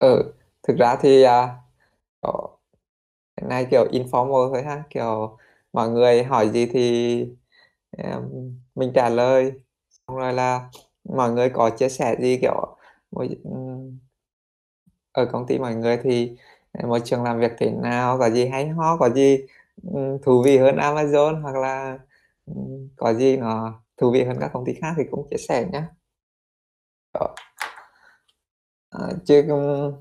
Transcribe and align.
Ừ, 0.00 0.32
thực 0.68 0.76
ra 0.78 0.96
thì 1.02 1.22
à, 1.22 1.56
có- 2.22 2.48
cái 3.36 3.48
này 3.50 3.66
kiểu 3.70 3.84
informal 3.92 4.50
thôi 4.54 4.62
ha, 4.64 4.84
kiểu 4.90 5.38
mọi 5.74 5.90
người 5.90 6.24
hỏi 6.24 6.50
gì 6.50 6.66
thì 6.66 7.26
em, 7.98 8.22
mình 8.74 8.92
trả 8.94 9.08
lời, 9.08 9.52
xong 9.90 10.16
rồi 10.16 10.32
là 10.32 10.70
mọi 11.04 11.32
người 11.32 11.50
có 11.50 11.70
chia 11.78 11.88
sẻ 11.88 12.16
gì 12.20 12.38
kiểu 12.42 12.76
môi, 13.12 13.28
ừm, 13.44 13.98
ở 15.12 15.26
công 15.32 15.46
ty 15.46 15.58
mọi 15.58 15.74
người 15.74 15.98
thì 16.02 16.36
à, 16.72 16.86
môi 16.86 17.00
trường 17.04 17.22
làm 17.22 17.40
việc 17.40 17.52
thế 17.58 17.70
nào, 17.70 18.18
có 18.18 18.30
gì 18.30 18.46
hay 18.48 18.68
ho, 18.68 18.96
có 18.96 19.08
gì 19.10 19.38
ừm, 19.92 20.18
thú 20.22 20.42
vị 20.44 20.58
hơn 20.58 20.76
Amazon 20.76 21.42
hoặc 21.42 21.56
là 21.56 21.98
ừm, 22.46 22.88
có 22.96 23.14
gì 23.14 23.36
nó 23.36 23.80
thú 23.96 24.10
vị 24.12 24.24
hơn 24.24 24.36
các 24.40 24.50
công 24.52 24.64
ty 24.66 24.72
khác 24.80 24.94
thì 24.96 25.02
cũng 25.10 25.26
chia 25.30 25.36
sẻ 25.48 25.66
nhé. 25.72 25.82
Đó. 27.12 27.20
Ờ. 27.20 27.34
Ờ, 29.00 29.08
chứ 29.24 29.44
trong 29.48 29.92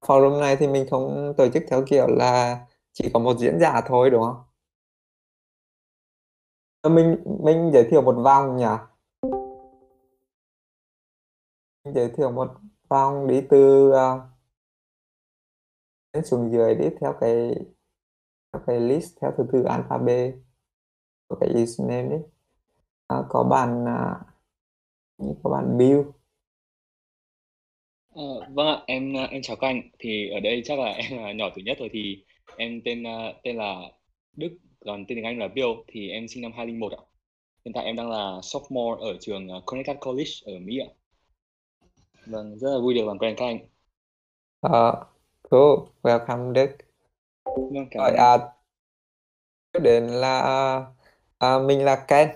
forum 0.00 0.40
này 0.40 0.56
thì 0.56 0.66
mình 0.66 0.86
không 0.90 1.34
tổ 1.36 1.48
chức 1.48 1.62
theo 1.70 1.82
kiểu 1.86 2.06
là 2.06 2.60
chỉ 2.92 3.10
có 3.14 3.20
một 3.20 3.38
diễn 3.38 3.60
giả 3.60 3.80
thôi 3.86 4.10
đúng 4.10 4.22
không? 4.22 4.42
Ờ, 6.80 6.90
Mình 6.90 7.16
mình 7.42 7.70
giới 7.72 7.84
thiệu 7.90 8.02
một 8.02 8.16
vòng 8.24 8.56
nhỉ? 8.56 8.66
Mình 11.84 11.94
giới 11.94 12.10
thiệu 12.16 12.30
một 12.30 12.48
vòng 12.88 13.26
đi 13.26 13.40
từ 13.50 13.88
uh, 13.90 14.20
lên 16.12 16.24
xuống 16.24 16.52
dưới 16.52 16.74
đi 16.74 16.88
theo 17.00 17.14
cái 17.20 17.54
theo 18.52 18.62
cái 18.66 18.80
list 18.80 19.18
theo 19.20 19.32
thứ 19.36 19.44
tự 19.52 19.62
alphabet 19.62 20.34
của 21.28 21.36
cái 21.40 21.62
username 21.62 22.08
đấy, 22.08 22.22
À, 23.06 23.16
ờ, 23.16 23.26
có 23.28 23.42
bạn 23.44 23.84
uh, 23.84 25.36
có 25.42 25.50
bạn 25.50 25.78
Bill. 25.78 26.00
Ờ, 28.14 28.22
vâng 28.54 28.66
ạ, 28.66 28.82
em 28.86 29.14
ờ, 29.14 29.24
em 29.26 29.42
chào 29.42 29.56
các 29.56 29.66
anh. 29.66 29.82
Thì 29.98 30.30
ở 30.30 30.40
đây 30.40 30.62
chắc 30.64 30.78
là 30.78 30.84
em 31.10 31.18
là 31.22 31.32
nhỏ 31.32 31.50
tuổi 31.54 31.64
nhất 31.64 31.76
rồi 31.80 31.88
thì 31.92 32.24
em 32.56 32.80
tên 32.84 33.02
ờ, 33.04 33.32
tên 33.44 33.56
là 33.56 33.76
Đức, 34.36 34.58
còn 34.80 35.04
tên 35.08 35.16
tiếng 35.16 35.24
Anh 35.24 35.38
là 35.38 35.48
Bill 35.48 35.68
thì 35.86 36.10
em 36.10 36.28
sinh 36.28 36.42
năm 36.42 36.52
2001 36.56 36.92
ạ. 36.92 37.02
Hiện 37.64 37.72
tại 37.74 37.84
em 37.84 37.96
đang 37.96 38.10
là 38.10 38.40
sophomore 38.42 39.00
ở 39.06 39.16
trường 39.20 39.48
ờ, 39.48 39.62
Connecticut 39.66 40.00
College 40.00 40.30
ở 40.44 40.52
Mỹ 40.58 40.78
ạ. 40.78 40.88
Vâng, 42.26 42.58
rất 42.58 42.70
là 42.72 42.78
vui 42.78 42.94
được 42.94 43.06
làm 43.06 43.18
quen 43.18 43.34
các 43.36 43.44
anh. 43.46 43.58
Uh, 44.66 44.94
cool, 45.50 45.88
welcome 46.02 46.52
Đức. 46.52 46.70
Vâng, 47.44 47.86
cảm 47.90 48.02
Rồi 48.02 48.10
ơn 48.10 48.14
anh. 48.14 48.26
à, 48.26 48.38
tiếp 49.72 49.80
đến 49.82 50.06
là 50.06 50.40
à, 51.38 51.58
mình 51.58 51.84
là 51.84 52.04
Ken. 52.08 52.28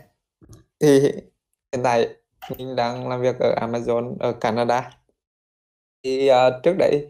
Thì 0.80 1.00
hiện 1.72 1.82
tại 1.84 2.08
mình 2.58 2.76
đang 2.76 3.08
làm 3.08 3.22
việc 3.22 3.36
ở 3.40 3.54
Amazon 3.60 4.16
ở 4.20 4.32
Canada. 4.32 4.90
Thì 6.04 6.28
à, 6.28 6.50
trước 6.62 6.74
đấy 6.78 7.08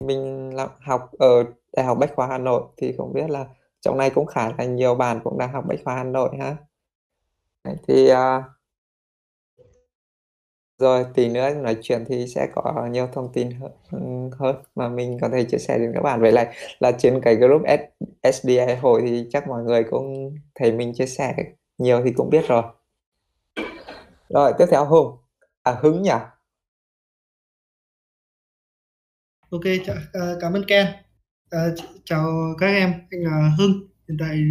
mình 0.00 0.54
làm 0.54 0.68
học 0.80 1.10
ở 1.18 1.44
Đại 1.76 1.86
học 1.86 1.98
Bách 2.00 2.12
khoa 2.16 2.26
Hà 2.26 2.38
Nội 2.38 2.62
thì 2.76 2.94
không 2.98 3.12
biết 3.12 3.30
là 3.30 3.44
trong 3.80 3.98
này 3.98 4.10
cũng 4.10 4.26
khá 4.26 4.52
là 4.58 4.64
nhiều 4.64 4.94
bạn 4.94 5.20
cũng 5.24 5.38
đang 5.38 5.52
học 5.52 5.64
Bách 5.68 5.78
khoa 5.84 5.94
Hà 5.94 6.04
Nội 6.04 6.30
ha. 6.40 6.56
Đấy, 7.64 7.76
thì 7.88 8.08
à, 8.08 8.42
rồi 10.78 11.06
tí 11.14 11.28
nữa 11.28 11.54
nói 11.54 11.76
chuyện 11.82 12.04
thì 12.08 12.26
sẽ 12.34 12.48
có 12.54 12.88
nhiều 12.90 13.08
thông 13.12 13.32
tin 13.32 13.50
hơn, 13.90 14.30
hơn 14.38 14.56
mà 14.74 14.88
mình 14.88 15.18
có 15.20 15.28
thể 15.32 15.44
chia 15.44 15.58
sẻ 15.58 15.78
đến 15.78 15.92
các 15.94 16.02
bạn 16.02 16.20
vậy 16.20 16.32
lại 16.32 16.54
là 16.80 16.92
trên 16.92 17.20
cái 17.22 17.36
group 17.36 17.62
S, 17.66 18.04
SDI 18.22 18.74
hội 18.74 19.02
thì 19.06 19.26
chắc 19.30 19.48
mọi 19.48 19.62
người 19.62 19.84
cũng 19.90 20.34
thấy 20.54 20.72
mình 20.72 20.94
chia 20.94 21.06
sẻ 21.06 21.34
nhiều 21.78 22.02
thì 22.04 22.12
cũng 22.16 22.30
biết 22.30 22.48
rồi. 22.48 22.62
Rồi 24.28 24.52
tiếp 24.58 24.66
theo 24.70 24.84
Hùng 24.84 25.16
à 25.62 25.76
Hứng 25.80 26.02
nhỉ? 26.02 26.10
Ok, 29.50 29.64
ch- 29.64 29.92
uh, 29.92 30.12
à, 30.12 30.34
cảm 30.40 30.52
ơn 30.52 30.64
Ken. 30.66 30.86
Uh, 30.86 31.74
ch- 31.78 31.98
chào 32.04 32.54
các 32.58 32.66
em, 32.66 32.92
anh 33.10 33.20
là 33.24 33.54
Hưng. 33.58 33.72
Hiện 34.08 34.16
tại 34.20 34.42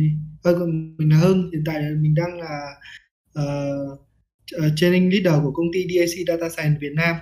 uh, 0.49 0.59
mình 0.97 1.09
là 1.09 1.17
Hưng. 1.17 1.51
Hiện 1.51 1.63
tại 1.65 1.81
mình 1.81 2.15
đang 2.15 2.39
là 2.39 2.75
uh, 3.39 3.99
training 4.75 5.09
leader 5.11 5.43
của 5.43 5.51
công 5.51 5.65
ty 5.73 5.87
DAC 5.87 6.27
Data 6.27 6.49
Science 6.49 6.79
Việt 6.81 6.93
Nam 6.95 7.15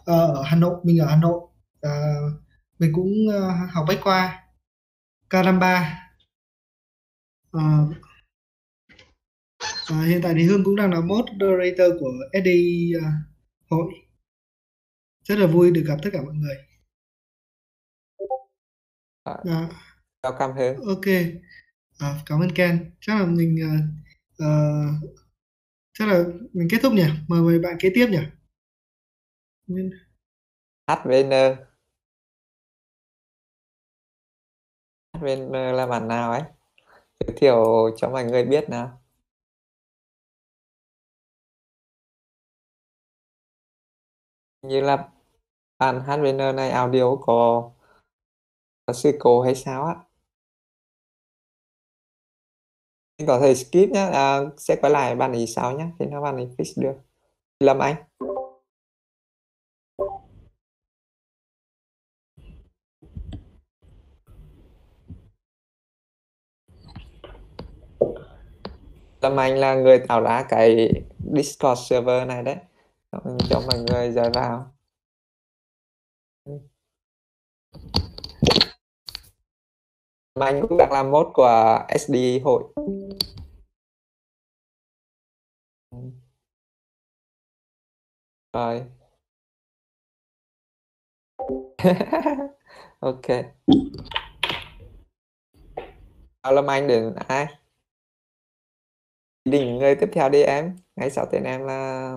uh, 0.00 0.06
ở 0.06 0.42
Hà 0.42 0.56
Nội. 0.56 0.80
Mình 0.84 0.98
ở 0.98 1.06
Hà 1.06 1.16
Nội. 1.16 1.40
Uh, 1.86 2.42
mình 2.78 2.92
cũng 2.94 3.12
uh, 3.28 3.70
học 3.72 3.84
bách 3.88 4.00
khoa 4.00 4.44
K53. 5.30 5.84
Uh, 7.56 7.96
uh, 9.92 10.06
hiện 10.06 10.20
tại 10.22 10.34
thì 10.34 10.42
Hưng 10.44 10.64
cũng 10.64 10.76
đang 10.76 10.92
là 10.92 11.00
moderator 11.00 11.92
của 12.00 12.12
SDI 12.42 12.92
uh, 12.96 13.02
hội. 13.70 13.92
Rất 15.24 15.38
là 15.38 15.46
vui 15.46 15.70
được 15.70 15.82
gặp 15.86 15.96
tất 16.02 16.10
cả 16.12 16.22
mọi 16.22 16.34
người. 16.34 16.56
À, 19.24 19.36
À, 19.44 19.68
welcome 20.22 20.54
Hưng. 20.54 20.76
ok, 20.86 21.06
à, 21.98 22.14
cảm 22.26 22.40
ơn 22.40 22.48
Ken. 22.54 22.90
Chắc 23.00 23.20
là 23.20 23.26
mình 23.26 23.56
uh, 23.66 23.84
uh, 24.44 25.10
chắc 25.92 26.08
là 26.08 26.24
mình 26.52 26.68
kết 26.70 26.78
thúc 26.82 26.92
nhỉ? 26.92 27.06
Mời 27.28 27.42
mời 27.42 27.58
bạn 27.58 27.76
kế 27.80 27.90
tiếp 27.94 28.06
nhỉ? 28.10 28.18
HVN 30.88 31.56
HVN 35.14 35.52
là 35.76 35.86
bạn 35.86 36.08
nào 36.08 36.30
ấy? 36.32 36.42
Giới 37.20 37.36
thiệu 37.36 37.90
cho 37.96 38.10
mọi 38.10 38.24
người 38.24 38.44
biết 38.44 38.68
nào. 38.70 39.00
Như 44.62 44.80
là 44.80 45.08
bạn 45.78 46.00
HVN 46.00 46.56
này 46.56 46.70
audio 46.70 47.16
có 47.16 47.70
có 48.92 49.12
cố 49.18 49.42
hay 49.42 49.54
sao 49.54 49.84
á? 49.84 49.94
Mình 53.18 53.26
có 53.26 53.40
thể 53.40 53.54
skip 53.54 53.88
nhá, 53.90 54.06
à, 54.06 54.40
sẽ 54.58 54.76
quay 54.80 54.92
lại 54.92 55.16
bạn 55.16 55.32
ấy 55.32 55.46
sau 55.46 55.72
nhá, 55.72 55.90
khi 55.98 56.06
nào 56.06 56.22
bạn 56.22 56.36
ấy 56.36 56.48
fix 56.58 56.82
được. 56.82 56.94
Lâm 57.60 57.78
Anh. 57.78 57.96
Lâm 69.20 69.36
Anh 69.36 69.58
là 69.58 69.74
người 69.74 69.98
tạo 69.98 70.20
ra 70.20 70.46
cái 70.48 70.92
Discord 71.36 71.80
server 71.80 72.28
này 72.28 72.42
đấy. 72.42 72.56
Cho 73.48 73.60
mọi 73.60 73.78
người 73.78 74.10
rời 74.10 74.30
vào. 74.34 74.72
Lâm 80.40 80.48
Anh 80.48 80.60
cũng 80.68 80.78
đang 80.78 80.92
làm 80.92 81.10
mốt 81.10 81.26
của 81.34 81.78
SD 81.98 82.14
hội. 82.44 82.64
Rồi. 88.52 88.84
ok. 93.00 93.26
Lâm 96.52 96.66
Anh 96.70 96.86
đến 96.88 97.14
ai? 97.28 97.46
Đỉnh 99.44 99.78
người 99.78 99.94
tiếp 99.94 100.08
theo 100.12 100.28
đi 100.28 100.42
em. 100.42 100.76
Ngay 100.96 101.10
sau 101.10 101.26
tên 101.32 101.44
em 101.44 101.64
là 101.64 102.16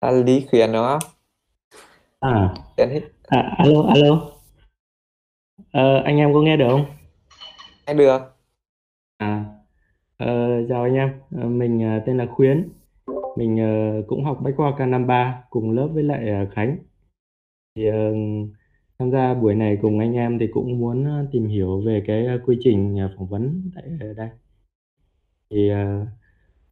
là 0.00 0.10
Lý 0.10 0.46
Khuyến 0.50 0.72
đúng 0.72 0.84
không? 0.86 1.12
À, 2.20 2.54
Tên 2.76 2.90
hít 2.90 3.02
à 3.28 3.54
alo 3.58 3.82
alo 3.94 4.37
ờ, 5.72 6.02
anh 6.04 6.16
em 6.18 6.32
có 6.34 6.40
nghe 6.42 6.56
được 6.56 6.66
không? 6.70 6.84
Nghe 7.86 7.94
được. 7.94 8.34
à 9.18 9.44
ờ, 10.16 10.26
chào 10.68 10.82
anh 10.82 10.94
em. 10.94 11.20
Ờ, 11.36 11.48
mình 11.48 11.82
ờ, 11.82 12.02
tên 12.06 12.16
là 12.18 12.26
Khuyến. 12.26 12.68
Mình 13.36 13.58
ờ, 13.58 14.02
cũng 14.08 14.24
học 14.24 14.38
Bách 14.42 14.54
khoa 14.56 14.70
K53 14.78 15.42
cùng 15.50 15.70
lớp 15.70 15.88
với 15.94 16.02
lại 16.02 16.28
ờ, 16.30 16.46
Khánh. 16.54 16.78
Thì 17.76 17.86
ờ, 17.86 18.12
tham 18.98 19.10
gia 19.10 19.34
buổi 19.34 19.54
này 19.54 19.78
cùng 19.82 19.98
anh 19.98 20.14
em 20.14 20.38
thì 20.38 20.46
cũng 20.52 20.78
muốn 20.80 21.04
ờ, 21.04 21.26
tìm 21.32 21.46
hiểu 21.48 21.80
về 21.86 22.04
cái 22.06 22.26
ờ, 22.26 22.38
quy 22.46 22.58
trình 22.64 22.98
ờ, 22.98 23.14
phỏng 23.18 23.26
vấn 23.28 23.70
tại 23.74 23.84
đây. 24.16 24.30
Thì 25.50 25.68
ờ, 25.68 26.06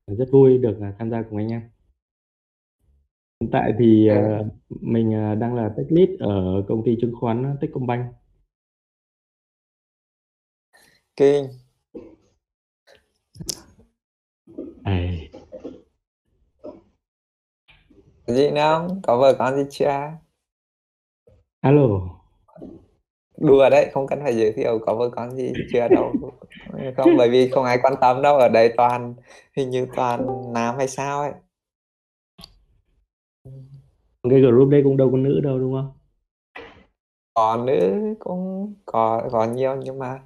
rất 0.06 0.28
vui 0.32 0.58
được 0.58 0.78
ờ, 0.81 0.87
tham 0.98 1.10
gia 1.10 1.22
cùng 1.22 1.38
anh 1.38 1.48
em. 1.48 1.62
Hiện 3.40 3.50
tại 3.52 3.72
thì 3.78 4.08
Ok. 4.08 4.19
ờ, 4.40 4.48
mình 4.81 5.12
ờ, 5.14 5.34
đang 5.34 5.54
là 5.54 5.69
tech 5.76 5.87
lead 5.90 6.08
ở 6.20 6.62
công 6.69 6.84
ty 6.84 6.96
chứng 7.00 7.12
khoán 7.20 7.56
Techcombank 7.60 8.06
Kinh. 11.16 11.48
Ai, 14.84 15.30
Gì 18.26 18.50
không? 18.54 19.00
Có 19.02 19.18
vợ 19.18 19.34
con 19.38 19.56
gì 19.56 19.62
chưa? 19.70 20.10
alo 21.60 21.82
Đùa 23.36 23.70
đấy, 23.70 23.90
không 23.92 24.06
cần 24.06 24.20
phải 24.22 24.36
giới 24.36 24.52
thiệu 24.52 24.78
có 24.86 24.94
vợ 24.94 25.10
con 25.16 25.36
gì 25.36 25.52
chưa 25.72 25.88
đâu. 25.88 26.12
Không, 26.96 27.16
bởi 27.16 27.30
vì 27.30 27.50
không 27.50 27.64
ai 27.64 27.78
quan 27.82 27.94
tâm 28.00 28.22
đâu. 28.22 28.36
Ở 28.36 28.48
đây 28.48 28.72
toàn, 28.76 29.14
hình 29.56 29.70
như 29.70 29.86
toàn 29.96 30.52
nam 30.52 30.74
hay 30.78 30.88
sao 30.88 31.20
ấy. 31.20 31.32
cái 34.30 34.40
group 34.40 34.69
đấy 34.69 34.80
cũng 34.84 34.96
đâu 34.96 35.10
có 35.10 35.16
nữ 35.16 35.40
đâu 35.40 35.58
đúng 35.58 35.72
không 35.72 35.92
có 37.34 37.56
nữ 37.66 38.14
cũng 38.19 38.74
có 38.86 39.28
có 39.32 39.44
nhiều 39.44 39.76
nhưng 39.76 39.98
mà 39.98 40.20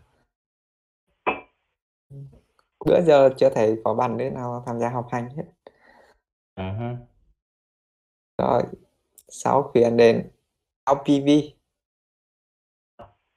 bữa 2.87 3.01
giờ 3.01 3.31
chưa 3.37 3.51
thấy 3.51 3.81
có 3.85 3.95
bạn 3.95 4.17
nữ 4.17 4.31
nào 4.31 4.63
tham 4.67 4.81
gia 4.81 4.89
học 4.89 5.07
hành 5.11 5.29
hết. 5.37 5.45
À 6.55 6.77
ha. 6.79 6.97
Rồi 8.39 8.63
sau 9.29 9.63
khuyến 9.63 9.97
đến 9.97 10.31
LPV 10.91 11.29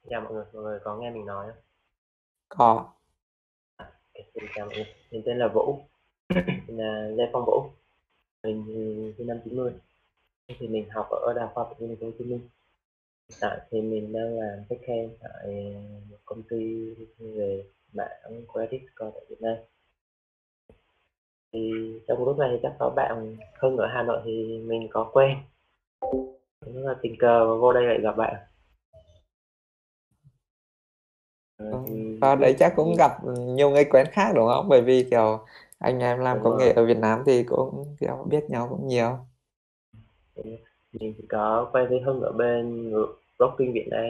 chào 0.09 0.21
mọi 0.21 0.33
người 0.33 0.45
mọi 0.53 0.63
người 0.63 0.79
có 0.83 0.97
nghe 0.97 1.09
mình 1.09 1.25
nói 1.25 1.47
không? 1.47 1.63
Có. 2.49 2.93
Ok, 3.77 3.87
xin 4.15 4.43
chào 4.55 4.65
mọi 4.65 4.75
người. 4.75 4.85
Mình 5.11 5.21
tên 5.25 5.39
là 5.39 5.47
Vũ. 5.53 5.79
Mình 6.67 6.77
là 6.77 7.07
Lê 7.15 7.23
Phong 7.33 7.45
Vũ. 7.45 7.63
Mình 8.43 8.63
thì 8.67 9.13
sinh 9.17 9.27
năm 9.27 9.39
90 9.43 9.73
thì 10.47 10.67
mình 10.67 10.89
học 10.89 11.07
ở 11.09 11.33
Đại 11.35 11.45
học 11.45 11.51
Khoa 11.53 11.63
học 11.63 11.77
Thành 11.79 11.95
phố 11.99 12.05
Hồ 12.05 12.11
Chí 12.19 12.25
Minh. 12.25 12.49
Hiện 13.29 13.37
tại 13.41 13.59
thì 13.71 13.81
mình 13.81 14.13
đang 14.13 14.39
làm 14.39 14.63
khách 14.69 14.87
hàng 14.87 15.09
tại 15.19 15.75
một 16.09 16.17
công 16.25 16.43
ty 16.43 16.93
về 17.17 17.65
mảng 17.93 18.45
credit 18.53 18.81
score 18.95 19.11
tại 19.13 19.23
Việt 19.29 19.41
Nam 19.41 19.55
thì 21.53 21.71
trong 22.07 22.25
lúc 22.25 22.37
này 22.37 22.49
thì 22.51 22.59
chắc 22.63 22.73
có 22.79 22.89
bạn 22.95 23.37
Hưng 23.59 23.77
ở 23.77 23.87
Hà 23.87 24.03
Nội 24.03 24.21
thì 24.25 24.61
mình 24.65 24.87
có 24.91 25.09
quen 25.13 25.37
rất 26.61 26.81
là 26.85 26.95
tình 27.01 27.15
cờ 27.19 27.47
và 27.47 27.55
vô 27.55 27.73
đây 27.73 27.83
lại 27.83 27.99
gặp 28.01 28.17
bạn 28.17 28.35
Ờ, 31.57 31.79
Và 32.21 32.35
đấy 32.35 32.55
chắc 32.59 32.73
cũng 32.75 32.95
gặp 32.97 33.11
nhiều 33.37 33.69
người 33.69 33.85
quen 33.85 34.07
khác 34.11 34.31
đúng 34.35 34.47
không? 34.47 34.69
Bởi 34.69 34.81
vì 34.81 35.07
kiểu 35.11 35.39
anh 35.79 35.99
em 35.99 36.19
làm 36.19 36.37
Đúng 36.37 36.43
công 36.43 36.57
rồi. 36.57 36.67
nghệ 36.67 36.73
ở 36.73 36.85
Việt 36.85 36.97
Nam 36.97 37.23
thì 37.25 37.43
cũng 37.43 37.95
kiểu 37.99 38.25
biết 38.29 38.43
nhau 38.49 38.67
cũng 38.69 38.87
nhiều. 38.87 39.17
mình 40.93 41.13
có 41.29 41.69
quen 41.73 41.89
với 41.89 41.99
Hưng 42.01 42.21
ở 42.21 42.31
bên 42.31 42.93
Rocking 43.39 43.73
Việt 43.73 43.87
Nam 43.91 44.05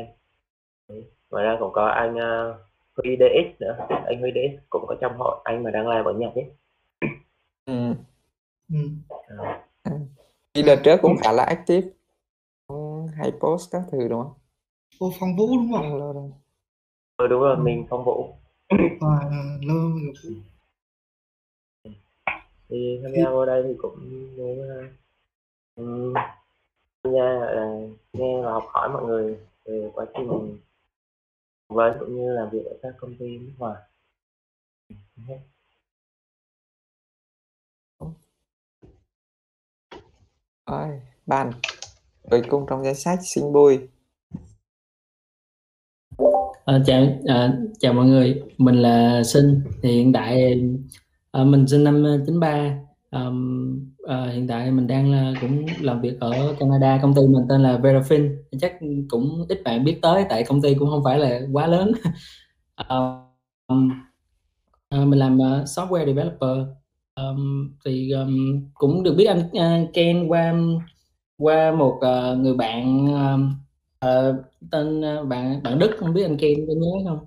ngoài 1.30 1.46
ra 1.46 1.58
cũng 1.60 1.74
có 1.74 1.86
anh 1.88 2.16
uh, 2.16 2.56
Huy 2.98 3.18
DX 3.20 3.62
nữa 3.62 3.78
anh 4.06 4.20
Huy 4.22 4.32
DX 4.32 4.60
cũng 4.70 4.86
có 4.88 4.96
trong 5.02 5.14
hội 5.18 5.42
anh 5.44 5.64
mà 5.64 5.72
đang 5.72 5.88
làm 5.88 6.06
ở 6.06 6.14
Nhật 6.14 6.32
ấy 6.36 6.46
Ừ. 7.66 7.94
ừ. 8.74 8.80
à, 9.84 10.62
đợt 10.66 10.76
trước 10.84 10.98
cũng 11.02 11.16
khá 11.24 11.32
là 11.32 11.44
active. 11.44 11.88
Cũng 12.68 13.08
hay 13.18 13.32
post 13.40 13.72
các 13.72 13.82
thứ 13.92 14.08
đúng 14.08 14.24
không? 14.24 14.34
Ô 15.00 15.12
Phong 15.20 15.36
Vũ 15.38 15.48
đúng 15.58 15.72
không 15.74 16.32
ừ, 17.18 17.28
đúng 17.28 17.42
rồi 17.42 17.56
Ừ. 17.58 17.62
mình 17.64 17.86
phong 17.90 18.04
vũ 18.06 18.34
à, 19.02 19.30
lâu 19.62 19.78
rồi 19.78 20.14
Vũ. 20.24 20.30
thì 22.70 23.00
tham 23.04 23.12
gia 23.18 23.30
vô 23.30 23.46
đây 23.46 23.64
thì 23.68 23.74
cũng 23.78 23.96
muốn 24.38 24.60
uh, 24.60 24.86
um, 25.76 26.14
tham 27.04 27.14
gia 27.14 27.24
là 27.24 27.80
nghe 28.14 28.42
và 28.42 28.52
học 28.52 28.64
hỏi 28.68 28.90
mọi 28.90 29.04
người 29.04 29.38
về 29.66 29.90
quá 29.94 30.06
trình 30.18 30.58
vấn 31.74 31.98
cũng 32.00 32.16
như 32.16 32.34
làm 32.34 32.50
việc 32.50 32.66
ở 32.66 32.78
các 32.82 32.94
công 33.00 33.16
ty 33.20 33.38
nước 33.38 33.54
ngoài. 33.58 33.82
Rồi, 40.66 41.02
bạn 41.26 41.52
cuối 42.30 42.42
cùng 42.50 42.66
trong 42.70 42.84
danh 42.84 42.96
sách 42.96 43.20
xin 43.24 43.54
bùi. 43.54 43.80
Ờ, 46.66 46.84
chào 46.86 47.04
à, 47.28 47.58
chào 47.80 47.94
mọi 47.94 48.06
người. 48.06 48.44
Mình 48.58 48.76
là 48.76 49.24
Sinh 49.24 49.62
hiện 49.84 50.14
tại 50.14 50.62
à, 51.32 51.44
mình 51.44 51.68
sinh 51.68 51.84
năm 51.84 52.04
93 52.26 52.80
Ờm, 53.14 53.80
ờ, 54.04 54.30
hiện 54.30 54.48
tại 54.48 54.72
mình 54.72 54.88
đang 54.88 55.12
là 55.12 55.34
cũng 55.42 55.66
làm 55.82 56.02
việc 56.02 56.20
ở 56.20 56.56
Canada 56.60 57.00
công 57.02 57.14
ty 57.14 57.22
mình 57.22 57.46
tên 57.50 57.64
là 57.64 57.78
Verafin. 57.78 58.36
Chắc 58.60 58.74
cũng 59.10 59.46
ít 59.50 59.62
bạn 59.66 59.84
biết 59.84 60.00
tới 60.02 60.26
tại 60.30 60.44
công 60.44 60.62
ty 60.62 60.74
cũng 60.74 60.90
không 60.90 61.04
phải 61.04 61.20
là 61.20 61.42
quá 61.52 61.68
lớn. 61.68 61.92
Ờm, 62.76 63.90
ờ, 64.90 65.06
mình 65.06 65.20
làm 65.20 65.40
ờ, 65.40 65.64
software 65.64 66.06
developer. 66.06 66.68
Ờm, 67.14 67.72
thì 67.86 68.12
ờm, 68.12 68.60
cũng 68.74 69.04
được 69.04 69.14
biết 69.18 69.26
anh 69.26 69.40
uh, 69.40 69.94
Ken 69.94 70.28
qua 70.28 70.54
qua 71.38 71.72
một 71.72 71.98
ờ, 72.02 72.36
người 72.36 72.54
bạn 72.54 73.08
ờ, 74.00 74.36
tên 74.72 75.02
ờ, 75.02 75.26
bạn 75.26 75.64
bạn 75.64 75.80
Đức 75.80 75.92
không 76.00 76.14
biết 76.14 76.24
anh 76.24 76.38
Ken 76.38 76.54
có 76.68 76.74
nhớ 76.78 77.10
không? 77.10 77.26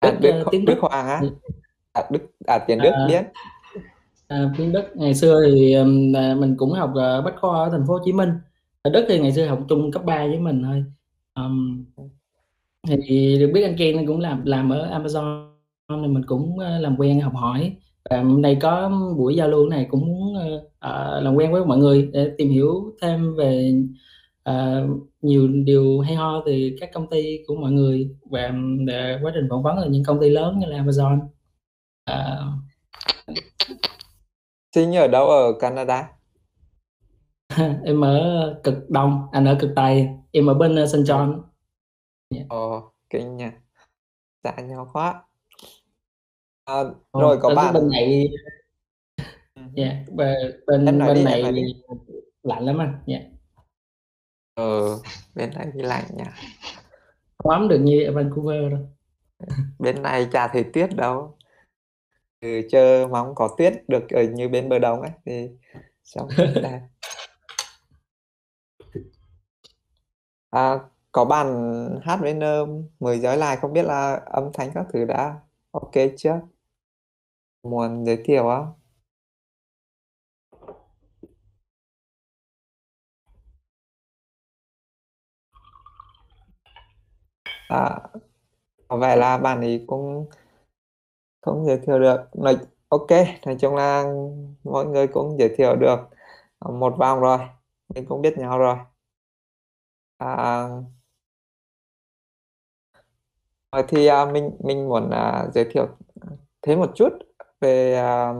À, 0.00 0.10
Đức, 0.10 0.18
Đức, 0.20 0.30
ờ, 0.30 0.44
tiếng 0.50 0.64
Đức 0.64 0.74
Đức. 0.74 0.80
Hoàng 0.80 1.08
á? 1.08 1.20
À, 1.92 2.02
Đức, 2.10 2.22
à, 2.46 2.58
tiếng 2.66 2.78
Đức 2.78 2.90
À, 2.90 3.06
biết. 3.08 3.22
À, 4.32 4.52
tiếng 4.58 4.72
Đức 4.72 4.82
ngày 4.94 5.14
xưa 5.14 5.42
thì 5.46 5.74
à, 6.14 6.34
mình 6.34 6.56
cũng 6.56 6.72
học 6.72 6.92
ở 6.94 7.22
Bách 7.22 7.34
khoa 7.40 7.64
ở 7.64 7.70
thành 7.70 7.84
phố 7.86 7.92
Hồ 7.92 8.00
Chí 8.04 8.12
Minh. 8.12 8.30
Ở 8.82 8.90
Đức 8.90 9.04
thì 9.08 9.20
ngày 9.20 9.32
xưa 9.32 9.46
học 9.46 9.60
chung 9.68 9.92
cấp 9.92 10.04
3 10.04 10.26
với 10.26 10.38
mình 10.38 10.62
thôi. 10.62 10.84
Ừm, 11.34 11.84
thì 13.06 13.38
được 13.40 13.50
biết 13.54 13.62
anh 13.62 13.76
Ken 13.78 14.06
cũng 14.06 14.20
làm 14.20 14.44
làm 14.44 14.70
ở 14.72 14.98
Amazon 14.98 15.48
thì 15.88 16.08
mình 16.08 16.22
cũng 16.26 16.58
ờ, 16.58 16.78
làm 16.78 16.96
quen 16.98 17.20
học 17.20 17.32
hỏi. 17.34 17.76
Và 18.10 18.22
hôm 18.22 18.42
nay 18.42 18.56
có 18.60 18.90
buổi 19.16 19.34
giao 19.36 19.48
lưu 19.48 19.68
này 19.68 19.86
cũng 19.90 20.06
muốn 20.06 20.34
ờ, 20.34 20.68
ờ, 20.78 21.20
làm 21.20 21.34
quen 21.34 21.52
với 21.52 21.64
mọi 21.64 21.78
người 21.78 22.10
để 22.12 22.30
tìm 22.38 22.50
hiểu 22.50 22.94
thêm 23.02 23.36
về 23.36 23.74
ờ, 24.42 24.86
nhiều 25.22 25.48
điều 25.48 26.00
hay 26.00 26.14
ho 26.14 26.42
từ 26.46 26.52
các 26.80 26.90
công 26.92 27.10
ty 27.10 27.38
của 27.46 27.54
mọi 27.54 27.72
người. 27.72 28.10
Và 28.30 28.52
quá 29.22 29.32
trình 29.34 29.46
phỏng 29.50 29.62
vấn 29.62 29.76
ở 29.76 29.88
những 29.88 30.04
công 30.04 30.20
ty 30.20 30.30
lớn 30.30 30.58
như 30.58 30.66
là 30.66 30.82
Amazon. 30.82 31.18
Ờ, 32.04 32.46
Sinh 34.74 34.96
ở 34.96 35.08
đâu 35.08 35.26
ở 35.30 35.52
Canada? 35.60 36.08
em 37.84 38.00
ở 38.00 38.60
cực 38.64 38.74
đông 38.90 39.26
anh 39.32 39.44
ở 39.44 39.56
cực 39.60 39.70
tây 39.76 40.08
em 40.32 40.46
ở 40.46 40.54
bên 40.54 40.82
uh, 40.82 40.88
St 40.88 40.96
John 40.96 41.42
Ồ, 42.48 42.92
kinh 43.10 43.36
nha. 43.36 43.52
Xa 44.44 44.52
nhau 44.62 44.90
quá. 44.92 45.24
À, 46.64 46.74
Ồ, 47.10 47.20
rồi 47.20 47.38
có 47.42 47.54
bạn 47.54 47.74
bên 47.74 47.88
này 47.90 48.28
Ừ. 49.54 49.62
dạ 49.74 50.04
bên 50.12 50.60
bên 50.66 50.98
nói 50.98 51.08
bên 51.08 51.16
đi, 51.16 51.24
này 51.24 51.52
đi. 51.52 51.62
lạnh 52.42 52.64
lắm 52.64 52.78
anh 52.78 53.02
dạ 53.06 53.18
Ờ, 54.54 54.64
bên 55.34 55.50
này 55.54 55.66
thì 55.74 55.82
lạnh 55.82 56.04
nha. 56.16 56.32
không 57.38 57.52
ấm 57.52 57.68
được 57.68 57.78
như 57.78 58.04
ở 58.04 58.12
Vancouver 58.12 58.70
đâu 58.72 58.80
Bên 59.78 60.02
này 60.02 60.28
chả 60.32 60.48
thấy 60.48 60.64
tuyết 60.72 60.90
đâu. 60.96 61.36
Ừ, 62.42 62.48
chờ 62.70 63.08
mong 63.10 63.34
có 63.34 63.54
tuyết 63.58 63.88
được 63.88 64.08
ở 64.10 64.22
như 64.22 64.48
bên 64.48 64.68
bờ 64.68 64.78
đông 64.78 65.00
ấy 65.00 65.10
thì 65.26 65.48
đẹp. 66.62 66.80
À, 70.50 70.78
có 71.12 71.24
bạn 71.24 71.46
hát 72.02 72.18
với 72.20 72.34
nơ 72.34 72.66
mới 73.00 73.18
giới 73.18 73.36
lại 73.36 73.56
không 73.56 73.72
biết 73.72 73.82
là 73.84 74.14
âm 74.26 74.50
thanh 74.54 74.70
các 74.74 74.86
thứ 74.92 75.04
đã 75.04 75.40
ok 75.72 75.92
chưa? 76.16 76.40
Muốn 77.62 78.04
giới 78.06 78.16
thiệu 78.24 78.42
không? 78.42 78.72
À, 87.68 87.98
có 88.88 88.96
vẻ 88.96 89.16
là 89.16 89.38
bạn 89.38 89.60
ấy 89.60 89.84
cũng 89.86 90.26
không 91.42 91.66
giới 91.66 91.78
thiệu 91.86 91.98
được. 92.00 92.16
Nói, 92.34 92.56
ok, 92.88 93.10
nói 93.46 93.56
chung 93.60 93.76
là 93.76 94.04
mọi 94.64 94.86
người 94.86 95.06
cũng 95.08 95.38
giới 95.38 95.54
thiệu 95.56 95.76
được 95.76 95.96
ờ, 96.58 96.72
một 96.72 96.94
vòng 96.98 97.20
rồi. 97.20 97.38
Mình 97.94 98.06
cũng 98.06 98.22
biết 98.22 98.38
nhau 98.38 98.58
rồi. 98.58 98.76
À, 100.18 100.68
ờ, 103.70 103.82
thì 103.88 104.06
à, 104.06 104.24
mình 104.26 104.50
mình 104.60 104.88
muốn 104.88 105.10
à, 105.10 105.46
giới 105.54 105.64
thiệu 105.70 105.86
thêm 106.62 106.78
một 106.78 106.92
chút 106.94 107.12
về 107.60 107.94
à, 107.94 108.34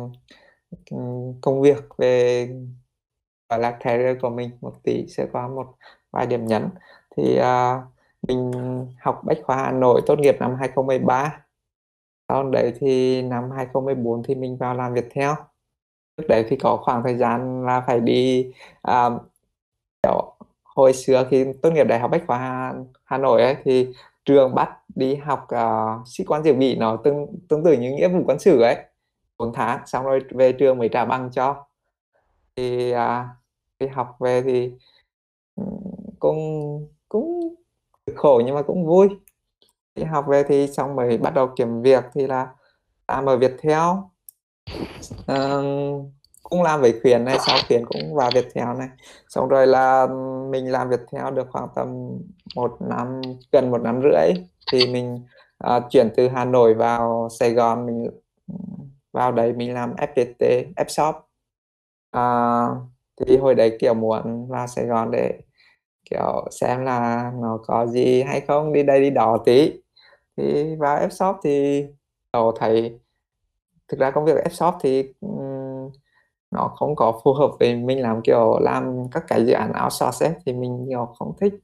công 1.40 1.62
việc 1.62 1.84
về 1.98 2.48
ở 3.46 3.58
là 3.58 3.70
career 3.80 4.16
của 4.22 4.30
mình 4.30 4.50
một 4.60 4.72
tí 4.82 5.06
sẽ 5.08 5.26
có 5.32 5.48
một 5.48 5.66
vài 6.10 6.26
điểm 6.26 6.46
nhấn 6.46 6.68
thì 7.16 7.36
à, 7.36 7.82
mình 8.28 8.52
học 9.00 9.22
Bách 9.26 9.38
khoa 9.44 9.56
Hà 9.56 9.72
Nội 9.72 10.02
tốt 10.06 10.18
nghiệp 10.18 10.36
năm 10.40 10.56
2013 10.60 11.41
sau 12.32 12.50
đấy 12.50 12.72
thì 12.80 13.22
năm 13.22 13.50
2014 13.56 14.22
thì 14.22 14.34
mình 14.34 14.56
vào 14.56 14.74
làm 14.74 14.94
Viettel 14.94 15.30
trước 16.16 16.24
đấy 16.28 16.44
thì 16.48 16.56
có 16.56 16.76
khoảng 16.76 17.02
thời 17.02 17.16
gian 17.16 17.66
là 17.66 17.80
phải 17.86 18.00
đi 18.00 18.52
um, 18.82 19.18
kiểu 20.02 20.32
hồi 20.64 20.92
xưa 20.92 21.28
khi 21.30 21.46
tốt 21.62 21.70
nghiệp 21.70 21.84
đại 21.84 21.98
học 22.00 22.10
Bách 22.10 22.22
khoa 22.26 22.38
Hà, 22.38 22.74
Hà 23.04 23.18
Nội 23.18 23.42
ấy 23.42 23.56
thì 23.64 23.88
trường 24.24 24.54
bắt 24.54 24.70
đi 24.94 25.14
học 25.14 25.46
uh, 25.54 26.08
sĩ 26.08 26.24
quan 26.24 26.42
dự 26.44 26.54
bị 26.54 26.76
nó 26.76 26.96
tương 26.96 27.26
tương 27.48 27.64
tự 27.64 27.72
như 27.72 27.92
nghĩa 27.92 28.08
vụ 28.08 28.22
quân 28.26 28.38
sự 28.38 28.60
ấy 28.60 28.76
4 29.38 29.52
tháng 29.52 29.86
xong 29.86 30.04
rồi 30.04 30.20
về 30.30 30.52
trường 30.52 30.78
mới 30.78 30.88
trả 30.88 31.04
bằng 31.04 31.30
cho. 31.32 31.66
Thì 32.56 32.94
uh, 32.94 33.26
đi 33.78 33.86
học 33.86 34.16
về 34.20 34.42
thì 34.42 34.72
ừ, 35.56 35.62
cũng 36.18 36.38
cũng 37.08 37.54
khổ 38.16 38.42
nhưng 38.46 38.54
mà 38.54 38.62
cũng 38.62 38.86
vui 38.86 39.08
đi 39.94 40.04
học 40.04 40.24
về 40.28 40.42
thì 40.42 40.66
xong 40.66 40.96
mới 40.96 41.18
bắt 41.18 41.34
đầu 41.34 41.48
kiếm 41.56 41.82
việc 41.82 42.04
thì 42.14 42.26
là 42.26 42.48
làm 43.08 43.26
ở 43.26 43.36
Viettel. 43.36 43.80
Ờm, 45.26 45.64
cũng 46.42 46.62
làm 46.62 46.80
với 46.80 47.00
khuyến 47.02 47.24
này 47.24 47.38
sau 47.46 47.58
khuyến 47.68 47.86
cũng 47.86 48.14
vào 48.14 48.30
Viettel 48.34 48.78
này. 48.78 48.88
Xong 49.28 49.48
rồi 49.48 49.66
là 49.66 50.06
mình 50.50 50.72
làm 50.72 50.88
Viettel 50.88 51.34
được 51.34 51.46
khoảng 51.50 51.68
tầm 51.74 51.88
một 52.54 52.76
năm 52.80 53.20
gần 53.52 53.70
một 53.70 53.82
năm 53.82 54.00
rưỡi. 54.02 54.44
Thì 54.72 54.86
mình 54.86 55.24
uh, 55.66 55.82
chuyển 55.90 56.10
từ 56.16 56.28
Hà 56.28 56.44
Nội 56.44 56.74
vào 56.74 57.28
Sài 57.38 57.52
Gòn 57.52 57.86
mình 57.86 58.10
vào 59.12 59.32
đấy 59.32 59.52
mình 59.52 59.74
làm 59.74 59.94
FPT 59.94 60.64
Fshop 60.76 61.14
uh, 61.14 61.24
à, 62.10 62.66
thì 63.16 63.36
hồi 63.36 63.54
đấy 63.54 63.76
kiểu 63.80 63.94
muốn 63.94 64.48
vào 64.48 64.66
Sài 64.66 64.86
Gòn 64.86 65.10
để 65.10 65.38
kiểu 66.10 66.48
xem 66.50 66.84
là 66.84 67.30
nó 67.34 67.58
có 67.66 67.86
gì 67.86 68.22
hay 68.22 68.40
không 68.40 68.72
đi 68.72 68.82
đây 68.82 69.00
đi 69.00 69.10
đó 69.10 69.38
tí 69.44 69.81
thì 70.36 70.76
vào 70.76 71.10
shop 71.10 71.36
thì 71.42 71.86
đầu 72.32 72.52
thầy 72.56 72.98
thực 73.88 74.00
ra 74.00 74.10
công 74.10 74.24
việc 74.24 74.36
Fshop 74.44 74.72
thì 74.80 75.12
um, 75.20 75.90
nó 76.50 76.68
không 76.76 76.96
có 76.96 77.20
phù 77.24 77.32
hợp 77.32 77.50
với 77.60 77.76
mình 77.76 78.02
làm 78.02 78.22
kiểu 78.22 78.58
làm 78.60 79.08
các 79.10 79.24
cái 79.28 79.46
dự 79.46 79.52
án 79.52 79.72
outsource 79.84 80.26
ấy, 80.26 80.34
thì 80.46 80.52
mình 80.52 80.84
nhiều 80.84 81.06
không 81.18 81.32
thích 81.40 81.54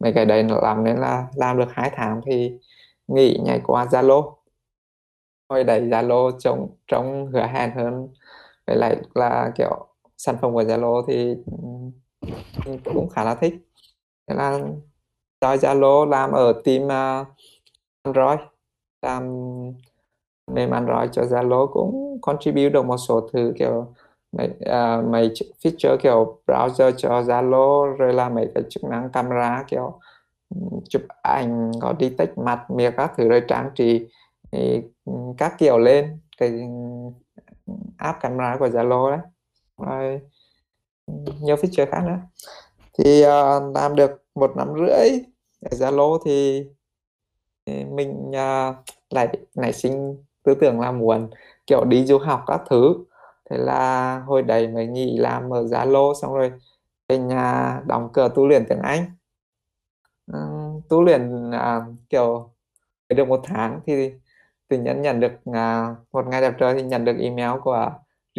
mấy 0.00 0.12
cái 0.12 0.24
đấy 0.24 0.42
nó 0.42 0.60
làm 0.60 0.84
nên 0.84 0.96
là 0.96 1.26
làm 1.34 1.58
được 1.58 1.68
hai 1.72 1.90
tháng 1.94 2.20
thì 2.26 2.58
nghỉ 3.08 3.38
nhảy 3.44 3.60
qua 3.64 3.84
Zalo. 3.84 4.34
Hồi 5.48 5.64
đấy 5.64 5.80
Zalo 5.80 6.38
trông 6.38 6.76
trông 6.86 7.26
hứa 7.32 7.46
hẹn 7.46 7.70
hơn. 7.76 8.08
Với 8.66 8.76
lại 8.76 8.96
là 9.14 9.52
kiểu 9.56 9.86
sản 10.16 10.36
phẩm 10.42 10.52
của 10.52 10.62
Zalo 10.62 11.04
thì 11.08 11.36
cũng 12.84 13.08
khá 13.08 13.24
là 13.24 13.34
thích. 13.34 13.54
Thế 14.28 14.34
là 14.34 14.58
cho 15.40 15.54
Zalo 15.54 16.08
làm 16.08 16.32
ở 16.32 16.62
team 16.64 16.84
uh, 16.84 17.26
Android. 18.02 18.38
Làm 19.02 19.22
mềm 20.46 20.70
Android 20.70 21.10
cho 21.12 21.22
Zalo 21.22 21.66
cũng 21.72 22.18
contribute 22.22 22.68
được 22.68 22.84
một 22.84 22.96
số 22.96 23.28
thứ 23.32 23.52
kiểu 23.58 23.94
mấy, 24.32 24.48
uh, 24.48 25.04
mấy 25.10 25.32
feature 25.62 25.96
kiểu 25.96 26.40
browser 26.46 26.92
cho 26.96 27.20
Zalo 27.20 27.96
rồi 27.96 28.12
là 28.12 28.28
mấy 28.28 28.48
cái 28.54 28.64
chức 28.70 28.84
năng 28.84 29.10
camera 29.12 29.64
kiểu 29.68 30.00
chụp 30.88 31.02
ảnh 31.22 31.72
có 31.80 31.92
đi 31.92 32.10
tách 32.10 32.38
mặt 32.38 32.70
miệng 32.70 32.92
các 32.96 33.12
thứ 33.16 33.28
rồi 33.28 33.42
trang 33.48 33.70
trí 33.74 34.08
thì 34.52 34.82
các 35.38 35.54
kiểu 35.58 35.78
lên 35.78 36.18
cái 36.38 36.52
app 37.96 38.20
camera 38.20 38.56
của 38.58 38.68
Zalo 38.68 39.10
đấy. 39.10 39.20
Rồi 39.78 40.20
nhiều 41.40 41.56
feature 41.56 41.86
khác 41.90 42.02
nữa. 42.06 42.18
Thì 42.98 43.22
uh, 43.22 43.76
làm 43.76 43.96
được 43.96 44.24
một 44.34 44.56
năm 44.56 44.74
rưỡi 44.78 45.08
ở 45.70 45.70
Zalo 45.70 46.18
thì 46.24 46.66
mình 47.90 48.30
uh, 48.30 48.76
lại 49.10 49.28
nảy 49.54 49.72
sinh 49.72 50.24
tư 50.42 50.54
tưởng 50.60 50.80
là 50.80 50.92
muốn 50.92 51.30
kiểu 51.66 51.84
đi 51.84 52.04
du 52.06 52.18
học 52.18 52.44
các 52.46 52.60
thứ. 52.70 52.94
Thế 53.50 53.56
là 53.56 54.18
hồi 54.26 54.42
đấy 54.42 54.68
mới 54.68 54.86
nghỉ 54.86 55.18
làm 55.18 55.52
ở 55.52 55.62
Zalo 55.62 56.14
xong 56.14 56.34
rồi 56.34 56.52
về 57.08 57.18
nhà 57.18 57.80
đóng 57.86 58.08
cửa 58.12 58.28
tu 58.34 58.46
luyện 58.46 58.64
tiếng 58.68 58.82
Anh. 58.82 59.04
Uh, 60.32 60.88
tu 60.88 61.02
luyện 61.02 61.50
uh, 61.50 61.82
kiểu 62.10 62.50
được 63.08 63.28
một 63.28 63.40
tháng 63.44 63.80
thì 63.86 64.12
tự 64.68 64.78
nhiên 64.78 65.02
nhận 65.02 65.20
được 65.20 65.32
uh, 65.50 65.96
một 66.12 66.26
ngày 66.26 66.40
đẹp 66.40 66.54
trời 66.58 66.74
thì 66.74 66.82
nhận 66.82 67.04
được 67.04 67.16
email 67.20 67.60
của 67.64 67.90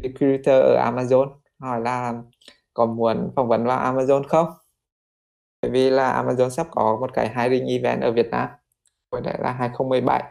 recruiter 0.03 0.63
ở 0.63 0.91
Amazon 0.91 1.29
hỏi 1.59 1.81
là 1.81 2.13
có 2.73 2.85
muốn 2.85 3.31
phỏng 3.35 3.47
vấn 3.47 3.65
vào 3.65 3.93
Amazon 3.93 4.23
không? 4.27 4.47
Bởi 5.61 5.71
vì 5.71 5.89
là 5.89 6.23
Amazon 6.23 6.49
sắp 6.49 6.67
có 6.71 6.97
một 6.99 7.13
cái 7.13 7.33
hiring 7.35 7.67
event 7.67 8.01
ở 8.01 8.11
Việt 8.11 8.29
Nam 8.31 8.49
hồi 9.11 9.21
đấy 9.21 9.35
là 9.39 9.51
2017 9.51 10.23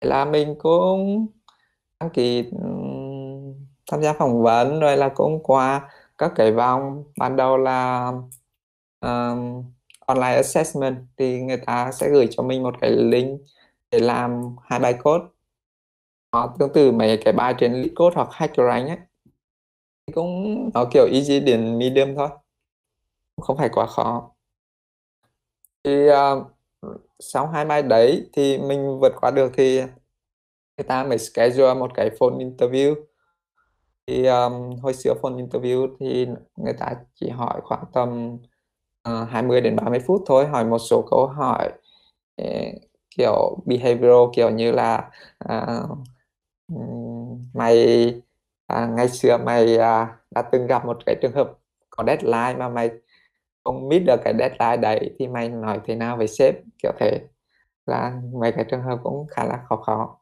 là 0.00 0.24
mình 0.24 0.54
cũng 0.58 1.26
đăng 2.00 2.10
ký 2.10 2.50
tham 3.90 4.02
gia 4.02 4.12
phỏng 4.12 4.42
vấn 4.42 4.80
rồi 4.80 4.96
là 4.96 5.08
cũng 5.08 5.42
qua 5.42 5.90
các 6.18 6.32
cái 6.36 6.52
vòng. 6.52 7.04
Ban 7.18 7.36
đầu 7.36 7.56
là 7.56 8.12
um, 9.00 9.64
online 10.06 10.34
assessment 10.34 10.96
thì 11.16 11.40
người 11.40 11.56
ta 11.56 11.92
sẽ 11.92 12.10
gửi 12.10 12.28
cho 12.30 12.42
mình 12.42 12.62
một 12.62 12.74
cái 12.80 12.90
link 12.90 13.40
để 13.90 13.98
làm 13.98 14.56
hai 14.62 14.80
bài 14.80 14.94
code. 15.02 15.24
Nó 16.32 16.54
tương 16.58 16.72
tự 16.72 16.92
mấy 16.92 17.20
cái 17.24 17.32
bài 17.32 17.54
trên 17.58 17.72
LeetCode 17.72 18.14
hoặc 18.14 18.28
HackerRank 18.32 18.88
ấy. 18.88 18.98
Cũng 20.14 20.70
nó 20.74 20.84
kiểu 20.92 21.06
easy 21.12 21.40
đến 21.40 21.78
medium 21.78 22.14
thôi 22.16 22.28
không 23.42 23.56
phải 23.56 23.68
quá 23.68 23.86
khó. 23.86 24.30
Thì 25.84 26.08
uh, 26.10 26.55
sau 27.18 27.46
hai 27.46 27.64
bài 27.64 27.82
đấy 27.82 28.30
thì 28.32 28.58
mình 28.58 28.98
vượt 29.00 29.12
qua 29.20 29.30
được 29.30 29.52
thì 29.56 29.80
người 30.76 30.84
ta 30.88 31.04
mới 31.04 31.18
schedule 31.18 31.74
một 31.74 31.90
cái 31.94 32.10
phone 32.18 32.34
interview. 32.38 32.94
Thì 34.06 34.26
um, 34.26 34.76
hồi 34.82 34.94
xưa 34.94 35.14
phone 35.22 35.32
interview 35.32 35.96
thì 36.00 36.26
người 36.56 36.72
ta 36.72 36.94
chỉ 37.14 37.28
hỏi 37.28 37.60
khoảng 37.64 37.84
tầm 37.92 38.38
ờ, 39.02 39.22
uh, 39.22 39.28
20 39.28 39.60
đến 39.60 39.76
30 39.76 40.00
phút 40.06 40.22
thôi 40.26 40.46
hỏi 40.46 40.64
một 40.64 40.78
số 40.78 41.02
câu 41.10 41.26
hỏi 41.26 41.72
eh, 42.36 42.74
kiểu 43.16 43.58
behavioral 43.66 44.30
kiểu 44.34 44.50
như 44.50 44.72
là 44.72 45.10
uh, 45.52 45.98
mày 47.54 48.14
à, 48.66 48.86
ngày 48.86 49.08
xưa 49.08 49.38
mày 49.44 49.76
à, 49.76 50.16
đã 50.30 50.42
từng 50.42 50.66
gặp 50.66 50.86
một 50.86 50.98
cái 51.06 51.16
trường 51.22 51.32
hợp 51.32 51.52
có 51.90 52.04
deadline 52.06 52.54
mà 52.58 52.68
mày 52.68 52.90
không 53.66 53.88
biết 53.88 53.98
được 54.06 54.20
cái 54.24 54.34
deadline 54.38 54.76
đấy 54.76 55.10
thì 55.18 55.28
mày 55.28 55.48
nói 55.48 55.80
thế 55.86 55.94
nào 55.94 56.16
với 56.16 56.28
sếp 56.28 56.54
kiểu 56.82 56.92
thế. 57.00 57.20
Là 57.86 58.20
mấy 58.40 58.52
cái 58.52 58.64
trường 58.70 58.82
hợp 58.82 58.98
cũng 59.02 59.26
khá 59.30 59.44
là 59.44 59.58
khó 59.68 59.76
khó. 59.76 60.18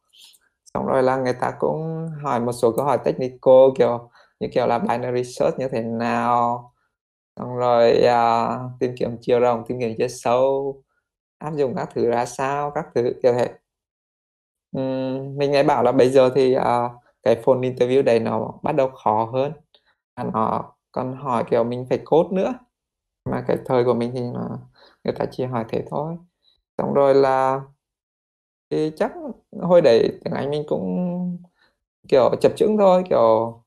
Xong 0.74 0.86
rồi 0.86 1.02
là 1.02 1.16
người 1.16 1.34
ta 1.40 1.52
cũng 1.58 2.08
hỏi 2.22 2.40
một 2.40 2.52
số 2.52 2.72
câu 2.76 2.84
hỏi 2.84 2.98
technical 3.04 3.54
kiểu 3.78 4.10
như 4.40 4.48
kiểu 4.54 4.66
là 4.66 4.78
binary 4.78 5.24
search 5.24 5.58
như 5.58 5.68
thế 5.68 5.82
nào. 5.82 6.72
Xong 7.36 7.56
rồi 7.56 8.02
uh, 8.04 8.80
tìm 8.80 8.94
kiếm 8.98 9.16
chiều 9.20 9.40
rộng 9.40 9.64
tìm 9.68 9.80
kiếm 9.80 9.94
chiều 9.98 10.08
sâu 10.08 10.76
áp 11.38 11.52
dụng 11.56 11.74
các 11.76 11.88
thứ 11.94 12.10
ra 12.10 12.24
sao 12.26 12.70
các 12.70 12.86
thứ 12.94 13.12
kiểu 13.22 13.32
thế. 13.32 13.48
Uhm, 14.78 15.38
mình 15.38 15.50
nghe 15.50 15.62
bảo 15.62 15.82
là 15.82 15.92
bây 15.92 16.10
giờ 16.10 16.30
thì 16.34 16.56
uh, 16.56 16.62
cái 17.22 17.36
phone 17.44 17.58
interview 17.58 18.02
đấy 18.02 18.20
nó 18.20 18.50
bắt 18.62 18.72
đầu 18.72 18.90
khó 18.90 19.30
hơn. 19.32 19.52
Nó 20.32 20.64
còn 20.92 21.16
hỏi 21.16 21.44
kiểu 21.50 21.64
mình 21.64 21.86
phải 21.90 21.98
code 22.04 22.36
nữa 22.36 22.54
mà 23.24 23.44
cái 23.48 23.56
thời 23.64 23.84
của 23.84 23.94
mình 23.94 24.10
thì 24.14 24.20
nó, 24.20 24.58
người 25.04 25.14
ta 25.14 25.24
chỉ 25.30 25.44
hỏi 25.44 25.64
thế 25.68 25.84
thôi. 25.90 26.16
Xong 26.78 26.94
rồi 26.94 27.14
là 27.14 27.60
thì 28.70 28.92
chắc 28.96 29.12
hồi 29.62 29.80
đấy 29.80 30.18
tiếng 30.24 30.34
Anh 30.34 30.50
mình 30.50 30.64
cũng 30.68 31.38
kiểu 32.08 32.30
chập 32.40 32.52
chững 32.56 32.78
thôi 32.78 33.04
kiểu 33.08 33.60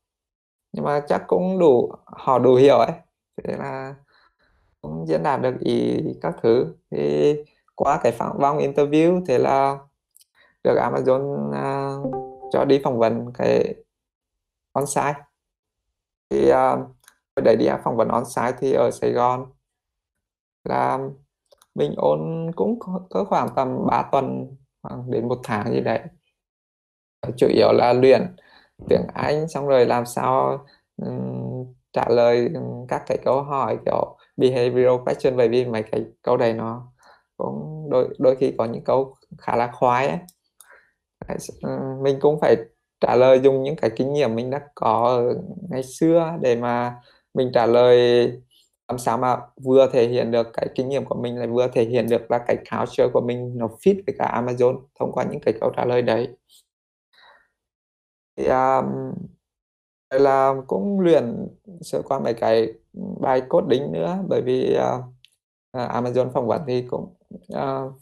nhưng 0.74 0.86
mà 0.86 1.02
chắc 1.08 1.24
cũng 1.28 1.60
đủ 1.60 1.92
họ 2.06 2.40
đủ 2.40 2.56
hiểu 2.56 2.78
ấy. 2.78 2.92
Thế 3.44 3.58
là 3.58 3.96
cũng 4.82 5.06
diễn 5.08 5.24
đạt 5.24 5.42
được 5.42 5.56
ý 5.60 5.98
các 6.22 6.36
thứ. 6.42 6.76
Thì 6.92 7.36
qua 7.76 8.00
cái 8.04 8.12
phỏng 8.12 8.38
vòng 8.40 8.58
interview 8.58 9.26
thế 9.26 9.38
là 9.38 9.78
được 10.64 10.76
Amazon 10.76 11.50
uh, 11.50 12.14
cho 12.52 12.66
đi 12.66 12.82
phỏng 12.84 13.00
vấn 13.00 13.32
cái 13.34 13.76
on-site 14.74 15.22
thì 16.30 16.52
uh, 16.52 16.97
để 17.42 17.56
đi 17.56 17.68
phỏng 17.84 17.98
vấn 17.98 18.08
on-site 18.08 18.54
thì 18.60 18.74
ở 18.74 18.92
Sài 18.92 19.12
Gòn 19.12 19.46
là 20.64 21.00
mình 21.76 21.94
ôn 21.98 22.52
cũng 22.56 22.80
có 23.10 23.24
khoảng 23.24 23.50
tầm 23.56 23.86
3 23.88 24.10
tuần 24.12 24.56
khoảng 24.84 25.12
đến 25.12 25.28
một 25.28 25.40
tháng 25.44 25.74
gì 25.74 25.82
đấy. 25.82 26.00
Chủ 27.38 27.48
yếu 27.48 27.72
là 27.72 27.94
luyện 27.94 28.36
tiếng 28.90 29.08
Anh 29.14 29.48
xong 29.48 29.68
rồi 29.68 29.86
làm 29.86 30.06
sao 30.06 30.66
um, 30.98 31.74
trả 31.94 32.10
lời 32.10 32.50
các 32.88 33.04
cái 33.08 33.18
câu 33.26 33.44
hỏi 33.44 33.78
kiểu 33.86 34.18
behavioral 34.38 34.98
question 35.06 35.38
bởi 35.38 35.50
vì 35.50 35.66
mấy 35.66 35.84
cái 35.84 36.06
câu 36.22 36.38
này 36.38 36.54
nó 36.54 36.92
cũng 37.38 37.88
đôi 37.90 38.10
đôi 38.20 38.36
khi 38.36 38.54
có 38.58 38.66
những 38.66 38.84
câu 38.84 39.16
khá 39.38 39.56
là 39.56 39.72
khoái 39.74 40.08
ấy. 40.08 40.20
Mình 42.02 42.18
cũng 42.22 42.40
phải 42.42 42.56
trả 43.00 43.16
lời 43.16 43.40
dùng 43.40 43.64
những 43.64 43.76
cái 43.76 43.92
kinh 43.96 44.14
nghiệm 44.14 44.36
mình 44.36 44.50
đã 44.50 44.62
có 44.76 45.22
ngày 45.70 45.84
xưa 45.84 46.34
để 46.42 46.56
mà 46.56 46.96
mình 47.38 47.52
trả 47.54 47.66
lời 47.66 48.32
làm 48.88 48.98
sao 48.98 49.18
mà 49.18 49.38
vừa 49.64 49.90
thể 49.94 50.08
hiện 50.08 50.32
được 50.32 50.48
cái 50.54 50.68
kinh 50.76 50.90
nghiệm 50.90 51.06
của 51.06 51.16
mình 51.16 51.38
lại 51.38 51.48
vừa 51.48 51.68
thể 51.68 51.84
hiện 51.86 52.10
được 52.10 52.32
là 52.32 52.38
cái 52.48 52.58
culture 52.58 53.08
của 53.14 53.22
mình 53.22 53.58
nó 53.58 53.68
fit 53.68 54.02
với 54.08 54.16
cả 54.20 54.42
Amazon 54.42 54.82
thông 55.00 55.12
qua 55.12 55.24
những 55.24 55.40
cái 55.40 55.54
câu 55.62 55.72
trả 55.78 55.86
lời 55.86 56.02
đấy. 56.02 56.28
Thì 58.38 58.46
um, 58.46 59.14
là 60.10 60.54
cũng 60.68 61.00
luyện 61.00 61.48
sơ 61.82 62.02
qua 62.02 62.20
mấy 62.20 62.34
cái 62.34 62.74
bài 63.22 63.42
cốt 63.50 63.62
đính 63.68 63.92
nữa 63.92 64.18
bởi 64.30 64.42
vì 64.42 64.78
uh, 64.78 65.04
à, 65.72 66.02
Amazon 66.02 66.32
phỏng 66.32 66.48
vấn 66.48 66.62
thì 66.68 66.82
cũng 66.82 67.16
à, 67.54 67.82
uh, 67.82 67.94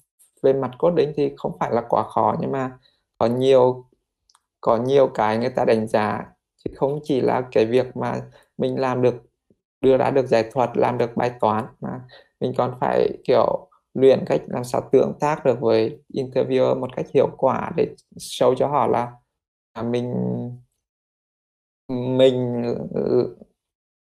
về 0.41 0.53
mặt 0.53 0.71
cốt 0.77 0.91
đính 0.91 1.13
thì 1.15 1.33
không 1.37 1.57
phải 1.59 1.71
là 1.71 1.81
quá 1.89 2.03
khó 2.03 2.35
nhưng 2.41 2.51
mà 2.51 2.77
có 3.17 3.25
nhiều 3.25 3.85
có 4.61 4.77
nhiều 4.77 5.07
cái 5.07 5.37
người 5.37 5.49
ta 5.49 5.65
đánh 5.65 5.87
giá 5.87 6.25
chứ 6.57 6.71
không 6.75 6.99
chỉ 7.03 7.21
là 7.21 7.41
cái 7.51 7.65
việc 7.65 7.97
mà 7.97 8.21
mình 8.57 8.79
làm 8.79 9.01
được 9.01 9.15
đưa 9.85 9.97
ra 9.97 10.11
được 10.11 10.27
giải 10.27 10.49
thuật 10.51 10.69
làm 10.73 10.97
được 10.97 11.15
bài 11.15 11.31
toán. 11.39 11.65
Mà 11.81 12.01
mình 12.39 12.53
còn 12.57 12.73
phải 12.79 13.09
kiểu 13.23 13.69
luyện 13.93 14.23
cách 14.27 14.41
làm 14.47 14.63
sao 14.63 14.89
tương 14.91 15.13
tác 15.19 15.45
được 15.45 15.61
với 15.61 15.99
interviewer 16.13 16.79
một 16.79 16.95
cách 16.95 17.05
hiệu 17.13 17.29
quả 17.37 17.71
để 17.75 17.95
show 18.17 18.55
cho 18.55 18.67
họ 18.67 18.87
là 18.87 19.11
à, 19.73 19.83
mình 19.83 20.13
mình 22.17 22.63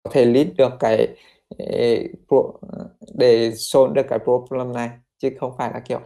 có 0.04 0.12
thể 0.12 0.26
lead 0.26 0.48
được 0.58 0.72
cái 0.80 1.08
để 3.16 3.52
solve 3.56 3.94
được 3.94 4.06
cái 4.10 4.20
problem 4.20 4.74
này 4.74 4.90
chứ 5.18 5.30
không 5.40 5.54
phải 5.58 5.72
là 5.74 5.80
kiểu 5.80 6.00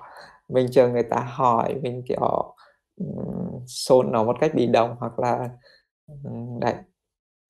mình 0.49 0.67
chờ 0.71 0.89
người 0.89 1.03
ta 1.03 1.19
hỏi 1.19 1.75
mình 1.81 2.03
kiểu 2.07 2.55
solve 3.67 4.11
nó 4.11 4.23
một 4.23 4.37
cách 4.41 4.51
bị 4.55 4.67
động 4.67 4.95
hoặc 4.99 5.19
là 5.19 5.49
ừ, 6.07 6.29
đấy 6.61 6.75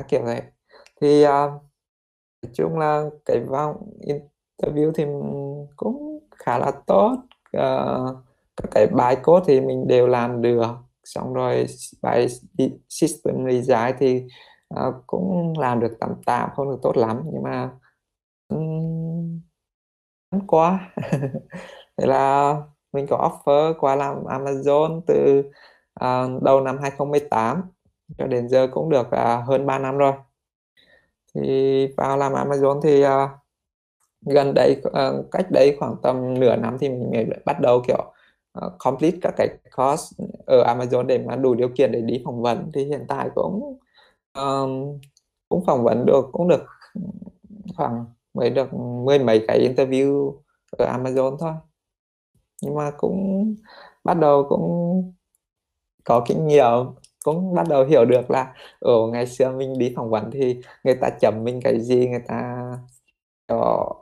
kiểu 0.07 0.23
này 0.25 0.43
thì 1.01 1.25
uh, 1.25 1.31
nói 2.43 2.51
chung 2.53 2.77
là 2.79 3.03
cái 3.25 3.39
vòng 3.39 3.75
interview 4.01 4.91
thì 4.95 5.05
cũng 5.75 6.19
khá 6.35 6.57
là 6.57 6.71
tốt. 6.87 7.17
Ờ, 7.51 8.15
các 8.57 8.67
cái 8.71 8.87
bài 8.87 9.15
code 9.23 9.43
thì 9.47 9.61
mình 9.61 9.87
đều 9.87 10.07
làm 10.07 10.41
được. 10.41 10.67
Xong 11.03 11.33
rồi 11.33 11.65
bài 12.01 12.27
system 12.89 13.35
design 13.51 13.95
thì 13.99 14.23
ờ, 14.69 14.93
cũng 15.07 15.53
làm 15.59 15.79
được 15.79 15.97
tạm 15.99 16.09
tạm 16.25 16.49
không 16.55 16.69
được 16.71 16.79
tốt 16.81 16.97
lắm. 16.97 17.21
Nhưng 17.33 17.43
mà 17.43 17.69
um, 18.49 19.41
quá. 20.47 20.93
Thế 21.97 22.07
là 22.07 22.55
mình 22.93 23.05
có 23.09 23.17
offer 23.45 23.73
qua 23.79 23.95
làm 23.95 24.23
Amazon 24.23 25.01
từ 25.07 25.43
uh, 26.05 26.43
đầu 26.43 26.61
năm 26.61 26.77
2018 26.81 27.61
cho 28.17 28.27
đến 28.27 28.49
giờ 28.49 28.67
cũng 28.71 28.89
được 28.89 29.07
uh, 29.07 29.47
hơn 29.47 29.65
3 29.65 29.79
năm 29.79 29.97
rồi 29.97 30.13
thì 31.35 31.87
vào 31.97 32.17
làm 32.17 32.33
Amazon 32.33 32.81
thì 32.81 33.05
uh, 33.05 33.29
gần 34.25 34.53
đây 34.53 34.81
uh, 34.87 34.93
ờ, 34.93 35.23
cách 35.31 35.51
đây 35.51 35.75
khoảng 35.79 35.95
tầm 36.03 36.39
nửa 36.39 36.55
năm 36.55 36.77
thì 36.79 36.89
mình 36.89 37.29
bắt 37.45 37.59
đầu 37.61 37.81
kiểu 37.87 38.13
uh, 38.65 38.73
complete 38.79 39.17
các 39.21 39.33
cái 39.37 39.47
course 39.77 40.25
ở 40.45 40.63
Amazon 40.63 41.03
để 41.03 41.17
mà 41.17 41.35
đủ 41.35 41.53
điều 41.53 41.69
kiện 41.77 41.91
để 41.91 42.01
đi 42.01 42.21
phỏng 42.25 42.41
vấn. 42.41 42.71
Thì 42.73 42.83
hiện 42.83 43.05
tại 43.07 43.29
cũng 43.35 43.79
um, 44.33 44.99
cũng 45.49 45.65
phỏng 45.65 45.83
vấn 45.83 46.05
được 46.05 46.25
cũng 46.31 46.47
được 46.47 46.63
khoảng 47.75 48.05
mới 48.33 48.49
được 48.49 48.73
mười 48.73 49.19
mấy 49.19 49.45
cái 49.47 49.69
interview 49.69 50.33
ở 50.71 50.85
Amazon 50.97 51.37
thôi. 51.37 51.51
Nhưng 52.61 52.75
mà 52.75 52.91
cũng 52.97 53.55
bắt 54.03 54.13
đầu 54.13 54.45
cũng 54.49 55.13
có 56.03 56.23
kinh 56.27 56.47
nghiệm 56.47 56.85
cũng 57.23 57.55
bắt 57.55 57.67
đầu 57.69 57.85
hiểu 57.85 58.05
được 58.05 58.31
là 58.31 58.53
ở 58.79 58.93
ngày 59.11 59.27
xưa 59.27 59.51
mình 59.51 59.73
đi 59.77 59.93
phỏng 59.95 60.09
vấn 60.09 60.31
thì 60.31 60.61
người 60.83 60.95
ta 61.01 61.09
chấm 61.21 61.43
mình 61.43 61.59
cái 61.63 61.81
gì 61.81 62.07
người 62.07 62.23
ta 62.27 62.55
ờ, 63.47 63.57
có 63.57 63.95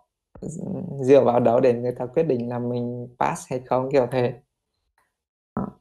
dựa 1.02 1.24
vào 1.24 1.40
đó 1.40 1.60
để 1.60 1.74
người 1.74 1.92
ta 2.00 2.06
quyết 2.06 2.24
định 2.24 2.50
là 2.50 2.60
mình 2.60 3.08
pass 3.20 3.50
hay 3.50 3.62
không 3.66 3.90
kiểu 3.92 4.08
thế. 4.12 4.34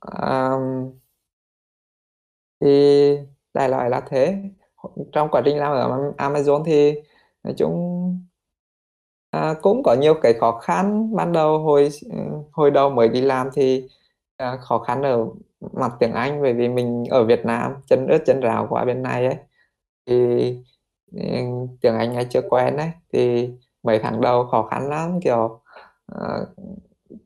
Um, 0.00 0.92
thì 2.60 2.68
đại 3.54 3.68
loại 3.68 3.90
là 3.90 4.00
thế. 4.08 4.36
Trong 5.12 5.28
quá 5.30 5.42
trình 5.44 5.56
làm 5.58 5.72
ở 5.72 6.12
Amazon 6.18 6.64
thì 6.64 6.94
nói 7.42 7.54
chung 7.58 8.18
à, 9.30 9.54
cũng 9.62 9.82
có 9.82 9.94
nhiều 10.00 10.14
cái 10.22 10.34
khó 10.40 10.58
khăn. 10.58 11.14
Ban 11.16 11.32
đầu 11.32 11.58
hồi 11.58 11.88
ừ, 12.10 12.16
hồi 12.52 12.70
đầu 12.70 12.90
mới 12.90 13.08
đi 13.08 13.20
làm 13.20 13.48
thì 13.54 13.88
à, 14.36 14.56
khó 14.60 14.78
khăn 14.78 15.02
ở 15.02 15.26
mặt 15.72 15.92
tiếng 16.00 16.12
Anh 16.12 16.42
bởi 16.42 16.52
vì 16.52 16.68
mình 16.68 17.04
ở 17.10 17.24
Việt 17.24 17.44
Nam 17.44 17.74
chân 17.86 18.06
ướt 18.06 18.18
chân 18.26 18.40
rào 18.40 18.66
qua 18.70 18.84
bên 18.84 19.02
này 19.02 19.26
ấy. 19.26 19.36
Thì 20.06 20.56
ừ, 21.12 21.22
tiếng 21.80 21.94
Anh 21.94 22.14
ấy 22.14 22.26
chưa 22.30 22.42
quen 22.50 22.76
đấy 22.76 22.90
thì 23.12 23.50
mấy 23.82 23.98
tháng 23.98 24.20
đầu 24.20 24.46
khó 24.46 24.62
khăn 24.62 24.88
lắm 24.88 25.20
kiểu 25.20 25.60
uh, 26.14 26.48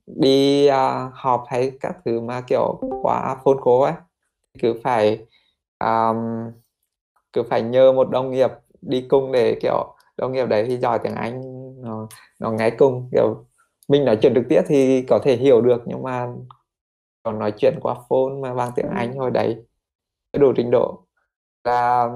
đi 0.06 0.68
uh, 0.70 1.12
họp 1.12 1.44
hay 1.48 1.72
các 1.80 1.96
thứ 2.04 2.20
mà 2.20 2.40
kiểu 2.40 2.80
quá 3.02 3.36
phone 3.44 3.58
cố 3.60 3.82
ấy. 3.82 3.94
Cứ 4.58 4.80
phải 4.84 5.26
um, 5.80 6.50
cứ 7.32 7.42
phải 7.42 7.62
nhờ 7.62 7.92
một 7.92 8.10
đồng 8.10 8.30
nghiệp 8.30 8.50
đi 8.82 9.06
cùng 9.08 9.32
để 9.32 9.58
kiểu 9.62 9.94
đồng 10.16 10.32
nghiệp 10.32 10.46
đấy 10.48 10.64
thì 10.68 10.76
giỏi 10.76 10.98
tiếng 10.98 11.14
Anh 11.14 11.42
nó 11.82 12.08
nó 12.40 12.50
ngay 12.50 12.70
cùng 12.70 13.08
kiểu 13.12 13.44
mình 13.88 14.04
nói 14.04 14.18
chuyện 14.22 14.34
trực 14.34 14.44
tiếp 14.48 14.62
thì 14.66 15.02
có 15.08 15.18
thể 15.22 15.36
hiểu 15.36 15.60
được 15.60 15.82
nhưng 15.86 16.02
mà 16.02 16.26
còn 17.24 17.38
nói 17.38 17.52
chuyện 17.56 17.78
qua 17.80 17.94
phone 18.08 18.34
mà 18.42 18.54
bằng 18.54 18.70
tiếng 18.76 18.88
Anh 18.88 19.16
hồi 19.16 19.30
đấy. 19.30 19.64
Đủ 20.32 20.52
trình 20.56 20.70
độ 20.70 21.06
là 21.64 22.08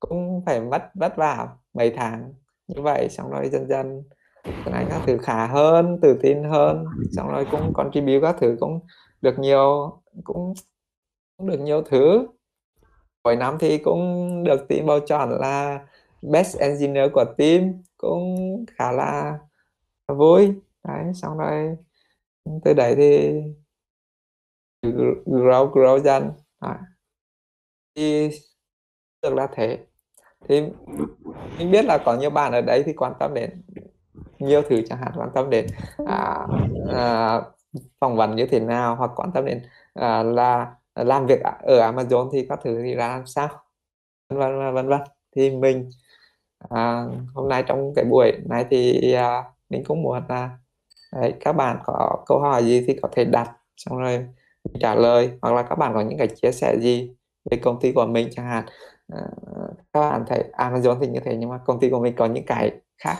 cũng 0.00 0.42
phải 0.46 0.60
mất 0.60 0.90
vất 0.94 1.16
vả 1.16 1.48
mấy 1.74 1.90
tháng 1.90 2.32
như 2.66 2.82
vậy 2.82 3.08
xong 3.10 3.30
rồi 3.30 3.48
dần 3.48 3.68
dần 3.68 4.02
tiếng 4.44 4.74
Anh 4.74 4.86
các 4.90 5.02
thứ 5.06 5.18
khá 5.18 5.46
hơn 5.46 5.98
tự 6.02 6.18
tin 6.22 6.44
hơn 6.44 6.84
xong 7.12 7.28
rồi 7.28 7.46
cũng 7.50 7.72
contribute 7.74 8.20
các 8.22 8.36
thứ 8.40 8.56
cũng 8.60 8.80
được 9.22 9.38
nhiều 9.38 9.92
cũng 10.24 10.54
cũng 11.36 11.46
được 11.46 11.60
nhiều 11.60 11.82
thứ. 11.82 12.26
Mỗi 13.24 13.36
năm 13.36 13.56
thì 13.60 13.78
cũng 13.78 14.44
được 14.44 14.68
team 14.68 14.86
bầu 14.86 15.00
chọn 15.00 15.30
là 15.40 15.86
best 16.22 16.58
engineer 16.58 17.12
của 17.12 17.24
team 17.38 17.82
cũng 17.96 18.36
khá 18.78 18.92
là 18.92 19.38
vui. 20.08 20.52
Đấy 20.88 21.04
xong 21.14 21.38
rồi 21.38 21.76
từ 22.64 22.74
đấy 22.74 22.94
thì 22.96 23.42
grow 24.82 25.70
grow 25.72 25.98
dần 25.98 26.32
à. 26.58 26.80
thì 27.94 28.30
được 29.22 29.34
là 29.34 29.48
thế 29.54 29.78
thì 30.48 30.62
mình 31.58 31.70
biết 31.70 31.84
là 31.84 31.98
có 32.04 32.16
nhiều 32.16 32.30
bạn 32.30 32.52
ở 32.52 32.60
đấy 32.60 32.82
thì 32.86 32.92
quan 32.92 33.12
tâm 33.18 33.34
đến 33.34 33.62
nhiều 34.38 34.62
thứ 34.68 34.82
chẳng 34.88 34.98
hạn 34.98 35.12
quan 35.16 35.30
tâm 35.34 35.50
đến 35.50 35.66
à, 36.06 36.46
à, 36.94 37.40
phỏng 38.00 38.16
vấn 38.16 38.36
như 38.36 38.46
thế 38.46 38.60
nào 38.60 38.96
hoặc 38.96 39.10
quan 39.16 39.32
tâm 39.32 39.44
đến 39.44 39.62
à, 39.94 40.22
là 40.22 40.74
làm 40.94 41.26
việc 41.26 41.40
ở 41.62 41.92
Amazon 41.92 42.30
thì 42.32 42.46
các 42.48 42.60
thứ 42.64 42.82
thì 42.82 42.94
ra 42.94 43.08
làm 43.08 43.26
sao 43.26 43.48
vân 44.28 44.38
vân 44.38 44.74
vân 44.74 44.88
vân 44.88 45.00
thì 45.36 45.50
mình 45.50 45.90
à, 46.68 47.04
hôm 47.34 47.48
nay 47.48 47.64
trong 47.66 47.92
cái 47.96 48.04
buổi 48.04 48.32
này 48.48 48.66
thì 48.70 49.12
à, 49.12 49.44
mình 49.68 49.84
cũng 49.84 50.02
muốn 50.02 50.22
là 50.28 50.58
đấy, 51.12 51.34
các 51.40 51.52
bạn 51.52 51.78
có 51.84 52.24
câu 52.26 52.40
hỏi 52.40 52.64
gì 52.64 52.84
thì 52.86 52.98
có 53.02 53.08
thể 53.12 53.24
đặt 53.24 53.52
xong 53.76 53.98
rồi 53.98 54.26
trả 54.80 54.94
lời 54.94 55.30
hoặc 55.42 55.54
là 55.54 55.62
các 55.62 55.74
bạn 55.74 55.92
có 55.94 56.00
những 56.00 56.18
cái 56.18 56.28
chia 56.28 56.52
sẻ 56.52 56.76
gì 56.80 57.10
về 57.50 57.58
công 57.62 57.80
ty 57.80 57.92
của 57.92 58.06
mình 58.06 58.28
chẳng 58.32 58.46
hạn. 58.46 58.64
À, 59.08 59.20
các 59.92 60.00
bạn 60.10 60.24
thấy 60.26 60.44
à, 60.52 60.70
Amazon 60.70 61.00
thì 61.00 61.06
như 61.06 61.20
thế 61.24 61.36
nhưng 61.36 61.50
mà 61.50 61.58
công 61.66 61.80
ty 61.80 61.90
của 61.90 62.00
mình 62.00 62.14
có 62.16 62.26
những 62.26 62.46
cái 62.46 62.72
khác 62.98 63.16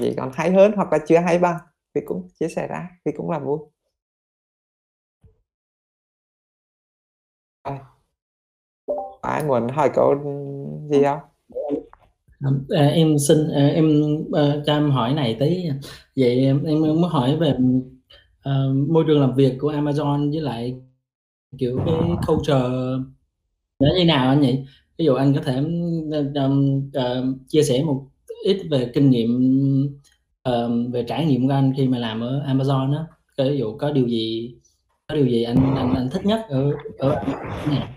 gì 0.00 0.14
còn 0.16 0.30
hay 0.34 0.50
hơn 0.50 0.72
hoặc 0.76 0.92
là 0.92 0.98
chưa 1.06 1.18
hay 1.18 1.38
bằng 1.38 1.58
thì 1.94 2.00
cũng 2.06 2.28
chia 2.40 2.48
sẻ 2.48 2.66
ra 2.66 2.90
thì 3.04 3.12
cũng 3.16 3.30
là 3.30 3.38
vui. 3.38 3.58
Ai 9.22 9.44
muốn 9.44 9.68
hỏi 9.68 9.90
câu 9.94 10.14
gì 10.90 11.02
không? 11.02 11.20
À, 12.68 12.86
em 12.86 13.18
xin 13.28 13.38
à, 13.54 13.66
em 13.66 13.86
à, 14.32 14.62
cho 14.66 14.74
em 14.74 14.90
hỏi 14.90 15.14
này 15.14 15.36
tí. 15.40 15.68
Vậy 16.16 16.40
em 16.40 16.64
em 16.64 16.80
muốn 16.80 17.02
hỏi 17.02 17.36
về 17.36 17.54
uh, 18.50 18.88
môi 18.90 19.04
trường 19.06 19.20
làm 19.20 19.34
việc 19.34 19.56
của 19.60 19.72
Amazon 19.72 20.32
với 20.32 20.40
lại 20.40 20.76
kiểu 21.58 21.80
cái 21.86 21.94
culture 22.26 22.68
nó 23.80 23.88
như 23.98 24.04
nào 24.04 24.28
anh 24.28 24.40
nhỉ? 24.40 24.64
Ví 24.98 25.04
dụ 25.04 25.14
anh 25.14 25.34
có 25.34 25.40
thể 25.40 25.56
um, 26.34 26.78
uh, 26.88 27.36
chia 27.48 27.62
sẻ 27.62 27.82
một 27.82 28.06
ít 28.44 28.62
về 28.70 28.90
kinh 28.94 29.10
nghiệm 29.10 29.30
uh, 30.48 30.92
về 30.92 31.04
trải 31.08 31.26
nghiệm 31.26 31.46
của 31.46 31.52
anh 31.52 31.72
khi 31.76 31.88
mà 31.88 31.98
làm 31.98 32.20
ở 32.20 32.44
Amazon 32.46 32.92
đó 32.92 33.06
ví 33.38 33.58
dụ 33.58 33.76
có 33.78 33.90
điều 33.90 34.08
gì 34.08 34.54
có 35.08 35.14
điều 35.14 35.26
gì 35.26 35.42
anh 35.42 35.76
anh, 35.76 35.94
anh 35.94 36.08
thích 36.12 36.26
nhất 36.26 36.46
ở 36.48 36.72
ở 36.98 37.22
này 37.66 37.88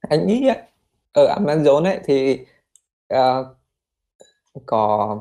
anh 0.00 0.26
nghĩ 0.26 0.48
ở 1.12 1.36
Amazon 1.38 1.84
ấy 1.84 2.00
thì 2.04 2.38
uh, 3.14 3.46
có 4.66 5.20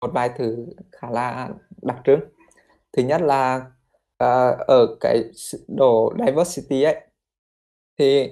một 0.00 0.10
vài 0.12 0.30
thứ 0.36 0.66
khá 0.92 1.10
là 1.10 1.48
đặc 1.82 1.96
trưng. 2.04 2.20
Thứ 2.92 3.02
nhất 3.02 3.20
là 3.20 3.56
uh, 4.24 4.58
ở 4.66 4.96
cái 5.00 5.22
độ 5.68 6.14
diversity 6.26 6.82
ấy 6.82 7.00
thì 7.98 8.30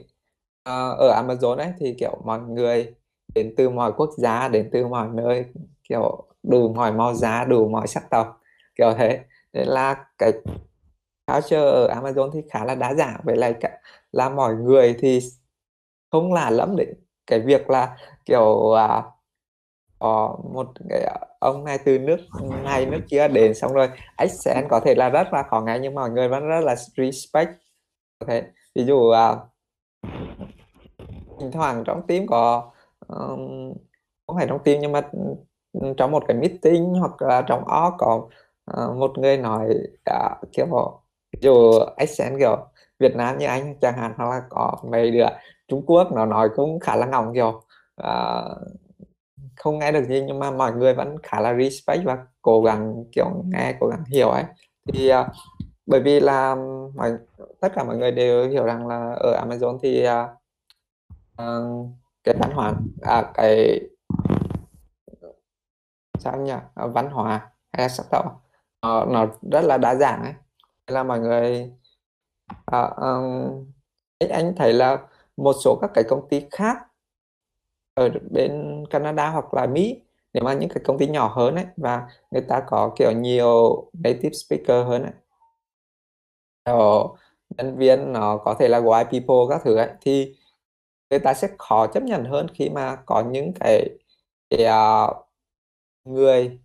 uh, 0.68 0.98
ở 0.98 1.22
Amazon 1.22 1.56
ấy 1.56 1.72
thì 1.78 1.94
kiểu 1.98 2.20
mọi 2.24 2.40
người 2.40 2.94
đến 3.34 3.54
từ 3.56 3.70
mọi 3.70 3.92
quốc 3.96 4.10
gia 4.16 4.48
đến 4.48 4.70
từ 4.72 4.86
mọi 4.86 5.08
nơi 5.12 5.44
kiểu 5.88 6.24
đủ 6.42 6.72
mọi 6.72 6.92
màu 6.92 7.14
da 7.14 7.44
đủ 7.44 7.68
mọi 7.68 7.86
sắc 7.86 8.10
tộc 8.10 8.40
kiểu 8.74 8.94
thế. 8.98 9.20
Nên 9.52 9.68
là 9.68 10.04
cái 10.18 10.32
culture 11.26 11.56
ở 11.56 11.88
Amazon 11.88 12.30
thì 12.32 12.40
khá 12.50 12.64
là 12.64 12.74
đa 12.74 12.94
dạng 12.94 13.20
với 13.24 13.36
lại 13.36 13.54
cả 13.60 13.80
là 14.12 14.28
mọi 14.28 14.54
người 14.54 14.96
thì 14.98 15.18
không 16.10 16.32
là 16.32 16.50
lắm 16.50 16.76
để 16.76 16.86
cái 17.26 17.40
việc 17.40 17.70
là 17.70 17.96
kiểu 18.24 18.44
uh, 18.44 19.04
ờ, 20.00 20.28
một 20.52 20.66
cái 20.88 21.02
à, 21.02 21.16
ông 21.38 21.64
này 21.64 21.78
từ 21.84 21.98
nước 21.98 22.16
này 22.64 22.86
nước 22.86 23.00
kia 23.08 23.28
đến 23.28 23.54
xong 23.54 23.72
rồi 23.72 23.88
accent 24.16 24.68
có 24.70 24.80
thể 24.80 24.94
là 24.94 25.08
rất 25.08 25.32
là 25.32 25.42
khó 25.42 25.60
nghe 25.60 25.78
nhưng 25.78 25.94
mọi 25.94 26.10
người 26.10 26.28
vẫn 26.28 26.46
rất 26.48 26.60
là 26.60 26.74
respect. 26.96 27.50
Thế 28.26 28.42
ví 28.74 28.84
dụ 28.84 28.96
uh, 28.96 29.38
thỉnh 31.40 31.50
thoảng 31.52 31.84
trong 31.86 32.06
team 32.06 32.26
có 32.26 32.70
um, 33.08 33.72
không 34.26 34.36
phải 34.36 34.46
trong 34.48 34.58
team 34.64 34.80
nhưng 34.80 34.92
mà 34.92 35.02
ừ, 35.72 35.94
trong 35.96 36.10
một 36.10 36.24
cái 36.28 36.36
meeting 36.36 36.94
hoặc 36.94 37.22
là 37.22 37.42
trong 37.42 37.64
ó 37.64 37.90
có 37.98 38.28
uh, 38.72 38.96
một 38.96 39.18
người 39.18 39.36
nói 39.36 39.68
uh, 40.10 40.52
kiểu 40.52 40.66
ví 41.32 41.38
dụ 41.42 41.78
accent 41.96 42.38
kiểu 42.38 42.56
Việt 42.98 43.16
Nam 43.16 43.38
như 43.38 43.46
anh 43.46 43.74
chẳng 43.80 43.94
hạn 43.96 44.12
hoặc 44.16 44.30
là 44.30 44.42
có 44.48 44.76
mấy 44.90 45.10
đứa 45.10 45.26
Trung 45.68 45.82
Quốc 45.86 46.12
nó 46.12 46.26
nói 46.26 46.48
cũng 46.56 46.80
khá 46.80 46.96
là 46.96 47.06
ngọng 47.06 47.34
kiểu 47.34 47.62
uh, 48.02 48.79
không 49.62 49.78
nghe 49.78 49.92
được 49.92 50.04
gì 50.04 50.22
nhưng 50.26 50.38
mà 50.38 50.50
mọi 50.50 50.72
người 50.72 50.94
vẫn 50.94 51.16
khá 51.22 51.40
là 51.40 51.54
respect 51.54 52.04
và 52.04 52.26
cố 52.42 52.62
gắng 52.62 53.04
kiểu 53.12 53.44
nghe 53.46 53.74
cố 53.80 53.86
gắng 53.86 54.04
hiểu 54.04 54.28
ấy. 54.28 54.44
Thì 54.92 55.12
uh, 55.12 55.26
bởi 55.86 56.00
vì 56.00 56.20
là 56.20 56.56
mọi 56.94 57.12
tất 57.60 57.72
cả 57.74 57.84
mọi 57.84 57.96
người 57.96 58.12
đều 58.12 58.48
hiểu 58.48 58.64
rằng 58.64 58.86
là 58.86 59.12
ở 59.12 59.44
Amazon 59.46 59.78
thì 59.82 60.06
uh, 60.06 61.86
cái 62.24 62.34
văn 62.38 62.50
hóa 62.54 62.72
à, 63.02 63.30
cái 63.34 63.80
sao 66.18 66.36
nhỉ? 66.36 66.52
Văn 66.74 67.10
hóa 67.10 67.50
hay 67.72 67.82
là 67.82 67.88
sắc 67.88 68.06
tộc 68.10 68.42
nó, 68.82 69.04
nó 69.04 69.26
rất 69.52 69.64
là 69.64 69.78
đa 69.78 69.94
dạng 69.94 70.22
ấy. 70.22 70.34
Là 70.86 71.02
mọi 71.02 71.20
người 71.20 71.72
à, 72.66 72.80
um, 72.96 73.64
anh 74.30 74.54
thấy 74.56 74.72
là 74.72 74.98
một 75.36 75.52
số 75.64 75.78
các 75.80 75.90
cái 75.94 76.04
công 76.08 76.28
ty 76.28 76.46
khác 76.50 76.76
ở 77.94 78.08
bên 78.30 78.69
Canada 78.90 79.28
hoặc 79.30 79.54
là 79.54 79.66
Mỹ 79.66 80.02
nếu 80.32 80.44
mà 80.44 80.54
những 80.54 80.68
cái 80.68 80.82
công 80.84 80.98
ty 80.98 81.06
nhỏ 81.06 81.32
hơn 81.36 81.54
ấy 81.54 81.66
và 81.76 82.08
người 82.30 82.42
ta 82.48 82.62
có 82.66 82.92
kiểu 82.96 83.12
nhiều 83.12 83.84
native 83.92 84.32
speaker 84.32 84.86
hơn 84.86 85.02
ấy. 85.02 85.12
Rồi, 86.66 87.08
nhân 87.56 87.76
viên 87.78 88.12
nó 88.12 88.36
có 88.44 88.54
thể 88.58 88.68
là 88.68 88.80
white 88.80 89.04
people 89.04 89.54
các 89.56 89.62
thứ 89.64 89.76
ấy 89.76 89.90
thì 90.00 90.34
người 91.10 91.18
ta 91.18 91.34
sẽ 91.34 91.48
khó 91.58 91.86
chấp 91.86 92.02
nhận 92.02 92.24
hơn 92.24 92.46
khi 92.54 92.70
mà 92.70 92.96
có 93.06 93.22
những 93.30 93.52
cái, 93.60 93.88
cái 94.50 94.66
uh, 94.66 95.16
người 96.04 96.60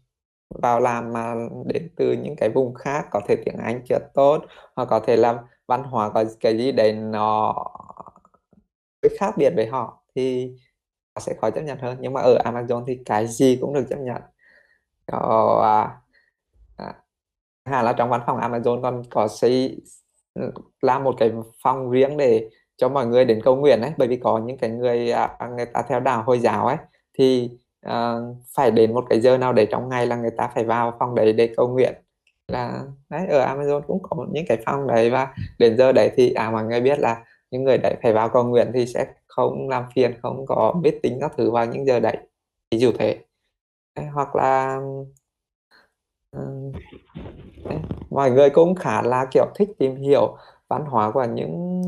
vào 0.49 0.79
làm 0.79 1.13
mà 1.13 1.35
đến 1.65 1.89
từ 1.95 2.13
những 2.13 2.35
cái 2.38 2.49
vùng 2.49 2.73
khác 2.73 3.07
có 3.11 3.21
thể 3.27 3.35
tiếng 3.45 3.57
Anh 3.57 3.81
chưa 3.89 3.99
tốt 4.13 4.39
hoặc 4.75 4.85
có 4.85 4.99
thể 4.99 5.17
là 5.17 5.43
văn 5.67 5.83
hóa 5.83 6.09
có 6.09 6.23
cái 6.39 6.57
gì 6.57 6.71
đấy 6.71 6.93
nó 6.93 7.55
khác 9.19 9.33
biệt 9.38 9.53
với 9.55 9.67
họ. 9.67 10.03
Thì 10.15 10.55
sẽ 11.19 11.34
khó 11.41 11.49
chấp 11.49 11.62
nhận 11.62 11.78
hơn. 11.78 11.97
Nhưng 11.99 12.13
mà 12.13 12.21
ở 12.21 12.38
Amazon 12.45 12.84
thì 12.88 12.99
cái 13.06 13.28
gì 13.28 13.58
cũng 13.62 13.73
được 13.73 13.86
chấp 13.89 13.99
nhận. 13.99 14.21
Có 15.06 15.62
à, 16.78 16.93
à, 17.63 17.84
là 17.84 17.93
trong 17.93 18.10
văn 18.10 18.21
phòng 18.25 18.39
Amazon 18.39 18.82
còn 18.82 19.04
có 19.12 19.28
xây 19.28 19.82
ừ, 20.34 20.51
làm 20.82 21.04
một 21.04 21.15
cái 21.19 21.32
phòng 21.63 21.89
riêng 21.89 22.17
để 22.17 22.49
cho 22.78 22.89
mọi 22.89 23.06
người 23.06 23.25
đến 23.25 23.41
cầu 23.43 23.56
nguyện 23.56 23.82
ấy. 23.82 23.91
Bởi 23.97 24.08
vì 24.08 24.17
có 24.17 24.39
những 24.45 24.58
cái 24.58 24.69
người 24.69 25.12
à, 25.12 25.38
người 25.56 25.65
ta 25.65 25.82
theo 25.89 25.99
đạo 25.99 26.23
hồi 26.23 26.39
giáo 26.39 26.67
ấy 26.67 26.78
thì 27.17 27.49
à, 27.82 28.15
phải 28.56 28.71
đến 28.71 28.93
một 28.93 29.06
cái 29.10 29.21
giờ 29.21 29.38
nào 29.38 29.54
để 29.54 29.65
trong 29.65 29.89
ngày 29.89 30.08
là 30.08 30.15
người 30.15 30.32
ta 30.38 30.49
phải 30.56 30.63
vào 30.63 30.93
phòng 30.99 31.15
đấy 31.15 31.34
để 31.34 31.54
cầu 31.58 31.67
nguyện. 31.67 31.93
Là 32.47 32.82
đấy 33.10 33.28
ở 33.28 33.56
Amazon 33.56 33.82
cũng 33.82 34.04
có 34.04 34.25
những 34.32 34.45
cái 34.47 34.58
phòng 34.65 34.88
đấy 34.88 35.10
và 35.10 35.34
đến 35.60 35.78
giờ 35.78 35.91
đấy 35.91 36.12
thì 36.15 36.34
à 36.34 36.51
mọi 36.51 36.63
người 36.63 36.82
biết 36.82 36.99
là 36.99 37.23
những 37.51 37.63
người 37.63 37.78
đấy 37.78 37.95
phải 38.04 38.13
vào 38.13 38.30
cầu 38.30 38.43
nguyện 38.43 38.71
thì 38.73 38.86
sẽ 38.86 39.06
không 39.36 39.69
làm 39.69 39.84
phiền 39.95 40.13
không 40.21 40.45
có 40.48 40.74
biết 40.82 41.00
tính 41.04 41.17
các 41.21 41.34
thứ 41.38 41.52
vào 41.52 41.65
những 41.65 41.86
giờ 41.86 42.00
đấy 42.00 42.17
ví 42.71 42.78
dụ 42.80 42.91
thế. 43.00 43.26
Đấy, 43.95 44.06
hoặc 44.06 44.36
là 44.36 44.80
ờ, 46.32 46.41
đấy, 47.65 47.80
mọi 48.10 48.32
người 48.32 48.50
cũng 48.50 48.76
khá 48.76 49.02
là 49.02 49.26
kiểu 49.32 49.45
thích 49.56 49.69
tìm 49.80 49.95
hiểu 49.95 50.38
văn 50.67 50.86
hóa 50.86 51.12
của 51.12 51.24
những 51.24 51.82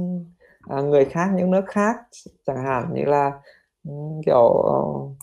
ờ, 0.67 0.83
người 0.83 1.05
khác 1.05 1.29
những 1.35 1.51
nước 1.51 1.65
khác 1.67 1.95
chẳng 2.47 2.63
hạn 2.63 2.93
như 2.93 3.05
là 3.05 3.31
ừ, 3.87 3.91
kiểu 4.25 4.63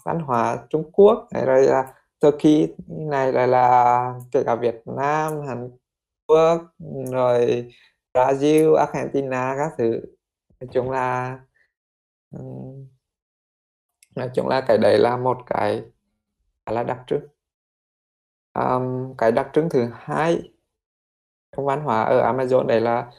văn 0.05 0.19
hóa 0.21 0.59
Trung 0.71 0.91
Quốc 0.93 1.29
này 1.33 1.47
rồi 1.47 1.63
là 1.63 1.95
Turkey 2.21 2.69
này 2.89 3.33
lại 3.33 3.49
là 3.49 4.15
kể 4.33 4.43
cả 4.47 4.55
Việt 4.55 4.83
Nam 4.87 5.33
Hàn 5.49 5.71
Quốc 6.27 6.63
rồi 7.13 7.69
Brazil 8.15 8.75
Argentina 8.75 9.55
các 9.59 9.73
thứ. 9.79 10.01
Nói 10.61 10.69
chung 10.73 10.91
là 10.91 11.39
nói 14.17 14.31
chung 14.35 14.49
là 14.49 14.61
cái 14.61 14.79
đấy 14.79 14.99
là 14.99 15.17
một 15.17 15.39
cái 15.47 15.83
là 16.67 16.83
đặc 16.83 16.99
trưng. 17.07 17.27
Um, 18.55 19.15
cái 19.19 19.33
đặc 19.33 19.51
trưng 19.53 19.69
thứ 19.71 19.89
hai 19.95 20.43
trong 21.57 21.67
văn 21.67 21.81
hóa 21.81 22.03
ở 22.03 22.33
Amazon 22.33 22.67
đấy 22.67 22.81
là 22.81 23.11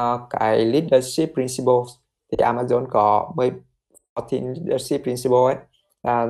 uh, 0.00 0.20
cái 0.30 0.64
leadership 0.64 1.34
principles. 1.34 1.88
Thì 2.32 2.36
Amazon 2.38 2.86
có 2.90 3.32
10 3.36 3.50
14 4.14 4.54
leadership 4.54 5.02
principles 5.02 5.56
ấy. 5.56 5.56
Là 6.02 6.26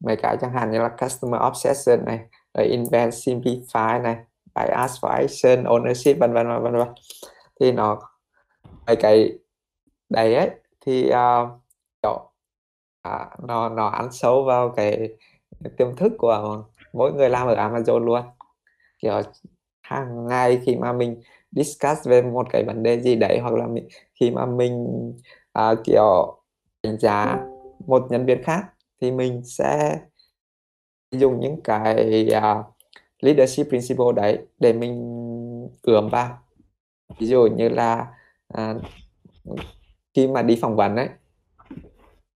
mấy 0.00 0.16
cái 0.16 0.36
chẳng 0.40 0.52
hạn 0.52 0.70
như 0.70 0.78
là 0.78 0.88
customer 0.88 1.40
obsession 1.48 2.04
này 2.04 2.20
rồi 2.54 2.66
invent 2.66 3.12
simplify 3.12 4.02
này 4.02 4.16
bias 4.54 5.04
for 5.04 5.08
action 5.08 5.64
ownership 5.64 6.18
vân 6.18 6.32
vân 6.32 6.62
vân 6.62 6.76
vân. 6.76 6.88
Thì 7.60 7.72
nó 7.72 8.00
mấy 8.86 8.96
cái 8.96 9.38
đấy 10.08 10.34
ấy 10.34 10.50
thì 10.86 11.10
uh, 11.10 11.48
kiểu, 12.02 12.30
à, 13.02 13.30
nó 13.48 13.68
nó 13.68 13.86
ăn 13.86 14.12
sâu 14.12 14.44
vào 14.44 14.68
cái 14.76 15.08
tiềm 15.76 15.96
thức 15.96 16.12
của 16.18 16.64
mỗi 16.92 17.12
người 17.12 17.30
làm 17.30 17.46
ở 17.46 17.54
Amazon 17.54 17.98
luôn. 17.98 18.22
Kiểu 18.98 19.20
hàng 19.82 20.26
ngày 20.26 20.60
khi 20.66 20.76
mà 20.76 20.92
mình 20.92 21.22
discuss 21.50 22.08
về 22.08 22.22
một 22.22 22.46
cái 22.50 22.64
vấn 22.64 22.82
đề 22.82 23.00
gì 23.00 23.16
đấy 23.16 23.38
hoặc 23.42 23.54
là 23.54 23.66
mình, 23.66 23.88
khi 24.14 24.30
mà 24.30 24.46
mình 24.46 24.86
uh, 25.58 25.78
kiểu 25.84 26.38
đánh 26.82 26.98
giá 26.98 27.38
một 27.86 28.06
nhân 28.10 28.26
viên 28.26 28.42
khác 28.42 28.64
thì 29.00 29.10
mình 29.10 29.42
sẽ 29.44 29.98
dùng 31.10 31.40
những 31.40 31.60
cái 31.64 32.28
uh, 32.36 32.66
leadership 33.20 33.68
principle 33.68 34.12
đấy 34.16 34.38
để 34.58 34.72
mình 34.72 34.94
ươm 35.82 36.08
vào. 36.08 36.38
Ví 37.18 37.26
dụ 37.26 37.46
như 37.56 37.68
là 37.68 38.06
uh, 38.54 38.82
khi 40.14 40.28
mà 40.28 40.42
đi 40.42 40.58
phỏng 40.62 40.76
vấn 40.76 40.96
ấy 40.96 41.08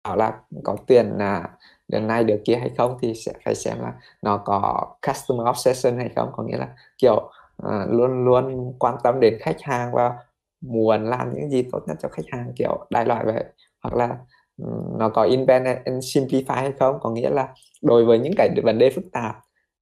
bảo 0.04 0.16
là 0.16 0.40
có 0.64 0.76
tiền 0.88 1.12
là 1.18 1.50
đợt 1.88 2.00
này 2.00 2.24
được 2.24 2.42
kia 2.46 2.56
hay 2.56 2.70
không 2.78 2.98
thì 3.02 3.14
sẽ 3.14 3.34
phải 3.46 3.56
xem 3.56 3.80
là 3.82 3.94
nó 4.22 4.38
có 4.38 4.88
customer 5.08 5.48
obsession 5.50 5.98
hay 5.98 6.10
không. 6.16 6.30
Có 6.36 6.44
nghĩa 6.44 6.58
là 6.58 6.76
kiểu 6.98 7.32
uh, 7.68 7.90
luôn 7.90 8.26
luôn 8.26 8.74
quan 8.80 8.96
tâm 9.04 9.20
đến 9.20 9.38
khách 9.40 9.62
hàng 9.62 9.92
và 9.94 10.14
muốn 10.62 11.10
làm 11.10 11.34
những 11.34 11.50
gì 11.50 11.64
tốt 11.72 11.80
nhất 11.88 11.98
cho 12.02 12.10
khách 12.10 12.26
hàng 12.32 12.54
kiểu 12.56 12.86
đại 12.90 13.06
loại 13.06 13.26
vậy. 13.26 13.44
Hoặc 13.84 13.96
là 13.96 14.18
ừ, 14.58 14.66
nó 14.98 15.10
có 15.10 15.24
invent 15.24 15.66
and 15.66 16.06
simplify 16.18 16.56
hay 16.56 16.72
không? 16.80 17.00
Có 17.02 17.10
nghĩa 17.10 17.30
là 17.30 17.54
đối 17.82 18.06
với 18.06 18.20
những 18.20 18.34
cái 18.38 18.50
vấn 18.64 18.78
đề 18.80 18.90
phức 18.90 19.06
tạp 19.12 19.36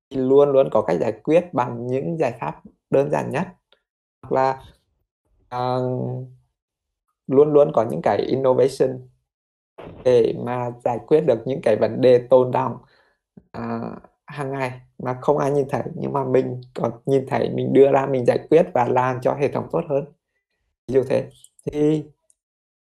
thì 0.10 0.18
luôn 0.18 0.52
luôn 0.52 0.70
có 0.72 0.82
cách 0.82 0.98
giải 1.00 1.12
quyết 1.24 1.54
bằng 1.54 1.88
những 1.88 2.18
giải 2.18 2.34
pháp 2.40 2.62
đơn 2.90 3.12
giản 3.12 3.30
nhất. 3.32 3.48
Hoặc 4.22 4.32
là 4.32 4.62
uh, 5.56 6.28
luôn 7.28 7.54
luôn 7.54 7.72
có 7.74 7.86
những 7.92 8.02
cái 8.04 8.18
innovation 8.18 9.08
để 10.04 10.34
mà 10.46 10.72
giải 10.84 11.00
quyết 11.08 11.22
được 11.22 11.48
những 11.48 11.60
cái 11.64 11.76
vấn 11.76 12.02
đề 12.02 12.28
tồn 12.30 12.52
động 12.52 12.74
uh, 12.74 12.84
à, 13.52 13.80
hàng 14.26 14.52
ngày 14.52 14.82
mà 15.00 15.18
không 15.22 15.38
ai 15.38 15.52
nhìn 15.52 15.66
thấy. 15.70 15.84
Nhưng 15.96 16.14
mà 16.14 16.26
mình 16.26 16.62
còn 16.74 16.92
nhìn 17.06 17.26
thấy 17.28 17.50
mình 17.50 17.74
đưa 17.74 17.92
ra 17.92 18.06
mình 18.06 18.26
giải 18.26 18.40
quyết 18.50 18.64
và 18.74 18.86
làm 18.88 19.22
cho 19.22 19.34
hệ 19.34 19.52
thống 19.52 19.68
tốt 19.72 19.82
hơn. 19.90 20.06
Ví 20.88 20.94
dụ 20.94 21.04
thế. 21.10 21.30
Thì 21.66 22.04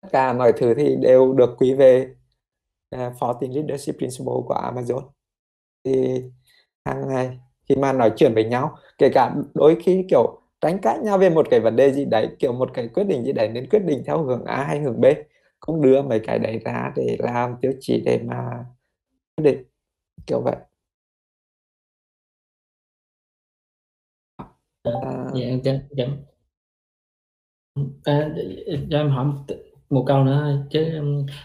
tất 0.02 0.08
cả 0.12 0.34
mọi 0.34 0.54
thứ 0.58 0.74
thì 0.74 0.96
đều 0.96 1.34
được 1.34 1.56
quy 1.58 1.74
về 1.74 2.16
à, 2.90 3.08
uh, 3.08 3.22
14 3.22 3.52
leadership 3.52 3.98
principle 3.98 4.34
của 4.48 4.72
Amazon. 4.74 5.04
Thì 5.84 6.24
hàng 6.86 7.08
ngày 7.08 7.40
khi 7.70 7.76
mà 7.76 7.94
nói 7.94 8.12
chuyện 8.16 8.34
với 8.34 8.44
nhau 8.44 8.78
kể 8.98 9.10
cả 9.14 9.36
đôi 9.54 9.78
khi 9.84 10.06
kiểu 10.10 10.43
tranh 10.64 10.80
cãi 10.82 11.00
nhau 11.00 11.18
về 11.18 11.30
một 11.30 11.48
cái 11.50 11.60
vấn 11.60 11.76
đề 11.76 11.92
gì 11.92 12.06
đấy 12.06 12.28
kiểu 12.40 12.54
một 12.54 12.70
cái 12.74 12.88
quyết 12.88 13.04
định 13.04 13.26
gì 13.26 13.32
đấy 13.34 13.50
nên 13.50 13.70
quyết 13.70 13.84
định 13.86 14.04
theo 14.06 14.24
hướng 14.24 14.46
A 14.46 14.64
hay 14.64 14.80
hướng 14.80 15.02
B 15.02 15.06
cũng 15.60 15.82
đưa 15.82 16.02
mấy 16.02 16.20
cái 16.20 16.40
đấy 16.40 16.60
ra 16.66 16.94
để 16.96 17.18
làm 17.20 17.56
tiêu 17.62 17.74
chí 17.80 18.02
để 18.06 18.20
mà 18.26 18.66
quyết 19.38 19.44
định 19.44 19.64
kiểu 20.28 20.42
vậy 20.42 20.56
à, 24.84 24.94
dạ 25.36 25.46
em 25.46 25.62
dạ. 25.64 26.06
à, 28.04 28.30
cho 28.92 28.98
em 28.98 29.10
hỏi 29.10 29.26
một 29.90 30.04
câu 30.08 30.24
nữa 30.24 30.42
thôi 30.44 30.58
chứ 30.72 30.86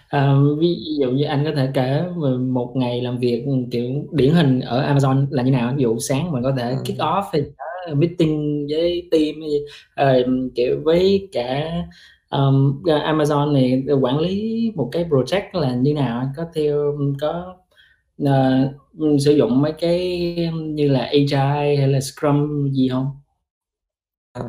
à, 0.09 0.35
ví 0.59 0.77
dụ 1.01 1.11
như 1.11 1.25
anh 1.25 1.45
có 1.45 1.51
thể 1.57 1.71
kể 1.75 2.05
một 2.41 2.73
ngày 2.77 3.01
làm 3.03 3.19
việc 3.19 3.45
kiểu 3.71 4.09
điển 4.13 4.35
hình 4.35 4.61
ở 4.61 4.95
Amazon 4.95 5.27
là 5.31 5.43
như 5.43 5.51
nào 5.51 5.75
ví 5.77 5.83
dụ 5.83 5.99
sáng 5.99 6.33
mình 6.33 6.43
có 6.43 6.55
thể 6.59 6.71
ừ. 6.71 6.77
kick 6.85 6.99
off 6.99 7.23
hay 7.33 7.43
meeting 7.95 8.58
với 8.69 9.09
team 9.11 9.35
uh, 10.11 10.53
kiểu 10.55 10.81
với 10.85 11.29
cả 11.33 11.73
um, 12.31 12.83
Amazon 12.85 13.53
này 13.53 13.85
quản 14.01 14.19
lý 14.19 14.73
một 14.75 14.89
cái 14.93 15.05
project 15.05 15.61
là 15.61 15.75
như 15.75 15.95
nào 15.95 16.33
có 16.37 16.45
theo 16.55 16.95
có 17.21 17.57
uh, 18.23 18.31
sử 19.21 19.33
dụng 19.33 19.63
mấy 19.63 19.73
cái 19.73 20.35
như 20.55 20.89
là 20.89 21.01
Agile 21.01 21.77
hay 21.77 21.89
là 21.89 22.01
Scrum 22.01 22.71
gì 22.73 22.89
không? 22.89 23.11
À. 24.33 24.43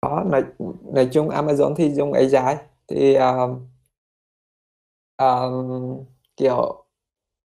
Có 0.00 0.24
nói, 0.30 0.42
nói 0.94 1.08
chung 1.12 1.28
Amazon 1.28 1.74
thì 1.76 1.90
dùng 1.90 2.12
agile 2.12 2.56
thì 2.88 3.14
um, 3.14 3.66
um, 5.18 6.04
kiểu 6.36 6.84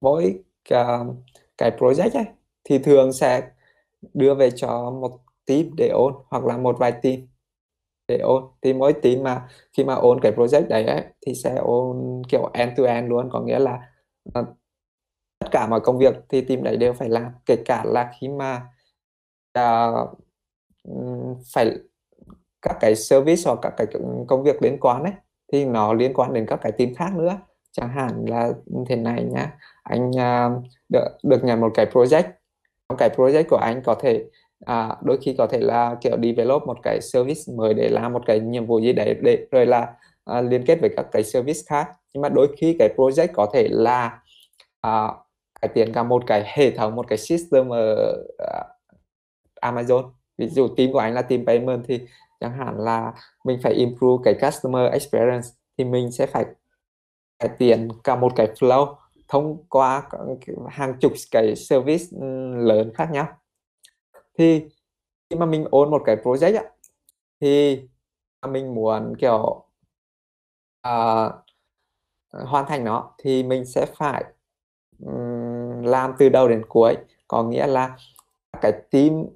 mỗi 0.01 0.39
cái, 0.69 0.85
cái 1.59 1.71
project 1.79 2.11
ấy 2.15 2.25
thì 2.65 2.79
thường 2.79 3.13
sẽ 3.13 3.51
đưa 4.15 4.35
về 4.35 4.51
cho 4.51 4.91
một 4.91 5.21
team 5.49 5.77
để 5.77 5.89
ôn 5.89 6.15
hoặc 6.31 6.45
là 6.45 6.57
một 6.57 6.77
vài 6.79 6.93
team 6.93 7.17
để 8.09 8.19
ôn. 8.19 8.43
Thì 8.63 8.73
mỗi 8.73 8.93
team 8.93 9.23
mà 9.23 9.49
khi 9.73 9.85
mà 9.85 9.95
ôn 9.95 10.21
cái 10.23 10.33
project 10.37 10.69
đấy 10.69 10.85
ấy, 10.85 11.05
thì 11.27 11.35
sẽ 11.35 11.55
ôn 11.55 12.23
kiểu 12.29 12.51
end 12.53 12.73
to 12.77 12.85
end 12.85 13.09
luôn. 13.09 13.29
Có 13.33 13.41
nghĩa 13.41 13.59
là 13.59 13.79
uh, 14.39 14.47
tất 15.39 15.49
cả 15.51 15.67
mọi 15.67 15.81
công 15.81 15.99
việc 15.99 16.15
thì 16.29 16.41
team 16.41 16.63
đấy 16.63 16.77
đều 16.77 16.93
phải 16.93 17.09
làm. 17.09 17.33
Kể 17.47 17.57
cả 17.65 17.85
là 17.87 18.13
khi 18.21 18.29
mà 18.29 18.67
uh, 19.59 20.09
phải 21.55 21.73
các 22.63 22.77
cái 22.81 22.97
service 22.97 23.43
hoặc 23.45 23.59
các 23.63 23.75
cái 23.77 23.87
công 24.29 24.43
việc 24.43 24.63
liên 24.63 24.79
quan 24.81 25.03
ấy 25.03 25.13
thì 25.53 25.65
nó 25.65 25.93
liên 25.93 26.15
quan 26.15 26.33
đến 26.33 26.47
các 26.47 26.61
cái 26.63 26.73
team 26.73 26.95
khác 26.95 27.11
nữa. 27.17 27.39
Chẳng 27.73 27.89
hạn 27.89 28.25
là 28.29 28.53
thế 28.89 28.97
này 28.97 29.25
nhá 29.25 29.59
anh 29.83 30.11
ờ, 30.19 30.47
uh, 30.47 30.63
được 30.89 31.09
được 31.23 31.45
nhận 31.45 31.61
một 31.61 31.71
cái 31.75 31.87
project. 31.87 32.23
Trong 32.89 32.99
cái 32.99 33.11
project 33.17 33.45
của 33.51 33.57
anh 33.57 33.83
có 33.85 33.95
thể 33.95 34.25
à, 34.67 34.97
đôi 35.03 35.19
khi 35.23 35.35
có 35.39 35.47
thể 35.47 35.61
là 35.61 35.97
kiểu 36.01 36.17
develop 36.23 36.63
một 36.67 36.79
cái 36.83 37.01
service 37.01 37.41
mới 37.57 37.75
để 37.75 37.89
làm 37.89 38.13
một 38.13 38.23
cái 38.27 38.41
nhiệm 38.41 38.67
vụ 38.67 38.81
gì 38.81 38.93
đấy 38.93 39.15
để 39.23 39.47
rồi 39.51 39.67
là 39.67 39.95
à, 40.25 40.41
liên 40.41 40.65
kết 40.67 40.81
với 40.81 40.91
các 40.97 41.07
cái 41.13 41.25
service 41.25 41.61
khác. 41.67 41.89
Nhưng 42.15 42.23
mà 42.23 42.29
đôi 42.29 42.49
khi 42.59 42.77
cái 42.79 42.89
project 42.97 43.29
có 43.35 43.47
thể 43.53 43.69
là 43.71 44.21
à, 44.81 45.09
cải 45.61 45.69
tiến 45.75 45.93
cả 45.93 46.03
một 46.03 46.23
cái 46.27 46.45
hệ 46.47 46.71
thống 46.71 46.97
một 46.97 47.09
cái 47.09 47.19
system 47.19 47.69
ở 47.69 48.13
uh, 48.43 48.67
Amazon. 49.63 50.11
Ví 50.39 50.49
dụ 50.49 50.69
team 50.69 50.93
của 50.93 50.99
anh 50.99 51.15
là 51.15 51.23
team 51.23 51.47
payment 51.47 51.85
thì 51.89 52.01
chẳng 52.41 52.59
hạn 52.59 52.75
là 52.79 53.13
mình 53.45 53.59
phải 53.63 53.73
improve 53.73 54.23
cái 54.25 54.51
customer 54.51 54.93
experience 54.93 55.49
thì 55.79 55.85
mình 55.85 56.13
sẽ 56.13 56.27
phải 56.27 56.45
cải 57.39 57.51
tiến 57.59 57.89
cả 58.05 58.17
một 58.17 58.33
cái 58.37 58.47
flow 58.47 58.95
thông 59.29 59.65
qua 59.69 60.03
hàng 60.69 60.95
chục 61.01 61.13
cái 61.31 61.57
service 61.57 62.05
ừ, 62.21 62.27
lớn 62.57 62.93
khác 62.95 63.09
nhau 63.13 63.27
thì 64.39 64.69
khi 65.31 65.37
mà 65.37 65.47
mình 65.47 65.65
ôn 65.71 65.91
một 65.91 66.03
cái 66.05 66.17
project 66.17 66.57
á, 66.57 66.65
thì 67.41 67.83
mình 68.49 68.75
muốn 68.75 69.15
kiểu 69.19 69.65
uh, 70.89 71.33
hoàn 72.33 72.67
thành 72.69 72.85
nó 72.85 73.15
thì 73.19 73.43
mình 73.43 73.65
sẽ 73.65 73.87
phải 73.97 74.25
um, 75.07 75.83
làm 75.83 76.13
từ 76.19 76.29
đầu 76.29 76.49
đến 76.49 76.65
cuối. 76.69 76.97
Có 77.29 77.43
nghĩa 77.43 77.67
là 77.67 77.97
cái 78.61 78.73
team 78.91 79.27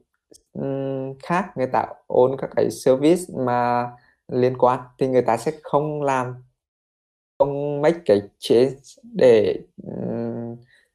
um, 0.53 1.15
khác 1.23 1.53
người 1.57 1.69
ta 1.73 1.87
ôn 2.07 2.37
các 2.39 2.51
cái 2.57 2.71
service 2.71 3.23
mà 3.37 3.91
liên 4.29 4.59
quan 4.59 4.81
thì 4.99 5.09
người 5.09 5.23
ta 5.23 5.37
sẽ 5.37 5.53
không 5.63 6.03
làm 6.03 6.35
không 7.39 7.83
make 7.83 7.99
cái 8.07 8.21
change 8.39 8.75
để 9.03 9.61
um, 9.83 10.32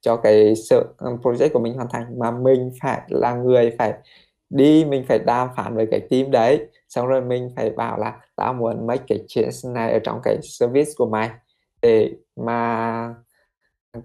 cho 0.07 0.15
cái 0.15 0.55
sự 0.55 0.85
um, 0.97 1.15
project 1.15 1.49
của 1.53 1.59
mình 1.59 1.73
hoàn 1.73 1.87
thành. 1.91 2.19
Mà 2.19 2.31
mình 2.31 2.71
phải 2.81 3.01
là 3.09 3.33
người 3.33 3.75
phải 3.77 3.93
đi 4.49 4.85
mình 4.85 5.05
phải 5.07 5.19
đàm 5.25 5.49
phán 5.55 5.75
với 5.75 5.87
cái 5.91 5.99
team 5.99 6.31
đấy. 6.31 6.67
Xong 6.89 7.07
rồi 7.07 7.21
mình 7.21 7.49
phải 7.55 7.69
bảo 7.69 7.97
là 7.99 8.19
tao 8.35 8.53
muốn 8.53 8.87
mấy 8.87 8.97
cái 8.97 9.23
change 9.27 9.57
này 9.63 9.91
ở 9.91 9.99
trong 10.03 10.19
cái 10.23 10.37
service 10.41 10.91
của 10.97 11.05
mày 11.05 11.29
để 11.81 12.11
mà 12.35 13.13
um, 13.93 14.03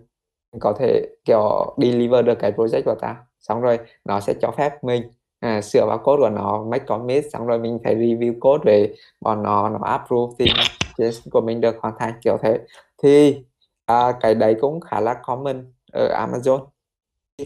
có 0.60 0.72
thể 0.78 1.08
kiểu 1.24 1.74
deliver 1.78 2.24
được 2.26 2.38
cái 2.38 2.52
project 2.52 2.82
của 2.84 2.94
tao. 3.00 3.16
Xong 3.40 3.60
rồi 3.60 3.78
nó 4.04 4.20
sẽ 4.20 4.34
cho 4.40 4.50
phép 4.50 4.84
mình 4.84 5.02
à, 5.40 5.60
sửa 5.60 5.86
vào 5.86 5.98
code 5.98 6.20
của 6.20 6.30
nó 6.30 6.64
make 6.64 6.84
commit. 6.84 7.24
Xong 7.32 7.46
rồi 7.46 7.58
mình 7.58 7.78
phải 7.84 7.96
review 7.96 8.38
code 8.40 8.62
để 8.64 8.94
bọn 9.20 9.42
nó 9.42 9.68
nó 9.68 9.78
approve 9.84 10.34
thì 10.38 10.52
change 10.98 11.16
của 11.30 11.40
mình 11.40 11.60
được 11.60 11.76
hoàn 11.80 11.94
thành 11.98 12.12
kiểu 12.24 12.36
thế. 12.42 12.58
Thì 13.02 13.44
à, 13.86 14.12
cái 14.20 14.34
đấy 14.34 14.56
cũng 14.60 14.80
khá 14.80 15.00
là 15.00 15.14
common 15.14 15.71
ở 15.92 16.26
Amazon. 16.26 16.66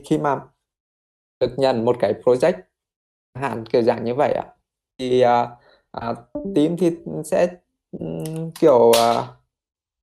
Khi 0.05 0.19
mà 0.19 0.41
được 1.41 1.55
nhận 1.57 1.85
một 1.85 1.97
cái 2.01 2.15
project 2.25 2.63
hạn 3.35 3.65
kiểu 3.67 3.83
dạng 3.83 4.05
như 4.05 4.15
vậy 4.15 4.33
ạ 4.33 4.57
thì 4.99 5.25
uh, 5.25 5.49
uh, 6.11 6.19
team 6.55 6.77
thì 6.77 6.97
sẽ 7.25 7.49
um, 7.99 8.51
kiểu 8.51 8.89
uh, 8.89 9.25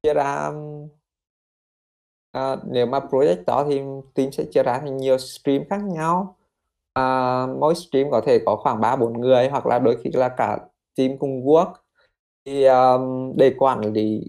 chia 0.03 0.13
ra 0.13 0.51
uh, 2.37 2.59
nếu 2.65 2.85
mà 2.85 2.99
project 2.99 3.43
đó 3.47 3.65
thì 3.69 3.81
team 4.13 4.31
sẽ 4.31 4.43
chia 4.51 4.63
ra 4.63 4.79
thành 4.79 4.97
nhiều 4.97 5.17
stream 5.17 5.63
khác 5.69 5.81
nhau. 5.83 6.37
Uh, 6.99 7.57
mỗi 7.59 7.75
stream 7.75 8.11
có 8.11 8.21
thể 8.25 8.39
có 8.45 8.55
khoảng 8.55 8.81
ba 8.81 8.95
bốn 8.95 9.21
người 9.21 9.49
hoặc 9.49 9.65
là 9.65 9.79
đôi 9.79 9.97
khi 10.03 10.09
là 10.13 10.29
cả 10.29 10.59
team 10.95 11.17
cùng 11.17 11.45
work. 11.45 11.73
Thì 12.45 12.65
um, 12.65 13.33
để 13.37 13.53
quản 13.57 13.93
lý 13.93 14.21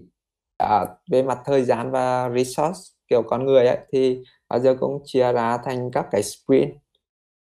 uh, 0.63 0.89
về 1.11 1.23
mặt 1.23 1.41
thời 1.45 1.63
gian 1.63 1.91
và 1.91 2.29
resource 2.29 2.94
kiểu 3.07 3.23
con 3.23 3.45
người 3.45 3.67
ấy 3.67 3.77
thì 3.91 4.23
bao 4.49 4.59
giờ 4.59 4.75
cũng 4.79 5.01
chia 5.05 5.33
ra 5.33 5.57
thành 5.57 5.91
các 5.91 6.07
cái 6.11 6.23
sprint. 6.23 6.75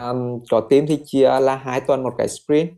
Um, 0.03 0.39
có 0.49 0.61
team 0.69 0.87
thì 0.87 1.01
chia 1.05 1.39
là 1.39 1.55
hai 1.55 1.81
tuần 1.81 2.03
một 2.03 2.13
cái 2.17 2.27
sprint. 2.27 2.69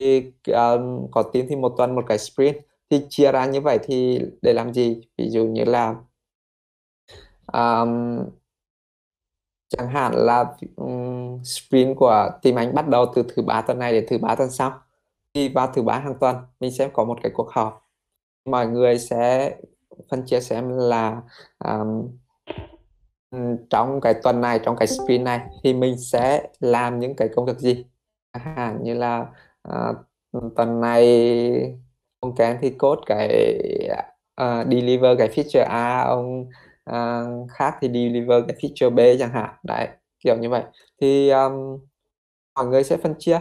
Thì 0.00 0.32
um, 0.46 1.10
có 1.10 1.22
team 1.22 1.46
thì 1.48 1.56
một 1.56 1.74
tuần 1.76 1.94
một 1.94 2.04
cái 2.08 2.18
sprint. 2.18 2.56
Thì 2.90 3.06
chia 3.08 3.32
ra 3.32 3.46
như 3.46 3.60
vậy 3.60 3.78
thì 3.82 4.20
để 4.42 4.52
làm 4.52 4.74
gì? 4.74 5.00
Ví 5.18 5.28
dụ 5.30 5.44
như 5.44 5.64
là 5.64 5.94
um, 7.52 8.18
chẳng 9.68 9.88
hạn 9.88 10.12
là 10.14 10.44
um, 10.76 11.42
sprint 11.42 11.96
của 11.96 12.30
team 12.42 12.58
anh 12.58 12.74
bắt 12.74 12.88
đầu 12.88 13.06
từ 13.14 13.24
thứ 13.28 13.42
ba 13.42 13.60
tuần 13.62 13.78
này 13.78 13.92
đến 13.92 14.04
thứ 14.08 14.18
ba 14.18 14.34
tuần 14.34 14.50
sau. 14.50 14.80
Thì 15.34 15.48
vào 15.48 15.72
thứ 15.74 15.82
ba 15.82 15.98
hàng 15.98 16.14
tuần 16.20 16.36
mình 16.60 16.70
sẽ 16.72 16.88
có 16.92 17.04
một 17.04 17.18
cái 17.22 17.32
cuộc 17.34 17.50
họp. 17.50 17.82
Mọi 18.44 18.66
người 18.66 18.98
sẽ 18.98 19.56
phân 20.10 20.22
chia 20.26 20.40
xem 20.40 20.68
là 20.68 21.22
um, 21.64 22.08
trong 23.70 24.00
cái 24.00 24.14
tuần 24.22 24.40
này 24.40 24.60
trong 24.64 24.76
cái 24.76 24.86
sprint 24.86 25.24
này 25.24 25.40
thì 25.62 25.74
mình 25.74 25.98
sẽ 25.98 26.48
làm 26.60 27.00
những 27.00 27.16
cái 27.16 27.28
công 27.36 27.46
việc 27.46 27.58
gì? 27.58 27.84
Hạn 28.32 28.78
như 28.82 28.94
là 28.94 29.26
uh, 29.68 29.96
tuần 30.56 30.80
này 30.80 31.02
ông 32.20 32.34
Ken 32.34 32.58
thì 32.60 32.70
code 32.70 33.02
cái 33.06 33.28
uh, 34.42 34.66
deliver 34.70 35.18
cái 35.18 35.28
feature 35.28 35.66
A 35.68 36.00
ông 36.00 36.46
uh, 36.90 37.50
khác 37.50 37.76
thì 37.80 37.88
deliver 37.88 38.44
cái 38.48 38.56
feature 38.60 38.94
B 38.94 39.18
chẳng 39.18 39.32
hạn. 39.32 39.54
Đấy 39.62 39.88
kiểu 40.20 40.36
như 40.36 40.50
vậy. 40.50 40.62
Thì 41.00 41.30
um, 41.30 41.78
mọi 42.54 42.66
người 42.66 42.84
sẽ 42.84 42.96
phân 42.96 43.14
chia 43.18 43.38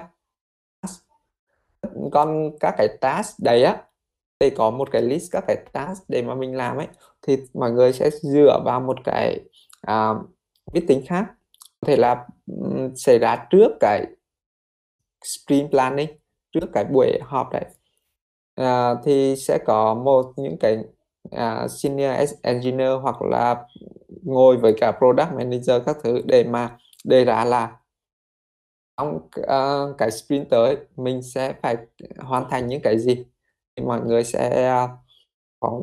còn 2.12 2.52
các 2.60 2.76
cái 2.78 2.88
task 3.02 3.40
đấy 3.44 3.64
á 3.64 3.84
thì 4.40 4.50
có 4.50 4.70
một 4.70 4.92
cái 4.92 5.02
list 5.02 5.32
các 5.32 5.44
cái 5.48 5.58
task 5.74 6.04
để 6.08 6.22
mà 6.22 6.36
mình 6.36 6.56
làm 6.56 6.78
ấy 6.78 6.88
thì 7.28 7.38
mọi 7.54 7.72
người 7.72 7.94
sẽ 7.94 8.10
dựa 8.10 8.60
vào 8.66 8.80
một 8.80 8.98
cái 9.04 9.40
uh, 9.92 10.88
tính 10.88 11.04
khác. 11.08 11.26
Có 11.82 11.88
thể 11.88 11.98
là 11.98 12.26
um, 12.48 12.94
xảy 12.96 13.20
ra 13.20 13.48
trước 13.50 13.72
cái 13.80 14.06
sprint 15.24 15.72
planning 15.72 16.10
trước 16.52 16.68
cái 16.74 16.86
buổi 16.86 17.20
họp 17.22 17.50
đấy. 17.52 17.66
Uh, 18.62 19.00
thì 19.06 19.36
sẽ 19.36 19.60
có 19.66 19.94
một 19.94 20.34
những 20.38 20.58
cái 20.60 20.78
uh, 21.36 21.72
senior 21.72 22.12
engineer 22.42 22.92
hoặc 23.02 23.22
là 23.22 23.66
ngồi 24.24 24.58
với 24.58 24.74
cả 24.78 24.92
product 24.92 25.34
manager 25.34 25.82
các 25.86 25.98
thứ 26.04 26.22
để 26.26 26.44
mà 26.44 26.78
đề 27.04 27.26
ra 27.26 27.46
là 27.46 27.78
trong 28.98 29.16
uh, 29.40 29.98
cái 29.98 30.12
sprint 30.12 30.50
tới 30.50 30.78
mình 30.96 31.22
sẽ 31.22 31.54
phải 31.62 31.78
hoàn 32.18 32.50
thành 32.50 32.68
những 32.68 32.82
cái 32.82 33.00
gì 33.00 33.26
mọi 33.82 34.02
người 34.02 34.24
sẽ 34.24 34.68
à, 34.68 34.88
có 35.60 35.82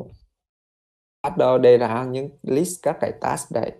bắt 1.23 1.37
đầu 1.37 1.57
đề 1.57 1.77
ra 1.77 2.03
những 2.03 2.29
list 2.43 2.79
các 2.81 2.97
cái 3.01 3.11
task 3.21 3.51
đấy 3.51 3.71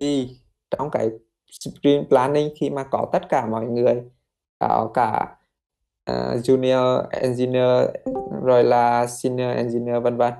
thì 0.00 0.36
trong 0.70 0.90
cái 0.90 1.10
sprint 1.60 2.08
planning 2.08 2.54
khi 2.60 2.70
mà 2.70 2.84
có 2.84 3.08
tất 3.12 3.28
cả 3.28 3.46
mọi 3.46 3.64
người 3.64 4.02
à, 4.58 4.68
có 4.68 4.90
cả 4.94 5.36
uh, 6.10 6.44
junior 6.44 7.06
engineer 7.10 7.88
rồi 8.44 8.64
là 8.64 9.06
senior 9.06 9.56
engineer 9.56 10.02
vân 10.02 10.16
vân. 10.16 10.32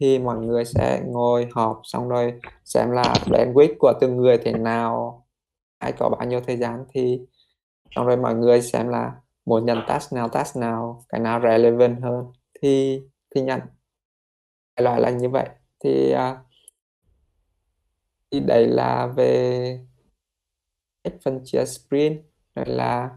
Thì 0.00 0.18
mọi 0.18 0.36
người 0.36 0.64
sẽ 0.64 1.02
ngồi 1.06 1.48
họp 1.52 1.80
xong 1.84 2.08
rồi 2.08 2.40
xem 2.64 2.90
là 2.90 3.14
bandwidth 3.26 3.74
của 3.78 3.92
từng 4.00 4.16
người 4.16 4.38
thế 4.38 4.52
nào 4.52 5.24
ai 5.78 5.92
có 5.92 6.08
bao 6.08 6.28
nhiêu 6.28 6.40
thời 6.46 6.56
gian 6.56 6.84
thì 6.92 7.20
xong 7.96 8.06
rồi 8.06 8.16
mọi 8.16 8.34
người 8.34 8.62
xem 8.62 8.88
là 8.88 9.12
muốn 9.46 9.66
nhận 9.66 9.78
task 9.88 10.12
nào 10.12 10.28
task 10.28 10.56
nào 10.56 11.04
cái 11.08 11.20
nào 11.20 11.40
relevant 11.40 12.02
hơn 12.02 12.24
thì 12.62 13.02
thì 13.34 13.40
nhận 13.40 13.60
loại 14.76 15.00
là 15.00 15.10
như 15.10 15.28
vậy 15.28 15.48
thì 15.84 16.10
à, 16.10 16.36
thì 18.30 18.40
đây 18.40 18.66
là 18.66 19.06
về 19.06 19.78
cách 21.04 21.14
phân 21.24 21.40
chia 21.44 21.64
sprint 21.64 22.20
rồi 22.54 22.66
là 22.66 23.10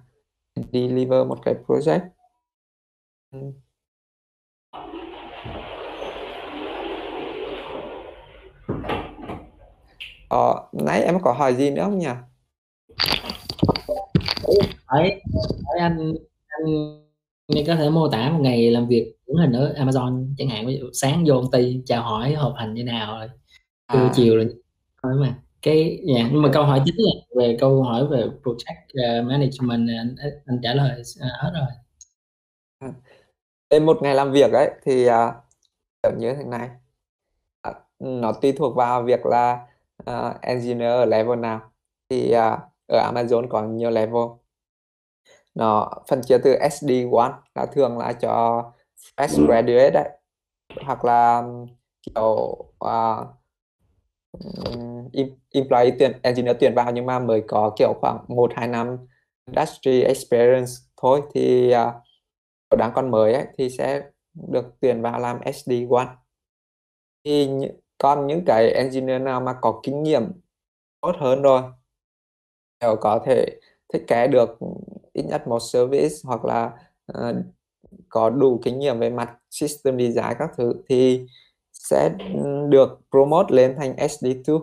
deliver 0.73 1.27
một 1.27 1.39
cái 1.45 1.55
project. 1.67 2.01
Ờ, 10.29 10.69
nãy 10.71 11.03
em 11.03 11.19
có 11.21 11.33
hỏi 11.33 11.55
gì 11.55 11.71
nữa 11.71 11.83
không 11.83 11.99
nhỉ? 11.99 12.07
đấy, 14.93 15.21
hỏi 15.65 15.79
anh 15.79 16.13
anh 17.47 17.65
có 17.67 17.75
thể 17.75 17.89
mô 17.89 18.09
tả 18.09 18.29
một 18.29 18.39
ngày 18.41 18.71
làm 18.71 18.87
việc 18.87 19.15
điển 19.33 19.41
hình 19.41 19.61
ở 19.61 19.73
Amazon 19.77 20.33
chẳng 20.37 20.49
hạn 20.49 20.67
ví 20.67 20.77
dụ 20.79 20.89
sáng 20.93 21.23
vô 21.27 21.33
công 21.35 21.51
ty 21.51 21.81
chào 21.85 22.03
hỏi 22.03 22.33
họp 22.33 22.53
hành 22.57 22.73
như 22.73 22.83
nào 22.83 23.19
rồi 23.19 23.29
trưa 23.93 23.99
À. 23.99 24.11
chiều 24.13 24.35
rồi 24.35 24.49
thôi 25.03 25.13
mà. 25.19 25.39
Cái 25.61 25.99
dạ, 26.15 26.29
nhưng 26.31 26.41
mà 26.41 26.49
câu 26.53 26.63
hỏi 26.63 26.81
chính 26.85 26.95
là 26.97 27.11
về 27.35 27.57
câu 27.59 27.83
hỏi 27.83 28.07
về 28.07 28.25
project 28.43 29.19
uh, 29.21 29.27
management 29.27 29.89
anh 29.99 30.15
anh 30.45 30.59
trả 30.63 30.73
lời 30.73 31.01
uh, 31.01 31.31
hết 31.41 31.51
rồi. 31.53 32.91
Trên 33.69 33.85
một 33.85 33.97
ngày 34.01 34.15
làm 34.15 34.31
việc 34.31 34.51
ấy 34.51 34.71
thì 34.83 35.07
uh, 35.09 35.13
kiểu 36.03 36.11
như 36.17 36.33
thế 36.35 36.43
này. 36.43 36.69
Uh, 37.69 37.75
nó 37.99 38.31
tùy 38.31 38.51
thuộc 38.51 38.75
vào 38.75 39.03
việc 39.03 39.25
là 39.25 39.67
uh, 40.09 40.41
engineer 40.41 40.91
ở 40.91 41.05
level 41.05 41.39
nào. 41.39 41.71
Thì 42.09 42.25
uh, 42.25 42.59
ở 42.87 43.11
Amazon 43.11 43.47
có 43.49 43.63
nhiều 43.63 43.89
level. 43.89 44.23
Nó 45.55 45.91
phân 46.07 46.21
chia 46.21 46.37
từ 46.43 46.55
SD1 46.55 47.31
là 47.55 47.65
thường 47.65 47.97
là 47.97 48.13
cho 48.13 48.63
fresh 49.17 49.47
graduate 49.47 49.91
đấy. 49.91 50.09
Hoặc 50.85 51.05
là 51.05 51.43
kiểu 52.01 52.57
uh, 52.85 53.27
employee 55.51 55.95
tuyển 55.99 56.19
engineer 56.23 56.57
tuyển 56.59 56.73
vào 56.75 56.91
nhưng 56.91 57.05
mà 57.05 57.19
mới 57.19 57.43
có 57.47 57.73
kiểu 57.77 57.93
khoảng 58.01 58.25
một 58.27 58.51
hai 58.55 58.67
năm 58.67 58.97
industry 59.45 60.01
experience 60.01 60.71
thôi. 61.01 61.21
Thì 61.33 61.73
uh, 62.73 62.77
đang 62.77 62.91
còn 62.95 63.11
mới 63.11 63.33
ấy, 63.33 63.45
thì 63.57 63.69
sẽ 63.69 64.01
được 64.33 64.65
tuyển 64.79 65.01
vào 65.01 65.19
làm 65.19 65.39
SD1 65.39 66.07
thì 67.23 67.49
còn 67.97 68.27
những 68.27 68.43
cái 68.45 68.71
engineer 68.71 69.21
nào 69.21 69.41
mà 69.41 69.53
có 69.61 69.79
kinh 69.83 70.03
nghiệm 70.03 70.23
tốt 71.01 71.15
hơn 71.19 71.41
rồi 71.41 71.61
đều 72.81 72.95
có 73.01 73.23
thể 73.25 73.45
thiết 73.93 74.05
kế 74.07 74.27
được 74.27 74.49
ít 75.13 75.23
nhất 75.23 75.47
một 75.47 75.59
service 75.59 76.15
hoặc 76.23 76.45
là 76.45 76.71
uh, 77.17 77.35
có 78.09 78.29
đủ 78.29 78.59
kinh 78.63 78.79
nghiệm 78.79 78.99
về 78.99 79.09
mặt 79.09 79.29
system 79.49 79.99
design 79.99 80.35
các 80.39 80.49
thứ 80.57 80.73
thì 80.89 81.25
sẽ 81.73 82.09
ừ, 82.33 82.67
được 82.69 82.99
promote 83.11 83.55
lên 83.55 83.75
thành 83.77 83.95
SD2 83.95 84.59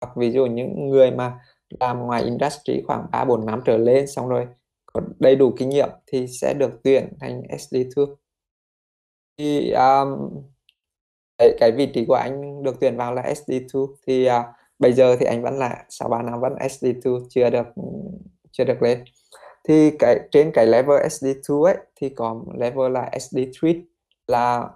hoặc 0.00 0.16
ví 0.16 0.32
dụ 0.32 0.46
những 0.46 0.88
người 0.90 1.10
mà 1.10 1.38
làm 1.80 1.98
ngoài 1.98 2.22
industry 2.22 2.82
khoảng 2.86 3.06
3 3.12 3.24
4 3.24 3.46
năm 3.46 3.60
trở 3.64 3.76
lên 3.76 4.06
xong 4.06 4.28
rồi 4.28 4.46
có 4.86 5.00
đầy 5.18 5.36
đủ 5.36 5.52
kinh 5.56 5.68
nghiệm 5.68 5.88
thì 6.06 6.26
sẽ 6.26 6.54
được 6.54 6.80
tuyển 6.84 7.08
thành 7.20 7.42
SD2 7.42 8.14
thì 9.38 9.72
um, 9.72 10.30
cái, 11.38 11.56
cái 11.60 11.72
vị 11.72 11.86
trí 11.94 12.04
của 12.04 12.14
anh 12.14 12.62
được 12.62 12.76
tuyển 12.80 12.96
vào 12.96 13.14
là 13.14 13.22
SD2 13.22 13.86
thì 14.06 14.28
uh, 14.28 14.32
bây 14.78 14.92
giờ 14.92 15.16
thì 15.20 15.26
anh 15.26 15.42
vẫn 15.42 15.58
là 15.58 15.84
sau 15.88 16.08
3 16.08 16.22
năm 16.22 16.40
vẫn 16.40 16.54
SD2 16.54 17.26
chưa 17.30 17.50
được 17.50 17.66
ừ, 17.76 17.82
chưa 18.52 18.64
được 18.64 18.82
lên 18.82 19.04
thì 19.68 19.90
cái 19.98 20.20
trên 20.30 20.50
cái 20.54 20.66
level 20.66 21.06
SD2 21.06 21.62
ấy 21.62 21.76
thì 21.96 22.08
có 22.08 22.44
level 22.58 22.92
là 22.92 23.10
SD3 23.12 23.82
là 24.26 24.68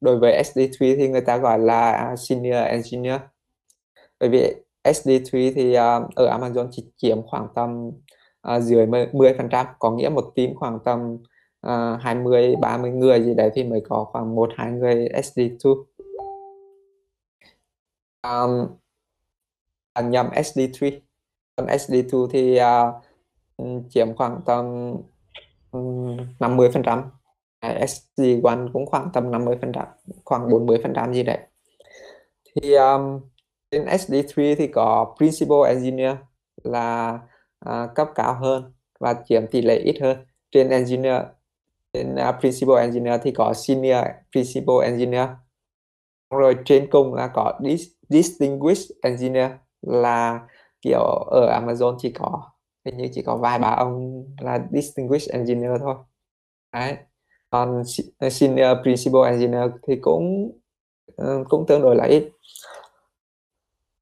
đối 0.00 0.18
với 0.18 0.42
SD3 0.42 0.96
thì 0.96 1.08
người 1.08 1.20
ta 1.20 1.36
gọi 1.36 1.58
là 1.58 2.14
senior 2.16 2.64
engineer. 2.66 3.20
Bởi 4.20 4.28
vì 4.28 4.54
SD3 4.84 5.52
thì 5.54 5.70
uh, 5.70 6.14
ở 6.14 6.38
Amazon 6.38 6.68
chỉ 6.70 6.90
chiếm 6.96 7.22
khoảng 7.26 7.48
tầm 7.54 7.90
uh, 8.56 8.62
dưới 8.62 8.86
10 8.86 9.34
phần 9.38 9.48
trăm 9.50 9.66
có 9.78 9.90
nghĩa 9.90 10.08
một 10.08 10.32
team 10.36 10.54
khoảng 10.54 10.78
tầm 10.84 11.18
uh, 11.66 12.00
20 12.00 12.56
30 12.60 12.90
người 12.90 13.24
gì 13.24 13.34
đấy 13.34 13.50
thì 13.54 13.64
mới 13.64 13.80
có 13.88 14.04
khoảng 14.12 14.34
một 14.34 14.50
hai 14.56 14.72
người 14.72 15.08
SD2 15.08 15.84
um, 18.22 18.66
nhầm 20.10 20.26
SD3 20.26 21.00
còn 21.56 21.66
SD2 21.66 22.28
thì 22.30 22.60
uh, 22.60 23.05
Ừ, 23.56 23.64
chiếm 23.90 24.16
khoảng 24.16 24.40
tầm 24.46 24.64
ừ, 25.72 25.78
um, 25.78 26.16
50 26.40 26.70
phần 26.74 26.82
trăm. 26.82 27.10
SD1 27.60 28.68
cũng 28.72 28.86
khoảng 28.86 29.10
tầm 29.12 29.30
50 29.30 29.56
phần 29.60 29.72
trăm 29.72 29.86
khoảng 30.24 30.50
40 30.50 30.78
phần 30.82 30.92
trăm 30.94 31.14
gì 31.14 31.22
đấy. 31.22 31.38
Thì 32.54 32.74
um, 32.74 33.20
trên 33.70 33.84
SD3 33.84 34.54
thì 34.58 34.66
có 34.66 35.14
Principal 35.18 35.66
Engineer 35.68 36.16
là 36.64 37.18
uh, 37.68 37.94
cấp 37.94 38.08
cao 38.14 38.34
hơn 38.34 38.72
và 39.00 39.14
chiếm 39.28 39.46
tỷ 39.46 39.62
lệ 39.62 39.76
ít 39.76 39.98
hơn. 40.00 40.16
Trên 40.50 40.68
Engineer 40.68 41.22
trên 41.92 42.14
uh, 42.14 42.40
Principal 42.40 42.78
Engineer 42.78 43.20
thì 43.24 43.30
có 43.30 43.52
Senior 43.54 44.04
Principal 44.32 44.82
Engineer. 44.84 45.28
Rồi 46.30 46.56
trên 46.64 46.90
cùng 46.90 47.14
là 47.14 47.30
có 47.34 47.58
Dis 47.64 47.88
Distinguished 48.08 48.90
Engineer 49.02 49.50
là 49.82 50.40
kiểu 50.82 51.00
ở 51.26 51.60
Amazon 51.60 51.96
chỉ 51.98 52.12
có 52.12 52.55
hình 52.86 52.96
như 52.96 53.08
chỉ 53.14 53.22
có 53.22 53.36
vài 53.36 53.58
ba 53.58 53.68
ông 53.68 54.24
là 54.40 54.66
Distinguished 54.72 55.30
Engineer 55.30 55.80
thôi. 55.80 55.94
Đấy. 56.72 56.96
Còn 57.50 57.82
ờ, 58.18 58.30
Senior 58.30 58.78
Principal 58.82 59.26
Engineer 59.26 59.70
thì 59.86 59.96
cũng 60.00 60.52
ờ, 61.16 61.44
cũng 61.48 61.66
tương 61.68 61.82
đối 61.82 61.96
là 61.96 62.04
ít. 62.04 62.30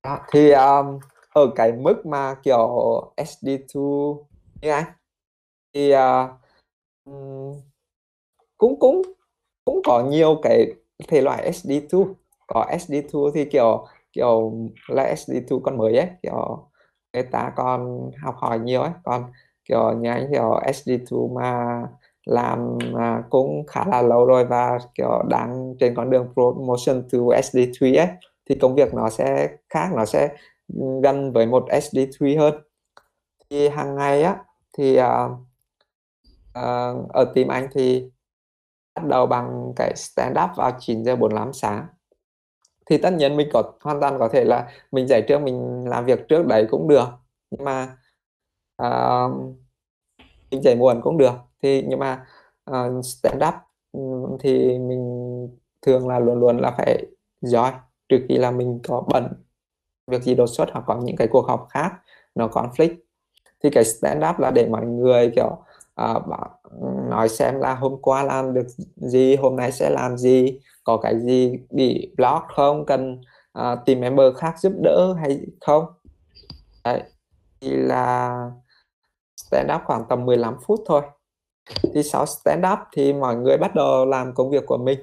Đó, 0.05 0.19
thì 0.33 0.51
um, 0.51 0.99
ở 1.35 1.51
cái 1.57 1.73
mức 1.73 2.07
mà 2.07 2.35
kiểu 2.43 2.69
SD2 3.17 4.17
như 4.63 4.71
anh 4.71 4.85
thì 5.75 5.95
uh, 5.95 6.31
cũng 8.59 8.81
cũng 8.81 9.03
cũng 9.65 9.81
có 9.85 10.05
nhiều 10.11 10.41
cái 10.43 10.75
thể 11.09 11.21
loại 11.21 11.51
SD2 11.51 12.15
có 12.47 12.67
SD2 12.71 13.31
thì 13.35 13.45
kiểu 13.45 13.87
kiểu 14.13 14.53
là 14.89 15.15
SD2 15.15 15.61
con 15.61 15.79
mới 15.79 15.97
ấy 15.97 16.09
kiểu 16.23 16.69
beta 17.15 17.31
ta 17.31 17.53
còn 17.57 18.11
học 18.23 18.35
hỏi 18.39 18.59
nhiều 18.59 18.83
ấy. 18.83 18.93
Còn 19.05 19.25
kiểu 19.65 19.93
nhà 19.93 20.13
anh 20.13 20.29
kiểu 20.33 20.61
SD2 20.67 21.35
mà 21.35 21.83
làm 22.25 22.79
à, 22.99 23.23
cũng 23.31 23.67
khá 23.67 23.85
là 23.87 24.03
lâu 24.03 24.27
rồi 24.27 24.45
và 24.45 24.79
kiểu 24.95 25.23
đang 25.29 25.75
trên 25.81 25.95
con 25.95 26.11
đường 26.11 26.29
promotion 26.35 27.03
to 27.13 27.19
SD3 27.19 27.99
ấy 27.99 28.09
thì 28.49 28.55
công 28.55 28.75
việc 28.75 28.95
nó 28.95 29.11
sẽ 29.11 29.49
khác 29.69 29.91
nó 29.97 30.05
sẽ 30.05 30.37
gần 31.03 31.33
với 31.33 31.47
một 31.47 31.65
SD3 31.69 32.39
hơn. 32.39 32.55
Thì 33.51 33.69
hàng 33.69 33.95
ngày 33.95 34.23
á 34.23 34.37
thì 34.79 34.99
uh, 35.01 35.33
uh, 36.59 37.09
ở 37.13 37.33
team 37.35 37.49
anh 37.49 37.69
thì 37.75 38.11
bắt 38.95 39.05
đầu 39.07 39.27
bằng 39.27 39.73
cái 39.77 39.93
stand 39.97 40.37
up 40.45 40.51
vào 40.57 40.71
9 40.79 41.05
giờ 41.05 41.17
45 41.17 41.53
sáng 41.53 41.87
thì 42.87 42.99
tất 42.99 43.13
nhiên 43.13 43.37
mình 43.37 43.49
có 43.53 43.63
hoàn 43.81 44.01
toàn 44.01 44.19
có 44.19 44.29
thể 44.29 44.45
là 44.45 44.69
mình 44.93 45.09
giải 45.09 45.23
trước 45.29 45.39
mình 45.39 45.85
làm 45.89 46.05
việc 46.05 46.29
trước 46.29 46.47
đấy 46.47 46.67
cũng 46.71 46.89
được. 46.89 47.09
Nhưng 47.51 47.65
mà 47.65 47.97
uh, 48.83 49.33
mình 50.51 50.63
giải 50.63 50.77
muộn 50.77 51.01
cũng 51.03 51.19
được. 51.19 51.35
Thì 51.63 51.85
nhưng 51.89 51.99
mà 51.99 52.27
uh, 52.71 53.05
stand 53.05 53.43
up 53.49 53.55
ừ, 53.93 54.01
thì 54.41 54.79
mình 54.79 55.49
thường 55.83 56.09
là 56.09 56.19
luôn 56.19 56.41
luôn 56.41 56.59
là 56.59 56.71
phải 56.71 57.07
giỏi. 57.41 57.73
Trừ 58.09 58.19
khi 58.29 58.37
là 58.37 58.51
mình 58.51 58.81
có 58.89 59.05
bận 59.13 59.27
việc 60.07 60.23
gì 60.23 60.35
đột 60.35 60.47
xuất 60.47 60.69
hoặc 60.73 60.85
có 60.87 61.01
những 61.05 61.17
cái 61.17 61.29
cuộc 61.29 61.47
họp 61.47 61.67
khác 61.71 61.93
nó 62.35 62.49
conflict. 62.49 62.95
Thì 63.63 63.71
cái 63.71 63.85
stand 63.85 64.25
up 64.31 64.39
là 64.39 64.51
để 64.51 64.69
mọi 64.69 64.87
người 64.87 65.33
kiểu 65.37 65.57
uh, 66.03 66.23
nói 67.11 67.29
xem 67.29 67.61
là 67.61 67.75
hôm 67.75 67.97
qua 68.03 68.23
làm 68.23 68.55
được 68.55 68.67
gì 68.97 69.37
hôm 69.37 69.57
nay 69.57 69.73
sẽ 69.73 69.91
làm 69.91 70.17
gì 70.19 70.61
có 70.85 70.97
cái 70.97 71.21
gì 71.21 71.59
bị 71.71 72.13
block 72.17 72.45
không? 72.55 72.87
Cần 72.87 73.21
à, 73.53 73.73
uh, 73.73 73.79
tìm 73.87 74.01
member 74.01 74.37
khác 74.37 74.55
giúp 74.61 74.73
đỡ 74.83 75.15
hay 75.21 75.41
không? 75.61 75.85
Đấy 76.85 77.03
thì 77.61 77.71
là 77.71 78.51
stand 79.37 79.71
up 79.75 79.81
khoảng 79.85 80.05
tầm 80.09 80.27
15 80.27 80.57
phút 80.67 80.81
thôi. 80.87 81.03
Thì 81.95 82.03
sau 82.03 82.27
stand 82.27 82.65
up 82.73 82.79
thì 82.93 83.13
mọi 83.13 83.37
người 83.37 83.57
bắt 83.59 83.75
đầu 83.75 84.07
làm 84.07 84.35
công 84.35 84.51
việc 84.51 84.67
của 84.67 84.79
mình. 84.79 84.99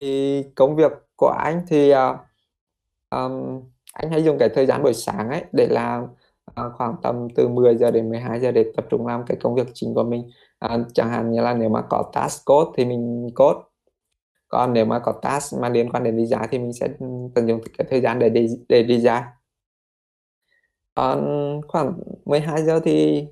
Thì 0.00 0.42
công 0.56 0.76
việc 0.76 0.92
của 1.16 1.34
anh 1.38 1.62
thì 1.68 1.92
uh, 1.94 2.16
um, 3.10 3.60
anh 3.92 4.10
hãy 4.10 4.24
dùng 4.24 4.38
cái 4.38 4.48
thời 4.54 4.66
gian 4.66 4.82
buổi 4.82 4.94
sáng 4.94 5.28
ấy 5.30 5.44
để 5.52 5.66
làm 5.70 6.04
uh, 6.04 6.72
khoảng 6.76 6.96
tầm 7.02 7.28
từ 7.36 7.48
10 7.48 7.76
giờ 7.76 7.90
đến 7.90 8.10
12 8.10 8.40
giờ 8.40 8.52
để 8.52 8.72
tập 8.76 8.86
trung 8.90 9.06
làm 9.06 9.24
cái 9.26 9.36
công 9.40 9.54
việc 9.54 9.66
chính 9.74 9.94
của 9.94 10.04
mình. 10.04 10.30
Uh, 10.64 10.80
chẳng 10.94 11.10
hạn 11.10 11.32
như 11.32 11.40
là 11.40 11.54
nếu 11.54 11.68
mà 11.68 11.82
có 11.90 12.10
task 12.12 12.44
code 12.44 12.70
thì 12.76 12.84
mình 12.84 13.30
code 13.34 13.69
còn 14.50 14.72
nếu 14.72 14.84
mà 14.84 14.98
có 14.98 15.12
task 15.22 15.60
mà 15.60 15.68
liên 15.68 15.90
quan 15.90 16.04
đến 16.04 16.26
design 16.26 16.48
thì 16.50 16.58
mình 16.58 16.72
sẽ 16.72 16.88
tận 17.34 17.48
dụng 17.48 17.60
cái 17.78 17.86
thời 17.90 18.00
gian 18.00 18.18
để 18.18 18.28
đi 18.28 18.46
để, 18.68 18.82
đi 18.82 19.00
giá 19.00 19.32
còn 20.94 21.60
khoảng 21.68 22.00
12 22.24 22.62
giờ 22.62 22.80
thì 22.84 23.26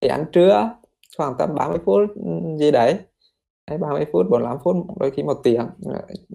để 0.00 0.08
ăn 0.08 0.24
trưa 0.32 0.70
khoảng 1.16 1.34
tầm 1.38 1.54
30 1.54 1.78
phút 1.84 2.00
ừ, 2.14 2.30
gì 2.58 2.70
đấy. 2.70 2.98
Hay 3.66 3.78
30 3.78 4.04
phút 4.12 4.26
45 4.30 4.58
phút 4.64 4.76
đôi 5.00 5.10
khi 5.10 5.22
một 5.22 5.40
tiếng. 5.42 5.68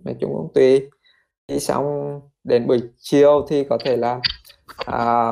Nói 0.04 0.16
chung 0.20 0.34
cũng 0.34 0.52
tùy. 0.54 0.90
Đi 1.48 1.60
xong 1.60 2.20
đến 2.44 2.68
buổi 2.68 2.82
chiều 2.98 3.46
thì 3.50 3.64
có 3.64 3.78
thể 3.86 3.98
là 3.98 4.20
à, 4.86 5.32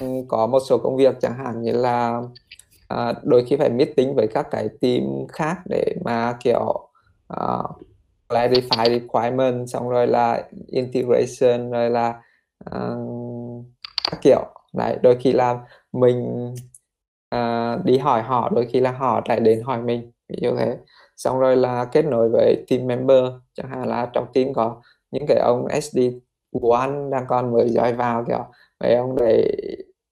ừ, 0.00 0.06
có 0.28 0.46
một 0.46 0.60
số 0.68 0.78
công 0.78 0.96
việc 0.96 1.14
chẳng 1.20 1.38
hạn 1.38 1.62
như 1.62 1.72
là 1.72 2.20
à, 2.88 3.14
đôi 3.22 3.44
khi 3.44 3.56
phải 3.56 3.70
meeting 3.70 4.14
với 4.14 4.26
các 4.34 4.46
cái 4.50 4.68
team 4.80 5.02
khác 5.28 5.56
để 5.70 5.94
mà 6.04 6.36
kiểu 6.40 6.88
à, 7.28 7.58
uh, 8.32 8.36
clarify 8.36 9.00
requirement 9.00 9.68
xong 9.68 9.88
rồi 9.88 10.06
là 10.06 10.48
integration 10.66 11.70
rồi 11.70 11.90
là 11.90 12.22
uh, 12.70 13.64
các 14.10 14.18
kiểu. 14.22 14.40
Đấy 14.72 14.98
đôi 15.02 15.16
khi 15.20 15.32
là 15.32 15.58
mình 15.92 16.54
uh, 17.34 17.84
đi 17.84 17.98
hỏi 17.98 18.22
họ 18.22 18.48
đôi 18.54 18.66
khi 18.72 18.80
là 18.80 18.92
họ 18.92 19.20
lại 19.28 19.40
đến 19.40 19.62
hỏi 19.62 19.82
mình 19.82 20.12
ví 20.28 20.36
dụ 20.42 20.56
thế. 20.56 20.76
Xong 21.16 21.40
rồi 21.40 21.56
là 21.56 21.84
kết 21.84 22.04
nối 22.04 22.28
với 22.28 22.64
team 22.68 22.86
member 22.86 23.24
chẳng 23.54 23.70
hạn 23.70 23.88
là 23.88 24.10
trong 24.12 24.26
team 24.34 24.54
có 24.54 24.82
những 25.10 25.24
cái 25.28 25.38
ông 25.38 25.66
SD 25.82 25.98
của 26.52 26.72
anh 26.72 27.10
đang 27.10 27.24
còn 27.28 27.52
mới 27.52 27.68
giỏi 27.68 27.92
vào 27.92 28.24
kiểu 28.28 28.44
mấy 28.80 28.94
ông 28.94 29.16
để 29.16 29.56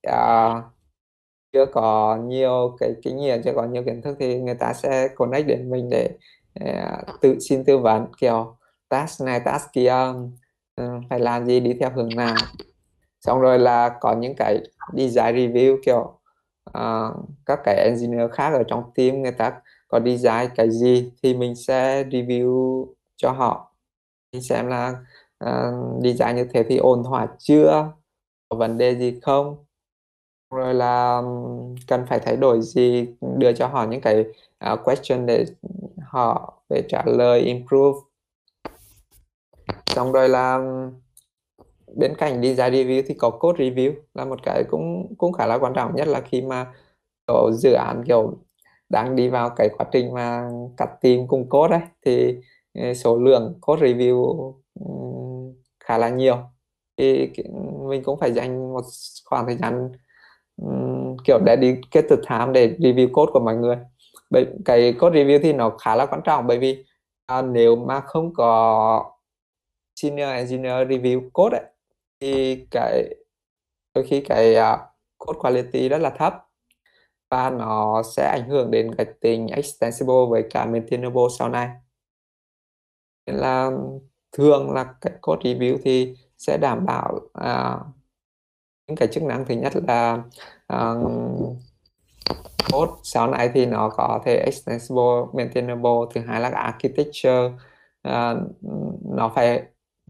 uh, 0.07 0.13
à, 0.13 0.61
chưa 1.53 1.65
có 1.65 2.17
nhiều 2.27 2.75
cái 2.79 2.95
kinh 3.03 3.17
nghiệm 3.17 3.41
chưa 3.43 3.53
có 3.55 3.63
nhiều 3.63 3.83
kiến 3.85 4.01
thức 4.01 4.17
thì 4.19 4.39
người 4.39 4.55
ta 4.55 4.73
sẽ 4.73 5.07
connect 5.15 5.47
đến 5.47 5.71
mình 5.71 5.89
để 5.91 6.09
À, 6.53 7.03
tự 7.21 7.39
xin 7.39 7.63
tư 7.65 7.77
vấn 7.77 8.05
kiểu 8.17 8.57
task 8.89 9.21
này 9.21 9.39
task 9.39 9.73
kia 9.73 9.93
ừ, 10.75 10.89
phải 11.09 11.19
làm 11.19 11.45
gì 11.45 11.59
đi 11.59 11.73
theo 11.79 11.89
hướng 11.95 12.15
nào? 12.15 12.35
Xong 13.21 13.39
rồi 13.39 13.59
là 13.59 13.97
có 14.01 14.15
những 14.15 14.33
cái 14.37 14.57
design 14.93 15.35
review 15.35 15.77
kiểu 15.85 16.19
uh, 16.69 17.15
các 17.45 17.59
cái 17.63 17.75
engineer 17.75 18.31
khác 18.31 18.53
ở 18.53 18.63
trong 18.67 18.91
team 18.95 19.21
người 19.21 19.31
ta 19.31 19.61
có 19.87 19.99
design 19.99 20.49
cái 20.55 20.71
gì 20.71 21.11
thì 21.23 21.33
mình 21.33 21.55
sẽ 21.55 22.03
review 22.03 22.85
cho 23.15 23.31
họ. 23.31 23.75
Mình 24.33 24.41
xem 24.41 24.67
là 24.67 24.95
ờ, 25.37 25.73
uh, 25.97 26.03
design 26.03 26.35
như 26.35 26.47
thế 26.53 26.63
thì 26.63 26.77
ổn 26.77 27.03
thỏa 27.03 27.27
chưa? 27.39 27.91
Có 28.49 28.57
vấn 28.57 28.77
đề 28.77 28.95
gì 28.95 29.19
không? 29.21 29.65
Rồi 30.51 30.73
là 30.73 31.21
cần 31.87 32.05
phải 32.05 32.19
thay 32.19 32.35
đổi 32.35 32.61
gì 32.61 33.07
đưa 33.37 33.53
cho 33.53 33.67
họ 33.67 33.85
những 33.85 34.01
cái 34.01 34.25
uh, 34.73 34.79
question 34.83 35.25
để 35.25 35.45
họ 36.01 36.53
để 36.69 36.83
trả 36.89 37.03
lời 37.05 37.39
improve. 37.39 37.99
Xong 39.85 40.11
rồi 40.11 40.29
là 40.29 40.59
bên 41.95 42.15
cạnh 42.17 42.41
design 42.41 42.73
review 42.73 43.03
thì 43.07 43.13
có 43.13 43.29
code 43.29 43.65
review 43.65 43.93
là 44.13 44.25
một 44.25 44.39
cái 44.43 44.63
cũng 44.69 45.15
cũng 45.17 45.33
khá 45.33 45.45
là 45.45 45.57
quan 45.57 45.73
trọng 45.73 45.95
nhất 45.95 46.07
là 46.07 46.21
khi 46.21 46.41
mà 46.41 46.73
có 47.27 47.51
dự 47.53 47.73
án 47.73 48.03
kiểu 48.07 48.33
đang 48.89 49.15
đi 49.15 49.29
vào 49.29 49.49
cái 49.49 49.69
quá 49.77 49.85
trình 49.91 50.13
mà 50.13 50.49
cắt 50.77 50.89
tìm 51.01 51.27
cùng 51.27 51.49
code 51.49 51.71
đấy 51.77 51.87
thì 52.05 52.35
ờ, 52.73 52.93
số 52.93 53.17
lượng 53.17 53.57
code 53.61 53.87
review 53.87 54.53
khá 55.79 55.97
là 55.97 56.09
nhiều. 56.09 56.37
Thì 56.97 57.31
mình 57.89 58.03
cũng 58.03 58.19
phải 58.19 58.33
dành 58.33 58.73
một 58.73 58.83
khoảng 59.25 59.45
thời 59.45 59.55
gian 59.57 59.91
kiểu 61.23 61.39
để 61.45 61.55
đi 61.55 61.75
kết 61.91 62.05
thực 62.09 62.19
tham 62.25 62.53
để 62.53 62.75
review 62.79 63.11
code 63.13 63.31
của 63.33 63.39
mọi 63.39 63.55
người. 63.55 63.77
Bởi 64.29 64.45
cái 64.65 64.93
code 64.93 65.23
review 65.23 65.39
thì 65.43 65.53
nó 65.53 65.69
khá 65.69 65.95
là 65.95 66.05
quan 66.05 66.21
trọng 66.23 66.47
bởi 66.47 66.59
vì 66.59 66.85
à, 67.25 67.41
nếu 67.41 67.75
mà 67.75 67.99
không 67.99 68.33
có 68.33 69.11
senior 69.95 70.29
engineer 70.29 70.87
review 70.87 71.29
code 71.33 71.57
ấy, 71.57 71.65
thì 72.19 72.65
cái 72.71 73.15
đôi 73.95 74.05
khi 74.07 74.21
cái 74.21 74.55
uh, 74.55 74.79
code 75.17 75.39
quality 75.39 75.89
rất 75.89 75.97
là 75.97 76.09
thấp 76.09 76.33
và 77.29 77.49
nó 77.49 78.03
sẽ 78.03 78.27
ảnh 78.27 78.49
hưởng 78.49 78.71
đến 78.71 78.95
cái 78.95 79.05
tính 79.21 79.47
extensible 79.47 80.25
với 80.29 80.43
cả 80.49 80.65
maintainable 80.65 81.23
sau 81.39 81.49
này. 81.49 81.69
Nên 83.25 83.35
là 83.35 83.71
thường 84.31 84.71
là 84.71 84.95
cái 85.01 85.13
code 85.21 85.53
review 85.53 85.77
thì 85.83 86.15
sẽ 86.37 86.57
đảm 86.57 86.85
bảo 86.85 87.15
uh, 87.15 88.00
những 88.87 88.97
cái 88.97 89.07
chức 89.07 89.23
năng 89.23 89.45
thứ 89.45 89.55
nhất 89.55 89.73
là 89.87 90.23
um, 90.67 91.55
code 92.71 92.91
sau 93.03 93.27
này 93.27 93.49
thì 93.53 93.65
nó 93.65 93.89
có 93.89 94.19
thể 94.25 94.35
extensible 94.45 95.21
maintainable. 95.33 95.91
Thứ 96.13 96.21
hai 96.27 96.41
là 96.41 96.49
architecture 96.49 97.45
uh, 98.07 98.37
nó 99.15 99.31
phải 99.35 99.63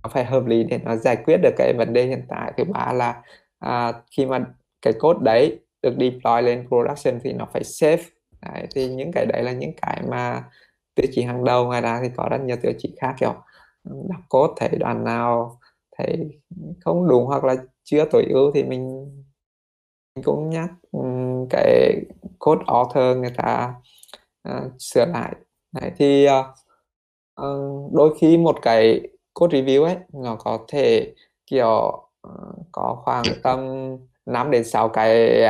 nó 0.04 0.10
phải 0.10 0.26
hợp 0.26 0.46
lý 0.46 0.64
để 0.64 0.80
nó 0.84 0.96
giải 0.96 1.16
quyết 1.26 1.38
được 1.38 1.54
cái 1.58 1.74
vấn 1.78 1.94
đề 1.94 2.06
hiện 2.06 2.26
tại. 2.30 2.54
Thứ 2.58 2.64
ba 2.64 2.94
là 2.94 3.22
uh, 3.66 3.96
khi 4.12 4.26
mà 4.26 4.46
cái 4.82 4.94
code 5.00 5.20
đấy 5.24 5.60
được 5.82 5.94
deploy 6.00 6.42
lên 6.42 6.68
production 6.68 7.20
thì 7.24 7.34
nó 7.34 7.48
phải 7.54 7.62
safe. 7.62 8.04
Đấy, 8.42 8.68
thì 8.76 8.90
những 8.90 9.12
cái 9.12 9.26
đấy 9.26 9.44
là 9.44 9.52
những 9.52 9.72
cái 9.82 10.02
mà 10.10 10.44
tiêu 10.96 11.08
chí 11.12 11.24
hàng 11.24 11.44
đầu. 11.44 11.66
Ngoài 11.66 11.82
ra 11.82 12.00
thì 12.04 12.10
có 12.18 12.28
rất 12.32 12.42
nhiều 12.42 12.58
tiêu 12.62 12.72
chí 12.78 12.96
khác 13.02 13.16
kiểu 13.20 13.34
đọc 13.84 14.22
code 14.30 14.54
thấy 14.58 14.80
đoạn 14.80 15.04
nào 15.04 15.60
thấy 15.98 16.40
không 16.80 17.08
đúng 17.08 17.26
hoặc 17.26 17.44
là 17.44 17.56
chưa 17.92 18.06
tối 18.06 18.26
ưu 18.30 18.52
thì 18.52 18.64
mình, 18.64 19.12
mình 20.16 20.24
cũng 20.24 20.50
nhắc 20.50 20.70
um, 20.92 21.48
cái 21.50 21.96
code 22.40 22.64
author 22.68 23.18
người 23.18 23.32
ta 23.38 23.74
uh, 24.50 24.72
sửa 24.80 25.06
lại. 25.06 25.36
Đấy 25.72 25.92
thì 25.98 26.28
uh, 26.28 26.46
uh, 27.42 27.94
đôi 27.94 28.18
khi 28.20 28.38
một 28.38 28.60
cái 28.62 29.02
code 29.34 29.62
review 29.62 29.84
ấy 29.84 29.98
nó 30.14 30.36
có 30.36 30.60
thể 30.68 31.14
kiểu 31.48 32.08
uh, 32.28 32.66
có 32.72 33.02
khoảng 33.04 33.24
tầm 33.44 33.60
5 34.26 34.52
đến 34.52 34.64
6 34.64 34.90
cái 34.90 35.42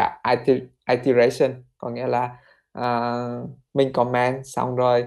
iteration. 0.90 1.64
Có 1.78 1.90
nghĩa 1.90 2.08
là 2.08 2.38
uh, 2.80 3.50
mình 3.74 3.94
comment 3.94 4.42
xong 4.44 4.76
rồi 4.76 5.06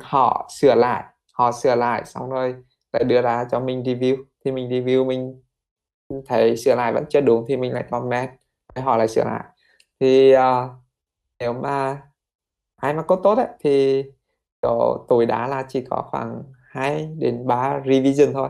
họ 0.00 0.50
sửa 0.58 0.74
lại 0.74 1.04
họ 1.32 1.52
sửa 1.52 1.74
lại 1.74 2.02
xong 2.04 2.30
rồi 2.30 2.54
lại 2.92 3.04
đưa 3.04 3.22
ra 3.22 3.46
cho 3.50 3.60
mình 3.60 3.82
review. 3.82 4.24
Thì 4.44 4.52
mình 4.52 4.68
review 4.68 5.06
mình 5.06 5.42
thấy 6.26 6.56
sửa 6.56 6.74
lại 6.74 6.92
vẫn 6.92 7.04
chưa 7.10 7.20
đúng 7.20 7.44
thì 7.48 7.56
mình 7.56 7.72
lại 7.72 7.84
comment. 7.90 8.30
Để 8.74 8.82
họ 8.82 8.96
lại 8.96 9.08
sửa 9.08 9.24
lại. 9.24 9.44
Thì 10.00 10.34
uh, 10.36 10.70
nếu 11.38 11.52
mà 11.52 12.02
ai 12.76 12.94
mà 12.94 13.02
code 13.02 13.20
tốt 13.22 13.38
ấy, 13.38 13.46
thì 13.60 14.04
chỗ 14.62 15.04
tối 15.08 15.26
đa 15.26 15.46
là 15.46 15.64
chỉ 15.68 15.84
có 15.90 16.02
khoảng 16.10 16.42
2 16.68 17.06
đến 17.18 17.46
3 17.46 17.80
revision 17.86 18.32
thôi. 18.32 18.48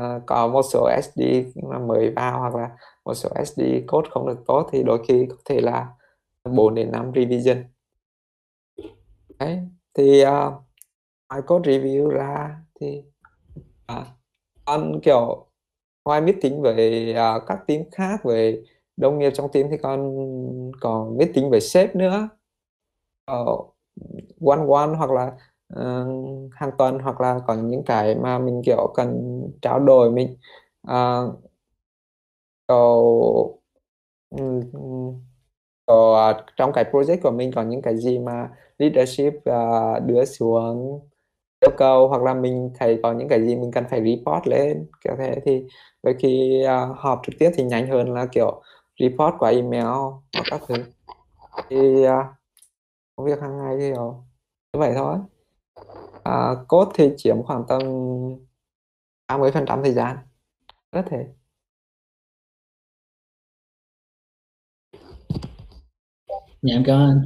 Uh, 0.00 0.22
có 0.26 0.48
một 0.48 0.62
số 0.62 0.88
SD 1.02 1.20
mà 1.62 1.78
mới 1.78 2.10
vào 2.16 2.40
hoặc 2.40 2.54
là 2.54 2.70
một 3.04 3.14
số 3.14 3.28
SD 3.44 3.60
code 3.88 4.08
không 4.10 4.28
được 4.28 4.38
tốt 4.46 4.68
thì 4.72 4.82
đôi 4.82 5.04
khi 5.08 5.26
có 5.30 5.36
thể 5.44 5.60
là 5.60 5.88
4 6.44 6.74
đến 6.74 6.92
5 6.92 7.12
revision. 7.14 7.64
Đấy 9.38 9.60
thì 9.94 10.22
uh, 10.22 10.52
ngoài 11.28 11.42
code 11.46 11.72
review 11.72 12.08
ra 12.08 12.56
thì 12.80 13.02
uh, 13.92 14.06
còn 14.64 15.00
kiểu 15.02 15.49
ngoài 16.04 16.20
meeting 16.20 16.62
với 16.62 17.10
uh, 17.10 17.16
à, 17.16 17.38
các 17.46 17.58
team 17.66 17.82
khác 17.92 18.20
về 18.24 18.62
đồng 18.96 19.18
nghiệp 19.18 19.30
trong 19.34 19.52
team 19.52 19.66
thì 19.70 19.76
con 19.82 20.14
còn 20.80 21.18
meeting 21.18 21.50
với 21.50 21.60
sếp 21.60 21.96
nữa. 21.96 22.28
Uh, 23.32 23.74
one 24.46 24.60
one 24.68 24.96
hoặc 24.98 25.10
là 25.10 25.32
uh, 25.74 26.52
hàng 26.52 26.70
tuần 26.78 26.98
hoặc 26.98 27.20
là 27.20 27.40
có 27.46 27.54
những 27.54 27.82
cái 27.84 28.14
mà 28.14 28.38
mình 28.38 28.62
kiểu 28.66 28.92
cần 28.94 29.40
trao 29.62 29.80
đổi 29.80 30.10
mình. 30.10 30.36
Uh, 30.90 31.34
cầu 32.68 33.60
uh, 34.34 35.14
trong 36.56 36.72
cái 36.74 36.84
project 36.92 37.18
của 37.22 37.30
mình 37.30 37.52
có 37.54 37.62
những 37.62 37.82
cái 37.82 37.96
gì 37.96 38.18
mà 38.18 38.50
leadership 38.78 39.34
uh, 39.34 40.02
đưa 40.06 40.24
xuống 40.24 41.00
yêu 41.60 41.70
cầu 41.76 42.08
hoặc 42.08 42.22
là 42.22 42.34
mình 42.34 42.70
thấy 42.78 43.00
có 43.02 43.12
những 43.12 43.28
cái 43.28 43.46
gì 43.46 43.56
mình 43.56 43.70
cần 43.72 43.84
phải 43.90 44.00
report 44.00 44.46
lên 44.46 44.86
kiểu 45.04 45.14
thế. 45.18 45.40
Thì 45.44 45.64
đôi 46.02 46.14
khi 46.18 46.62
uh, 46.64 46.96
họp 46.98 47.20
trực 47.26 47.34
tiếp 47.38 47.50
thì 47.54 47.64
nhanh 47.64 47.86
hơn 47.86 48.14
là 48.14 48.26
kiểu 48.32 48.62
report 48.98 49.34
qua 49.38 49.50
email 49.50 49.84
hoặc 50.34 50.44
các 50.50 50.60
thứ. 50.68 50.74
Thì 51.68 52.06
uh, 52.06 52.26
công 53.16 53.26
việc 53.26 53.40
hàng 53.40 53.58
ngày 53.58 53.76
thì 53.80 53.88
như 54.72 54.78
vậy 54.80 54.92
thôi. 54.96 55.18
À, 56.24 56.54
code 56.68 56.90
thì 56.94 57.10
chiếm 57.16 57.42
khoảng 57.42 57.64
tầm 57.68 57.80
30 59.28 59.50
phần 59.52 59.64
trăm 59.66 59.82
thời 59.82 59.92
gian 59.92 60.16
rất 60.92 61.02
thể 61.10 61.26
dạ 66.62 66.74
em 66.74 66.82
cảm 66.86 66.96
ơn 66.96 67.22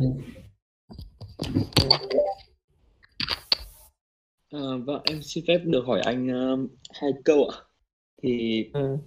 À, 4.55 4.61
vâng, 4.87 5.03
em 5.05 5.23
xin 5.23 5.45
phép 5.49 5.59
được 5.65 5.85
hỏi 5.87 6.01
anh 6.01 6.27
uh, 6.27 6.71
hai 6.91 7.11
câu 7.25 7.45
ạ. 7.45 7.59
Thì 8.23 8.65
ừ. 8.73 8.99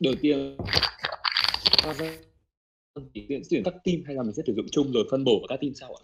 đầu 0.00 0.14
tiên 0.20 0.56
thì 3.14 3.26
tuyển 3.28 3.42
tuyển 3.50 3.62
các 3.64 3.74
team 3.84 3.96
hay 4.06 4.14
là 4.14 4.22
mình 4.22 4.34
sẽ 4.34 4.42
sử 4.46 4.54
dụng 4.56 4.66
chung 4.72 4.92
rồi 4.92 5.04
phân 5.10 5.24
bổ 5.24 5.32
vào 5.32 5.46
các 5.48 5.58
team 5.60 5.74
sau 5.74 5.94
ạ? 5.94 6.02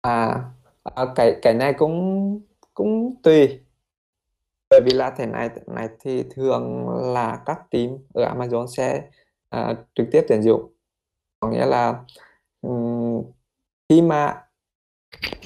À, 0.00 0.44
à 0.84 1.04
cái 1.16 1.38
cái 1.42 1.54
này 1.54 1.74
cũng 1.78 2.40
cũng 2.74 3.14
tùy 3.22 3.60
bởi 4.70 4.80
vì 4.84 4.92
là 4.92 5.14
thế 5.18 5.26
này 5.26 5.48
này 5.66 5.88
thì 6.00 6.24
thường 6.30 6.88
là 7.14 7.42
các 7.46 7.60
team 7.70 7.88
ở 8.14 8.34
Amazon 8.34 8.66
sẽ 8.66 9.10
uh, 9.56 9.76
trực 9.94 10.06
tiếp 10.12 10.22
tuyển 10.28 10.42
dụng 10.42 10.72
có 11.40 11.50
nghĩa 11.50 11.66
là 11.66 12.04
um, 12.60 13.22
khi 13.88 14.02
mà 14.02 14.46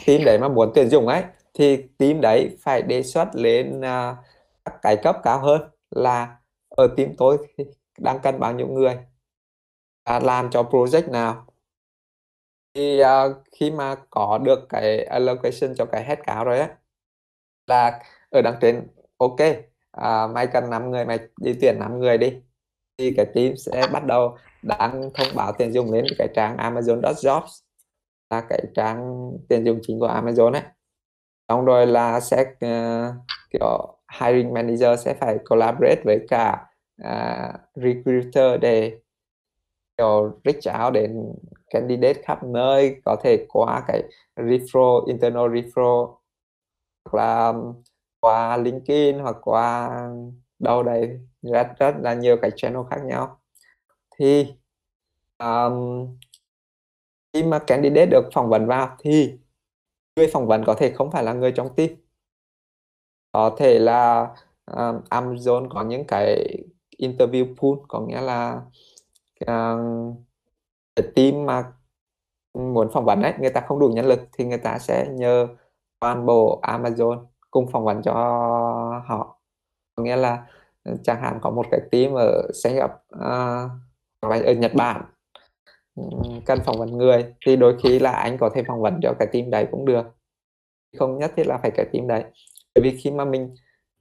team 0.07 0.25
đấy 0.25 0.39
mà 0.39 0.49
muốn 0.49 0.73
tuyển 0.75 0.89
dụng 0.89 1.07
ấy 1.07 1.23
thì 1.55 1.77
team 1.99 2.21
đấy 2.21 2.57
phải 2.61 2.83
đề 2.83 3.03
xuất 3.03 3.29
lên 3.35 3.79
uh, 3.79 4.17
các 4.65 4.75
cái 4.83 4.97
cấp 4.97 5.17
cao 5.23 5.39
hơn 5.41 5.63
là 5.91 6.37
ở 6.69 6.89
team 6.97 7.11
tôi 7.19 7.39
đang 7.99 8.19
cần 8.23 8.41
bao 8.41 8.53
nhiêu 8.53 8.67
người 8.67 8.99
à, 10.05 10.21
làm 10.21 10.51
cho 10.51 10.63
project 10.63 11.11
nào. 11.11 11.47
Thì 12.75 13.03
uh, 13.03 13.37
khi 13.53 13.71
mà 13.71 13.95
có 14.11 14.39
được 14.39 14.67
cái 14.69 15.05
allocation 15.05 15.75
cho 15.77 15.85
cái 15.85 16.05
head 16.05 16.19
cao 16.27 16.45
rồi 16.45 16.59
á 16.59 16.77
là 17.67 18.01
ở 18.31 18.43
đằng 18.43 18.57
trên 18.61 18.89
ok 19.19 19.41
à, 19.91 20.27
mày 20.27 20.47
cần 20.47 20.71
5 20.71 20.91
người 20.91 21.05
mày 21.05 21.19
đi 21.41 21.55
tuyển 21.61 21.77
5 21.81 21.99
người 21.99 22.19
đi 22.19 22.33
thì 22.99 23.15
cái 23.17 23.27
team 23.35 23.57
sẽ 23.57 23.87
bắt 23.93 24.05
đầu 24.07 24.37
đăng 24.63 25.11
thông 25.15 25.29
báo 25.35 25.53
tuyển 25.59 25.73
dụng 25.73 25.93
lên 25.93 26.05
cái 26.19 26.29
trang 26.35 26.57
Amazon.jobs 26.57 27.64
là 28.35 28.47
cái 28.49 28.61
trang 28.75 29.31
tuyển 29.49 29.65
dụng 29.65 29.79
chính 29.83 30.01
của 30.01 30.09
Amazon 30.09 30.53
ấy. 30.53 30.63
Xong 31.49 31.65
rồi 31.65 31.87
là 31.87 32.21
sẽ 32.21 32.43
uh, 32.43 33.15
kiểu 33.51 33.99
hiring 34.21 34.53
manager 34.53 35.01
sẽ 35.05 35.15
phải 35.15 35.39
collaborate 35.45 36.03
với 36.05 36.27
cả 36.29 36.67
uh, 37.03 37.61
recruiter 37.75 38.61
để 38.61 38.99
kiểu 39.97 40.41
reach 40.45 40.85
out 40.85 40.93
đến 40.93 41.33
candidate 41.71 42.23
khắp 42.23 42.43
nơi 42.45 43.01
có 43.05 43.17
thể 43.23 43.47
qua 43.49 43.85
cái 43.89 44.03
referral 44.37 45.07
internal 45.07 45.51
referral 45.51 46.15
hoặc 47.05 47.15
là 47.15 47.53
qua 48.21 48.57
LinkedIn 48.57 49.19
hoặc 49.19 49.37
qua 49.43 49.91
đâu 50.59 50.83
đấy 50.83 51.21
rất 51.43 51.67
rất 51.79 51.95
là 52.03 52.15
nhiều 52.15 52.37
cái 52.43 52.51
channel 52.57 52.83
khác 52.91 53.01
nhau. 53.05 53.41
Thì 54.19 54.55
um, 55.39 56.07
khi 57.35 57.43
mà 57.43 57.59
candidate 57.59 58.07
được 58.07 58.29
phỏng 58.35 58.49
vấn 58.49 58.67
vào 58.67 58.97
thì 58.99 59.39
người 60.17 60.29
phỏng 60.33 60.47
vấn 60.47 60.65
có 60.65 60.75
thể 60.75 60.93
không 60.93 61.11
phải 61.11 61.23
là 61.23 61.33
người 61.33 61.53
trong 61.53 61.75
team. 61.75 61.91
Có 63.33 63.57
thể 63.59 63.79
là 63.79 64.23
uh, 64.73 65.05
Amazon 65.11 65.69
có 65.69 65.85
những 65.85 66.05
cái 66.09 66.59
interview 66.99 67.55
pool 67.57 67.85
có 67.89 68.01
nghĩa 68.01 68.21
là 68.21 68.63
uh, 69.51 70.15
cái 70.97 71.07
team 71.15 71.47
mà 71.47 71.73
muốn 72.55 72.89
phỏng 72.93 73.05
vấn 73.05 73.23
ấy 73.23 73.33
người 73.39 73.51
ta 73.51 73.61
không 73.61 73.79
đủ 73.79 73.89
nhân 73.89 74.07
lực 74.07 74.21
thì 74.33 74.45
người 74.45 74.59
ta 74.59 74.79
sẽ 74.79 75.07
nhờ 75.11 75.49
toàn 76.01 76.27
bộ 76.27 76.61
Amazon 76.63 77.27
cùng 77.51 77.71
phỏng 77.73 77.85
vấn 77.85 78.03
cho 78.03 78.13
họ. 79.07 79.41
Có 79.95 80.03
nghĩa 80.03 80.17
là 80.17 80.47
ừ, 80.85 80.97
chẳng 81.05 81.23
hạn 81.23 81.39
có 81.43 81.51
một 81.51 81.67
cái 81.71 81.81
team 81.91 82.15
ở 82.15 82.49
Singapore 82.63 82.95
uh, 83.15 84.47
ở 84.47 84.53
Nhật 84.53 84.73
Bản 84.75 85.05
cần 86.47 86.59
phỏng 86.65 86.79
vấn 86.79 86.99
người 86.99 87.25
thì 87.47 87.57
đôi 87.57 87.77
khi 87.83 87.99
là 87.99 88.11
anh 88.11 88.39
có 88.39 88.51
thể 88.55 88.63
phỏng 88.69 88.81
vấn 88.81 89.01
cho 89.03 89.15
cái 89.19 89.29
team 89.33 89.51
đấy 89.51 89.67
cũng 89.71 89.85
được. 89.85 90.07
Không 90.99 91.19
nhất 91.19 91.33
thiết 91.37 91.47
là 91.47 91.59
phải 91.63 91.71
cái 91.71 91.87
team 91.93 92.09
đấy. 92.09 92.25
Bởi 92.75 92.83
vì 92.83 92.97
khi 92.97 93.11
mà 93.11 93.25
mình 93.25 93.55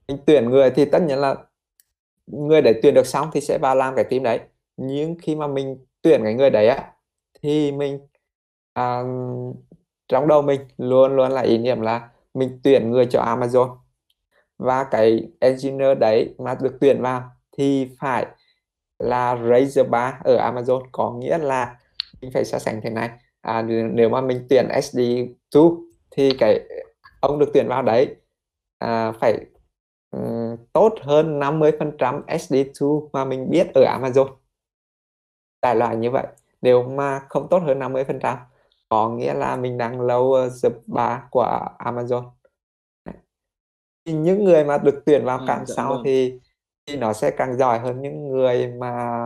mình 0.08 0.18
tuyển 0.26 0.50
người 0.50 0.72
thì 0.72 0.86
tất 0.86 1.02
nhiên 1.02 1.18
là 1.18 1.36
người 2.26 2.62
để 2.62 2.80
tuyển 2.84 2.94
được 2.94 3.06
xong 3.06 3.30
thì 3.34 3.42
sẽ 3.42 3.58
vào 3.62 3.76
làm 3.76 3.96
cái 3.96 4.04
team 4.04 4.24
đấy. 4.24 4.40
Nhưng 4.78 5.16
khi 5.22 5.36
mà 5.36 5.48
mình 5.48 5.86
tuyển 6.02 6.24
cái 6.24 6.34
người 6.34 6.50
đấy 6.50 6.68
á 6.68 6.92
thì 7.42 7.72
mình 7.72 8.00
à, 8.74 9.04
trong 10.08 10.28
đầu 10.28 10.42
mình 10.42 10.62
luôn 10.78 11.16
luôn 11.16 11.32
là 11.32 11.42
ý 11.42 11.58
niệm 11.58 11.82
là 11.82 12.10
mình 12.34 12.60
tuyển 12.64 12.92
người 12.92 13.06
cho 13.06 13.22
Amazon. 13.22 13.78
Và 14.58 14.84
cái 14.84 15.28
engineer 15.40 15.98
đấy 16.00 16.36
mà 16.38 16.56
được 16.62 16.78
tuyển 16.82 17.02
vào 17.02 17.24
thì 17.58 17.90
phải 18.00 18.26
là 19.00 19.36
Razer 19.36 19.90
bar 19.90 20.14
ở 20.24 20.52
Amazon. 20.52 20.84
Có 20.92 21.12
nghĩa 21.12 21.38
là 21.38 21.80
mình 22.24 22.32
phải 22.34 22.46
so 22.46 22.60
sánh 22.60 22.82
thế 22.84 22.90
này. 22.90 23.10
À, 23.42 23.62
nếu 23.94 24.10
mà 24.10 24.22
mình 24.22 24.46
tuyển 24.50 24.68
SD2 24.68 25.84
thì 26.12 26.32
cái 26.40 26.60
ông 27.22 27.40
được 27.40 27.50
tuyển 27.54 27.68
vào 27.68 27.82
đấy 27.82 28.16
à, 28.78 29.12
phải 29.12 29.46
um, 30.12 30.56
tốt 30.74 30.96
hơn 31.02 31.40
50% 31.40 32.24
SD2 32.26 33.10
mà 33.14 33.26
mình 33.26 33.50
biết 33.50 33.68
ở 33.74 33.82
Amazon. 33.82 34.36
Đại 35.62 35.76
loại 35.76 35.96
như 35.96 36.12
vậy. 36.12 36.28
Nếu 36.62 36.84
mà 36.84 37.22
không 37.30 37.48
tốt 37.50 37.60
hơn 37.66 37.80
50% 37.80 38.38
có 38.90 39.10
nghĩa 39.10 39.34
là 39.34 39.56
mình 39.56 39.78
đang 39.78 40.00
lower 40.00 40.50
the 40.64 40.70
bar 40.88 41.20
của 41.32 41.60
Amazon. 41.80 42.30
Thì 44.06 44.14
những 44.14 44.44
người 44.44 44.64
mà 44.64 44.78
được 44.78 45.04
tuyển 45.06 45.26
vào 45.26 45.40
càng 45.48 45.66
dạ 45.66 45.76
sau 45.76 45.90
vâng. 45.90 46.02
thì 46.06 46.40
thì 46.86 46.98
nó 46.98 47.14
sẽ 47.14 47.32
càng 47.38 47.58
giỏi 47.58 47.80
hơn 47.80 48.02
những 48.02 48.30
người 48.32 48.68
mà 48.68 49.18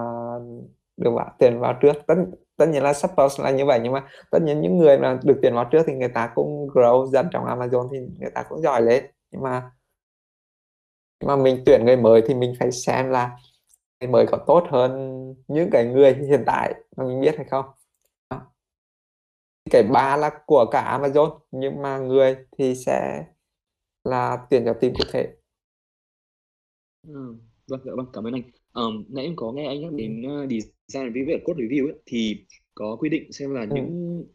được 0.97 1.11
tuyển 1.39 1.59
vào 1.59 1.73
trước. 1.81 1.93
Tất 2.07 2.15
tất 2.57 2.65
nhiên 2.69 2.83
là 2.83 2.93
suppose 2.93 3.43
là 3.43 3.51
như 3.51 3.65
vậy 3.65 3.79
nhưng 3.83 3.93
mà 3.93 4.07
tất 4.31 4.39
nhiên 4.43 4.61
những 4.61 4.77
người 4.77 4.97
mà 4.97 5.19
được 5.23 5.39
tiền 5.41 5.55
vào 5.55 5.69
trước 5.71 5.83
thì 5.87 5.93
người 5.93 6.09
ta 6.09 6.31
cũng 6.35 6.67
grow 6.67 7.05
dần 7.11 7.27
trong 7.31 7.45
Amazon 7.45 7.89
thì 7.91 7.99
người 8.19 8.31
ta 8.35 8.43
cũng 8.49 8.61
giỏi 8.61 8.81
lên. 8.81 9.05
Nhưng 9.31 9.41
mà 9.41 9.71
nhưng 11.19 11.27
mà 11.27 11.35
mình 11.35 11.63
tuyển 11.65 11.85
người 11.85 11.97
mới 11.97 12.21
thì 12.27 12.33
mình 12.33 12.53
phải 12.59 12.71
xem 12.71 13.09
là 13.09 13.37
người 14.01 14.09
mới 14.09 14.25
có 14.27 14.37
tốt 14.47 14.63
hơn 14.69 14.91
những 15.47 15.69
cái 15.71 15.85
người 15.85 16.13
hiện 16.13 16.43
tại 16.45 16.73
mà 16.97 17.05
mình 17.05 17.21
biết 17.21 17.35
hay 17.37 17.45
không. 17.49 17.65
Cái 19.71 19.83
ba 19.83 20.17
là 20.17 20.29
của 20.45 20.65
cả 20.71 20.99
Amazon 21.01 21.39
nhưng 21.51 21.81
mà 21.81 21.97
người 21.97 22.37
thì 22.57 22.75
sẽ 22.75 23.25
là 24.03 24.47
tuyển 24.49 24.65
cho 24.65 24.73
team 24.73 24.93
cụ 24.93 25.03
thể. 25.11 25.33
Ừ, 27.07 27.35
vâng, 27.67 27.81
dạ 27.85 27.91
vâng, 27.97 28.05
cảm 28.13 28.23
ơn 28.27 28.33
anh. 28.33 28.43
um, 28.73 29.05
nãy 29.09 29.25
em 29.25 29.33
có 29.35 29.51
nghe 29.51 29.67
anh 29.67 29.81
nhắc 29.81 29.91
đến 29.93 30.21
uh, 30.43 30.49
design 30.49 30.76
review 30.87 31.25
và 31.27 31.33
code 31.45 31.63
review 31.63 31.87
ấy, 31.87 31.95
thì 32.05 32.45
có 32.75 32.95
quy 32.99 33.09
định 33.09 33.31
xem 33.33 33.53
là 33.53 33.65
Ừ. 33.69 33.75
những 33.75 34.25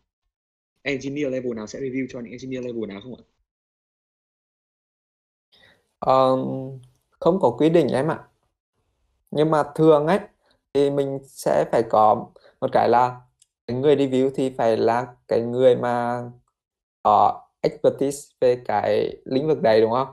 engineer 0.85 1.29
level 1.33 1.55
nào 1.55 1.67
sẽ 1.67 1.81
review 1.81 2.07
cho 2.09 2.21
những 2.21 2.33
engineer 2.33 2.65
level 2.65 2.87
nào 2.89 3.01
không 3.01 3.15
ạ? 3.17 3.23
Ờ, 5.99 6.37
không 7.21 7.41
có 7.41 7.51
quy 7.59 7.69
định 7.71 7.89
em 7.89 8.09
ạ 8.11 8.19
nhưng 9.31 9.51
mà 9.51 9.63
thường 9.75 10.07
ấy 10.07 10.19
thì 10.75 10.91
mình 10.91 11.19
sẽ 11.29 11.65
phải 11.73 11.83
có 11.91 12.15
một 12.61 12.69
cái 12.73 12.89
là 12.89 13.21
cái 13.67 13.77
người 13.77 13.97
review 13.97 14.31
thì 14.35 14.51
phải 14.59 14.77
là 14.77 15.07
cái 15.29 15.41
người 15.41 15.77
mà 15.77 16.23
có 17.03 17.43
expertise 17.63 18.35
về 18.41 18.63
cái 18.67 19.17
lĩnh 19.27 19.49
vực 19.49 19.63
đấy 19.63 19.81
đúng 19.81 19.93
không 19.93 20.09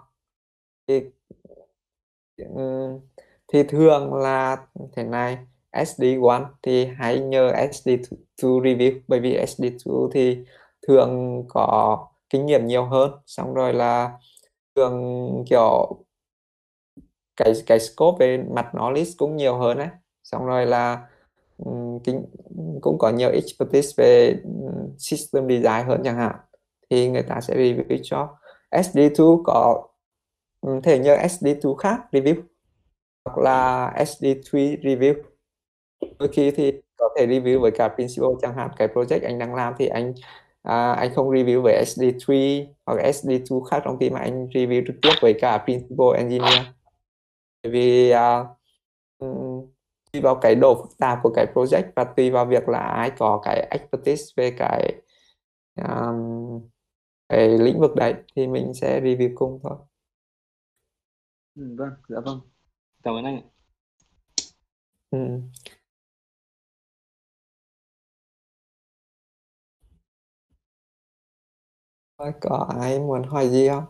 thì 0.88 1.02
thì 3.48 3.64
thường 3.64 4.14
là 4.14 4.58
thế 4.96 5.04
này 5.04 5.38
SD1 5.72 6.46
thì 6.64 6.86
hãy 6.86 7.20
nhờ 7.20 7.52
SD2 7.52 8.62
review, 8.62 9.00
bởi 9.08 9.20
vì 9.20 9.38
SD2 9.38 10.10
thì 10.14 10.38
thường 10.88 11.44
có 11.50 12.08
kinh 12.30 12.46
nghiệm 12.46 12.68
nhiều 12.68 12.86
hơn. 12.86 13.12
Xong 13.26 13.54
rồi 13.54 13.74
là 13.74 14.12
thường, 14.76 15.04
kiểu, 15.50 16.04
cái 17.38 17.54
cái 17.66 17.80
scope 17.80 18.18
về 18.20 18.44
mặt 18.54 18.68
knowledge 18.74 19.14
cũng 19.18 19.36
nhiều 19.36 19.58
hơn 19.58 19.78
đấy 19.78 19.88
xong 20.24 20.46
rồi 20.46 20.66
là 20.66 21.08
kinh, 22.04 22.26
cũng 22.82 22.98
có 23.00 23.10
nhiều 23.10 23.32
expertise 23.32 23.94
về 23.98 24.36
system 24.98 25.50
design 25.50 25.88
hơn 25.88 26.02
chẳng 26.04 26.18
hạn, 26.18 26.36
thì 26.90 27.10
người 27.10 27.24
ta 27.24 27.42
sẽ 27.42 27.56
review 27.56 28.00
cho 28.04 28.38
SD2 28.72 29.44
có 29.44 29.88
thể 30.84 31.00
nhờ 31.00 31.16
SD2 31.16 31.76
khác 31.76 32.00
review 32.12 32.36
hoặc 33.26 33.38
là 33.38 33.92
SD3 33.96 34.78
review 34.82 35.14
đôi 36.20 36.30
khi 36.32 36.52
thì 36.52 36.72
có 36.98 37.10
thể 37.18 37.28
review 37.28 37.60
với 37.62 37.72
cả 37.72 37.88
principal 37.88 38.30
chẳng 38.42 38.56
hạn 38.56 38.70
cái 38.78 38.88
project 38.88 39.20
anh 39.24 39.40
đang 39.40 39.56
làm 39.56 39.74
thì 39.78 39.88
anh 39.88 40.14
à, 40.64 40.92
anh 40.92 41.14
không 41.16 41.30
review 41.30 41.62
với 41.62 41.84
SD3 41.84 42.66
hoặc 42.86 42.98
SD2 43.04 43.64
khác 43.72 43.82
trong 43.86 44.00
team 44.00 44.14
mà 44.14 44.20
anh 44.20 44.48
review 44.48 44.84
trực 44.88 44.96
tiếp 45.02 45.12
với 45.22 45.34
cả 45.42 45.58
principal 45.58 46.16
engineer 46.18 46.66
bởi 47.64 47.72
vì 47.72 48.14
uh, 48.14 49.70
tùy 50.12 50.22
vào 50.22 50.36
cái 50.36 50.56
độ 50.56 50.76
phức 50.76 50.98
tạp 50.98 51.20
của 51.24 51.32
cái 51.36 51.46
project 51.54 51.92
và 51.96 52.04
tùy 52.04 52.30
vào 52.32 52.46
việc 52.46 52.70
là 52.70 52.80
ai 52.80 53.12
có 53.18 53.42
cái 53.44 53.68
expertise 53.72 54.24
về 54.38 54.52
cái 54.58 54.94
um, 55.76 56.62
cái 57.30 57.50
lĩnh 57.50 57.80
vực 57.80 57.96
đấy 57.96 58.14
thì 58.36 58.48
mình 58.48 58.74
sẽ 58.74 59.02
review 59.02 59.32
cùng 59.36 59.60
thôi 59.64 59.78
Ừ, 61.56 61.76
vâng, 61.78 61.90
dạ 62.10 62.18
vâng. 62.26 62.40
Cảm 63.04 63.16
ơn 63.16 63.26
anh 63.26 63.36
ạ. 63.36 63.44
ừ. 65.12 65.18
Có 72.20 72.68
ai 72.82 73.00
muốn 73.00 73.24
hỏi 73.24 73.50
gì 73.50 73.68
không? 73.70 73.84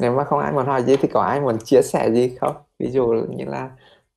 Nếu 0.00 0.12
mà 0.12 0.24
không 0.24 0.38
ai 0.38 0.52
muốn 0.52 0.66
hỏi 0.66 0.82
gì 0.82 0.96
thì 0.96 1.08
có 1.08 1.20
ai 1.20 1.40
muốn 1.40 1.58
chia 1.64 1.82
sẻ 1.82 2.10
gì 2.12 2.36
không? 2.40 2.56
Ví 2.78 2.90
dụ 2.90 3.06
như 3.06 3.44
là 3.44 3.70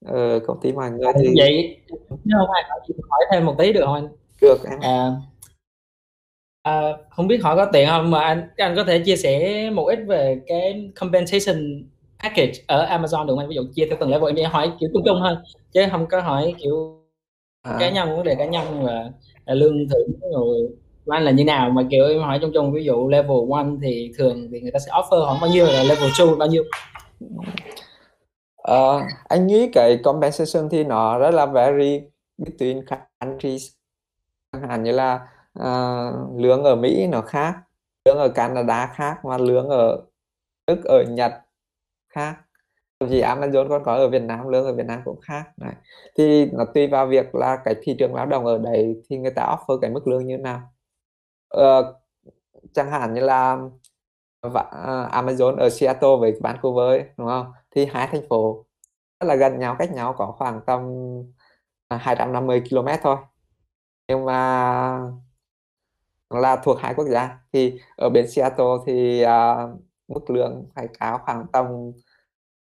ở 0.05 0.39
công 0.47 0.59
ty 0.61 0.71
mọi 0.71 0.91
người 0.91 1.13
thì 1.19 1.33
vậy 1.37 1.77
nếu 2.09 2.37
không 2.39 2.51
ai 2.51 2.63
hỏi 2.69 2.79
thì 2.87 2.93
hỏi 3.09 3.25
thêm 3.31 3.45
một 3.45 3.55
tí 3.57 3.73
được 3.73 3.81
không 3.85 3.93
anh? 3.93 4.07
Được 4.41 4.57
em. 4.69 4.79
À, 4.81 5.11
à, 6.63 6.97
không 7.09 7.27
biết 7.27 7.37
hỏi 7.43 7.55
có 7.55 7.65
tiện 7.73 7.89
không 7.89 8.11
mà 8.11 8.19
anh 8.19 8.49
anh 8.57 8.75
có 8.75 8.83
thể 8.83 9.03
chia 9.05 9.15
sẻ 9.15 9.69
một 9.69 9.85
ít 9.85 9.99
về 10.07 10.41
cái 10.47 10.91
compensation 10.95 11.83
package 12.23 12.53
ở 12.67 12.85
Amazon 12.85 13.25
được 13.25 13.33
không 13.33 13.39
anh? 13.39 13.49
Ví 13.49 13.55
dụ 13.55 13.61
chia 13.75 13.85
theo 13.85 13.97
từng 13.99 14.09
level 14.09 14.29
em 14.29 14.35
chỉ 14.35 14.43
hỏi 14.43 14.71
kiểu 14.79 14.89
chung 14.93 15.03
chung 15.05 15.17
thôi 15.19 15.35
chứ 15.71 15.81
không 15.91 16.07
có 16.07 16.21
hỏi 16.21 16.55
kiểu 16.57 17.01
à, 17.61 17.77
cá 17.79 17.89
nhân 17.89 18.09
vấn 18.15 18.23
đề 18.23 18.35
cá 18.35 18.45
nhân 18.45 18.83
và, 18.83 19.11
và 19.45 19.53
lương 19.53 19.89
thưởng 19.89 20.07
rồi 20.33 20.69
của 21.11 21.15
anh 21.15 21.23
là 21.23 21.31
như 21.31 21.43
nào? 21.43 21.69
Mà 21.69 21.81
kiểu 21.91 22.07
em 22.07 22.21
hỏi 22.21 22.39
chung 22.41 22.51
chung 22.53 22.73
ví 22.73 22.83
dụ 22.83 23.09
level 23.09 23.37
1 23.47 23.65
thì 23.81 24.11
thường 24.17 24.49
thì 24.51 24.61
người 24.61 24.71
ta 24.71 24.79
sẽ 24.79 24.91
offer 24.91 25.25
khoảng 25.25 25.41
bao 25.41 25.49
nhiêu 25.49 25.65
là 25.65 25.83
level 25.83 26.09
2 26.17 26.27
bao 26.39 26.47
nhiêu? 26.47 26.63
Uh, 28.71 29.03
anh 29.29 29.47
nghĩ 29.47 29.69
cái 29.73 29.97
compensation 30.03 30.69
thì 30.69 30.83
nó 30.83 31.19
rất 31.19 31.31
là 31.31 31.45
vary 31.45 32.01
between 32.37 32.83
countries. 33.19 33.71
Chẳng 34.51 34.69
hạn 34.69 34.83
như 34.83 34.91
là 34.91 35.19
uh, 35.59 36.41
lương 36.41 36.63
ở 36.63 36.75
Mỹ 36.75 37.07
nó 37.07 37.21
khác 37.21 37.53
lương 38.05 38.17
ở 38.17 38.29
Canada 38.29 38.87
khác 38.95 39.25
mà 39.25 39.37
lương 39.37 39.69
ở 39.69 40.01
Đức 40.67 40.83
ở 40.85 41.03
Nhật 41.09 41.31
khác. 42.13 42.35
Thậm 42.99 43.09
chí 43.09 43.21
Amazon 43.21 43.69
còn 43.69 43.83
có 43.83 43.95
ở 43.95 44.09
Việt 44.09 44.21
Nam 44.21 44.47
lương 44.47 44.65
ở 44.65 44.73
Việt 44.73 44.85
Nam 44.85 45.01
cũng 45.05 45.19
khác 45.21 45.43
này. 45.57 45.73
Thì 46.17 46.45
nó 46.53 46.65
tùy 46.73 46.87
vào 46.87 47.07
việc 47.07 47.35
là 47.35 47.57
cái 47.65 47.75
thị 47.81 47.95
trường 47.99 48.15
lao 48.15 48.25
động 48.25 48.45
ở 48.45 48.57
đấy 48.57 49.01
thì 49.09 49.17
người 49.17 49.31
ta 49.35 49.55
offer 49.55 49.79
cái 49.79 49.91
mức 49.91 50.07
lương 50.07 50.27
như 50.27 50.37
nào. 50.37 50.70
Ờ, 51.51 51.93
chẳng 52.73 52.91
hạn 52.91 53.13
như 53.13 53.21
là 53.21 53.57
ờ, 54.41 54.49
và- 54.49 54.61
ờ, 54.71 55.09
Amazon 55.23 55.57
ở 55.57 55.69
Seattle 55.69 56.09
với 56.21 56.33
Vancouver 56.43 56.85
ấy, 56.87 57.05
đúng 57.17 57.27
không? 57.27 57.53
Thì 57.71 57.85
hai 57.85 58.07
thành 58.11 58.23
phố 58.29 58.65
rất 59.19 59.27
là 59.27 59.35
gần 59.35 59.59
nhau 59.59 59.75
cách 59.79 59.91
nhau 59.93 60.15
có 60.19 60.35
khoảng 60.39 60.61
tầm 60.67 60.81
à, 61.89 61.97
250 61.97 62.61
km 62.69 62.99
thôi. 63.03 63.17
Nhưng 64.07 64.25
mà 64.25 64.35
là 66.29 66.55
thuộc 66.63 66.77
hai 66.79 66.93
quốc 66.95 67.05
gia. 67.09 67.39
Thì 67.53 67.79
ở 67.97 68.09
bên 68.09 68.27
Seattle 68.31 68.65
thì 68.85 69.23
uh, 69.25 69.79
mức 70.07 70.29
lương 70.29 70.65
phải 70.75 70.87
cao 70.99 71.19
khoảng 71.25 71.45
tầm 71.53 71.65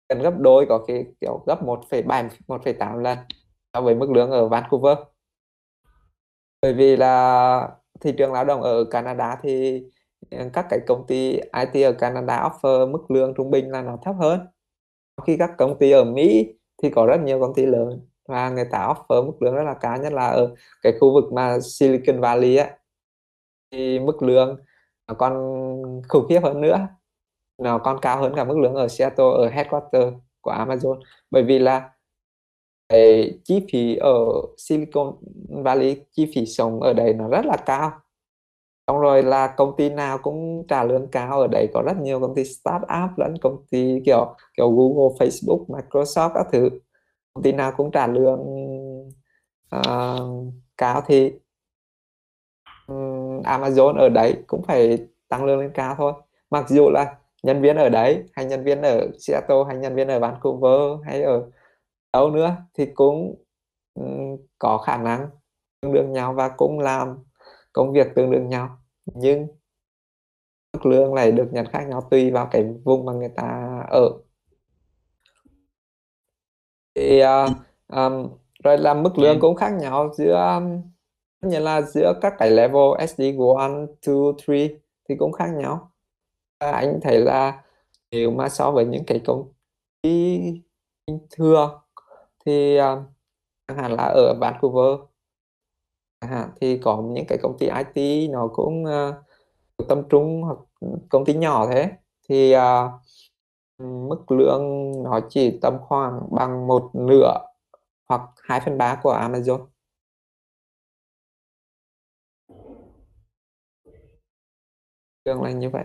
gần 0.08 0.22
gấp 0.22 0.34
đôi 0.38 0.66
có 0.68 0.84
cái 0.86 1.06
kiểu 1.20 1.44
gấp 1.46 1.62
1,7 1.62 2.28
1,8 2.48 2.98
lần 2.98 3.18
so 3.74 3.80
với 3.80 3.94
mức 3.94 4.10
lương 4.10 4.30
ở 4.30 4.48
Vancouver. 4.48 4.98
Bởi 6.62 6.74
vì 6.74 6.96
là 6.96 7.68
thị 8.00 8.12
trường 8.18 8.32
lao 8.32 8.44
động 8.44 8.62
ở 8.62 8.84
Canada 8.90 9.36
thì 9.42 9.82
ờ, 10.30 10.50
các 10.52 10.66
cái 10.70 10.80
công 10.86 11.06
ty 11.06 11.32
IT 11.32 11.82
ở 11.82 11.92
Canada 11.92 12.48
offer 12.48 12.90
mức 12.90 13.10
lương 13.10 13.34
trung 13.36 13.50
bình 13.50 13.70
là 13.70 13.82
nó 13.82 13.98
thấp 14.04 14.14
hơn. 14.18 14.40
Khi 15.26 15.36
các 15.38 15.50
công 15.58 15.78
ty 15.78 15.90
ở 15.90 16.04
Mỹ 16.04 16.54
thì 16.82 16.90
có 16.90 17.06
rất 17.06 17.20
nhiều 17.24 17.40
công 17.40 17.54
ty 17.54 17.66
lớn 17.66 18.00
và 18.28 18.50
người 18.50 18.64
ta 18.70 18.78
offer 18.78 19.26
mức 19.26 19.42
lương 19.42 19.54
rất 19.54 19.62
là 19.62 19.74
cao, 19.74 19.98
nhất 19.98 20.12
là 20.12 20.26
ở 20.28 20.54
cái 20.82 20.92
khu 21.00 21.14
vực 21.14 21.32
mà 21.32 21.58
Silicon 21.60 22.20
Valley 22.20 22.56
á. 22.56 22.70
Thì 23.72 23.98
mức 23.98 24.22
lương 24.22 24.56
nó 25.08 25.14
còn 25.14 25.32
khủng 26.08 26.26
khiếp 26.28 26.40
hơn 26.42 26.60
nữa. 26.60 26.88
Nó 27.58 27.78
còn 27.78 27.98
cao 28.02 28.20
hơn 28.20 28.32
cả 28.36 28.44
mức 28.44 28.58
lương 28.58 28.74
ở 28.74 28.88
Seattle, 28.88 29.24
ở 29.24 29.48
headquarter 29.48 30.14
của 30.40 30.52
Amazon. 30.52 31.00
Bởi 31.30 31.42
vì 31.42 31.58
là 31.58 31.90
cái 32.88 33.38
chi 33.44 33.66
phí 33.72 33.96
ở 33.96 34.14
Silicon 34.56 35.14
Valley 35.48 36.00
chi 36.12 36.32
phí 36.34 36.46
sống 36.46 36.80
ở 36.80 36.92
đây 36.92 37.12
nó 37.12 37.28
rất 37.28 37.46
là 37.46 37.56
cao. 37.56 37.90
Xong 38.86 39.00
rồi 39.00 39.22
là 39.22 39.46
công 39.46 39.76
ty 39.76 39.90
nào 39.90 40.18
cũng 40.18 40.66
trả 40.68 40.84
lương 40.84 41.08
cao 41.08 41.40
ở 41.40 41.46
đây 41.46 41.68
có 41.74 41.82
rất 41.82 41.96
nhiều 42.02 42.20
công 42.20 42.34
ty 42.34 42.44
startup 42.44 43.10
lẫn 43.16 43.34
công 43.42 43.66
ty 43.70 44.00
kiểu 44.06 44.34
kiểu 44.56 44.70
Google, 44.70 45.16
Facebook, 45.18 45.66
Microsoft 45.66 46.30
các 46.34 46.46
thứ. 46.52 46.68
Công 47.34 47.42
ty 47.42 47.52
nào 47.52 47.72
cũng 47.76 47.90
trả 47.90 48.06
lương 48.06 48.40
uh, 49.76 50.52
cao 50.76 51.02
thì 51.06 51.32
um, 52.86 53.40
Amazon 53.42 53.96
ở 53.96 54.08
đấy 54.08 54.34
cũng 54.46 54.62
phải 54.62 54.98
tăng 55.28 55.44
lương 55.44 55.58
lên 55.58 55.70
cao 55.74 55.94
thôi. 55.98 56.12
Mặc 56.50 56.68
dù 56.68 56.90
là 56.90 57.16
nhân 57.42 57.62
viên 57.62 57.76
ở 57.76 57.88
đấy 57.88 58.24
hay 58.32 58.44
nhân 58.44 58.64
viên 58.64 58.82
ở 58.82 59.08
Seattle 59.18 59.64
hay 59.66 59.76
nhân 59.76 59.94
viên 59.94 60.08
ở 60.08 60.20
Vancouver 60.20 61.06
hay 61.06 61.22
ở 61.22 61.50
đâu 62.16 62.30
nữa 62.30 62.56
thì 62.74 62.86
cũng 62.94 63.44
um, 63.94 64.36
có 64.58 64.78
khả 64.78 64.96
năng 64.96 65.28
tương 65.80 65.92
đương 65.92 66.12
nhau 66.12 66.32
và 66.32 66.48
cũng 66.48 66.78
làm 66.80 67.18
công 67.72 67.92
việc 67.92 68.06
tương 68.14 68.30
đương 68.30 68.48
nhau. 68.48 68.78
Nhưng 69.14 69.46
mức 70.72 70.86
lương 70.86 71.14
này 71.14 71.32
được 71.32 71.48
nhận 71.52 71.66
khác 71.66 71.86
nhau 71.88 72.00
tùy 72.10 72.30
vào 72.30 72.48
cái 72.50 72.64
vùng 72.84 73.04
mà 73.04 73.12
người 73.12 73.30
ta 73.36 73.80
ở. 73.90 74.10
Thì 76.94 77.22
uh, 77.22 77.50
um, 77.88 78.28
rồi 78.64 78.78
là 78.78 78.94
mức 78.94 79.18
lương 79.18 79.40
cũng 79.40 79.56
khác 79.56 79.72
nhau 79.80 80.12
giữa 80.14 80.60
như 81.42 81.58
là 81.58 81.82
giữa 81.82 82.12
các 82.22 82.34
cái 82.38 82.50
level 82.50 83.06
SD 83.08 83.20
1, 83.36 83.56
2, 83.56 83.70
3 84.48 84.54
thì 85.08 85.16
cũng 85.18 85.32
khác 85.32 85.48
nhau. 85.56 85.92
Và 86.60 86.70
anh 86.70 86.98
thấy 87.02 87.18
là 87.18 87.64
nếu 88.10 88.30
mà 88.30 88.48
so 88.48 88.70
với 88.70 88.84
những 88.84 89.04
cái 89.06 89.20
công 89.26 89.52
ty 90.02 90.38
bình 91.06 91.18
thường 91.30 91.85
thì 92.46 92.76
à, 92.76 92.96
chẳng 93.68 93.76
hạn 93.76 93.92
là 93.92 94.04
ở 94.04 94.34
Vancouver 94.40 95.00
chẳng 96.20 96.30
hạn 96.30 96.50
thì 96.60 96.78
có 96.78 97.02
những 97.02 97.24
cái 97.28 97.38
công 97.42 97.56
ty 97.58 97.66
IT 97.66 98.30
nó 98.30 98.48
cũng 98.52 98.84
à, 98.86 99.08
uh, 99.82 99.88
tâm 99.88 100.02
trung 100.10 100.42
hoặc 100.42 100.58
công 101.08 101.24
ty 101.24 101.34
nhỏ 101.34 101.66
thế. 101.70 101.92
Thì 102.28 102.54
uh, 102.56 102.60
mức 103.78 104.30
lương 104.30 104.92
nó 105.04 105.20
chỉ 105.28 105.58
tầm 105.62 105.78
khoảng 105.80 106.20
bằng 106.30 106.66
một 106.66 106.90
nửa 106.94 107.38
hoặc 108.08 108.20
2 108.42 108.60
phần 108.60 108.78
3 108.78 109.00
của 109.02 109.12
Amazon. 109.12 109.66
Lương 115.24 115.42
là 115.42 115.50
như 115.50 115.70
vậy. 115.70 115.84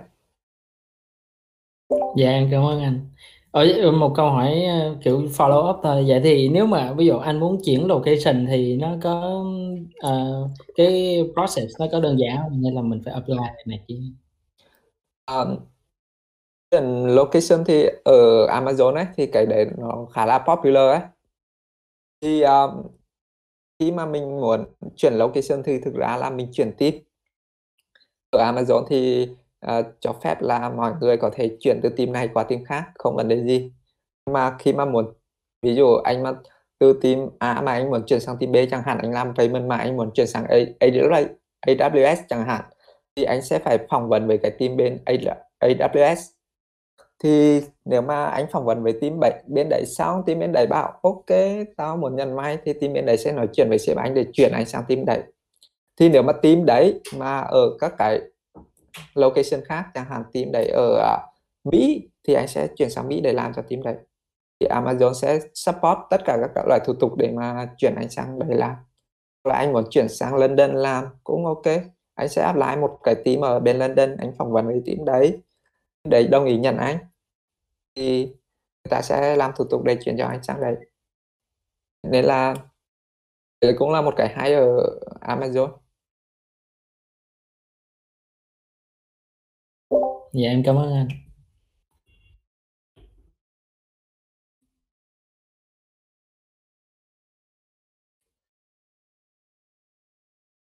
Dạ 2.17 2.29
em 2.29 2.47
cảm 2.51 2.63
ơn 2.63 2.81
anh. 2.81 3.09
Ờ, 3.51 3.61
ở 3.63 3.67
ừ, 3.81 3.91
một 3.91 4.13
câu 4.15 4.29
hỏi 4.29 4.63
ờ, 4.63 4.95
kiểu 5.03 5.19
follow 5.21 5.69
up 5.69 5.79
thôi. 5.83 6.05
Vậy 6.07 6.21
thì 6.23 6.49
nếu 6.49 6.65
mà 6.65 6.93
ví 6.93 7.05
dụ 7.05 7.17
anh 7.17 7.39
muốn 7.39 7.57
chuyển 7.65 7.87
location 7.87 8.45
thì 8.49 8.75
nó 8.75 8.95
có 9.03 9.43
uh, 10.07 10.51
cái 10.75 11.19
process 11.33 11.79
nó 11.79 11.87
có 11.91 11.99
đơn 11.99 12.19
giản 12.19 12.37
không? 12.43 12.63
Hay 12.63 12.71
là 12.73 12.81
mình 12.81 13.01
phải 13.05 13.13
apply 13.13 13.35
này 13.65 13.79
à, 13.79 13.85
chứ 13.87 13.95
um, 16.71 17.05
location 17.15 17.63
thì 17.65 17.85
ở 18.03 18.47
Amazon 18.47 18.93
ấy 18.95 19.05
thì 19.15 19.25
cái 19.27 19.45
đấy 19.45 19.65
nó 19.77 20.05
khá 20.13 20.25
là 20.25 20.39
popular 20.39 20.89
ấy. 20.91 21.01
Thì 22.21 22.41
um, 22.41 22.83
khi 23.79 23.91
mà 23.91 24.05
mình 24.05 24.41
muốn 24.41 24.65
chuyển 24.95 25.13
location 25.13 25.63
thì 25.63 25.79
thực 25.79 25.93
ra 25.95 26.17
là 26.17 26.29
mình 26.29 26.49
chuyển 26.53 26.71
team 26.77 26.93
ở 28.31 28.51
Amazon 28.51 28.85
thì 28.89 29.27
uh, 29.65 29.85
cho 29.99 30.13
phép 30.23 30.41
là 30.41 30.69
mọi 30.69 30.91
người 31.01 31.17
có 31.17 31.29
thể 31.33 31.57
chuyển 31.59 31.79
từ 31.83 31.89
team 31.89 32.11
này 32.11 32.29
qua 32.33 32.43
team 32.43 32.63
khác 32.63 32.83
không 32.95 33.15
vấn 33.15 33.27
đề 33.27 33.43
gì. 33.43 33.71
Mà 34.31 34.55
khi 34.59 34.73
mà 34.73 34.85
muốn 34.85 35.13
ví 35.61 35.75
dụ 35.75 35.95
anh 36.03 36.23
mà 36.23 36.33
từ 36.79 36.99
team 37.01 37.29
A 37.39 37.61
mà 37.61 37.71
anh 37.71 37.89
muốn 37.89 38.03
chuyển 38.05 38.19
sang 38.19 38.37
team 38.37 38.51
B 38.51 38.55
chẳng 38.71 38.83
hạn 38.85 38.97
anh 38.97 39.11
làm 39.11 39.35
payment 39.35 39.67
mà 39.67 39.77
anh 39.77 39.97
muốn 39.97 40.11
chuyển 40.13 40.27
sang 40.27 40.45
AWS, 40.79 41.27
AWS 41.67 42.15
chẳng 42.29 42.45
hạn 42.45 42.65
thì 43.15 43.23
anh 43.23 43.41
sẽ 43.41 43.59
phải 43.59 43.77
phỏng 43.89 44.09
vấn 44.09 44.27
với 44.27 44.37
cái 44.37 44.51
team 44.51 44.77
bên 44.77 44.97
AWS 45.61 46.15
thì 47.23 47.61
nếu 47.85 48.01
mà 48.01 48.25
anh 48.25 48.45
phỏng 48.51 48.65
vấn 48.65 48.83
với 48.83 48.93
team 49.01 49.19
bảy 49.19 49.43
bên 49.47 49.67
đấy 49.69 49.83
xong 49.85 50.23
team 50.25 50.39
bên 50.39 50.51
đấy 50.53 50.67
bảo 50.69 50.99
ok 51.01 51.39
tao 51.77 51.97
muốn 51.97 52.15
nhận 52.15 52.35
may 52.35 52.57
thì 52.65 52.73
team 52.73 52.93
bên 52.93 53.05
đấy 53.05 53.17
sẽ 53.17 53.31
nói 53.31 53.47
chuyện 53.53 53.69
với 53.69 53.79
sếp 53.79 53.97
anh 53.97 54.13
để 54.13 54.25
chuyển 54.33 54.51
anh 54.51 54.65
sang 54.65 54.83
team 54.87 55.05
đấy. 55.05 55.19
Thì 55.99 56.09
nếu 56.09 56.23
mà 56.23 56.33
team 56.33 56.65
đấy 56.65 56.99
mà 57.17 57.39
ở 57.39 57.77
các 57.79 57.93
cái 57.97 58.21
location 59.13 59.65
khác, 59.65 59.85
chẳng 59.93 60.05
hạn 60.09 60.23
team 60.33 60.51
đấy 60.51 60.67
ở 60.67 60.97
à, 60.99 61.17
Mỹ 61.63 62.09
thì 62.23 62.33
anh 62.33 62.47
sẽ 62.47 62.67
chuyển 62.75 62.89
sang 62.89 63.07
Mỹ 63.07 63.21
để 63.21 63.33
làm 63.33 63.53
cho 63.53 63.61
team 63.61 63.83
đấy. 63.83 63.95
Thì 64.59 64.67
Amazon 64.67 65.13
sẽ 65.13 65.39
support 65.53 65.97
tất 66.09 66.21
cả 66.25 66.37
các 66.55 66.67
loại 66.67 66.79
thủ 66.85 66.93
tục 66.93 67.15
để 67.17 67.31
mà 67.31 67.69
chuyển 67.77 67.95
anh 67.95 68.09
sang 68.09 68.39
đấy 68.39 68.57
làm. 68.57 68.75
Là 69.43 69.55
anh 69.55 69.73
muốn 69.73 69.83
chuyển 69.89 70.09
sang 70.09 70.35
London 70.35 70.75
làm 70.75 71.05
cũng 71.23 71.45
ok. 71.45 71.65
Anh 72.15 72.29
sẽ 72.29 72.43
apply 72.43 72.81
một 72.81 72.99
cái 73.03 73.15
team 73.25 73.41
ở 73.41 73.59
bên 73.59 73.79
London, 73.79 74.17
anh 74.17 74.31
phỏng 74.37 74.51
vấn 74.51 74.67
với 74.67 74.81
team 74.85 75.05
đấy. 75.05 75.41
Để 76.03 76.27
đồng 76.31 76.45
ý 76.45 76.57
nhận 76.57 76.77
anh. 76.77 76.97
Thì 77.95 78.25
người 78.25 78.89
ta 78.89 79.01
sẽ 79.01 79.35
làm 79.35 79.51
thủ 79.55 79.65
tục 79.69 79.83
để 79.83 79.97
chuyển 80.03 80.17
cho 80.17 80.25
anh 80.25 80.43
sang 80.43 80.61
đấy. 80.61 80.75
Nên 82.03 82.25
là, 82.25 82.55
đấy 83.61 83.75
cũng 83.79 83.91
là 83.91 84.01
một 84.01 84.13
cái 84.17 84.27
hay 84.35 84.53
ở 84.53 84.99
Amazon. 85.21 85.80
Dạ 90.33 90.49
em 90.49 90.63
cảm 90.65 90.75
ơn 90.75 90.93
anh. 90.93 91.07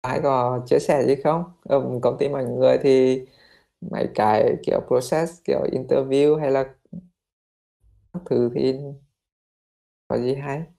Ai 0.02 0.20
có 0.24 0.62
chia 0.66 0.80
sẻ 0.80 1.04
gì 1.08 1.16
không? 1.24 1.44
Ở 1.64 2.00
công 2.02 2.18
ty 2.20 2.30
mọi 2.30 2.46
người 2.46 2.78
thì 2.84 3.22
mấy 3.92 4.08
cái 4.16 4.56
kiểu 4.66 4.80
process, 4.88 5.44
kiểu 5.46 5.64
interview 5.74 6.36
hay 6.40 6.52
là 6.52 6.66
các 8.14 8.22
thứ 8.30 8.50
thì 8.56 8.74
có 10.08 10.18
gì 10.18 10.36
hay? 10.36 10.79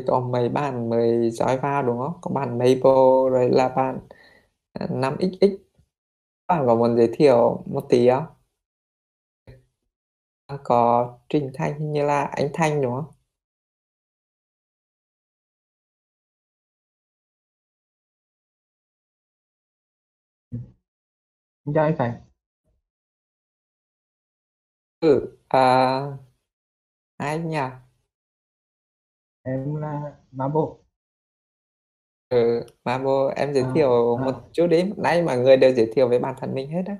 Thì 0.00 0.04
có 0.06 0.20
mấy 0.20 0.48
bạn 0.48 0.90
mới 0.90 1.30
join 1.30 1.60
vào 1.60 1.82
đúng 1.82 1.98
không? 1.98 2.18
Có 2.22 2.30
bạn 2.34 2.58
Maple 2.58 2.90
rồi 3.30 3.50
là 3.52 3.68
bạn 3.68 3.98
5XX 4.90 5.50
bạn 6.48 6.64
có 6.68 6.74
muốn 6.76 6.96
giới 6.96 7.10
thiệu 7.18 7.64
một 7.66 7.86
tí 7.90 8.08
không? 8.10 8.24
Có 10.64 11.18
Trình 11.28 11.50
Thanh 11.54 11.92
như 11.92 12.02
là 12.06 12.22
anh 12.24 12.48
Thanh 12.54 12.82
đúng 12.82 12.94
không? 12.94 13.04
Chào 21.74 21.84
anh 21.84 21.96
Khánh 21.96 22.20
ừ 25.00 25.38
à, 25.48 26.18
ai 27.18 27.38
nhỉ 27.38 27.60
em 29.46 29.76
là 29.76 30.16
Mabo 30.32 30.76
ừ 32.28 32.66
Mabo 32.84 33.28
em 33.36 33.54
giới 33.54 33.62
à, 33.62 33.70
thiệu 33.74 34.16
à. 34.16 34.24
một 34.24 34.34
chút 34.52 34.66
đi. 34.66 34.92
Nay 34.96 35.22
mọi 35.22 35.38
người 35.38 35.56
đều 35.56 35.74
giới 35.74 35.92
thiệu 35.94 36.08
về 36.08 36.18
bản 36.18 36.34
thân 36.38 36.54
mình 36.54 36.70
hết 36.70 36.82
á. 36.86 36.96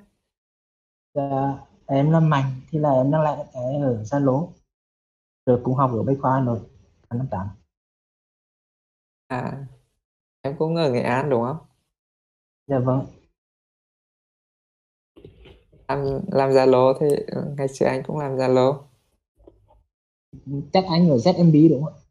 Dạ, 1.13 1.53
em 1.85 2.11
là 2.11 2.19
Mạnh 2.19 2.51
thì 2.69 2.79
là 2.79 2.91
em 2.91 3.11
đang 3.11 3.21
lại 3.21 3.37
ở 3.53 4.03
Zalo 4.03 4.47
rồi 5.45 5.61
cũng 5.63 5.73
học 5.73 5.91
ở 5.93 6.03
Bách 6.03 6.17
Khoa 6.21 6.39
Nội 6.39 6.59
năm 7.09 7.27
tám 7.31 7.47
à 9.27 9.65
em 10.41 10.55
cũng 10.59 10.75
ở 10.75 10.91
Nghệ 10.91 11.01
An 11.01 11.29
đúng 11.29 11.43
không? 11.43 11.57
Dạ 12.67 12.79
vâng. 12.79 13.05
Làm 15.87 16.03
làm 16.31 16.49
Zalo 16.49 16.93
thì 16.99 17.07
ngày 17.57 17.67
xưa 17.67 17.85
anh 17.85 18.03
cũng 18.07 18.19
làm 18.19 18.37
Zalo 18.37 18.83
chắc 20.73 20.85
anh 20.89 21.09
ở 21.09 21.15
ZMB 21.15 21.69
đúng 21.69 21.83
không 21.83 21.93
ạ 21.93 22.06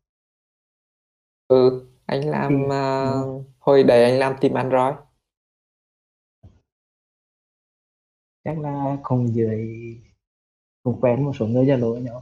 ừ 1.48 1.86
anh 2.06 2.30
làm 2.30 2.64
uh, 2.64 3.44
hồi 3.58 3.82
đấy 3.82 4.04
anh 4.04 4.18
làm 4.18 4.36
team 4.40 4.54
Android 4.54 4.94
chắc 8.44 8.58
là 8.58 8.96
cùng 9.02 9.34
dưới 9.34 9.68
cùng 10.82 11.00
quen 11.00 11.24
một 11.24 11.32
số 11.38 11.46
người 11.46 11.64
Zalo 11.64 11.98
nhỏ 11.98 12.20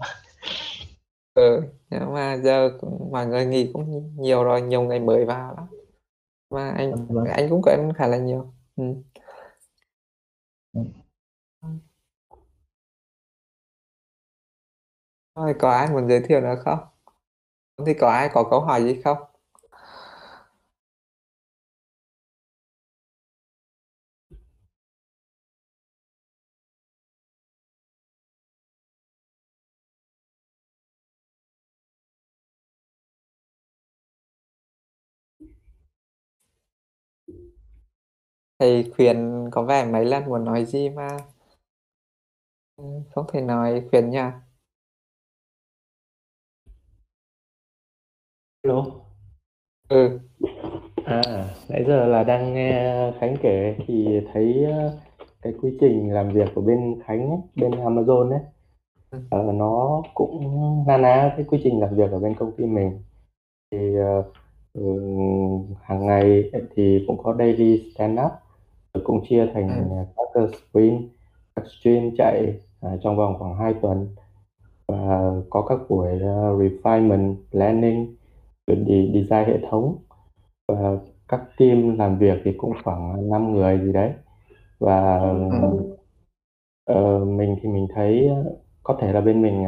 ừ 1.34 1.62
nhưng 1.90 2.12
mà 2.12 2.36
giờ 2.36 2.70
cũng, 2.80 3.10
mọi 3.12 3.26
người 3.26 3.46
nghỉ 3.46 3.70
cũng 3.72 4.12
nhiều 4.16 4.44
rồi 4.44 4.62
nhiều 4.62 4.82
người 4.82 5.00
mới 5.00 5.24
vào 5.24 5.54
lắm 5.54 5.66
mà 6.50 6.70
anh 6.70 7.06
vâng. 7.08 7.24
anh 7.24 7.48
cũng 7.50 7.62
quen 7.62 7.92
khá 7.96 8.06
là 8.06 8.18
nhiều 8.18 8.54
ừ. 8.76 8.84
Ừ. 10.72 10.80
Thôi, 15.36 15.54
có 15.58 15.70
ai 15.70 15.90
muốn 15.90 16.08
giới 16.08 16.20
thiệu 16.20 16.40
nữa 16.40 16.54
không? 16.64 16.78
Thì 17.86 17.94
có 17.94 18.08
ai 18.10 18.28
có 18.34 18.44
câu 18.50 18.60
hỏi 18.60 18.84
gì 18.84 19.00
không? 19.04 19.18
Thầy 38.58 38.92
khuyên 38.96 39.48
có 39.52 39.62
vẻ 39.62 39.84
mấy 39.84 40.04
lần 40.04 40.24
muốn 40.24 40.44
nói 40.44 40.64
gì 40.64 40.88
mà 40.88 41.08
ừ, 42.76 42.84
không 43.14 43.26
thể 43.32 43.40
nói 43.40 43.82
khuyên 43.90 44.10
nha. 44.10 44.40
Hello. 48.64 48.84
Ừ. 49.88 50.18
À, 51.04 51.22
nãy 51.68 51.84
giờ 51.86 52.06
là 52.06 52.24
đang 52.24 52.54
nghe 52.54 52.94
Khánh 53.20 53.36
kể 53.42 53.76
thì 53.86 54.20
thấy 54.32 54.64
ờ, 54.64 54.98
cái 55.42 55.52
quy 55.62 55.76
trình 55.80 56.12
làm 56.12 56.32
việc 56.32 56.48
của 56.54 56.60
bên 56.60 56.98
Khánh 57.04 57.30
ấy, 57.30 57.38
bên 57.56 57.70
Amazon 57.70 58.30
ấy 58.30 58.40
Ừ. 59.10 59.18
ờ, 59.30 59.52
nó 59.54 60.02
cũng 60.14 60.44
na 60.86 60.96
ná 60.96 61.34
cái 61.36 61.46
quy 61.48 61.60
trình 61.64 61.80
làm 61.80 61.94
việc 61.96 62.10
ở 62.10 62.18
bên 62.18 62.34
công 62.34 62.52
ty 62.52 62.64
mình 62.64 62.98
thì 63.70 63.96
ờ, 63.96 64.24
ừ, 64.74 64.82
hàng 65.82 66.06
ngày 66.06 66.50
thì 66.76 67.04
cũng 67.06 67.22
có 67.22 67.34
daily 67.38 67.92
stand 67.94 68.18
up 68.26 68.32
rồi 68.94 69.04
cũng 69.04 69.24
chia 69.28 69.46
thành 69.54 69.68
Ừ. 69.90 70.04
các 70.16 70.28
cái 70.34 70.44
sprint 70.48 71.02
các 71.56 71.64
stream 71.80 72.10
chạy 72.18 72.54
à, 72.80 72.96
trong 73.02 73.16
vòng 73.16 73.36
khoảng 73.38 73.56
2 73.56 73.74
tuần 73.82 74.08
và 74.88 75.32
có 75.50 75.62
các 75.62 75.78
buổi 75.88 76.08
ờ, 76.20 76.56
refinement 76.58 77.34
planning 77.52 78.14
đi 78.66 79.10
design 79.14 79.46
hệ 79.46 79.58
thống 79.70 79.96
và 80.68 80.96
các 81.28 81.40
team 81.58 81.98
làm 81.98 82.18
việc 82.18 82.38
thì 82.44 82.52
cũng 82.52 82.72
khoảng 82.84 83.30
5 83.30 83.54
người 83.54 83.80
gì 83.84 83.92
đấy 83.92 84.12
và 84.80 85.18
Ừ. 85.18 85.94
ờ, 86.84 87.24
mình 87.24 87.56
thì 87.62 87.68
mình 87.68 87.88
thấy 87.94 88.30
có 88.82 88.96
thể 89.00 89.12
là 89.12 89.20
bên 89.20 89.42
mình 89.42 89.64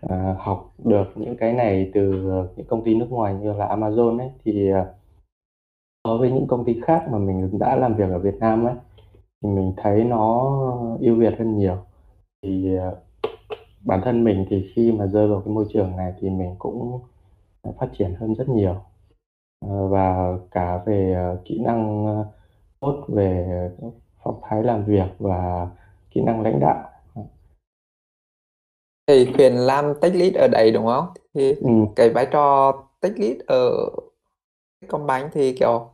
ờ, 0.00 0.32
học 0.38 0.72
được 0.84 1.04
những 1.14 1.36
cái 1.36 1.52
này 1.52 1.90
từ 1.94 2.12
những 2.56 2.66
công 2.66 2.84
ty 2.84 2.94
nước 2.94 3.06
ngoài 3.10 3.34
như 3.34 3.52
là 3.52 3.68
Amazon 3.68 4.18
ấy 4.18 4.30
thì 4.44 4.70
ờ, 4.70 4.94
so 6.04 6.16
với 6.16 6.30
những 6.30 6.46
công 6.46 6.64
ty 6.64 6.80
khác 6.84 7.04
mà 7.10 7.18
mình 7.18 7.58
đã 7.58 7.76
làm 7.76 7.94
việc 7.94 8.10
ở 8.10 8.18
Việt 8.18 8.34
Nam 8.40 8.64
ấy 8.64 8.74
thì 9.42 9.48
mình 9.48 9.72
thấy 9.76 10.04
nó 10.04 10.50
ưu 11.00 11.16
việt 11.16 11.38
hơn 11.38 11.58
nhiều 11.58 11.76
thì 12.42 12.76
bản 13.84 14.00
thân 14.04 14.24
mình 14.24 14.46
thì 14.50 14.70
khi 14.74 14.92
mà 14.92 15.06
rơi 15.06 15.28
vào 15.28 15.42
cái 15.44 15.54
môi 15.54 15.66
trường 15.72 15.96
này 15.96 16.12
thì 16.20 16.30
mình 16.30 16.54
cũng 16.58 17.00
phát 17.62 17.88
triển 17.98 18.14
hơn 18.20 18.34
rất 18.34 18.48
nhiều 18.48 18.82
Ờ, 19.60 19.88
và 19.88 20.32
cả 20.50 20.82
về 20.86 21.12
ờ, 21.14 21.42
kỹ 21.44 21.58
năng 21.58 22.06
ờ, 22.06 22.26
tốt 22.80 23.04
về 23.08 23.46
phong 24.24 24.40
thái 24.42 24.62
làm 24.62 24.84
việc 24.84 25.06
và 25.18 25.68
kỹ 26.10 26.20
năng 26.20 26.42
lãnh 26.42 26.60
đạo 26.60 26.90
Thầy 29.06 29.32
khuyên 29.36 29.52
làm 29.54 29.94
tech 30.00 30.14
lead 30.14 30.34
ở 30.34 30.48
đấy 30.48 30.70
đúng 30.70 30.86
không? 30.86 31.06
Thì 31.34 31.54
ừ. 31.54 31.70
cái 31.96 32.10
vai 32.10 32.26
trò 32.30 32.72
tech 33.00 33.12
lead 33.18 33.36
ở 33.46 33.70
Techcombank 34.80 35.32
thì 35.32 35.52
kiểu 35.52 35.90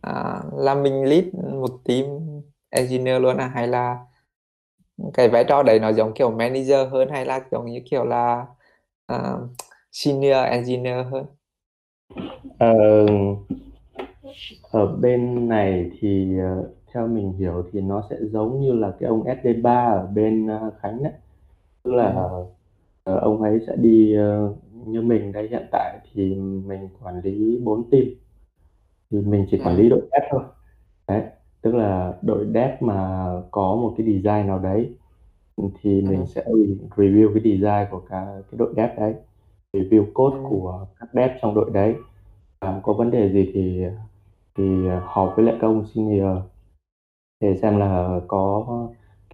à, 0.00 0.42
là 0.56 0.74
mình 0.74 1.04
lead 1.04 1.24
một 1.34 1.80
team 1.84 2.06
engineer 2.70 3.22
luôn 3.22 3.36
à 3.36 3.46
hay 3.46 3.68
là 3.68 3.98
cái 5.14 5.28
vai 5.28 5.44
trò 5.44 5.62
đấy 5.62 5.78
nó 5.78 5.92
giống 5.92 6.14
kiểu 6.14 6.30
manager 6.30 6.88
hơn 6.90 7.08
hay 7.10 7.24
là 7.24 7.40
giống 7.50 7.66
như 7.66 7.80
kiểu 7.90 8.04
là 8.04 8.46
uh, 9.12 9.50
senior 9.98 10.44
engineer 10.50 11.06
hơn 11.10 11.26
Ờ, 12.58 12.74
ở 14.70 14.86
bên 14.96 15.48
này 15.48 15.90
thì 16.00 16.36
uh, 16.60 16.66
theo 16.92 17.06
mình 17.08 17.32
hiểu 17.32 17.64
thì 17.72 17.80
nó 17.80 18.02
sẽ 18.10 18.16
giống 18.32 18.60
như 18.60 18.72
là 18.72 18.92
cái 19.00 19.08
ông 19.08 19.22
SD3 19.24 19.92
ở 19.92 20.06
bên 20.06 20.46
uh, 20.46 20.74
Khánh 20.80 21.02
đấy 21.02 21.12
tức 21.82 21.92
là 21.94 22.12
ừ. 22.12 22.40
uh, 23.12 23.22
ông 23.22 23.42
ấy 23.42 23.60
sẽ 23.66 23.76
đi 23.76 24.16
như 24.86 25.02
mình 25.02 25.32
đây 25.32 25.48
hiện 25.50 25.66
tại 25.72 25.98
thì 26.14 26.34
mình 26.34 26.88
quản 27.02 27.20
lý 27.24 27.58
4 27.64 27.90
team 27.90 28.04
thì 29.10 29.18
mình 29.20 29.46
chỉ 29.50 29.58
quản 29.64 29.76
ừ. 29.76 29.82
lý 29.82 29.88
đội 29.88 30.00
dev 30.12 30.22
thôi 30.30 30.42
đấy 31.08 31.22
tức 31.62 31.74
là 31.74 32.14
đội 32.22 32.46
dev 32.54 32.70
mà 32.80 33.26
có 33.50 33.76
một 33.76 33.94
cái 33.98 34.06
design 34.06 34.46
nào 34.46 34.58
đấy 34.58 34.90
thì 35.82 36.02
mình 36.02 36.20
Ừ. 36.20 36.26
sẽ 36.26 36.44
review 36.96 37.34
cái 37.34 37.42
design 37.44 37.86
của 37.90 38.00
cả 38.10 38.26
cái 38.50 38.58
đội 38.58 38.72
dev 38.76 38.90
đấy 38.98 39.14
review 39.72 40.04
code 40.14 40.36
Ừ. 40.36 40.44
của 40.50 40.86
các 41.00 41.08
dev 41.12 41.30
trong 41.42 41.54
đội 41.54 41.70
đấy 41.70 41.94
và 42.60 42.80
có 42.82 42.92
vấn 42.92 43.10
đề 43.10 43.32
gì 43.32 43.50
thì 43.54 43.84
thì 44.56 44.86
họp 45.04 45.32
với 45.36 45.44
lại 45.44 45.56
các 45.60 45.66
ông 45.66 45.84
senior 45.94 46.38
để 47.40 47.56
xem 47.62 47.78
là 47.78 48.20
có 48.28 48.66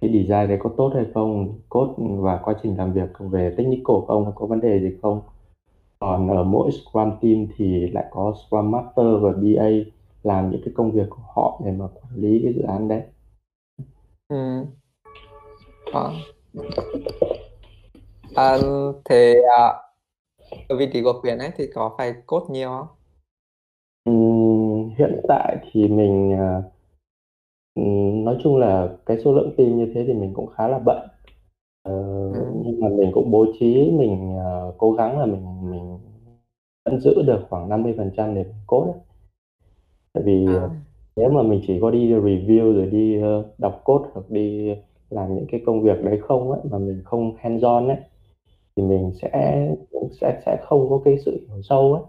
cái 0.00 0.10
design 0.12 0.48
đấy 0.48 0.58
có 0.60 0.70
tốt 0.76 0.90
hay 0.94 1.04
không 1.14 1.58
code 1.68 1.92
và 1.98 2.40
quá 2.44 2.54
trình 2.62 2.76
làm 2.78 2.92
việc 2.92 3.10
về 3.18 3.54
technical 3.56 3.84
của 3.86 4.04
ông 4.06 4.32
có 4.34 4.46
vấn 4.46 4.60
đề 4.60 4.80
gì 4.80 4.96
không 5.02 5.20
còn 6.00 6.28
ở 6.28 6.44
mỗi 6.44 6.70
Scrum 6.70 7.10
team 7.22 7.46
thì 7.56 7.86
lại 7.90 8.04
có 8.10 8.34
Scrum 8.34 8.70
Master 8.70 9.06
và 9.20 9.32
BA 9.32 9.68
làm 10.22 10.50
những 10.50 10.60
cái 10.64 10.74
công 10.76 10.90
việc 10.90 11.06
của 11.10 11.22
họ 11.34 11.60
để 11.64 11.72
mà 11.72 11.84
quản 11.86 12.14
lý 12.16 12.40
cái 12.44 12.52
dự 12.52 12.62
án 12.62 12.88
đấy 12.88 13.02
Ừ. 14.28 14.64
Đó. 15.92 16.12
À, 18.34 18.58
thế 19.04 19.34
à, 19.58 19.72
ở 20.68 20.76
vị 20.76 20.88
trí 20.92 21.02
của 21.02 21.12
Khuyến 21.20 21.38
ấy 21.38 21.50
thì 21.56 21.66
có 21.74 21.94
phải 21.98 22.14
code 22.26 22.46
nhiều 22.50 22.68
không? 22.68 22.86
Ừm, 24.04 24.88
hiện 24.98 25.20
tại 25.28 25.56
thì 25.72 25.88
mình 25.88 26.32
à, 26.32 26.62
ừm, 27.74 28.24
nói 28.24 28.36
chung 28.42 28.56
là 28.56 28.88
cái 29.06 29.18
số 29.24 29.32
lượng 29.32 29.54
team 29.56 29.78
như 29.78 29.92
thế 29.94 30.04
thì 30.06 30.12
mình 30.14 30.32
cũng 30.34 30.46
khá 30.46 30.68
là 30.68 30.78
bận 30.78 31.08
Ờ, 31.82 31.92
Ừ. 32.34 32.40
nhưng 32.64 32.80
mà 32.80 32.88
mình 32.88 33.10
cũng 33.14 33.30
bố 33.30 33.46
trí 33.60 33.90
mình 33.90 34.36
à, 34.38 34.60
cố 34.78 34.92
gắng 34.92 35.18
là 35.18 35.26
mình 35.26 35.70
mình 35.70 35.98
vẫn 36.84 37.00
giữ 37.00 37.22
được 37.22 37.46
khoảng 37.50 37.68
50% 37.68 38.34
để 38.34 38.42
mình 38.44 38.54
code 38.66 38.92
ấy. 38.92 39.00
tại 40.12 40.22
vì 40.26 40.46
À. 40.46 40.68
nếu 41.16 41.30
mà 41.30 41.42
mình 41.42 41.60
chỉ 41.66 41.78
có 41.80 41.90
đi 41.90 42.12
review 42.12 42.74
rồi 42.74 42.86
đi 42.86 43.20
ờ, 43.20 43.44
đọc 43.58 43.80
code 43.84 44.10
hoặc 44.14 44.30
đi 44.30 44.74
làm 45.10 45.34
những 45.34 45.46
cái 45.52 45.62
công 45.66 45.82
việc 45.82 46.04
đấy 46.04 46.18
không 46.22 46.50
ấy 46.50 46.60
mà 46.70 46.78
mình 46.78 47.02
không 47.04 47.34
hands 47.38 47.64
on 47.64 47.88
ấy 47.88 47.96
thì 48.76 48.82
mình 48.82 49.12
sẽ 49.22 49.30
sẽ 50.20 50.42
sẽ 50.46 50.56
không 50.68 50.86
có 50.90 51.00
cái 51.04 51.18
sự 51.24 51.46
hiểu 51.48 51.62
sâu 51.62 51.94
ấy. 51.94 52.02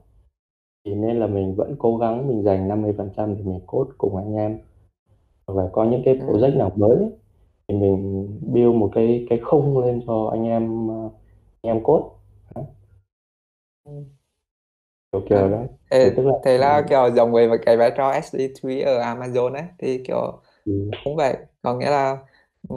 Thì 0.86 0.96
nên 0.96 1.20
là 1.20 1.28
mình 1.28 1.56
vẫn 1.56 1.76
cố 1.80 1.98
gắng 1.98 2.28
mình 2.28 2.44
dành 2.44 2.68
50% 2.68 3.36
để 3.38 3.44
mình 3.44 3.60
code 3.68 3.92
cùng 3.98 4.18
anh 4.18 4.36
em. 4.36 4.60
Và 5.48 5.70
có 5.74 5.84
những 5.86 6.02
cái 6.06 6.16
Ừ. 6.18 6.26
project 6.28 6.58
nào 6.58 6.72
mới 6.76 6.98
ấy, 6.98 7.12
thì 7.68 7.76
mình 7.76 8.28
build 8.54 8.76
một 8.76 8.92
cái 8.96 9.28
cái 9.30 9.40
khung 9.46 9.80
lên 9.80 10.02
cho 10.08 10.30
anh 10.34 10.46
em 10.46 10.90
anh 11.64 11.78
em 11.78 11.84
code. 11.84 12.06
Đó, 12.56 12.64
Ừ. 13.84 13.92
kiểu 15.12 15.22
kiểu 15.30 15.48
À, 15.48 15.50
đấy. 15.50 15.68
thì 16.02 16.10
thế, 16.10 16.16
tức 16.18 16.24
là 16.26 16.34
thế 16.42 16.58
là 16.58 16.82
kiểu 16.90 17.12
giống 17.16 17.32
với 17.32 17.48
một 17.50 17.56
cái 17.66 17.78
vai 17.78 17.92
trò 17.98 18.10
SD3 18.12 18.82
ở 18.86 19.00
Amazon 19.00 19.54
ấy 19.54 19.64
thì 19.80 20.04
kiểu 20.08 20.42
ừ, 20.66 20.72
cũng 21.04 21.16
vậy. 21.16 21.38
Có 21.62 21.76
nghĩa 21.80 21.90
là 21.92 22.18
ừ, 22.70 22.76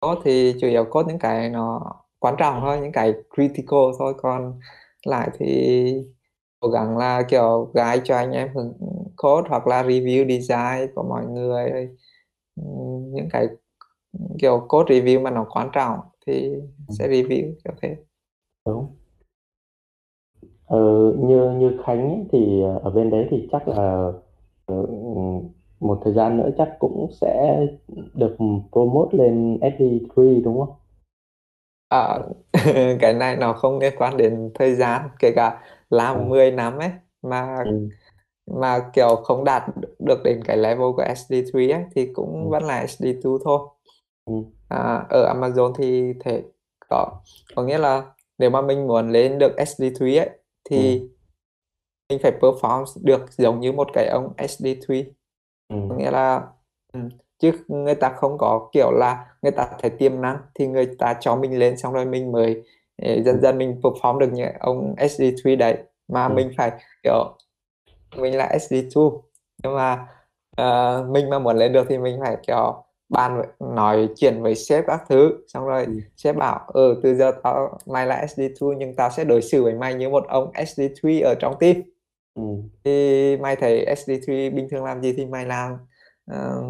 code 0.00 0.20
thì 0.24 0.54
chủ 0.60 0.66
yếu 0.68 0.84
code 0.90 1.08
những 1.08 1.18
cái 1.18 1.50
nó 1.50 1.80
quan 2.24 2.34
trọng 2.38 2.60
thôi 2.60 2.78
những 2.82 2.92
cái 2.92 3.14
critical 3.34 3.80
thôi. 3.98 4.14
Còn 4.16 4.58
lại 5.06 5.30
thì 5.38 5.46
cố 6.60 6.68
gắng 6.68 6.98
là 6.98 7.22
kiểu 7.22 7.70
guide 7.74 8.00
cho 8.04 8.16
anh 8.16 8.32
em 8.32 8.48
hướng 8.54 8.72
code 9.16 9.48
hoặc 9.48 9.66
là 9.66 9.82
review 9.82 10.28
design 10.28 10.94
của 10.94 11.02
mọi 11.02 11.26
người. 11.26 11.70
Ừ, 12.56 12.62
những 13.12 13.28
cái 13.32 13.46
kiểu 14.38 14.66
code 14.68 14.94
review 14.94 15.22
mà 15.22 15.30
nó 15.30 15.46
quan 15.50 15.68
trọng 15.72 15.98
thì 16.26 16.52
sẽ 16.98 17.08
review 17.08 17.52
kiểu 17.64 17.74
thế. 17.82 17.96
Đúng. 18.66 18.86
Ờ, 20.66 21.12
như 21.18 21.50
như 21.50 21.78
Khánh 21.84 22.10
ấy, 22.10 22.24
thì 22.32 22.62
ở 22.82 22.90
bên 22.90 23.10
đấy 23.10 23.26
thì 23.30 23.48
chắc 23.52 23.68
là 23.68 24.12
ờ, 24.66 24.86
một 25.80 26.00
thời 26.04 26.14
gian 26.14 26.36
nữa 26.36 26.50
chắc 26.58 26.76
cũng 26.78 27.10
sẽ 27.20 27.66
được 28.14 28.36
promote 28.72 29.18
lên 29.18 29.58
SD3 29.60 30.40
đúng 30.44 30.58
không? 30.58 30.83
À, 31.88 32.18
cái 33.00 33.14
này 33.14 33.36
nó 33.36 33.52
không 33.52 33.78
liên 33.78 33.94
quan 33.98 34.16
đến 34.16 34.50
thời 34.54 34.74
gian 34.74 35.08
kể 35.18 35.32
cả 35.36 35.62
làm 35.90 36.16
À. 36.16 36.24
10 36.28 36.50
năm 36.50 36.78
ấy 36.78 36.90
mà 37.22 37.62
Ừ. 37.66 37.88
mà 38.60 38.90
kiểu 38.92 39.16
không 39.24 39.44
đạt 39.44 39.62
được 39.98 40.22
đến 40.24 40.42
cái 40.44 40.56
level 40.56 40.92
của 40.96 41.02
SD3 41.04 41.74
ấy 41.74 41.84
thì 41.94 42.06
cũng 42.14 42.44
Ừ. 42.44 42.50
vẫn 42.50 42.62
là 42.64 42.86
SD2 42.86 43.38
thôi 43.44 43.58
Ừ. 44.24 44.34
à, 44.68 45.06
ở 45.10 45.34
Amazon 45.34 45.72
thì 45.78 46.12
thể 46.24 46.42
có 46.90 47.06
có 47.56 47.62
nghĩa 47.62 47.78
là 47.78 48.02
nếu 48.38 48.50
mà 48.50 48.60
mình 48.62 48.86
muốn 48.86 49.10
lên 49.10 49.38
được 49.38 49.52
SD3 49.56 50.18
ấy 50.20 50.30
thì 50.70 50.98
Ừ. 51.00 51.08
mình 52.10 52.18
phải 52.22 52.32
perform 52.40 52.84
được 53.02 53.20
giống 53.32 53.60
như 53.60 53.72
một 53.72 53.88
cái 53.92 54.08
ông 54.08 54.32
SD3 54.36 55.04
Ừ. 55.68 55.76
có 55.88 55.94
nghĩa 55.96 56.10
là 56.10 56.42
chứ 57.38 57.52
người 57.68 57.94
ta 57.94 58.12
không 58.16 58.38
có 58.38 58.68
kiểu 58.72 58.90
là 58.92 59.26
người 59.42 59.52
ta 59.52 59.68
thấy 59.80 59.90
tiềm 59.90 60.20
năng 60.20 60.38
thì 60.54 60.66
người 60.66 60.86
ta 60.98 61.14
cho 61.20 61.36
mình 61.36 61.58
lên 61.58 61.76
xong 61.76 61.92
rồi 61.92 62.04
mình 62.06 62.32
mới 62.32 62.62
eh, 62.96 63.24
dần 63.24 63.40
dần 63.42 63.58
mình 63.58 63.80
perform 63.82 64.18
được 64.18 64.32
như 64.32 64.44
ông 64.60 64.94
SD3 64.98 65.56
đấy 65.58 65.76
mà 66.08 66.26
Ừ. 66.28 66.34
mình 66.34 66.50
phải 66.56 66.70
kiểu 67.02 67.36
mình 68.16 68.36
là 68.36 68.44
SD2 68.46 69.02
nhưng 69.62 69.74
mà 69.74 70.06
ờ, 70.56 71.06
mình 71.10 71.30
mà 71.30 71.38
muốn 71.38 71.56
lên 71.56 71.72
được 71.72 71.86
thì 71.88 71.98
mình 71.98 72.18
phải 72.24 72.36
kiểu 72.46 72.84
bàn 73.08 73.42
nói 73.60 74.08
chuyện 74.16 74.42
với 74.42 74.54
sếp 74.54 74.84
các 74.86 75.02
thứ 75.08 75.30
xong 75.48 75.66
rồi 75.66 75.84
Ừ. 75.84 75.92
sếp 76.16 76.36
bảo 76.36 76.60
ừ 76.68 77.00
từ 77.02 77.14
giờ 77.14 77.32
tao 77.42 77.78
mày 77.86 78.06
là 78.06 78.16
SD2 78.16 78.68
nhưng 78.78 78.94
tao 78.96 79.10
sẽ 79.10 79.24
đối 79.24 79.42
xử 79.42 79.62
với 79.64 79.74
mày 79.74 79.94
như 79.94 80.08
một 80.08 80.24
ông 80.28 80.50
SD3 80.52 81.20
ở 81.24 81.34
trong 81.40 81.54
team 81.60 81.76
Ừ. 82.34 82.42
thì 82.84 83.36
mày 83.36 83.56
thấy 83.56 83.84
SD3 83.84 84.50
bình 84.54 84.68
thường 84.70 84.84
làm 84.84 85.02
gì 85.02 85.14
thì 85.16 85.26
mày 85.26 85.46
làm 85.46 85.76
ờ, 86.26 86.62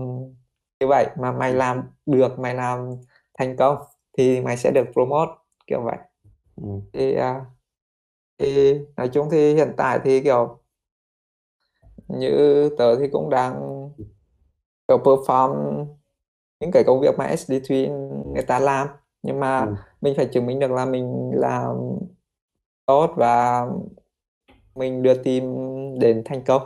như 0.84 0.88
vậy 0.88 1.06
mà 1.18 1.32
mày 1.32 1.54
làm 1.54 1.82
được 2.06 2.38
mày 2.38 2.54
làm 2.54 2.90
thành 3.38 3.56
công 3.56 3.76
thì 4.18 4.40
mày 4.40 4.56
sẽ 4.56 4.70
được 4.70 4.84
promote 4.92 5.32
kiểu 5.66 5.82
vậy 5.84 5.96
Ừ. 6.56 6.68
thì 6.92 7.14
à, 7.14 7.44
thì 8.38 8.74
nói 8.96 9.08
chung 9.08 9.28
thì 9.30 9.54
hiện 9.54 9.72
tại 9.76 10.00
thì 10.04 10.20
kiểu 10.20 10.58
như 12.08 12.68
tớ 12.78 12.96
thì 12.98 13.08
cũng 13.12 13.30
đang 13.30 13.54
kiểu 14.88 14.98
perform 14.98 15.84
những 16.60 16.70
cái 16.70 16.84
công 16.84 17.00
việc 17.00 17.18
mà 17.18 17.26
SD3 17.26 17.88
người 18.34 18.42
ta 18.46 18.58
làm 18.58 18.88
nhưng 19.22 19.40
mà 19.40 19.60
Ừ. 19.60 19.74
mình 20.00 20.14
phải 20.16 20.26
chứng 20.26 20.46
minh 20.46 20.58
được 20.58 20.70
là 20.70 20.84
mình 20.84 21.30
làm 21.34 21.76
tốt 22.86 23.10
và 23.16 23.66
mình 24.74 25.02
đưa 25.02 25.14
team 25.14 25.44
đến 25.98 26.22
thành 26.24 26.42
công 26.44 26.62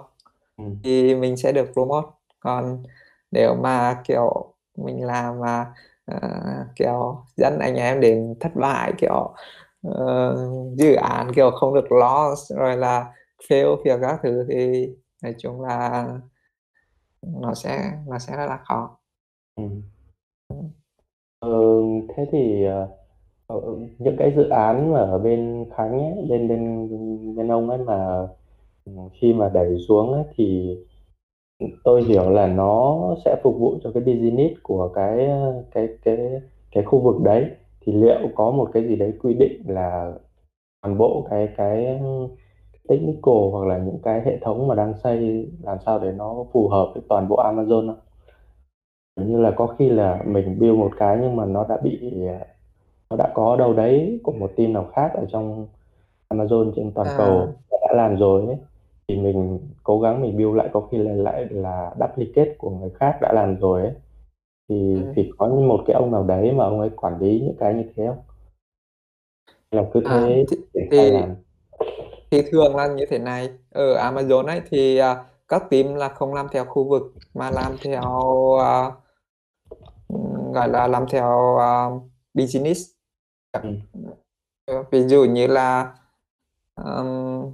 Ừ. 0.56 0.64
thì 0.84 1.14
mình 1.14 1.36
sẽ 1.36 1.52
được 1.52 1.66
promote 1.72 2.06
còn 2.40 2.82
nếu 3.30 3.54
mà 3.54 4.02
kiểu 4.04 4.54
mình 4.76 5.04
làm 5.04 5.40
mà 5.40 5.66
uh, 6.14 6.66
kiểu 6.76 7.24
dẫn 7.36 7.58
anh 7.58 7.74
em 7.74 8.00
đến 8.00 8.34
thất 8.40 8.52
bại 8.54 8.92
kiểu 8.98 9.34
uh, 9.88 10.76
dự 10.76 10.94
án 10.94 11.32
kiểu 11.34 11.50
không 11.50 11.74
được 11.74 11.92
loss 11.92 12.52
rồi 12.52 12.76
là 12.76 13.12
fail 13.48 13.76
việc 13.84 13.98
các 14.02 14.20
thứ 14.22 14.46
thì 14.48 14.88
nói 15.22 15.34
chung 15.38 15.60
là 15.62 16.06
nó 17.22 17.54
sẽ 17.54 17.92
nó 18.06 18.18
sẽ 18.18 18.36
rất 18.36 18.46
là 18.46 18.58
khó 18.64 18.98
Ừ. 19.56 19.64
Ừ, 21.40 21.82
thế 22.16 22.26
thì 22.32 22.64
uh, 23.48 23.78
những 23.98 24.16
cái 24.18 24.32
dự 24.36 24.48
án 24.48 24.92
mà 24.92 25.00
ở 25.00 25.18
bên 25.18 25.64
Khánh 25.76 25.98
ấy, 26.00 26.26
bên 26.28 26.48
bên 26.48 26.88
bên 27.36 27.48
ông 27.48 27.70
ấy 27.70 27.78
mà 27.78 28.26
ừ, 28.84 28.92
khi 29.12 29.32
mà 29.32 29.48
đẩy 29.54 29.76
xuống 29.88 30.12
ấy, 30.12 30.24
thì 30.36 30.76
tôi 31.84 32.02
hiểu 32.02 32.30
là 32.30 32.46
nó 32.46 32.98
sẽ 33.24 33.36
phục 33.42 33.56
vụ 33.58 33.78
cho 33.84 33.90
cái 33.94 34.02
business 34.02 34.54
của 34.62 34.88
cái 34.94 35.28
cái 35.70 35.88
cái 36.04 36.18
cái 36.72 36.84
khu 36.84 37.00
vực 37.00 37.22
đấy. 37.22 37.50
Thì 37.80 37.92
liệu 37.92 38.28
có 38.34 38.50
một 38.50 38.70
cái 38.72 38.88
gì 38.88 38.96
đấy 38.96 39.12
quy 39.22 39.34
định 39.34 39.62
là 39.66 40.12
toàn 40.82 40.98
bộ 40.98 41.26
cái 41.30 41.48
cái 41.56 42.00
technical 42.88 43.34
hoặc 43.52 43.66
là 43.66 43.78
những 43.78 43.98
cái 44.02 44.22
hệ 44.24 44.38
thống 44.42 44.68
mà 44.68 44.74
đang 44.74 44.94
xây 44.94 45.48
làm 45.62 45.78
sao 45.86 45.98
để 45.98 46.12
nó 46.12 46.44
phù 46.52 46.68
hợp 46.68 46.90
với 46.94 47.02
toàn 47.08 47.28
bộ 47.28 47.36
Amazon 47.36 47.86
không? 47.86 48.00
Như 49.28 49.40
là 49.40 49.50
có 49.56 49.66
khi 49.66 49.88
là 49.88 50.22
mình 50.26 50.58
build 50.58 50.78
một 50.78 50.90
cái 50.98 51.18
nhưng 51.22 51.36
mà 51.36 51.44
nó 51.44 51.66
đã 51.68 51.76
bị 51.82 52.12
nó 53.10 53.16
đã 53.16 53.32
có 53.34 53.56
đâu 53.56 53.72
đấy 53.72 54.20
của 54.22 54.32
một 54.32 54.50
team 54.56 54.72
nào 54.72 54.86
khác 54.92 55.10
ở 55.14 55.26
trong 55.32 55.66
Amazon 56.28 56.72
trên 56.76 56.92
toàn 56.92 57.08
à, 57.08 57.14
cầu 57.18 57.54
đã 57.70 57.92
làm 57.94 58.16
rồi 58.16 58.46
ấy 58.46 58.56
thì 59.08 59.16
mình 59.16 59.58
cố 59.82 60.00
gắng 60.00 60.22
mình 60.22 60.36
build 60.36 60.56
lại 60.56 60.68
có 60.72 60.88
khi 60.90 60.98
là 60.98 61.12
lại 61.12 61.46
là 61.50 61.94
duplicate 62.00 62.54
của 62.58 62.70
người 62.70 62.90
khác 62.90 63.18
đã 63.20 63.32
làm 63.32 63.56
rồi 63.60 63.82
ấy. 63.82 63.92
Thì 64.68 64.94
ừ. 64.94 65.12
thì 65.16 65.30
có 65.38 65.48
một 65.48 65.84
cái 65.86 65.94
ông 65.94 66.12
nào 66.12 66.24
đấy 66.24 66.52
mà 66.52 66.64
ông 66.64 66.80
ấy 66.80 66.90
quản 66.96 67.18
lý 67.18 67.40
những 67.40 67.56
cái 67.60 67.74
như 67.74 67.84
thế 67.96 68.06
không? 68.06 68.18
Là 69.70 69.84
cứ 69.92 70.00
à, 70.04 70.24
thế 70.26 70.44
thì, 70.50 70.56
triển 70.74 70.88
khai 70.90 71.10
thì 71.10 71.10
làm? 71.10 71.34
thì 72.30 72.42
thường 72.50 72.76
là 72.76 72.86
như 72.86 73.04
thế 73.10 73.18
này. 73.18 73.48
Ở 73.70 74.10
Amazon 74.10 74.46
ấy 74.46 74.60
thì 74.70 74.98
à, 74.98 75.24
các 75.48 75.62
team 75.70 75.94
là 75.94 76.08
không 76.08 76.34
làm 76.34 76.46
theo 76.52 76.64
khu 76.64 76.88
vực 76.88 77.02
mà 77.34 77.50
làm 77.50 77.76
theo 77.82 78.02
à, 78.60 78.90
ừm, 80.08 80.52
gọi 80.52 80.68
là 80.68 80.86
làm 80.86 81.04
theo 81.10 81.56
à, 81.56 81.86
business. 82.34 82.80
Ừ. 83.62 83.70
Ờ, 84.66 84.84
ví 84.90 85.02
dụ 85.02 85.24
như 85.24 85.46
là 85.46 85.94
um, 86.76 87.52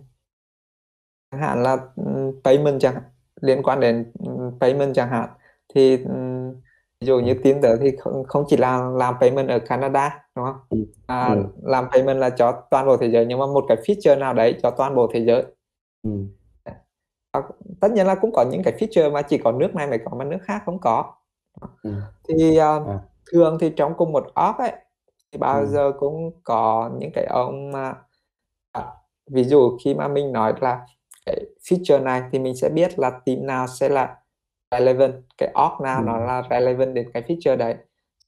chẳng 1.34 1.42
hạn 1.48 1.62
là 1.62 1.76
um, 1.96 2.40
payment 2.44 2.80
chẳng 2.80 2.94
liên 3.40 3.62
quan 3.62 3.80
đến 3.80 4.12
um, 4.18 4.58
payment 4.60 4.94
chẳng 4.94 5.08
hạn 5.08 5.28
thì 5.74 6.04
um, 6.04 6.52
ví 7.00 7.06
dụ 7.06 7.18
như 7.20 7.32
Ừ. 7.34 7.40
team 7.44 7.62
tớ 7.62 7.76
thì 7.76 7.96
không, 7.96 8.24
không 8.24 8.44
chỉ 8.48 8.56
là 8.56 8.90
làm 8.94 9.14
payment 9.20 9.48
ở 9.48 9.58
Canada 9.58 10.24
đúng 10.36 10.44
không 10.44 10.56
Ừ. 10.68 10.78
à, 11.06 11.28
Ừ. 11.34 11.44
làm 11.62 11.84
payment 11.92 12.18
là 12.18 12.30
cho 12.30 12.52
toàn 12.70 12.86
bộ 12.86 12.96
thế 12.96 13.10
giới 13.10 13.26
nhưng 13.26 13.38
mà 13.38 13.46
một 13.46 13.64
cái 13.68 13.76
feature 13.76 14.18
nào 14.18 14.34
đấy 14.34 14.58
cho 14.62 14.70
toàn 14.70 14.94
bộ 14.94 15.10
thế 15.12 15.24
giới 15.24 15.44
Ừ. 16.02 16.10
Và 17.32 17.42
tất 17.80 17.92
nhiên 17.92 18.06
là 18.06 18.14
cũng 18.14 18.32
có 18.32 18.44
những 18.50 18.62
cái 18.64 18.74
feature 18.78 19.12
mà 19.12 19.22
chỉ 19.22 19.38
có 19.38 19.52
nước 19.52 19.74
này 19.74 19.86
mới 19.86 19.98
có 20.04 20.16
mà 20.16 20.24
nước 20.24 20.38
khác 20.42 20.62
không 20.66 20.78
có 20.80 21.14
Ừ. 21.82 21.90
thì 22.28 22.50
uh, 22.50 22.58
À. 22.88 22.98
thường 23.32 23.58
thì 23.60 23.72
trong 23.76 23.94
cùng 23.96 24.12
một 24.12 24.24
org 24.26 24.58
ấy 24.58 24.72
thì 25.32 25.38
bao 25.38 25.60
Ừ. 25.60 25.66
giờ 25.66 25.92
cũng 25.98 26.30
có 26.44 26.90
những 26.98 27.10
cái 27.14 27.24
ông 27.24 27.72
mà 27.72 27.94
à, 28.72 28.82
ví 29.30 29.44
dụ 29.44 29.78
khi 29.84 29.94
mà 29.94 30.08
mình 30.08 30.32
nói 30.32 30.54
là 30.60 30.86
cái 31.26 31.36
feature 31.70 32.02
này 32.02 32.22
thì 32.32 32.38
mình 32.38 32.56
sẽ 32.56 32.68
biết 32.68 32.98
là 32.98 33.10
team 33.26 33.46
nào 33.46 33.66
sẽ 33.66 33.88
là 33.88 34.16
relevant 34.70 35.14
cái 35.38 35.52
org 35.66 35.82
nào 35.84 36.02
Ừ. 36.02 36.06
nó 36.06 36.18
là 36.18 36.42
relevant 36.50 36.94
đến 36.94 37.10
cái 37.14 37.22
feature 37.22 37.56
đấy 37.56 37.74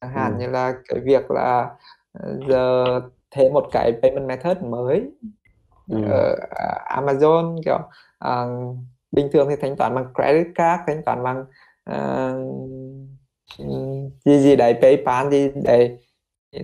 chẳng 0.01 0.11
hạn 0.13 0.33
Ừ. 0.35 0.41
như 0.41 0.47
là 0.51 0.75
cái 0.89 1.01
việc 1.01 1.31
là 1.31 1.71
ờ, 2.13 2.41
giờ 2.49 3.01
thêm 3.31 3.53
một 3.53 3.67
cái 3.73 3.93
payment 4.03 4.27
method 4.29 4.57
mới 4.63 5.11
Ừ. 5.91 5.97
ở 6.11 6.37
à, 6.51 7.01
Amazon 7.03 7.61
kiểu 7.65 7.79
à, 8.19 8.45
bình 9.13 9.29
thường 9.33 9.47
thì 9.51 9.57
thanh 9.61 9.77
toán 9.77 9.95
bằng 9.95 10.13
credit 10.15 10.47
card 10.55 10.83
thanh 10.87 11.03
toán 11.05 11.23
bằng 11.25 11.45
ừm, 13.59 14.11
gì 14.25 14.39
gì 14.41 14.57
đấy 14.57 14.75
PayPal 14.83 15.31
gì 15.31 15.51
đấy 15.65 15.99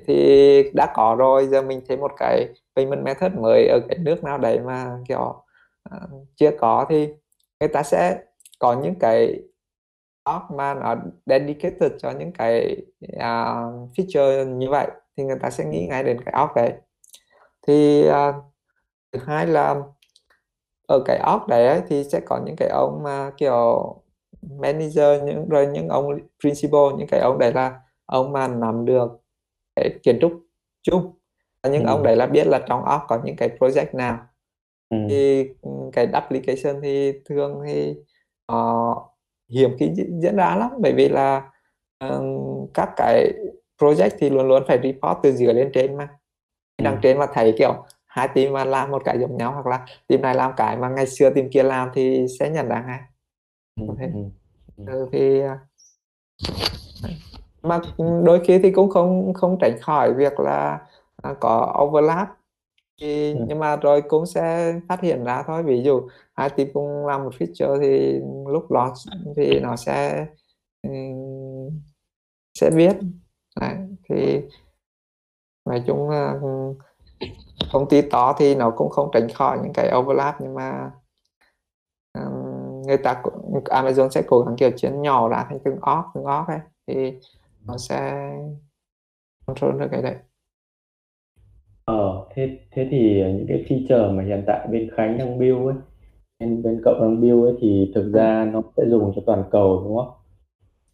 thì 0.06 0.70
đã 0.74 0.92
có 0.94 1.16
rồi 1.18 1.46
giờ 1.46 1.62
mình 1.62 1.80
thêm 1.88 2.00
một 2.00 2.12
cái 2.18 2.48
payment 2.76 3.04
method 3.04 3.32
mới 3.34 3.68
ở 3.68 3.80
cái 3.88 3.98
nước 3.98 4.24
nào 4.24 4.38
đấy 4.38 4.60
mà 4.60 4.98
kiểu 5.08 5.41
chưa 6.36 6.50
có 6.58 6.86
thì 6.88 7.08
người 7.60 7.68
ta 7.68 7.82
sẽ 7.82 8.18
có 8.58 8.80
những 8.82 8.94
cái 9.00 9.40
org 10.30 10.56
mà 10.56 10.74
nó 10.74 10.96
dedicated 11.26 11.92
cho 11.98 12.10
những 12.10 12.32
cái 12.32 12.76
à, 13.18 13.54
feature 13.96 14.56
như 14.56 14.70
vậy 14.70 14.86
thì 15.16 15.24
người 15.24 15.38
ta 15.42 15.50
sẽ 15.50 15.64
nghĩ 15.64 15.86
ngay 15.86 16.04
đến 16.04 16.20
cái 16.24 16.34
org 16.44 16.52
đấy 16.56 16.72
thì 17.66 18.06
à, 18.08 18.32
thứ 19.12 19.20
hai 19.26 19.46
là 19.46 19.74
ở 20.88 21.02
cái 21.06 21.20
org 21.34 21.46
đấy 21.48 21.66
ấy, 21.66 21.80
thì 21.88 22.04
sẽ 22.04 22.20
có 22.26 22.40
những 22.46 22.56
cái 22.58 22.68
ông 22.68 23.02
mà 23.02 23.30
kiểu 23.36 23.94
manager 24.58 25.22
những 25.24 25.48
rồi 25.48 25.66
những 25.66 25.88
ông 25.88 26.06
principal 26.40 26.80
những 26.98 27.08
cái 27.10 27.20
ông 27.20 27.38
đấy 27.38 27.52
là 27.52 27.80
ông 28.06 28.32
mà 28.32 28.48
nắm 28.48 28.84
được 28.84 29.08
cái 29.76 29.90
kiến 30.02 30.18
trúc 30.20 30.32
chung 30.82 31.12
và 31.62 31.70
những 31.70 31.84
Ừ. 31.84 31.88
ông 31.88 32.02
đấy 32.02 32.16
là 32.16 32.26
biết 32.26 32.46
là 32.46 32.60
trong 32.68 32.80
org 32.80 33.02
có 33.08 33.20
những 33.24 33.36
cái 33.36 33.48
project 33.60 33.96
nào 33.96 34.18
Ừ. 34.90 34.96
thì 35.08 35.48
ừ, 35.62 35.70
cái 35.92 36.06
application 36.12 36.80
thì 36.82 37.12
thường 37.24 37.60
thì 37.66 37.94
uh, 38.52 38.96
hiếm 39.50 39.70
khi 39.80 39.90
diễn 40.22 40.36
ra 40.36 40.56
lắm 40.56 40.70
bởi 40.80 40.92
vì 40.92 41.08
là 41.08 41.50
ừm, 41.98 42.66
các 42.74 42.90
cái 42.96 43.32
project 43.80 44.10
thì 44.18 44.30
luôn 44.30 44.48
luôn 44.48 44.62
phải 44.68 44.78
report 44.82 45.18
từ 45.22 45.32
dưới 45.32 45.54
lên 45.54 45.70
trên 45.74 45.96
mà 45.96 46.08
Ừ. 46.78 46.82
đằng 46.84 46.98
trên 47.02 47.18
mà 47.18 47.26
thấy 47.34 47.54
kiểu 47.58 47.74
hai 48.06 48.28
team 48.34 48.52
mà 48.52 48.64
làm 48.64 48.90
một 48.90 49.02
cái 49.04 49.18
giống 49.20 49.36
nhau 49.36 49.52
hoặc 49.52 49.66
là 49.66 49.86
team 50.08 50.22
này 50.22 50.34
làm 50.34 50.52
cái 50.56 50.76
mà 50.76 50.88
ngày 50.88 51.06
xưa 51.06 51.30
team 51.30 51.48
kia 51.52 51.62
làm 51.62 51.90
thì 51.94 52.26
sẽ 52.40 52.50
nhận 52.50 52.68
ra 52.68 52.84
ngay 52.86 53.00
Ừ. 53.80 53.94
Thế. 53.98 54.06
Ừ. 54.14 54.20
Ừ. 54.76 54.84
ừ, 54.86 55.08
thì 55.12 55.42
mà 57.62 57.80
đôi 58.24 58.40
khi 58.44 58.58
thì 58.58 58.70
cũng 58.70 58.90
không 58.90 59.34
không 59.34 59.58
tránh 59.60 59.78
khỏi 59.80 60.14
việc 60.14 60.40
là 60.40 60.78
à, 61.22 61.34
có 61.40 61.74
overlap 61.82 62.28
thì 63.02 63.32
Ừ. 63.32 63.44
nhưng 63.48 63.58
mà 63.58 63.76
rồi 63.76 64.02
cũng 64.02 64.26
sẽ 64.26 64.74
phát 64.88 65.00
hiện 65.00 65.24
ra 65.24 65.42
thôi. 65.46 65.62
Ví 65.62 65.82
dụ 65.82 66.08
hai 66.34 66.50
team 66.50 66.68
cùng 66.74 67.06
làm 67.06 67.24
một 67.24 67.30
feature 67.38 67.80
thì 67.80 68.20
lúc 68.52 68.70
launch 68.72 68.96
thì 69.36 69.60
nó 69.60 69.76
sẽ 69.76 70.26
ừm, 70.82 71.80
sẽ 72.54 72.70
biết 72.76 72.96
Đấy, 73.60 73.76
thì 74.08 74.40
nói 75.66 75.82
chung 75.86 76.10
là 76.10 76.40
công 77.72 77.88
ty 77.88 78.02
to 78.02 78.34
thì 78.38 78.54
nó 78.54 78.70
cũng 78.70 78.90
không 78.90 79.10
tránh 79.12 79.28
khỏi 79.34 79.58
những 79.62 79.72
cái 79.72 79.92
overlap 79.96 80.40
nhưng 80.40 80.54
mà 80.54 80.90
người 82.86 82.96
ta 82.96 83.20
cũng- 83.22 83.64
Amazon 83.64 84.08
sẽ 84.08 84.22
cố 84.26 84.40
gắng 84.40 84.56
kiểu 84.56 84.70
chia 84.76 84.90
nhỏ 84.90 85.28
ra 85.28 85.46
thành 85.48 85.58
từng 85.64 85.74
org 85.76 86.06
từng 86.14 86.24
org 86.24 86.46
ấy 86.50 86.58
thì 86.86 87.12
nó 87.66 87.78
sẽ 87.78 88.30
control 89.46 89.80
được 89.80 89.88
cái 89.90 90.02
đấy 90.02 90.14
thế 92.34 92.58
thế 92.70 92.88
thì 92.90 93.22
những 93.22 93.46
cái 93.48 93.64
feature 93.68 94.16
mà 94.16 94.22
hiện 94.24 94.42
tại 94.46 94.68
bên 94.70 94.90
Khánh 94.96 95.18
đang 95.18 95.38
build 95.38 95.66
ấy, 95.66 95.74
bên 96.40 96.62
bên 96.62 96.80
cậu 96.84 96.94
đang 97.00 97.20
build 97.20 97.44
ấy 97.44 97.54
thì 97.60 97.92
thực 97.94 98.12
ra 98.12 98.50
nó 98.52 98.62
sẽ 98.76 98.84
dùng 98.90 99.12
cho 99.16 99.22
toàn 99.26 99.44
cầu 99.52 99.82
đúng 99.84 99.96
không? 99.96 100.10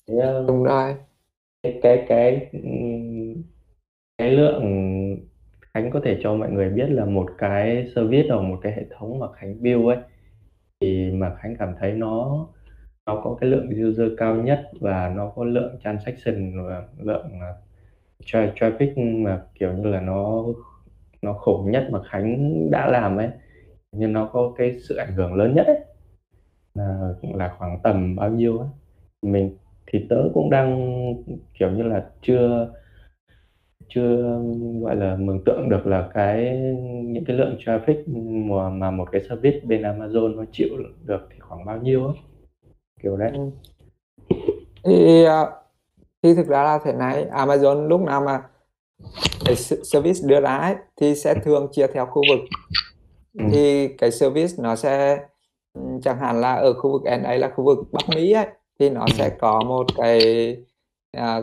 Thế 0.09 0.18
ờ, 0.18 0.45
đúng 0.49 0.64
rồi 0.64 0.95
cái 1.62 1.78
cái 1.82 2.05
cái 2.09 2.51
cái 4.18 4.30
lượng 4.30 4.62
Khánh 5.74 5.91
có 5.91 6.01
thể 6.05 6.18
cho 6.22 6.34
mọi 6.34 6.51
người 6.51 6.70
biết 6.70 6.86
là 6.91 7.05
một 7.05 7.26
cái 7.39 7.86
service 7.95 8.28
hoặc 8.28 8.41
một 8.43 8.59
cái 8.62 8.72
hệ 8.72 8.84
thống 8.91 9.18
mà 9.18 9.26
Khánh 9.32 9.62
build 9.62 9.86
ấy 9.86 9.97
thì 10.80 11.11
mà 11.12 11.36
Khánh 11.43 11.57
cảm 11.59 11.74
thấy 11.80 11.93
nó 11.93 12.47
nó 13.07 13.22
có 13.24 13.39
cái 13.41 13.51
lượng 13.51 13.70
user 13.91 14.12
cao 14.18 14.36
nhất 14.36 14.70
và 14.80 15.09
nó 15.16 15.32
có 15.36 15.45
lượng 15.45 15.78
transaction 15.84 16.53
và 16.68 16.84
lượng 16.99 17.28
tra- 18.26 18.53
traffic 18.57 19.22
mà 19.24 19.43
kiểu 19.55 19.72
như 19.74 19.84
là 19.91 20.01
nó 20.01 20.45
nó 21.23 21.33
khủng 21.33 21.71
nhất 21.71 21.89
mà 21.91 22.03
Khánh 22.03 22.71
đã 22.71 22.91
làm 22.91 23.16
ấy 23.16 23.29
nhưng 23.93 24.12
nó 24.12 24.31
có 24.33 24.53
cái 24.59 24.77
sự 24.89 24.97
ảnh 24.97 25.14
hưởng 25.14 25.35
lớn 25.35 25.55
nhất 25.55 25.66
ấy 25.66 25.79
là, 26.75 27.14
là 27.35 27.55
khoảng 27.59 27.79
tầm 27.83 28.16
bao 28.16 28.31
nhiêu 28.31 28.59
ấy 28.59 28.69
mình 29.23 29.57
thì 29.87 30.07
tớ 30.11 30.16
cũng 30.35 30.51
đang 30.51 30.95
kiểu 31.59 31.71
như 31.71 31.83
là 31.83 32.07
chưa 32.23 32.73
chưa 33.89 34.41
gọi 34.83 34.97
là 34.97 35.16
mường 35.16 35.45
tượng 35.45 35.69
được 35.69 35.87
là 35.87 36.09
cái 36.14 36.59
những 37.05 37.25
cái 37.25 37.37
lượng 37.37 37.57
traffic 37.64 38.03
mà, 38.49 38.71
mà 38.71 38.91
một 38.91 39.09
cái 39.12 39.21
service 39.29 39.61
bên 39.61 39.83
Amazon 39.83 40.37
nó 40.37 40.45
chịu 40.53 40.69
được 41.05 41.29
thì 41.31 41.39
khoảng 41.39 41.64
bao 41.64 41.77
nhiêu 41.77 42.07
ấy 42.07 42.16
kiểu 43.03 43.16
đấy. 43.16 43.31
Ừ. 43.35 43.51
thì 44.85 45.25
à, 45.25 45.47
thì 46.23 46.35
thực 46.35 46.47
ra 46.47 46.62
là 46.62 46.79
thế 46.85 46.93
này 46.93 47.27
Amazon 47.33 47.89
lúc 47.89 48.01
nào 48.01 48.21
mà 48.21 48.43
cái 49.45 49.57
service 49.93 50.21
đưa 50.27 50.41
ra 50.41 50.57
ấy, 50.57 50.75
thì 50.97 51.15
sẽ 51.15 51.35
thường 51.35 51.69
chia 51.73 51.87
theo 51.87 52.07
khu 52.07 52.27
vực 52.27 52.39
Ừ. 53.39 53.45
thì 53.53 53.89
cái 53.89 54.11
service 54.11 54.55
nó 54.59 54.77
sẽ 54.77 55.19
ừ, 55.75 55.81
chẳng 56.03 56.19
hạn 56.19 56.41
là 56.41 56.55
ở 56.55 56.73
khu 56.73 56.93
vực 56.93 57.03
NA 57.05 57.35
là 57.35 57.51
khu 57.57 57.65
vực 57.65 57.79
Bắc 57.93 58.09
Mỹ 58.09 58.33
ấy 58.33 58.47
thì 58.81 58.91
nó 58.91 59.07
sẽ 59.09 59.31
có 59.41 59.63
một 59.63 59.87
cái 59.97 60.57
à, 61.13 61.43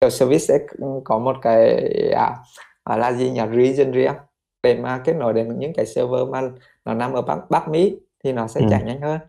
kiểu 0.00 0.10
service 0.10 0.38
sẽ 0.48 0.58
có 1.04 1.18
một 1.18 1.36
cái 1.42 1.80
à, 2.16 2.36
gọi 2.84 2.98
là 2.98 3.12
gì 3.12 3.30
nhỉ 3.30 3.40
region 3.56 3.92
riêng 3.92 4.14
để 4.62 4.74
mà 4.74 5.02
kết 5.04 5.12
nối 5.16 5.32
đến 5.32 5.58
những 5.58 5.72
cái 5.76 5.86
server 5.86 6.28
mà 6.30 6.42
nó 6.84 6.94
nằm 6.94 7.12
ở 7.12 7.22
Bắc 7.22 7.38
Bắc 7.50 7.68
Mỹ 7.68 7.96
thì 8.24 8.32
nó 8.32 8.46
sẽ 8.46 8.60
Ừ. 8.60 8.66
chạy 8.70 8.84
nhanh 8.84 9.00
hơn 9.00 9.20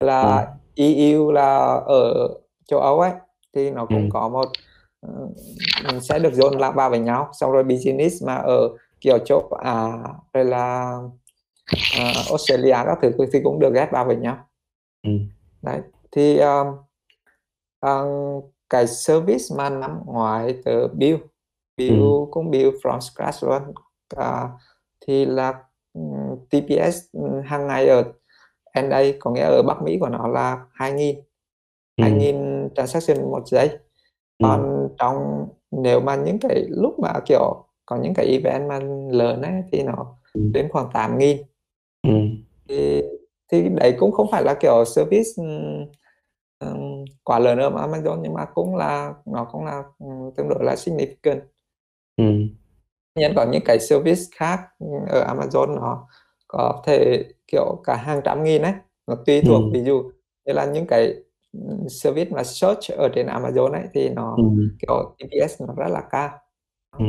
là 0.00 0.46
EU 0.74 1.32
là 1.32 1.80
ở 1.86 2.28
châu 2.66 2.80
Âu 2.80 3.00
ấy 3.00 3.12
thì 3.54 3.70
nó 3.70 3.86
cũng 3.86 4.02
Ừ. 4.04 4.08
có 4.12 4.28
một 4.28 4.44
ừ, 4.44 4.67
sẽ 6.00 6.18
được 6.18 6.34
dồn 6.34 6.58
lại 6.58 6.72
vào 6.74 6.90
với 6.90 6.98
nhau 6.98 7.28
xong 7.32 7.52
rồi 7.52 7.64
business 7.64 8.24
mà 8.26 8.34
ở 8.34 8.68
kiểu 9.00 9.18
châu 9.18 9.48
à 9.64 9.92
rồi 10.32 10.44
là 10.44 10.98
à, 11.98 12.12
Australia 12.28 12.72
các 12.86 12.98
thứ 13.02 13.10
thì 13.32 13.40
cũng 13.44 13.60
được 13.60 13.74
ghép 13.74 13.92
vào 13.92 14.04
với 14.04 14.16
nhau 14.16 14.36
Ừ. 15.02 15.10
đấy 15.62 15.80
thì 16.12 16.38
um, 16.38 16.66
um, 17.80 18.40
cái 18.70 18.86
service 18.86 19.44
mà 19.56 19.70
năm 19.70 20.00
ngoái 20.04 20.54
tớ 20.64 20.88
build 20.88 21.20
build 21.76 22.00
Ừ. 22.00 22.26
cũng 22.30 22.50
build 22.50 22.74
from 22.82 23.00
scratch 23.00 23.44
luôn 23.44 23.62
à, 24.16 24.48
thì 25.06 25.24
là 25.24 25.62
um, 25.92 26.36
TPS 26.50 26.98
um, 27.12 27.42
hàng 27.44 27.66
ngày 27.66 27.88
ở 27.88 28.04
NA 28.74 29.02
có 29.20 29.30
nghĩa 29.30 29.44
ở 29.44 29.62
Bắc 29.66 29.82
Mỹ 29.82 29.96
của 30.00 30.08
nó 30.08 30.26
là 30.28 30.64
2000 30.72 31.16
Ừ. 31.96 32.02
2000 32.02 32.68
transaction 32.76 33.30
một 33.30 33.42
giây 33.48 33.78
Ừ. 34.38 34.42
còn 34.46 34.88
trong 34.98 35.48
nếu 35.70 36.00
mà 36.00 36.16
những 36.16 36.38
cái 36.38 36.64
lúc 36.70 36.98
mà 36.98 37.12
kiểu 37.26 37.64
có 37.86 37.96
những 37.96 38.14
cái 38.14 38.26
event 38.26 38.68
mà 38.68 38.80
lớn 39.10 39.42
ấy 39.42 39.52
thì 39.72 39.82
nó 39.82 40.14
Ừ. 40.34 40.40
đến 40.54 40.68
khoảng 40.72 40.90
8000 40.92 41.36
Ừ. 42.02 42.10
thì 42.68 43.02
thì 43.52 43.68
đấy 43.68 43.96
cũng 43.98 44.12
không 44.12 44.26
phải 44.30 44.42
là 44.44 44.54
kiểu 44.60 44.84
service 44.84 45.28
ừm, 45.36 45.86
ừm, 46.58 47.04
quá 47.24 47.38
lớn 47.38 47.58
ở 47.58 47.70
Amazon 47.70 48.20
nhưng 48.22 48.34
mà 48.34 48.44
cũng 48.54 48.76
là 48.76 49.14
nó 49.26 49.44
cũng 49.52 49.64
là 49.64 49.82
ừm, 49.98 50.30
tương 50.36 50.48
đối 50.48 50.64
là 50.64 50.74
significant 50.74 51.40
Ừ. 52.16 52.24
nhưng 53.14 53.32
có 53.36 53.46
những 53.52 53.62
cái 53.64 53.78
service 53.80 54.20
khác 54.36 54.60
ở 55.08 55.34
Amazon 55.34 55.74
nó 55.74 56.08
có 56.48 56.82
thể 56.86 57.24
kiểu 57.52 57.80
cả 57.84 57.96
hàng 57.96 58.20
trăm 58.24 58.44
nghìn 58.44 58.62
ấy 58.62 58.72
nó 59.06 59.14
tùy 59.26 59.42
thuộc 59.42 59.62
Ừ. 59.64 59.70
ví 59.72 59.84
dụ 59.84 60.02
như 60.46 60.52
là 60.52 60.64
những 60.66 60.86
cái 60.86 61.14
ừm, 61.52 61.88
service 61.88 62.30
mà 62.30 62.44
search 62.44 62.90
ở 62.98 63.08
trên 63.14 63.26
Amazon 63.26 63.72
ấy 63.72 63.84
thì 63.94 64.08
nó 64.08 64.36
Ừ. 64.36 64.42
kiểu 64.78 65.14
TPS 65.18 65.62
nó 65.62 65.74
rất 65.74 65.88
là 65.88 66.02
cao 66.10 66.30
Ừ. 66.98 67.04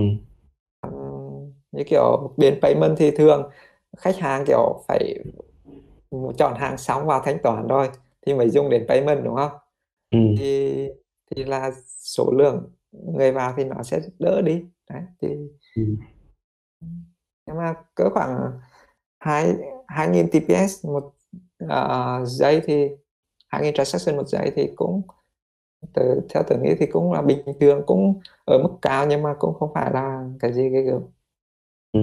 Ừm, 0.81 1.53
như 1.71 1.83
kiểu 1.87 2.33
bên 2.37 2.59
payment 2.61 2.95
thì 2.97 3.11
thường 3.11 3.49
khách 3.97 4.17
hàng 4.17 4.43
kiểu 4.47 4.83
phải 4.87 5.15
chọn 6.37 6.53
hàng 6.55 6.77
xong 6.77 7.05
vào 7.05 7.21
thanh 7.25 7.37
toán 7.43 7.67
rồi 7.67 7.89
thì 8.25 8.33
mới 8.33 8.49
dùng 8.49 8.69
đến 8.69 8.85
payment 8.87 9.23
đúng 9.23 9.35
không 9.35 9.51
Ừ. 10.11 10.19
thì 10.37 10.87
thì 11.35 11.43
là 11.43 11.71
số 11.85 12.31
lượng 12.31 12.71
người 12.91 13.31
vào 13.31 13.53
thì 13.57 13.63
nó 13.63 13.83
sẽ 13.83 13.99
đỡ 14.19 14.41
đi 14.41 14.65
đấy 14.89 15.03
thì 15.21 15.27
Ừ. 15.75 15.83
nhưng 17.47 17.57
mà 17.57 17.73
cỡ 17.95 18.09
khoảng 18.13 18.51
hai 19.19 19.55
hai 19.87 20.07
nghìn 20.09 20.27
TPS 20.31 20.85
một 20.85 21.13
uh, 21.63 22.27
giây 22.27 22.61
thì 22.65 22.89
hai 23.49 23.61
nghìn 23.63 23.73
transaction 23.73 24.17
một 24.17 24.27
giây 24.27 24.51
thì 24.55 24.69
cũng 24.75 25.01
từ, 25.93 26.21
theo 26.29 26.43
tôi 26.49 26.59
nghĩ 26.59 26.75
thì 26.79 26.85
cũng 26.85 27.13
là 27.13 27.21
bình 27.21 27.39
thường 27.61 27.83
cũng 27.87 28.19
ở 28.45 28.57
mức 28.63 28.69
cao 28.81 29.07
nhưng 29.07 29.21
mà 29.23 29.35
cũng 29.39 29.53
không 29.59 29.71
phải 29.73 29.91
là 29.93 30.25
cái 30.39 30.53
gì 30.53 30.69
ghê 30.69 30.81
gớm 30.81 31.01
Ừ. 31.91 31.99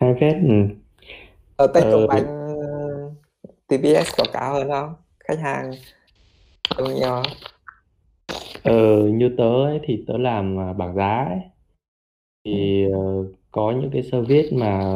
Hai 0.00 0.14
phết 0.20 0.34
ừ. 0.42 0.54
ở 1.56 1.66
Ờ, 1.66 1.74
Techcombank 1.74 2.26
TPS 3.68 4.14
có 4.18 4.24
cao 4.32 4.54
hơn 4.54 4.68
không 4.70 4.94
khách 5.28 5.38
hàng 5.38 5.70
nhiều 6.78 7.08
không? 7.08 7.22
ờ, 8.62 8.72
như 9.08 9.34
tớ 9.38 9.44
ấy, 9.64 9.80
thì 9.84 10.04
tớ 10.06 10.18
làm 10.18 10.60
à, 10.60 10.72
bảng 10.72 10.94
giá 10.94 11.24
ấy. 11.28 11.38
thì 12.44 12.84
ờ, 12.92 12.98
có 13.58 13.72
những 13.72 13.90
cái 13.90 14.02
service 14.02 14.48
mà 14.52 14.94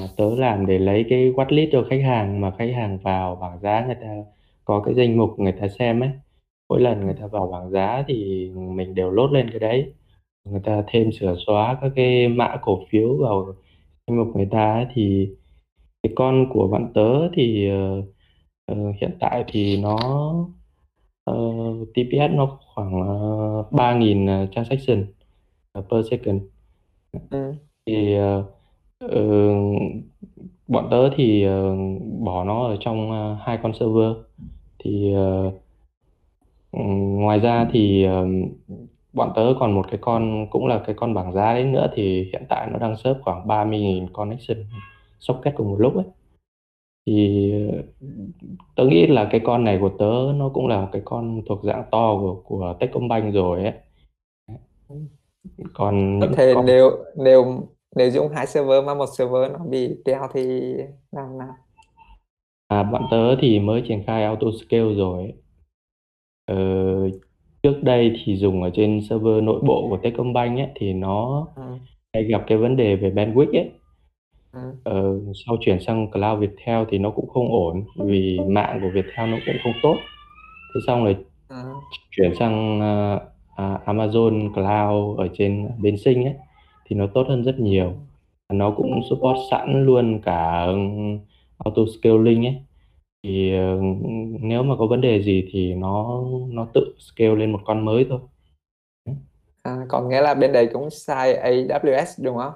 mà 0.00 0.06
tớ 0.16 0.34
làm 0.36 0.66
để 0.66 0.78
lấy 0.78 1.06
cái 1.08 1.32
watchlist 1.32 1.68
cho 1.72 1.86
khách 1.90 2.02
hàng 2.04 2.40
mà 2.40 2.50
khách 2.58 2.72
hàng 2.74 2.98
vào 2.98 3.36
bảng 3.36 3.60
giá 3.60 3.86
người 3.86 3.94
ta 3.94 4.16
có 4.64 4.82
cái 4.86 4.94
danh 4.94 5.16
mục 5.16 5.38
người 5.38 5.52
ta 5.52 5.68
xem 5.68 6.00
ấy. 6.00 6.10
Mỗi 6.68 6.80
lần 6.80 7.04
người 7.04 7.14
ta 7.20 7.26
vào 7.26 7.46
bảng 7.52 7.70
giá 7.70 8.04
thì 8.08 8.50
mình 8.54 8.94
đều 8.94 9.10
lốt 9.10 9.32
lên 9.32 9.50
cái 9.50 9.58
đấy. 9.58 9.92
Người 10.50 10.60
ta 10.64 10.84
thêm 10.86 11.12
sửa 11.12 11.36
xóa 11.46 11.78
các 11.80 11.92
cái 11.96 12.28
mã 12.28 12.56
cổ 12.62 12.80
phiếu 12.90 13.16
vào 13.16 13.54
danh 14.06 14.18
mục 14.18 14.36
người 14.36 14.48
ta 14.50 14.74
ấy, 14.74 14.86
thì 14.94 15.28
cái 16.02 16.12
con 16.16 16.46
của 16.52 16.68
bạn 16.68 16.92
tớ 16.94 17.28
thì 17.34 17.70
uh, 18.72 18.96
hiện 19.00 19.16
tại 19.20 19.44
thì 19.48 19.76
nó 19.82 19.96
ờ, 21.24 21.34
uh, 21.34 21.88
TPS 21.94 22.32
nó 22.34 22.58
khoảng 22.74 22.94
uh, 23.60 23.72
3.000 23.72 24.46
transaction 24.52 25.06
per 25.90 26.06
second 26.10 26.42
ừ. 27.12 27.54
thì 27.86 28.14
ờ, 28.16 28.44
ờ, 28.98 29.20
bọn 30.68 30.88
tớ 30.90 31.10
thì 31.16 31.42
ờ, 31.44 31.76
bỏ 32.20 32.44
nó 32.44 32.66
ở 32.66 32.76
trong 32.80 33.10
ờ, 33.10 33.36
hai 33.44 33.58
con 33.62 33.72
server. 33.80 34.12
Thì 34.78 35.14
ờ, 35.14 35.52
ừ, 36.72 36.78
ngoài 36.94 37.40
ra 37.40 37.68
thì 37.72 38.04
ờ, 38.04 38.26
bọn 39.12 39.32
tớ 39.36 39.42
còn 39.60 39.72
một 39.72 39.86
cái 39.90 39.98
con 40.02 40.46
cũng 40.50 40.66
là 40.66 40.82
cái 40.86 40.94
con 40.98 41.14
bảng 41.14 41.32
giá 41.32 41.54
đấy 41.54 41.64
nữa 41.64 41.86
thì 41.94 42.24
hiện 42.32 42.42
tại 42.48 42.68
nó 42.72 42.78
đang 42.78 42.96
serve 42.96 43.20
khoảng 43.22 43.46
30.000 43.46 44.06
connection 44.12 44.64
socket 45.20 45.54
cùng 45.56 45.68
một 45.70 45.76
lúc 45.80 45.94
ấy. 45.96 46.04
Thì 47.06 47.52
ờ, 47.70 47.82
tớ 48.76 48.86
nghĩ 48.86 49.06
là 49.06 49.28
cái 49.32 49.40
con 49.44 49.64
này 49.64 49.78
của 49.80 49.90
tớ 49.98 50.32
nó 50.36 50.48
cũng 50.54 50.66
là 50.68 50.88
cái 50.92 51.02
con 51.04 51.42
thuộc 51.48 51.60
dạng 51.64 51.84
to 51.90 52.16
của 52.20 52.42
của 52.44 52.74
Techcombank 52.80 53.34
rồi 53.34 53.64
ấy 53.64 53.72
còn 55.74 56.18
những 56.18 56.32
thể 56.36 56.54
con 56.54 56.66
nếu 56.66 56.90
nếu 57.16 57.68
nếu 57.96 58.10
dùng 58.10 58.28
hai 58.28 58.46
server 58.46 58.84
mà 58.84 58.94
một 58.94 59.06
server 59.18 59.52
nó 59.52 59.58
bị 59.58 59.96
treo 60.04 60.28
thì 60.34 60.42
làm 61.12 61.38
nào 61.38 61.54
À, 62.68 62.82
bọn 62.82 63.02
tớ 63.10 63.36
thì 63.40 63.58
mới 63.58 63.82
triển 63.88 64.02
khai 64.06 64.24
auto 64.24 64.46
scale 64.60 64.94
rồi. 64.94 65.32
Ờ, 66.46 66.56
trước 67.62 67.74
đây 67.82 68.12
thì 68.24 68.36
dùng 68.36 68.62
ở 68.62 68.70
trên 68.74 69.00
server 69.08 69.42
nội 69.42 69.60
bộ 69.66 69.86
của 69.90 69.98
Techcombank 70.02 70.58
ấy 70.58 70.68
thì 70.74 70.92
nó 70.92 71.46
ừ. 71.56 71.62
hay 72.14 72.24
gặp 72.24 72.44
cái 72.46 72.58
vấn 72.58 72.76
đề 72.76 72.96
về 72.96 73.10
bandwidth 73.10 73.52
ấy. 73.52 73.70
Ừ. 74.52 74.60
Ờ, 74.84 75.20
sau 75.46 75.56
chuyển 75.60 75.80
sang 75.80 76.10
cloud 76.10 76.40
Viettel 76.40 76.84
thì 76.90 76.98
nó 76.98 77.10
cũng 77.10 77.28
không 77.28 77.48
ổn 77.52 77.84
vì 77.96 78.38
mạng 78.48 78.78
của 78.82 78.88
Viettel 78.94 79.30
nó 79.30 79.38
cũng 79.46 79.56
không 79.62 79.72
tốt. 79.82 79.96
Thế 80.74 80.80
xong 80.86 81.04
rồi 81.04 81.16
Ừ. 81.48 81.56
chuyển 82.10 82.34
sang 82.38 82.78
uh, 82.78 83.22
uh, 83.60 83.86
Amazon 83.86 84.52
Cloud 84.54 85.18
ở 85.18 85.28
trên 85.38 85.68
bên 85.78 85.96
Sinh 85.98 86.24
ấy 86.24 86.34
thì 86.84 86.96
nó 86.96 87.06
tốt 87.14 87.26
hơn 87.28 87.44
rất 87.44 87.58
nhiều. 87.58 87.92
Nó 88.52 88.70
cũng 88.76 89.00
support 89.10 89.38
sẵn 89.50 89.86
luôn 89.86 90.20
cả 90.22 90.66
auto 91.58 91.82
scaling 91.98 92.46
ấy 92.46 92.56
thì 93.22 93.54
uh, 93.58 93.82
nếu 94.40 94.62
mà 94.62 94.74
có 94.78 94.86
vấn 94.86 95.00
đề 95.00 95.22
gì 95.22 95.48
thì 95.50 95.74
nó 95.74 96.22
nó 96.48 96.66
tự 96.74 96.94
scale 96.98 97.34
lên 97.34 97.52
một 97.52 97.60
con 97.64 97.84
mới 97.84 98.06
thôi. 98.08 98.20
À, 99.62 99.76
còn 99.88 100.08
nghĩa 100.08 100.20
là 100.20 100.34
bên 100.34 100.52
đây 100.52 100.68
cũng 100.72 100.90
xài 100.90 101.34
AWS 101.34 102.24
đúng 102.24 102.36
không? 102.36 102.52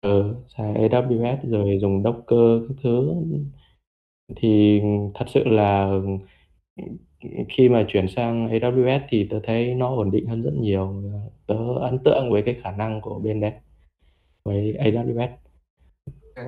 Ừ, 0.00 0.34
xài 0.56 0.74
AWS 0.74 1.36
rồi 1.50 1.78
dùng 1.80 2.02
Docker 2.02 2.68
các 2.68 2.74
thứ 2.82 3.14
thì 4.36 4.80
thật 5.14 5.24
sự 5.28 5.44
là 5.44 6.00
khi 7.48 7.68
mà 7.68 7.84
chuyển 7.88 8.08
sang 8.08 8.48
AWS 8.48 9.00
thì 9.08 9.28
tớ 9.30 9.40
thấy 9.44 9.74
nó 9.74 9.88
ổn 9.88 10.10
định 10.10 10.26
hơn 10.26 10.42
rất 10.42 10.52
nhiều. 10.54 11.02
Tớ 11.46 11.54
ấn 11.80 11.98
tượng 12.04 12.30
với 12.32 12.42
cái 12.46 12.60
khả 12.62 12.70
năng 12.70 13.00
của 13.00 13.18
bên 13.18 13.40
đấy 13.40 13.52
với 14.44 14.76
AWS. 14.78 15.28
Ừ. 16.34 16.42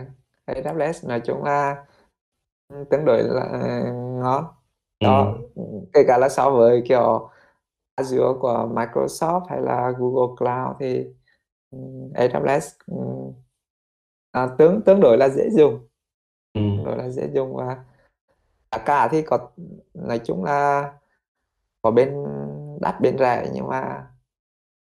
AWS 0.47 1.09
nói 1.09 1.21
chung 1.25 1.43
là 1.45 1.85
tương 2.91 3.05
đối 3.05 3.23
là 3.23 3.83
ngon. 4.23 4.45
Đó, 5.01 5.39
Ừ. 5.55 5.63
kể 5.93 6.05
cả 6.09 6.19
là 6.19 6.29
so 6.29 6.51
với 6.51 6.83
kiểu 6.89 7.31
Azure 8.01 8.39
của 8.39 8.69
Microsoft 8.75 9.45
hay 9.49 9.61
là 9.63 9.93
Google 9.99 10.35
Cloud 10.39 10.77
thì 10.81 11.07
AWS 12.15 12.77
à, 14.33 14.49
tương 14.59 14.83
tương 14.83 15.01
đối 15.01 15.19
là 15.19 15.29
dễ 15.29 15.51
dùng, 15.51 15.75
Ừ. 16.55 16.61
tương 16.61 16.85
đối 16.85 16.97
là 16.97 17.09
dễ 17.09 17.29
dùng 17.35 17.55
và 17.57 17.85
cả 18.87 19.09
thì 19.13 19.23
có 19.23 19.51
nói 19.95 20.21
chung 20.25 20.45
là 20.45 20.83
có 21.83 21.91
bên 21.91 22.15
đắt 22.81 23.01
bên 23.01 23.19
rẻ 23.19 23.51
nhưng 23.55 23.69
mà 23.69 24.07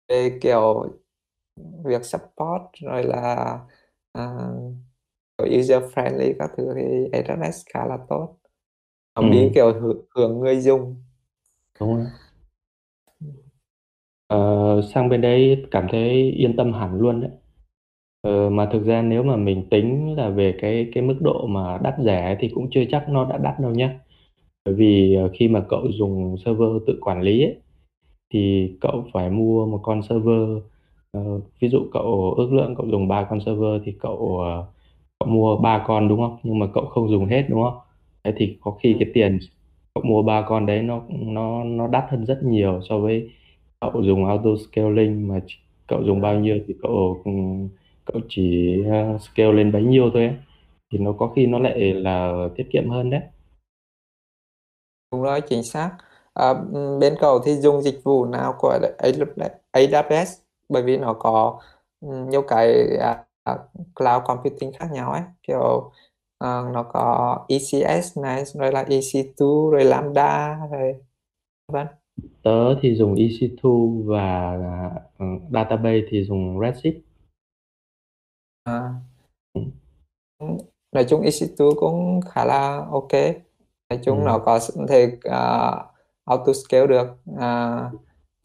về 0.10 0.40
kiểu 0.42 0.86
việc 1.86 2.06
support 2.06 2.64
rồi 2.82 3.04
là 3.04 3.60
à, 4.14 4.24
user 5.44 5.84
friendly 5.94 6.34
các 6.40 6.52
thứ 6.58 6.74
thì 6.76 7.10
AWS 7.14 7.64
khá 7.74 7.86
là 7.86 7.98
tốt. 8.10 8.38
Nó 9.16 9.24
Ừ. 9.28 9.28
kiểu 9.56 9.74
hướng, 9.82 10.06
hướng 10.16 10.40
người 10.40 10.62
dùng. 10.62 11.04
Đúng 11.80 11.96
rồi. 11.96 12.06
Ờ, 14.28 14.38
sang 14.94 15.10
bên 15.10 15.22
đấy 15.22 15.66
cảm 15.72 15.88
thấy 15.92 16.32
yên 16.32 16.56
tâm 16.58 16.74
hẳn 16.74 17.00
luôn 17.00 17.22
đấy. 17.22 17.32
Ờ, 18.26 18.50
mà 18.50 18.70
thực 18.74 18.86
ra 18.86 19.02
nếu 19.02 19.24
mà 19.24 19.36
mình 19.36 19.70
tính 19.70 20.16
là 20.18 20.30
về 20.30 20.56
cái 20.62 20.90
cái 20.94 21.04
mức 21.04 21.16
độ 21.22 21.48
mà 21.48 21.78
đắt 21.84 21.96
rẻ 22.06 22.38
thì 22.40 22.50
cũng 22.56 22.68
chưa 22.72 22.84
chắc 22.92 23.10
nó 23.10 23.26
đã 23.26 23.38
đắt 23.38 23.60
đâu 23.60 23.72
nhé. 23.72 23.90
Bởi 24.66 24.76
vì 24.76 25.16
ờ, 25.16 25.30
khi 25.34 25.48
mà 25.48 25.66
cậu 25.70 25.88
dùng 25.92 26.38
server 26.46 26.70
tự 26.88 27.00
quản 27.02 27.22
lý 27.22 27.44
ấy, 27.44 27.56
thì 28.34 28.72
cậu 28.82 29.06
phải 29.14 29.30
mua 29.30 29.66
một 29.68 29.80
con 29.84 30.02
server 30.04 30.64
ờ, 31.12 31.22
ví 31.62 31.70
dụ 31.70 31.80
cậu 31.94 32.34
ước 32.38 32.54
lượng 32.54 32.76
cậu 32.78 32.88
dùng 32.88 33.08
ba 33.08 33.24
con 33.30 33.40
server 33.46 33.82
thì 33.86 33.94
cậu 34.02 34.40
ờ, 34.40 34.66
cậu 35.20 35.30
mua 35.30 35.58
ba 35.58 35.84
con 35.88 36.08
đúng 36.10 36.20
không? 36.22 36.38
Nhưng 36.44 36.60
mà 36.60 36.68
cậu 36.74 36.86
không 36.86 37.10
dùng 37.10 37.26
hết 37.28 37.46
đúng 37.50 37.64
không? 37.64 37.78
Thế 38.24 38.34
thì 38.38 38.58
có 38.62 38.72
khi 38.84 38.94
Ừ. 38.94 38.98
cái 39.00 39.10
tiền 39.14 39.40
cậu 39.96 40.04
mua 40.06 40.24
ba 40.24 40.42
con 40.50 40.66
đấy 40.66 40.84
nó 40.84 41.04
nó 41.12 41.64
nó 41.64 41.88
đắt 41.88 42.06
hơn 42.10 42.26
rất 42.26 42.40
nhiều 42.44 42.82
so 42.90 43.00
với 43.00 43.32
cậu 43.82 44.04
dùng 44.04 44.26
auto 44.28 44.50
scaling 44.72 45.28
mà 45.28 45.42
cậu 45.88 46.04
dùng 46.04 46.22
bao 46.22 46.40
nhiêu 46.40 46.60
thì 46.68 46.74
cậu 46.84 47.22
ừ, 47.26 47.32
cậu 48.06 48.22
chỉ 48.30 48.74
ờ, 48.92 49.18
scale 49.18 49.52
lên 49.54 49.72
bấy 49.72 49.84
nhiêu 49.84 50.10
thôi 50.14 50.24
ấy. 50.26 50.36
Thì 50.92 50.98
nó 50.98 51.14
có 51.14 51.28
khi 51.36 51.46
nó 51.48 51.60
lại 51.60 51.94
là 51.94 52.34
tiết 52.58 52.68
kiệm 52.74 52.90
hơn 52.90 53.10
đấy. 53.10 53.22
Đúng 55.12 55.22
rồi, 55.24 55.42
chính 55.50 55.64
xác. 55.64 55.98
À, 56.34 56.54
bên 57.00 57.16
cậu 57.20 57.40
thì 57.46 57.56
dùng 57.62 57.82
dịch 57.82 58.02
vụ 58.04 58.26
nào 58.26 58.56
của 58.60 58.80
AWS 58.98 60.28
bởi 60.70 60.84
vì 60.84 60.98
nó 60.98 61.14
có 61.14 61.60
ừm, 62.02 62.30
nhiều 62.30 62.42
cái 62.48 62.98
à, 62.98 63.26
à, 63.44 63.58
cloud 63.96 64.24
computing 64.26 64.72
khác 64.80 64.88
nhau 64.92 65.12
ấy 65.12 65.22
kiểu 65.48 65.92
à, 66.38 66.62
nó 66.74 66.84
có 66.84 67.46
ECS 67.50 68.04
này 68.18 68.44
rồi 68.46 68.72
là 68.72 68.86
EC2 68.90 69.72
rồi 69.72 69.84
Lambda 69.86 70.58
rồi 70.72 70.96
vân 71.74 71.88
Tớ 72.44 72.76
thì 72.82 72.96
dùng 72.96 73.16
EC2 73.16 73.72
và 74.06 74.58
ừ, 75.20 75.26
database 75.54 76.02
thì 76.10 76.24
dùng 76.24 76.60
Redshift. 76.60 77.00
À, 78.66 78.94
nói 80.92 81.06
chung 81.10 81.22
EC2 81.22 81.68
cũng 81.80 82.20
khá 82.32 82.46
là 82.46 82.86
ok 82.92 83.12
nói 83.90 84.00
chung 84.04 84.20
Ừ. 84.20 84.24
nó 84.26 84.40
có 84.40 84.60
thể 84.90 85.06
uh, 85.28 85.86
auto 86.26 86.54
scale 86.54 86.88
được 86.88 87.08
à, 87.40 87.92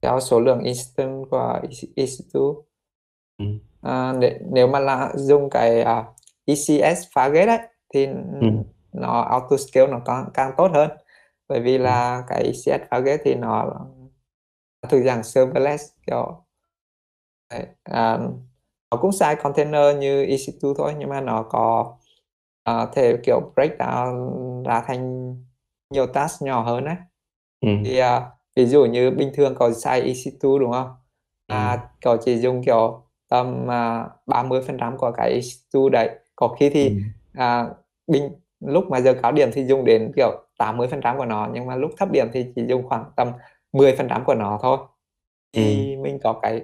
theo 0.03 0.21
số 0.21 0.41
lượng 0.41 0.61
instance 0.61 1.25
của 1.31 1.61
EC2 1.97 2.55
Ừ. 3.39 3.45
À, 3.83 4.15
để, 4.21 4.39
nếu 4.53 4.67
mà 4.67 4.79
là 4.79 5.13
dùng 5.17 5.51
cái 5.51 5.83
à, 5.83 6.05
ECS 6.45 7.07
Fargate 7.15 7.49
ấy 7.49 7.59
thì 7.95 8.07
Ừ. 8.41 8.49
nó 8.93 9.21
auto 9.21 9.57
scale 9.57 9.87
nó 9.87 10.01
càng 10.05 10.29
càng 10.35 10.53
tốt 10.57 10.71
hơn 10.75 10.91
bởi 11.49 11.61
vì 11.61 11.77
Ừ. 11.77 11.83
là 11.83 12.25
cái 12.29 12.43
ECS 12.43 12.83
Fargate 12.91 13.19
thì 13.25 13.35
nó 13.35 13.71
thuộc 14.89 15.01
dạng 15.05 15.23
serverless 15.23 15.85
kiểu 16.07 16.45
đấy. 17.51 17.67
À, 17.85 18.19
nó 18.91 18.97
cũng 18.97 19.13
xài 19.13 19.37
container 19.37 19.97
như 19.99 20.23
EC2 20.27 20.75
thôi 20.79 20.95
nhưng 20.99 21.09
mà 21.09 21.21
nó 21.21 21.43
có 21.43 21.97
à, 22.65 22.87
thể 22.95 23.17
kiểu 23.25 23.41
break 23.57 23.71
down 23.79 24.65
ra 24.65 24.83
thành 24.87 25.35
nhiều 25.91 26.07
task 26.07 26.43
nhỏ 26.43 26.63
hơn 26.63 26.85
ấy 26.85 26.97
Ừ. 27.61 27.69
thì 27.85 27.99
à, 27.99 28.31
ví 28.57 28.67
dụ 28.67 28.85
như 28.85 29.11
bình 29.11 29.31
thường 29.35 29.55
có 29.59 29.73
xài 29.73 30.01
EC2 30.03 30.59
đúng 30.61 30.73
không 30.73 30.89
Ừ. 31.49 31.55
à, 31.55 31.89
cậu 32.01 32.17
chỉ 32.17 32.39
dùng 32.39 32.63
kiểu 32.65 33.03
tầm 33.29 33.71
à, 33.71 34.09
30% 34.27 34.97
của 34.99 35.13
cái 35.17 35.31
EC2 35.41 35.89
đấy 35.91 36.11
có 36.37 36.49
khi 36.49 36.67
Ừ. 36.67 36.71
thì 36.75 36.97
à, 37.33 37.67
bình 38.07 38.31
lúc 38.61 38.85
mà 38.91 39.01
giờ 39.01 39.15
cao 39.23 39.33
điểm 39.33 39.51
thì 39.53 39.65
dùng 39.67 39.85
đến 39.85 40.13
kiểu 40.17 40.31
80% 40.59 41.19
của 41.19 41.25
nó 41.25 41.49
nhưng 41.53 41.67
mà 41.67 41.77
lúc 41.77 41.91
thấp 41.99 42.09
điểm 42.13 42.27
thì 42.33 42.47
chỉ 42.57 42.63
dùng 42.69 42.89
khoảng 42.89 43.05
tầm 43.17 43.29
10% 43.73 44.25
của 44.25 44.35
nó 44.35 44.59
thôi 44.63 44.77
Ừ. 45.57 45.63
thì 45.63 45.97
mình 45.97 46.19
có 46.25 46.33
cái 46.43 46.63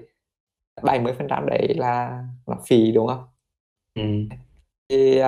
70% 0.82 1.46
đấy 1.46 1.74
là 1.76 2.24
là 2.46 2.56
phí 2.66 2.92
đúng 2.92 3.06
không 3.06 3.24
Ừ. 3.94 4.02
thì 4.88 5.20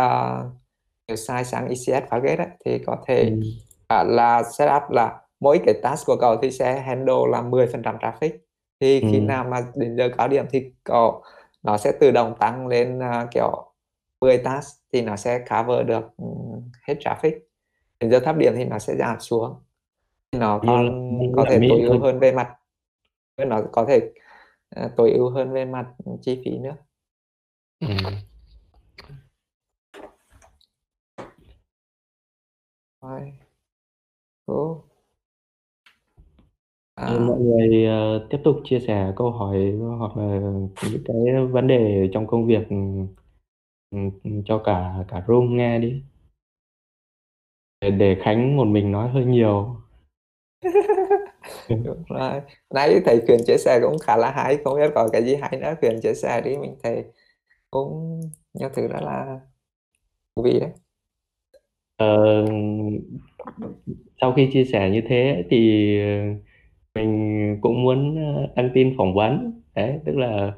nếu 1.08 1.16
sai 1.16 1.44
sang 1.44 1.68
ECS 1.68 2.08
Fargate 2.10 2.36
ấy, 2.38 2.46
thì 2.64 2.78
có 2.86 2.96
thể 3.06 3.30
Ừ. 3.30 3.40
à, 3.88 4.04
là 4.04 4.42
setup 4.42 4.82
là 4.90 5.20
mỗi 5.40 5.60
cái 5.66 5.74
task 5.82 6.06
của 6.06 6.16
cậu 6.20 6.36
thì 6.42 6.50
sẽ 6.50 6.80
handle 6.80 7.14
là 7.30 7.42
10% 7.42 7.96
traffic 7.96 8.30
thì 8.80 9.00
khi 9.00 9.18
Ừ. 9.20 9.24
nào 9.24 9.44
mà 9.44 9.60
đến 9.76 9.96
giờ 9.96 10.08
cao 10.18 10.28
điểm 10.28 10.44
thì 10.50 10.72
cậu 10.84 11.22
nó 11.62 11.76
sẽ 11.76 11.92
tự 12.00 12.10
động 12.10 12.34
tăng 12.40 12.66
lên 12.66 12.98
à, 13.02 13.26
kiểu 13.30 13.72
10 14.20 14.38
task 14.38 14.76
thì 14.92 15.02
nó 15.02 15.16
sẽ 15.16 15.38
cover 15.50 15.86
được 15.86 16.02
um, 16.16 16.70
hết 16.88 16.94
traffic 17.00 17.38
đến 18.00 18.10
giờ 18.10 18.20
thấp 18.20 18.36
điểm 18.36 18.52
thì 18.56 18.64
nó 18.64 18.78
sẽ 18.78 18.96
giảm 18.96 19.20
xuống 19.20 19.54
nó 20.32 20.60
còn 20.66 21.08
có 21.36 21.44
thể 21.50 21.60
tối 21.68 21.80
ưu 21.82 22.00
hơn 22.00 22.18
về 22.18 22.32
mặt 22.32 22.54
nó 23.36 23.60
có 23.72 23.84
thể 23.88 24.00
à, 24.70 24.90
tối 24.96 25.12
ưu 25.12 25.30
hơn 25.30 25.52
về 25.52 25.64
mặt 25.64 25.86
chi 26.22 26.42
phí 26.44 26.58
nữa 26.58 26.76
Ừ. 27.80 27.88
Rồi. 33.02 33.32
Cool. 34.46 34.78
À, 36.94 37.18
mọi 37.18 37.40
người 37.40 37.84
ờ, 37.86 38.26
tiếp 38.30 38.38
tục 38.44 38.56
chia 38.64 38.80
sẻ 38.80 39.12
câu 39.16 39.30
hỏi 39.30 39.72
hoặc 39.98 40.16
là 40.16 40.40
những 40.92 41.02
cái 41.04 41.16
vấn 41.50 41.66
đề 41.66 42.08
trong 42.12 42.26
công 42.26 42.46
việc 42.46 42.68
ừ, 42.68 42.76
ừ, 44.24 44.30
cho 44.44 44.58
cả 44.58 45.04
cả 45.08 45.24
room 45.28 45.56
nghe 45.56 45.78
đi 45.78 46.02
để, 47.80 47.90
để 47.90 48.16
Khánh 48.22 48.56
một 48.56 48.64
mình 48.64 48.92
nói 48.92 49.08
hơi 49.10 49.24
nhiều. 49.24 49.77
đúng 51.84 52.02
rồi. 52.08 52.40
Nãy 52.74 53.00
thầy 53.06 53.20
Quyền 53.28 53.40
chia 53.46 53.56
sẻ 53.58 53.80
cũng 53.82 53.98
khá 53.98 54.16
là 54.16 54.30
hay, 54.30 54.58
không 54.64 54.76
biết 54.76 54.90
còn 54.94 55.08
cái 55.12 55.24
gì 55.24 55.34
hay 55.36 55.58
nữa 55.60 55.74
Quyền 55.82 56.00
chia 56.00 56.14
sẻ 56.14 56.40
đi 56.40 56.56
mình 56.56 56.76
thấy 56.82 57.04
cũng 57.70 58.20
nhiều 58.54 58.68
thứ 58.74 58.88
rất 58.88 59.00
là 59.02 59.40
thú 60.36 60.42
vị 60.42 60.60
đấy. 60.60 60.70
Ờ, 61.96 62.44
sau 64.20 64.32
khi 64.32 64.48
chia 64.52 64.64
sẻ 64.64 64.90
như 64.90 65.00
thế 65.08 65.44
thì 65.50 65.58
mình 66.94 67.58
cũng 67.60 67.82
muốn 67.82 68.16
ờ, 68.34 68.46
đăng 68.56 68.70
tin 68.74 68.94
phỏng 68.98 69.14
vấn 69.14 69.62
đấy 69.74 70.00
tức 70.06 70.16
là 70.16 70.52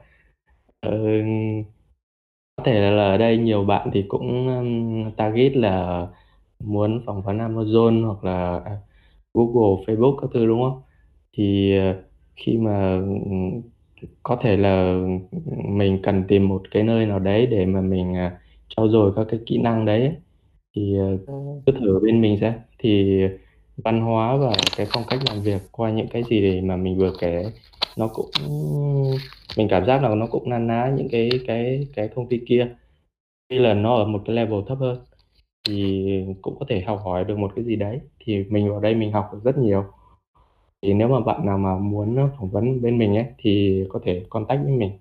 ờ, 0.81 0.91
có 2.57 2.62
thể 2.66 2.91
là, 2.91 3.05
ở 3.11 3.16
đây 3.19 3.37
nhiều 3.39 3.65
bạn 3.65 3.91
thì 3.95 4.05
cũng 4.09 4.49
um, 4.59 5.12
target 5.16 5.57
là 5.57 6.07
muốn 6.61 7.03
phỏng 7.07 7.23
vấn 7.23 7.39
Amazon 7.39 8.07
hoặc 8.07 8.24
là 8.24 8.61
à, 8.65 8.77
Google, 9.35 9.85
Facebook 9.87 10.16
các 10.23 10.31
thứ 10.35 10.47
đúng 10.47 10.62
không? 10.62 10.82
Thì 11.32 11.77
ờ, 11.78 12.02
khi 12.36 12.57
mà 12.57 13.01
có 14.23 14.39
thể 14.43 14.57
là 14.57 15.01
mình 15.69 16.01
cần 16.02 16.24
tìm 16.28 16.48
một 16.48 16.62
cái 16.70 16.82
nơi 16.82 17.07
nào 17.07 17.19
đấy 17.19 17.47
để 17.47 17.66
mà 17.66 17.81
mình 17.81 18.16
à, 18.16 18.40
trau 18.77 18.89
dồi 18.89 19.12
các 19.16 19.27
cái 19.31 19.40
kỹ 19.47 19.59
năng 19.59 19.85
đấy 19.85 20.12
thì 20.77 20.97
ờ, 20.98 21.19
ừ. 21.27 21.35
cứ 21.66 21.73
thử 21.73 22.01
bên 22.02 22.20
mình 22.20 22.39
xem 22.40 22.52
thì 22.78 23.20
văn 23.77 24.01
hóa 24.01 24.36
và 24.36 24.52
cái 24.77 24.86
phong 24.93 25.02
cách 25.11 25.20
làm 25.28 25.43
việc 25.43 25.62
qua 25.73 25.90
những 25.90 26.09
cái 26.09 26.23
gì 26.31 26.40
để 26.40 26.61
mà 26.61 26.77
mình 26.77 26.98
vừa 26.98 27.12
kể 27.20 27.44
nó 27.97 28.09
cũng 28.09 28.31
mình 29.57 29.69
cảm 29.70 29.86
giác 29.86 30.02
là 30.02 30.15
nó 30.15 30.27
cũng 30.27 30.51
na 30.51 30.59
ná 30.59 30.93
những 30.97 31.09
cái 31.12 31.31
cái 31.47 31.89
cái 31.94 32.09
thông 32.15 32.28
tin 32.28 32.44
kia 32.47 32.69
tuy 33.48 33.59
là 33.59 33.74
nó 33.74 33.97
ở 33.97 34.05
một 34.05 34.23
cái 34.27 34.36
level 34.36 34.61
thấp 34.69 34.78
hơn. 34.81 34.98
Thì 35.69 36.07
cũng 36.43 36.57
có 36.61 36.66
thể 36.69 36.81
học 36.81 37.01
hỏi 37.05 37.24
được 37.24 37.39
một 37.39 37.52
cái 37.57 37.65
gì 37.65 37.77
đấy. 37.77 38.01
Thì 38.20 38.44
mình 38.51 38.70
vào 38.70 38.81
đây 38.81 38.94
mình 38.94 39.12
học 39.12 39.31
được 39.32 39.40
rất 39.44 39.59
nhiều 39.59 39.85
thì 40.82 40.94
nếu 40.94 41.09
mà 41.09 41.20
bạn 41.20 41.47
nào 41.47 41.59
mà 41.59 41.77
muốn 41.77 42.31
phỏng 42.39 42.51
vấn 42.51 42.82
bên 42.82 42.98
mình 42.98 43.16
ấy 43.16 43.27
thì 43.39 43.85
có 43.89 44.01
thể 44.05 44.27
contact 44.31 44.61
với 44.62 44.73
mình. 44.73 44.98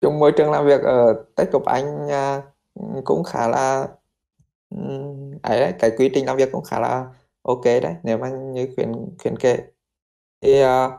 Chung 0.00 0.18
môi 0.18 0.32
trường 0.36 0.50
làm 0.50 0.66
việc 0.66 0.80
ở 0.80 1.24
Tech 1.36 1.50
Group 1.50 1.64
Anh 1.64 2.08
à, 2.10 2.42
cũng 3.04 3.24
khá 3.24 3.48
là 3.48 3.88
ấy 5.42 5.60
đấy 5.60 5.72
cái 5.78 5.90
quy 5.98 6.10
trình 6.14 6.26
làm 6.26 6.36
việc 6.36 6.48
cũng 6.52 6.64
khá 6.64 6.80
là 6.80 7.06
ok 7.42 7.64
đấy 7.64 7.94
nếu 8.02 8.18
mà 8.18 8.28
như 8.30 8.68
khuyến 8.76 8.92
khuyến 9.22 9.36
kệ 9.38 9.58
thì 10.40 10.64
uh, 10.64 10.92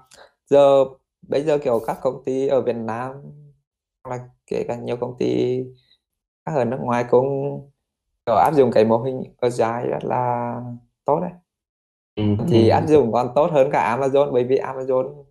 giờ 0.45 0.85
bây 1.21 1.43
giờ 1.43 1.57
kiểu 1.57 1.79
các 1.87 1.97
công 2.01 2.23
ty 2.25 2.47
ở 2.47 2.61
Việt 2.61 2.75
Nam 2.75 3.11
hoặc 4.03 4.17
là 4.17 4.29
kể 4.47 4.65
cả 4.67 4.75
nhiều 4.75 4.97
công 4.97 5.17
ty 5.19 5.63
khác 6.45 6.51
ở 6.55 6.65
nước 6.65 6.77
ngoài 6.81 7.05
cũng 7.09 7.25
kiểu 8.25 8.35
áp 8.35 8.51
dụng 8.55 8.71
cái 8.71 8.85
mô 8.85 8.97
hình 8.97 9.23
Agile 9.37 9.87
rất 9.91 10.03
là 10.03 10.61
tốt 11.07 11.19
đấy 11.21 11.31
ừ, 12.15 12.23
thì 12.47 12.67
ừ. 12.69 12.69
áp 12.69 12.87
dụng 12.87 13.11
còn 13.11 13.27
tốt 13.35 13.51
hơn 13.51 13.69
cả 13.71 13.97
Amazon 13.99 14.31
bởi 14.33 14.43
vì 14.43 14.57
Amazon 14.57 15.23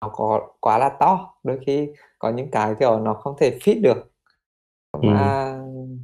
nó 0.00 0.08
có 0.08 0.48
quá 0.60 0.78
là 0.78 0.88
to 1.00 1.34
đôi 1.44 1.58
khi 1.66 1.88
có 2.18 2.30
những 2.30 2.50
cái 2.50 2.74
kiểu 2.80 3.00
nó 3.00 3.14
không 3.14 3.36
thể 3.40 3.58
fit 3.62 3.82
được 3.82 4.12
Ừ. 5.02 5.08
mà 5.08 5.58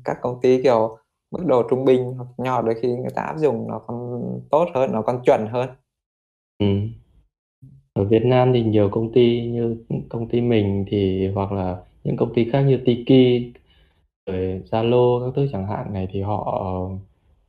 các 0.05 0.19
công 0.23 0.41
ty 0.43 0.63
kiểu 0.63 0.99
mức 1.31 1.45
độ 1.47 1.63
trung 1.71 1.85
bình 1.85 2.15
hoặc 2.17 2.29
nhỏ 2.39 2.63
đôi 2.63 2.75
khi 2.83 2.89
người 2.89 3.11
ta 3.17 3.23
áp 3.23 3.39
dụng 3.39 3.69
nó 3.69 3.79
còn 3.87 4.23
tốt 4.51 4.69
hơn 4.75 4.93
nó 4.93 5.03
còn 5.03 5.23
chuẩn 5.27 5.47
hơn 5.53 5.71
Ừ. 6.59 6.67
Ở 7.93 8.05
Việt 8.05 8.23
Nam 8.25 8.53
thì 8.55 8.63
nhiều 8.63 8.89
công 8.93 9.13
ty 9.13 9.47
như 9.47 9.77
công 10.11 10.29
ty 10.29 10.41
mình 10.41 10.85
thì 10.89 11.29
hoặc 11.35 11.53
là 11.53 11.77
những 12.05 12.17
công 12.17 12.35
ty 12.35 12.51
khác 12.51 12.61
như 12.63 12.79
Tiki, 12.87 13.53
rồi 14.27 14.63
Zalo 14.71 15.27
các 15.27 15.33
thứ 15.37 15.49
chẳng 15.53 15.69
hạn 15.69 15.93
này 15.95 16.09
thì 16.13 16.23
họ 16.23 16.63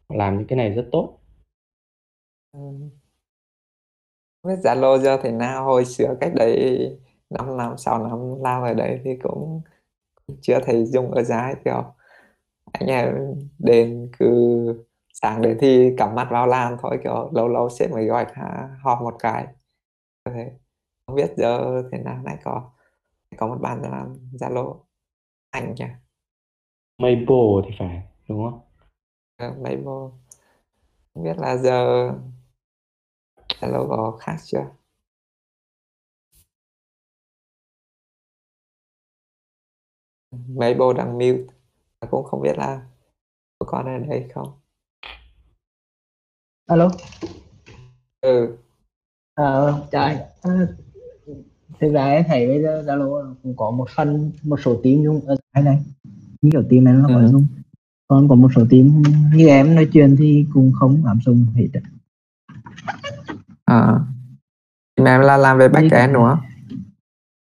làm 0.09 0.37
những 0.37 0.47
cái 0.47 0.57
này 0.57 0.69
rất 0.69 0.89
tốt. 0.91 1.19
Không 2.53 2.89
biết 4.43 4.55
Zalo 4.63 4.97
giờ 4.99 5.17
thế 5.23 5.31
nào 5.31 5.65
hồi 5.65 5.85
xưa 5.85 6.15
cách 6.21 6.31
đấy 6.35 6.79
5 7.29 7.57
năm 7.57 7.77
6 7.77 8.03
năm 8.07 8.41
làm 8.41 8.63
ở 8.63 8.73
đấy 8.73 8.99
thì 9.03 9.11
cũng 9.23 9.61
chưa 10.41 10.59
thấy 10.65 10.85
dùng 10.85 11.11
ở 11.11 11.23
giá 11.23 11.53
kiểu 11.65 11.83
anh 12.73 12.89
em 12.89 13.15
đến 13.59 14.11
cứ 14.19 14.27
sáng 15.13 15.41
đến 15.41 15.57
thì 15.61 15.95
cắm 15.97 16.15
mặt 16.15 16.27
vào 16.31 16.47
làm 16.47 16.77
thôi 16.81 16.99
kiểu 17.03 17.31
lâu 17.33 17.47
lâu 17.47 17.69
sếp 17.69 17.91
mới 17.91 18.05
gọi 18.05 18.25
thả 18.33 18.69
họp 18.83 19.01
một 19.01 19.15
cái. 19.19 19.47
Không 21.05 21.15
biết 21.15 21.33
giờ 21.37 21.83
thế 21.91 21.97
nào 21.97 22.21
này 22.23 22.37
có 22.43 22.71
có 23.37 23.47
một 23.47 23.57
bạn 23.61 23.81
làm 23.81 24.13
Zalo 24.33 24.75
ảnh 25.49 25.75
nhỉ? 25.75 25.85
Maple 26.97 27.61
thì 27.65 27.75
phải 27.79 28.03
đúng 28.29 28.51
không? 28.51 28.59
Ờ, 29.37 29.55
vô 29.85 30.11
không 31.13 31.23
biết 31.23 31.37
là 31.37 31.57
giờ 31.57 32.09
Zalo 33.61 33.87
có 33.89 34.17
khác 34.19 34.37
chưa? 34.45 34.65
Bô 40.77 40.93
đang 40.93 41.13
mute. 41.13 41.43
Cũng 42.11 42.23
không 42.23 42.41
biết 42.41 42.57
là 42.57 42.81
có 43.59 43.65
con 43.69 43.85
ở 43.85 43.99
đây 44.09 44.29
không. 44.33 44.47
Alo? 46.65 46.89
Ừ. 48.21 48.57
Ờ 49.33 49.87
trời 49.91 50.15
à, 50.41 50.67
thực 51.79 51.91
ra 51.93 52.05
em 52.05 52.23
thấy 52.27 52.47
bây 52.47 52.61
giờ 52.61 52.81
Zalo 52.81 53.35
cũng 53.43 53.55
có 53.57 53.71
một 53.71 53.87
phần 53.95 54.31
một 54.43 54.59
số 54.59 54.81
team 54.83 55.03
dùng 55.03 55.21
ở 55.25 55.35
cái 55.53 55.63
này 55.63 55.79
kiểu 56.41 56.63
team 56.69 56.83
này 56.83 56.93
nó 56.93 57.07
Ừ. 57.19 57.27
dùng 57.31 57.45
còn 58.07 58.29
có 58.29 58.35
một 58.35 58.49
số 58.55 58.61
team 58.71 59.01
như 59.35 59.47
em 59.47 59.75
nói 59.75 59.89
chuyện 59.93 60.15
thì 60.19 60.45
cũng 60.53 60.71
không 60.79 61.05
áp 61.05 61.15
dụng 61.25 61.45
hết. 61.55 61.67
À. 63.73 63.99
Em 64.95 65.21
là 65.21 65.37
làm 65.37 65.57
về 65.57 65.67
backend 65.67 66.13
đúng 66.13 66.23
không 66.23 66.39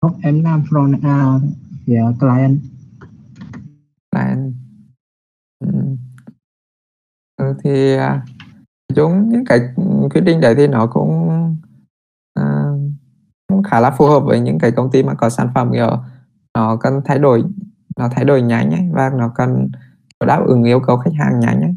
Không, 0.01 0.19
em 0.21 0.43
làm 0.43 0.61
front 0.61 0.99
à, 1.03 1.39
phía 1.85 2.03
client 2.19 2.59
là 4.15 4.35
ừ. 5.59 5.67
Ừ, 7.37 7.53
thì 7.63 7.95
à, 7.95 8.25
chúng 8.95 9.29
những 9.29 9.45
cái 9.45 9.59
quyết 10.09 10.21
định 10.21 10.41
đấy 10.41 10.55
thì 10.55 10.67
nó 10.67 10.87
cũng 10.87 11.29
à, 12.33 12.71
cũng 13.47 13.63
khá 13.63 13.79
là 13.79 13.91
phù 13.91 14.05
hợp 14.05 14.19
với 14.19 14.39
những 14.39 14.59
cái 14.59 14.71
công 14.71 14.91
ty 14.91 15.03
mà 15.03 15.13
có 15.13 15.29
sản 15.29 15.49
phẩm 15.55 15.69
kiểu 15.73 15.97
nó 16.53 16.75
cần 16.75 17.01
thay 17.05 17.19
đổi 17.19 17.43
nó 17.97 18.09
thay 18.11 18.25
đổi 18.25 18.41
nhanh 18.41 18.71
ấy, 18.71 18.89
và 18.91 19.09
nó 19.09 19.31
cần 19.35 19.67
đáp 20.27 20.43
ứng 20.45 20.63
yêu 20.63 20.79
cầu 20.79 20.97
khách 20.97 21.13
hàng 21.19 21.39
nhanh 21.39 21.61
ấy. 21.61 21.75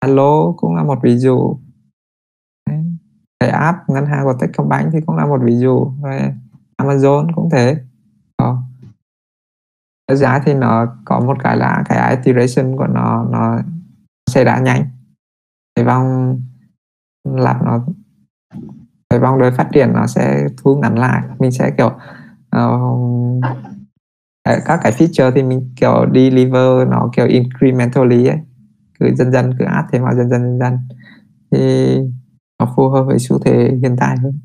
Alo 0.00 0.52
cũng 0.56 0.76
là 0.76 0.82
một 0.84 0.98
ví 1.02 1.18
dụ 1.18 1.58
cái 3.40 3.50
app 3.50 3.78
ngân 3.88 4.06
hàng 4.06 4.24
của 4.24 4.34
Techcombank 4.40 4.92
thì 4.92 4.98
cũng 5.06 5.16
là 5.16 5.26
một 5.26 5.40
ví 5.44 5.56
dụ. 5.58 5.92
Rồi 6.02 6.20
Amazon 6.82 7.28
cũng 7.34 7.50
thế. 7.50 7.76
Ờ. 8.36 8.56
Cái 10.08 10.16
giá 10.16 10.38
thì 10.44 10.54
nó 10.54 10.86
có 11.04 11.20
một 11.20 11.36
cái 11.42 11.56
là 11.56 11.82
cái 11.88 12.16
iteration 12.16 12.76
của 12.76 12.86
nó 12.86 13.24
nó 13.30 13.58
xảy 14.30 14.44
ra 14.44 14.58
nhanh. 14.58 14.84
Cái 15.76 15.84
vòng 15.84 16.40
lặp 17.24 17.62
nó 17.62 17.84
cái 19.10 19.20
vòng 19.20 19.38
đời 19.38 19.50
phát 19.50 19.68
triển 19.72 19.92
nó 19.92 20.06
sẽ 20.06 20.46
thu 20.56 20.76
ngắn 20.76 20.98
lại. 20.98 21.22
Mình 21.38 21.50
sẽ 21.50 21.70
kiểu 21.70 21.92
uh, 22.56 23.44
các 24.44 24.80
cái 24.82 24.92
feature 24.92 25.32
thì 25.34 25.42
mình 25.42 25.72
kiểu 25.76 26.06
deliver 26.14 26.88
nó 26.88 27.10
kiểu 27.16 27.26
incrementally 27.26 28.26
ấy. 28.26 28.38
Cứ 29.00 29.14
dần 29.14 29.32
dần 29.32 29.54
cứ 29.58 29.64
add 29.64 29.88
thêm 29.92 30.02
vào 30.02 30.14
dần 30.14 30.30
dần 30.30 30.42
dần 30.42 30.58
dần. 30.58 30.78
Thì 31.50 31.98
nó 32.58 32.72
phù 32.76 32.88
hợp 32.88 33.02
với 33.02 33.18
xu 33.18 33.38
thế 33.38 33.78
hiện 33.82 33.96
tại 33.98 34.16
hơn. 34.16 34.38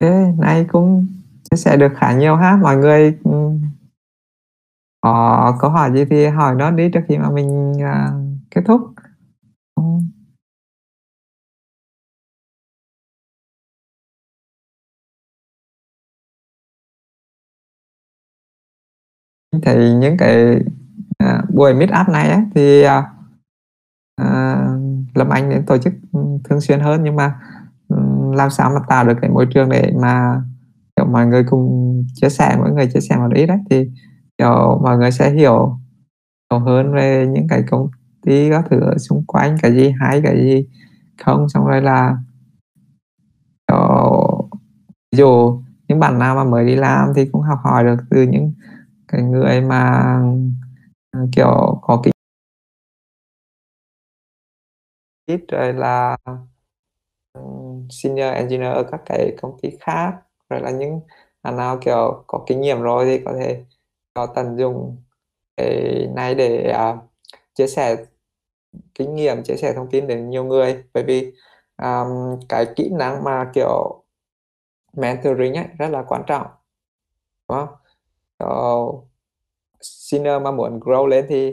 Thế 0.00 0.32
nay 0.38 0.66
cũng 0.72 1.06
chia 1.50 1.56
sẻ 1.56 1.76
được 1.76 1.92
khá 1.96 2.12
nhiều 2.16 2.36
ha. 2.36 2.56
Mọi 2.56 2.76
người 2.76 3.18
ừ, 3.24 3.50
có 5.00 5.56
câu 5.60 5.70
hỏi 5.70 5.92
gì 5.92 6.04
thì 6.10 6.26
hỏi 6.26 6.54
nó 6.54 6.70
đi 6.70 6.90
trước 6.90 7.00
khi 7.08 7.18
mà 7.18 7.30
mình 7.30 7.72
uh, 7.72 8.40
kết 8.50 8.62
thúc. 8.66 8.80
Thì 19.66 19.92
những 19.94 20.16
cái 20.16 20.56
uh, 21.24 21.54
buổi 21.54 21.74
meet 21.74 21.90
up 22.00 22.08
này 22.08 22.30
ấy, 22.30 22.42
thì 22.54 22.84
uh, 22.86 23.04
Lâm 25.14 25.28
Anh 25.28 25.48
nên 25.48 25.66
tổ 25.66 25.78
chức 25.78 25.92
ừ, 26.12 26.20
thường 26.44 26.60
xuyên 26.60 26.80
hơn 26.80 27.04
nhưng 27.04 27.16
mà 27.16 27.34
ừ, 27.88 27.96
làm 28.34 28.50
sao 28.50 28.70
mà 28.70 28.80
tạo 28.88 29.04
được 29.04 29.14
cái 29.20 29.30
môi 29.30 29.46
trường 29.54 29.68
để 29.68 29.92
mà 30.02 30.42
kiểu 30.96 31.06
mọi 31.06 31.26
người 31.26 31.44
cùng 31.44 32.02
chia 32.14 32.28
sẻ 32.28 32.56
mỗi 32.58 32.72
người 32.72 32.86
chia 32.86 33.00
sẻ 33.00 33.16
một 33.16 33.28
ít 33.34 33.46
đấy. 33.46 33.58
Thì 33.70 33.90
kiểu 34.38 34.80
mọi 34.82 34.98
người 34.98 35.10
sẽ 35.10 35.30
hiểu 35.30 35.78
nhiều 36.50 36.60
hơn 36.60 36.94
về 36.94 37.26
những 37.26 37.48
cái 37.48 37.64
công 37.70 37.88
ty 38.22 38.50
các 38.50 38.64
thứ 38.70 38.80
ở 38.80 38.98
xung 38.98 39.24
quanh 39.26 39.56
cái 39.62 39.72
gì 39.74 39.94
hay 40.00 40.20
cái 40.24 40.36
gì 40.36 40.66
không. 41.24 41.48
Xong 41.48 41.66
rồi 41.66 41.82
là 41.82 42.16
kiểu 43.68 44.50
ví 45.12 45.18
dụ 45.18 45.62
những 45.88 46.00
bạn 46.00 46.18
nào 46.18 46.36
mà 46.36 46.44
mới 46.44 46.66
đi 46.66 46.76
làm 46.76 47.08
thì 47.16 47.26
cũng 47.32 47.42
học 47.42 47.58
hỏi 47.64 47.84
được 47.84 47.96
từ 48.10 48.22
những 48.22 48.52
cái 49.08 49.22
người 49.22 49.60
mà 49.60 49.78
à, 51.10 51.20
kiểu 51.36 51.80
có 51.82 52.00
kinh 52.04 52.12
ít 55.26 55.40
rồi 55.48 55.72
là 55.72 56.16
ừ, 57.32 57.40
senior 57.90 58.34
engineer 58.34 58.74
ở 58.74 58.82
các 58.90 59.00
cái 59.06 59.36
công 59.42 59.58
ty 59.62 59.70
khác 59.80 60.12
rồi 60.50 60.60
là 60.60 60.70
những 60.70 61.00
bạn 61.42 61.56
nào 61.56 61.78
kiểu 61.80 62.24
có 62.26 62.44
kinh 62.46 62.60
nghiệm 62.60 62.82
rồi 62.82 63.04
thì 63.04 63.22
có 63.24 63.34
thể 63.40 63.64
có 64.14 64.26
tận 64.26 64.58
dụng 64.58 64.96
cái 65.56 66.08
này 66.14 66.34
để 66.34 66.74
uh, 66.92 66.98
chia 67.54 67.66
sẻ 67.66 67.96
kinh 68.94 69.14
nghiệm 69.14 69.42
chia 69.42 69.56
sẻ 69.56 69.72
thông 69.74 69.90
tin 69.90 70.06
đến 70.06 70.30
nhiều 70.30 70.44
người. 70.44 70.84
Bởi 70.94 71.04
vì 71.04 71.32
um, 71.82 72.40
cái 72.48 72.66
kỹ 72.76 72.90
năng 72.92 73.24
mà 73.24 73.50
kiểu 73.54 74.04
mentoring 74.92 75.54
ấy 75.54 75.66
rất 75.78 75.88
là 75.88 76.02
quan 76.08 76.22
trọng 76.26 76.46
đúng 77.48 77.58
không? 77.58 77.68
Ờ, 78.38 78.46
so, 78.48 79.02
senior 79.80 80.28
ờ, 80.32 80.38
mà 80.40 80.50
muốn 80.50 80.80
grow 80.80 81.06
lên 81.06 81.26
thì 81.28 81.52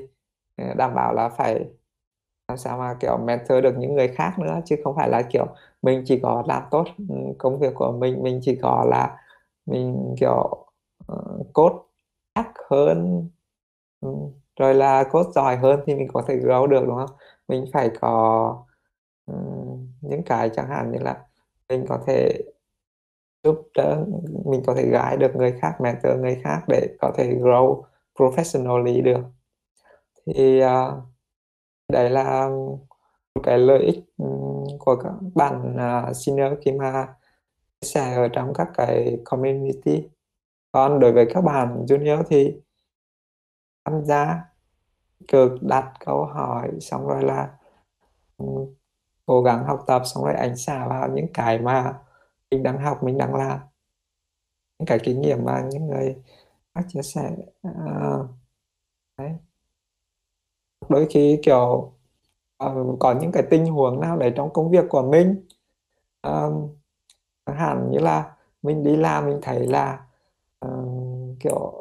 ờ, 0.57 0.73
đảm 0.77 0.95
bảo 0.95 1.13
là 1.13 1.29
phải 1.29 1.65
làm 2.47 2.57
sao 2.59 2.79
mà 2.79 2.95
kiểu 3.01 3.17
mentor 3.17 3.63
được 3.63 3.75
những 3.79 3.95
người 3.95 4.09
khác 4.09 4.39
nữa 4.39 4.61
chứ 4.65 4.75
không 4.83 4.95
phải 4.97 5.09
là 5.09 5.21
kiểu 5.31 5.47
mình 5.81 6.03
chỉ 6.07 6.19
có 6.23 6.43
làm 6.47 6.63
tốt 6.71 6.85
ừ, 7.09 7.15
công 7.39 7.59
việc 7.59 7.73
của 7.75 7.91
mình 7.93 8.23
mình 8.23 8.39
chỉ 8.43 8.59
có 8.63 8.85
là 8.89 9.17
mình 9.65 10.15
kiểu 10.19 10.65
cốt 11.53 11.69
code 11.73 11.75
chắc 12.35 12.53
hơn 12.71 13.29
ừ, 14.01 14.09
rồi 14.59 14.75
là 14.75 15.03
code 15.11 15.29
giỏi 15.35 15.57
hơn 15.57 15.79
thì 15.87 15.95
mình 15.95 16.07
có 16.13 16.23
thể 16.27 16.35
grow 16.37 16.67
được 16.67 16.83
đúng 16.87 16.95
không? 16.97 17.17
Mình 17.47 17.65
phải 17.73 17.91
có 18.01 18.65
ừ, 19.25 19.33
những 20.01 20.23
cái 20.25 20.49
chẳng 20.55 20.69
hạn 20.69 20.91
như 20.91 20.99
là 20.99 21.25
mình 21.69 21.85
có 21.89 21.99
thể 22.07 22.39
giúp 23.43 23.61
đỡ 23.77 24.05
mình 24.45 24.61
có 24.65 24.75
thể 24.75 24.83
guide 24.83 25.17
được 25.19 25.35
người 25.35 25.51
khác 25.61 25.81
mentor 25.81 26.19
người 26.19 26.41
khác 26.43 26.61
để 26.67 26.95
có 27.01 27.11
thể 27.15 27.35
grow 27.35 27.83
professionally 28.15 29.01
được. 29.01 29.21
Thì 30.25 30.63
uh, 30.63 31.03
đấy 31.91 32.09
là 32.09 32.49
một 33.35 33.41
cái 33.43 33.57
lợi 33.57 33.83
ích 33.83 34.03
của 34.79 34.95
các 35.03 35.13
bạn 35.35 35.75
uh, 35.75 36.15
senior 36.15 36.53
khi 36.65 36.71
mà 36.71 37.07
chia 37.81 37.87
sẻ 37.87 38.15
ở 38.15 38.27
trong 38.27 38.53
các 38.53 38.67
cái 38.73 39.17
community. 39.25 40.09
Còn 40.71 40.99
đối 40.99 41.11
với 41.11 41.25
các 41.33 41.41
bạn 41.41 41.85
junior 41.85 42.23
thì 42.29 42.61
tham 43.85 44.05
gia 44.05 44.43
cực 45.27 45.51
đặt 45.61 45.93
câu 46.05 46.25
hỏi 46.25 46.69
xong 46.81 47.07
rồi 47.07 47.23
là 47.23 47.49
um, 48.37 48.73
cố 49.25 49.41
gắng 49.41 49.65
học 49.65 49.83
tập 49.87 50.01
xong 50.05 50.23
rồi 50.23 50.33
ảnh 50.33 50.57
xả 50.57 50.87
vào 50.87 51.09
những 51.09 51.27
cái 51.33 51.59
mà 51.59 51.99
mình 52.53 52.63
đang 52.63 52.79
học 52.79 53.03
mình 53.03 53.17
đang 53.17 53.35
làm. 53.35 53.59
Những 54.79 54.85
cái 54.85 54.99
kinh 55.03 55.21
nghiệm 55.21 55.45
mà 55.45 55.63
những 55.71 55.87
người 55.87 56.15
khác 56.75 56.81
chia 56.87 57.01
sẻ 57.01 57.31
uh, 57.67 58.29
đấy. 59.17 59.31
Đôi 60.89 61.07
khi 61.09 61.39
kiểu 61.43 61.93
uh, 62.65 62.99
có 62.99 63.15
những 63.21 63.31
cái 63.31 63.43
tình 63.49 63.65
huống 63.65 63.99
nào 63.99 64.17
đấy 64.17 64.33
trong 64.35 64.53
công 64.53 64.71
việc 64.71 64.85
của 64.89 65.01
mình 65.01 65.45
uh, 66.27 66.69
hẳn 67.45 67.91
như 67.91 67.99
là 67.99 68.35
mình 68.61 68.83
đi 68.83 68.95
làm 68.95 69.25
mình 69.25 69.39
thấy 69.41 69.67
là 69.67 70.05
uh, 70.65 71.37
kiểu 71.39 71.73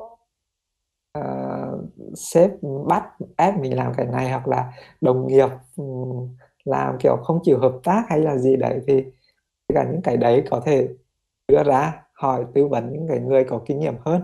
uh, 1.18 1.80
sếp 2.14 2.50
bắt 2.88 3.10
ép 3.36 3.58
mình 3.58 3.76
làm 3.76 3.92
cái 3.96 4.06
này 4.06 4.30
hoặc 4.30 4.48
là 4.48 4.72
đồng 5.00 5.26
nghiệp 5.26 5.48
um, 5.76 6.36
làm 6.64 6.96
kiểu 7.00 7.16
không 7.24 7.40
chịu 7.42 7.58
hợp 7.58 7.80
tác 7.84 8.04
hay 8.08 8.20
là 8.20 8.36
gì 8.36 8.56
đấy 8.56 8.80
thì 8.86 9.04
tất 9.72 9.80
cả 9.80 9.90
những 9.92 10.02
cái 10.02 10.16
đấy 10.16 10.44
có 10.50 10.62
thể 10.66 10.88
đưa 11.48 11.62
ra 11.64 12.04
hỏi, 12.12 12.44
tư 12.54 12.66
vấn 12.68 12.92
những 12.92 13.08
cái 13.08 13.20
người 13.20 13.44
có 13.44 13.62
kinh 13.66 13.80
nghiệm 13.80 13.94
hơn. 14.00 14.22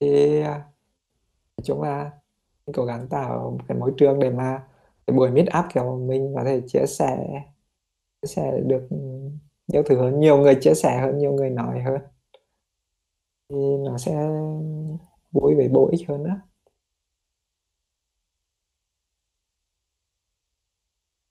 Thì 0.00 0.40
à, 0.40 0.64
chúng 1.64 1.82
là 1.82 2.10
cố 2.74 2.84
gắng 2.84 3.08
tạo 3.10 3.50
một 3.50 3.64
cái 3.68 3.78
môi 3.78 3.92
trường 3.96 4.18
để 4.20 4.30
mà 4.30 4.68
cái 5.06 5.16
buổi 5.16 5.30
meet 5.30 5.46
up 5.58 5.64
kiểu 5.74 5.98
mình 5.98 6.32
có 6.36 6.44
thể 6.44 6.62
chia 6.66 6.86
sẻ 6.86 7.26
chia 8.22 8.26
sẻ 8.28 8.60
được 8.66 8.88
nhiều 9.66 9.82
thứ 9.86 9.96
hơn, 9.98 10.20
nhiều 10.20 10.38
người 10.38 10.54
chia 10.60 10.74
sẻ 10.74 10.98
hơn, 11.00 11.18
nhiều 11.18 11.32
người 11.32 11.50
nói 11.50 11.82
hơn. 11.82 12.00
Thì 13.50 13.56
nó 13.86 13.98
sẽ 13.98 14.28
vui 15.32 15.54
về 15.54 15.68
bổ 15.68 15.88
ích 15.92 16.08
hơn 16.08 16.24
đó 16.24 16.34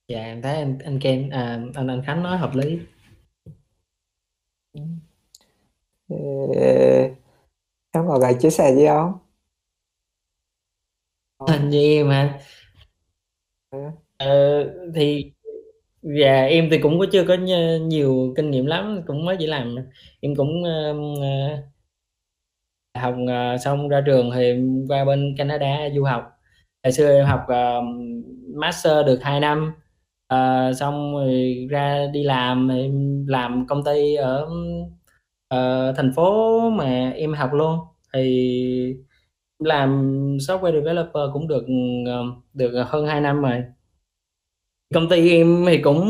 dạ 0.07 0.23
em 0.23 0.41
thấy 0.41 0.55
anh 0.55 0.77
anh 0.85 0.99
Ken 0.99 1.29
à, 1.29 1.61
anh 1.75 1.87
anh 1.87 2.01
Khánh 2.05 2.23
nói 2.23 2.37
hợp 2.37 2.55
lý. 2.55 2.79
Ê, 6.09 7.15
em 7.91 8.07
có 8.07 8.19
cái 8.21 8.35
chia 8.39 8.49
sẻ 8.49 8.75
gì 8.75 8.85
không? 8.87 9.13
Hình 11.47 11.69
như 11.69 11.79
em 11.79 12.09
hả? 12.09 12.39
Ừ. 13.71 13.79
ờ, 14.17 14.63
thì 14.95 15.31
dạ 16.01 16.43
em 16.45 16.67
thì 16.71 16.77
cũng 16.77 16.99
có 16.99 17.05
chưa 17.11 17.25
có 17.27 17.33
nhiều 17.81 18.33
kinh 18.35 18.51
nghiệm 18.51 18.65
lắm 18.65 19.01
cũng 19.07 19.25
mới 19.25 19.35
chỉ 19.39 19.47
làm. 19.47 19.75
Em 20.21 20.35
cũng 20.35 20.63
uh, 20.63 21.65
học 22.97 23.15
uh, 23.23 23.61
xong 23.61 23.89
ra 23.89 24.01
trường 24.05 24.31
thì 24.35 24.43
em 24.43 24.85
qua 24.87 25.05
bên 25.05 25.35
Canada 25.37 25.89
du 25.95 26.03
học. 26.03 26.39
Hồi 26.83 26.91
xưa 26.91 27.15
em 27.17 27.25
học 27.25 27.41
uh, 27.43 27.83
master 28.55 29.05
được 29.05 29.19
2 29.21 29.39
năm 29.39 29.73
uh, 30.33 30.77
xong 30.77 31.15
rồi 31.15 31.67
ra 31.69 32.07
đi 32.13 32.23
làm 32.23 32.67
em 32.67 33.25
làm 33.27 33.67
công 33.67 33.83
ty 33.83 34.15
ở 34.15 34.47
uh, 35.53 35.95
thành 35.97 36.13
phố 36.15 36.59
mà 36.69 37.11
em 37.15 37.33
học 37.33 37.53
luôn. 37.53 37.79
Thì 38.13 38.95
làm 39.59 40.19
software 40.37 40.73
developer 40.73 41.23
cũng 41.33 41.47
được 41.47 41.65
ờ, 42.07 42.23
được 42.53 42.83
hơn 42.87 43.07
2 43.07 43.21
năm 43.21 43.41
rồi. 43.41 43.63
Công 44.93 45.09
ty 45.09 45.29
em 45.29 45.65
thì 45.67 45.77
cũng 45.77 46.01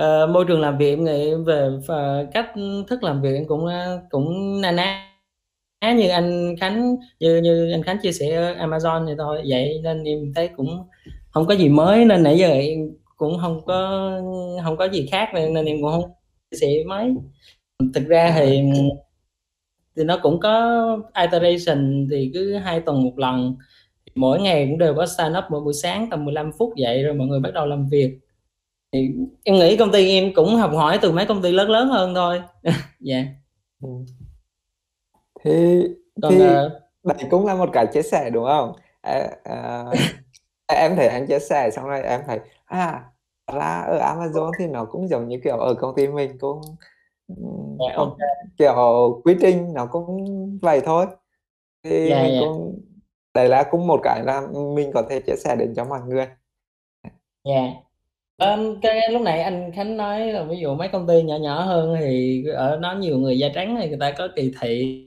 uh, 0.00 0.30
môi 0.30 0.44
trường 0.48 0.60
làm 0.60 0.78
việc 0.78 0.90
em 0.90 1.04
nghĩ 1.04 1.34
về 1.46 1.68
uh, 1.68 2.32
cách 2.34 2.52
thức 2.88 3.02
làm 3.02 3.22
việc 3.22 3.34
em 3.34 3.46
cũng 3.48 3.64
uh, 3.64 4.02
cũng 4.10 4.60
na 4.60 4.72
ná. 4.72 5.04
Như 5.96 6.08
anh 6.08 6.56
Khánh 6.60 6.96
như 7.20 7.36
như 7.36 7.70
anh 7.72 7.82
Khánh 7.82 7.98
chia 8.02 8.12
sẻ 8.12 8.34
ở 8.34 8.66
Amazon 8.66 9.06
thì 9.06 9.12
thôi. 9.18 9.42
Vậy 9.48 9.80
nên 9.82 10.04
em 10.04 10.32
thấy 10.34 10.48
cũng 10.56 10.88
không 11.30 11.46
có 11.46 11.54
gì 11.54 11.68
mới 11.68 12.04
nên 12.04 12.22
nãy 12.22 12.38
giờ 12.38 12.48
em 12.48 12.78
cũng 13.18 13.38
không 13.40 13.60
có 13.66 14.10
không 14.64 14.76
có 14.76 14.88
gì 14.88 15.08
khác 15.10 15.30
nên, 15.34 15.54
nên 15.54 15.66
em 15.66 15.76
cũng 15.82 15.90
không 15.90 16.10
chia 16.50 16.58
sẻ 16.60 16.68
mấy. 16.86 17.14
Thực 17.94 18.06
ra 18.06 18.32
thì 18.36 18.62
thì 19.96 20.04
nó 20.04 20.18
cũng 20.22 20.40
có 20.40 20.98
iteration 21.22 22.06
thì 22.10 22.30
cứ 22.34 22.54
hai 22.54 22.80
tuần 22.80 23.04
một 23.04 23.18
lần. 23.18 23.56
Mỗi 24.14 24.40
ngày 24.40 24.66
cũng 24.66 24.78
đều 24.78 24.94
có 24.94 25.06
stand 25.06 25.36
up 25.38 25.44
mỗi 25.50 25.60
buổi 25.60 25.74
sáng 25.74 26.10
tầm 26.10 26.24
15 26.24 26.52
phút 26.58 26.72
vậy 26.78 27.02
rồi 27.02 27.14
mọi 27.14 27.26
người 27.26 27.40
bắt 27.40 27.50
đầu 27.54 27.66
làm 27.66 27.88
việc. 27.88 28.18
Thì 28.92 29.10
em 29.44 29.56
nghĩ 29.56 29.76
công 29.76 29.92
ty 29.92 30.10
em 30.10 30.34
cũng 30.34 30.56
học 30.56 30.70
hỏi 30.74 30.98
từ 31.02 31.12
mấy 31.12 31.26
công 31.26 31.42
ty 31.42 31.52
lớn 31.52 31.70
lớn 31.70 31.88
hơn 31.88 32.14
thôi. 32.14 32.42
Dạ. 33.00 33.14
Yeah. 33.14 33.26
ừ. 33.82 33.88
thì 35.44 35.82
Còn, 36.22 36.32
thì 36.32 36.44
uh, 36.44 36.72
đây 37.04 37.28
cũng 37.30 37.46
là 37.46 37.54
một 37.54 37.70
cái 37.72 37.86
chia 37.86 38.02
sẻ 38.02 38.30
đúng 38.30 38.44
không? 38.44 38.72
À, 39.00 39.28
à, 39.44 39.84
em 40.66 40.96
thấy 40.96 41.06
anh 41.06 41.26
chia 41.26 41.38
sẻ 41.38 41.70
xong 41.70 41.84
rồi 41.84 42.02
em 42.02 42.20
thấy 42.26 42.38
à 42.68 43.04
ra 43.52 43.80
ở 43.80 43.98
Amazon 43.98 44.52
thì 44.58 44.66
nó 44.66 44.84
cũng 44.84 45.08
giống 45.08 45.28
như 45.28 45.38
kiểu 45.44 45.56
ở 45.56 45.74
công 45.74 45.94
ty 45.96 46.08
mình 46.08 46.38
cũng 46.38 46.60
yeah, 47.28 47.92
dạ, 47.92 47.96
okay. 47.96 48.28
kiểu 48.58 49.20
quy 49.24 49.36
trình 49.40 49.74
nó 49.74 49.86
cũng 49.86 50.26
vậy 50.62 50.80
thôi 50.84 51.06
thì 51.84 52.08
yeah, 52.08 52.22
mình 52.22 52.32
yeah. 52.32 52.44
Cũng 52.44 52.80
đấy 53.34 53.48
là 53.48 53.64
cũng 53.70 53.86
một 53.86 54.00
cái 54.02 54.24
là 54.24 54.42
mình 54.74 54.90
có 54.94 55.02
thể 55.10 55.20
chia 55.20 55.36
sẻ 55.36 55.56
đến 55.56 55.74
cho 55.76 55.84
mọi 55.84 56.00
người 56.06 56.26
dạ 57.44 57.54
yeah. 57.54 57.74
Um, 58.38 58.80
cái 58.80 59.00
lúc 59.10 59.22
nãy 59.22 59.42
anh 59.42 59.72
Khánh 59.74 59.96
nói 59.96 60.32
là 60.32 60.44
ví 60.44 60.56
dụ 60.60 60.74
mấy 60.74 60.88
công 60.88 61.06
ty 61.06 61.22
nhỏ 61.22 61.36
nhỏ 61.36 61.64
hơn 61.64 61.96
thì 61.98 62.44
ở 62.54 62.78
nó 62.80 62.94
nhiều 62.94 63.18
người 63.18 63.38
da 63.38 63.48
trắng 63.54 63.76
thì 63.80 63.88
người 63.88 63.98
ta 64.00 64.14
có 64.18 64.28
kỳ 64.36 64.52
thị 64.60 65.04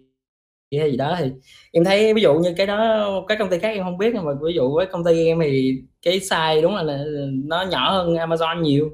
hay 0.79 0.91
gì 0.91 0.97
đó 0.97 1.15
thì 1.19 1.31
em 1.71 1.83
thấy 1.83 2.13
ví 2.13 2.21
dụ 2.21 2.33
như 2.33 2.53
cái 2.57 2.67
đó 2.67 3.07
các 3.27 3.39
công 3.39 3.49
ty 3.49 3.59
khác 3.59 3.69
em 3.69 3.83
không 3.83 3.97
biết 3.97 4.11
nhưng 4.15 4.25
mà 4.25 4.31
ví 4.41 4.53
dụ 4.53 4.75
với 4.75 4.85
công 4.85 5.03
ty 5.03 5.25
em 5.25 5.39
thì 5.43 5.81
cái 6.01 6.19
size 6.19 6.61
đúng 6.61 6.75
là 6.75 7.03
nó 7.45 7.61
nhỏ 7.63 7.91
hơn 7.91 8.13
Amazon 8.13 8.61
nhiều. 8.61 8.91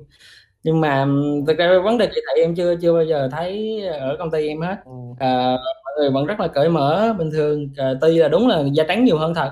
Nhưng 0.63 0.81
mà 0.81 1.07
thực 1.47 1.57
ra 1.57 1.79
vấn 1.83 1.97
đề 1.97 2.07
kỳ 2.07 2.13
thị 2.15 2.41
em 2.41 2.55
chưa 2.55 2.75
chưa 2.81 2.93
bao 2.93 3.03
giờ 3.03 3.29
thấy 3.31 3.81
ở 3.87 4.15
công 4.19 4.31
ty 4.31 4.47
em 4.47 4.61
hết. 4.61 4.75
Ừ. 4.85 4.91
à, 5.19 5.57
mọi 5.83 5.93
người 5.99 6.09
vẫn 6.11 6.25
rất 6.25 6.39
là 6.39 6.47
cởi 6.47 6.69
mở 6.69 7.15
bình 7.17 7.31
thường. 7.31 7.69
À, 7.77 7.93
tuy 8.01 8.17
là 8.17 8.27
đúng 8.27 8.47
là 8.47 8.63
da 8.73 8.83
trắng 8.87 9.05
nhiều 9.05 9.17
hơn 9.17 9.33
thật. 9.33 9.51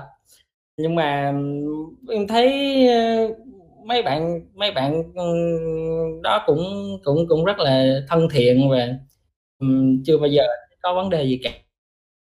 Nhưng 0.76 0.94
mà 0.94 1.32
em 2.10 2.26
thấy 2.28 2.48
mấy 3.84 4.02
bạn 4.02 4.40
mấy 4.54 4.70
bạn 4.72 5.02
đó 6.22 6.42
cũng 6.46 6.64
cũng 7.04 7.28
cũng 7.28 7.44
rất 7.44 7.58
là 7.58 8.00
thân 8.08 8.28
thiện 8.32 8.70
và 8.70 8.88
um, 9.60 10.02
chưa 10.06 10.18
bao 10.18 10.28
giờ 10.28 10.46
có 10.82 10.94
vấn 10.94 11.10
đề 11.10 11.24
gì 11.24 11.40
cả. 11.42 11.50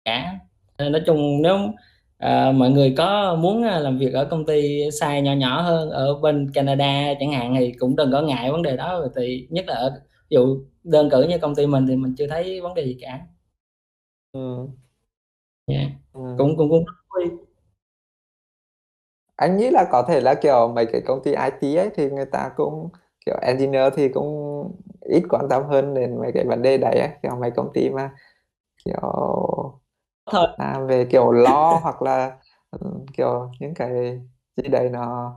Cả 0.04 0.38
nói 0.78 1.02
chung 1.06 1.42
nếu 1.42 1.58
à, 2.24 2.52
mọi 2.52 2.70
người 2.70 2.94
có 2.98 3.34
muốn 3.34 3.62
à, 3.62 3.78
làm 3.78 3.98
việc 3.98 4.12
ở 4.14 4.24
công 4.24 4.46
ty 4.46 4.88
size 4.88 5.20
nhỏ 5.22 5.32
nhỏ 5.32 5.62
hơn 5.62 5.90
ở 5.90 6.14
bên 6.14 6.50
Canada 6.54 7.14
chẳng 7.20 7.32
hạn 7.32 7.54
thì 7.58 7.72
cũng 7.78 7.96
đừng 7.96 8.12
có 8.12 8.22
ngại 8.22 8.50
vấn 8.50 8.62
đề 8.62 8.76
đó 8.76 9.06
thì 9.16 9.46
nhất 9.50 9.64
là 9.68 9.74
ở 9.74 9.90
ví 10.30 10.34
dụ 10.34 10.64
đơn 10.84 11.10
cử 11.10 11.22
như 11.28 11.38
công 11.38 11.54
ty 11.54 11.66
mình 11.66 11.86
thì 11.86 11.96
mình 11.96 12.14
chưa 12.18 12.26
thấy 12.26 12.60
vấn 12.60 12.74
đề 12.74 12.84
gì 12.84 12.98
cả 13.00 13.20
ừ. 14.32 14.66
Yeah. 15.66 15.88
Dạ. 15.88 15.96
Ừ. 16.12 16.20
cũng 16.38 16.56
cũng 16.56 16.70
cũng 16.70 16.84
anh 19.36 19.56
nghĩ 19.56 19.70
là 19.70 19.84
có 19.92 20.02
thể 20.08 20.20
là 20.20 20.34
kiểu 20.34 20.72
mấy 20.74 20.86
cái 20.86 21.00
công 21.06 21.22
ty 21.24 21.30
IT 21.30 21.76
ấy 21.76 21.90
thì 21.94 22.10
người 22.10 22.26
ta 22.26 22.50
cũng 22.56 22.88
kiểu 23.26 23.34
engineer 23.42 23.92
thì 23.96 24.08
cũng 24.08 24.62
ít 25.00 25.22
quan 25.30 25.46
tâm 25.50 25.62
hơn 25.68 25.94
đến 25.94 26.18
mấy 26.20 26.32
cái 26.34 26.44
vấn 26.44 26.62
đề 26.62 26.78
đấy 26.78 26.98
ấy. 27.00 27.10
kiểu 27.22 27.32
mấy 27.40 27.50
công 27.50 27.72
ty 27.74 27.90
mà 27.90 28.10
kiểu 28.84 29.00
thôi 30.26 30.46
làm 30.58 30.86
về 30.86 31.06
kiểu 31.10 31.32
lo 31.32 31.78
hoặc 31.82 32.02
là 32.02 32.38
kiểu 33.16 33.50
những 33.60 33.74
cái 33.74 34.20
gì 34.56 34.68
đấy 34.68 34.88
nó 34.92 35.34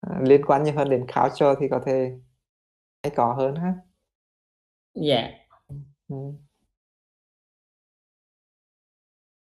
à, 0.00 0.20
liên 0.22 0.44
quan 0.46 0.62
nhiều 0.64 0.74
hơn 0.74 0.90
đến 0.90 1.06
culture 1.06 1.54
thì 1.60 1.68
có 1.70 1.80
thể 1.86 2.12
hay 3.02 3.12
có 3.16 3.34
hơn 3.34 3.56
ha 3.56 3.74
dạ 4.94 5.30
ừ. 6.08 6.16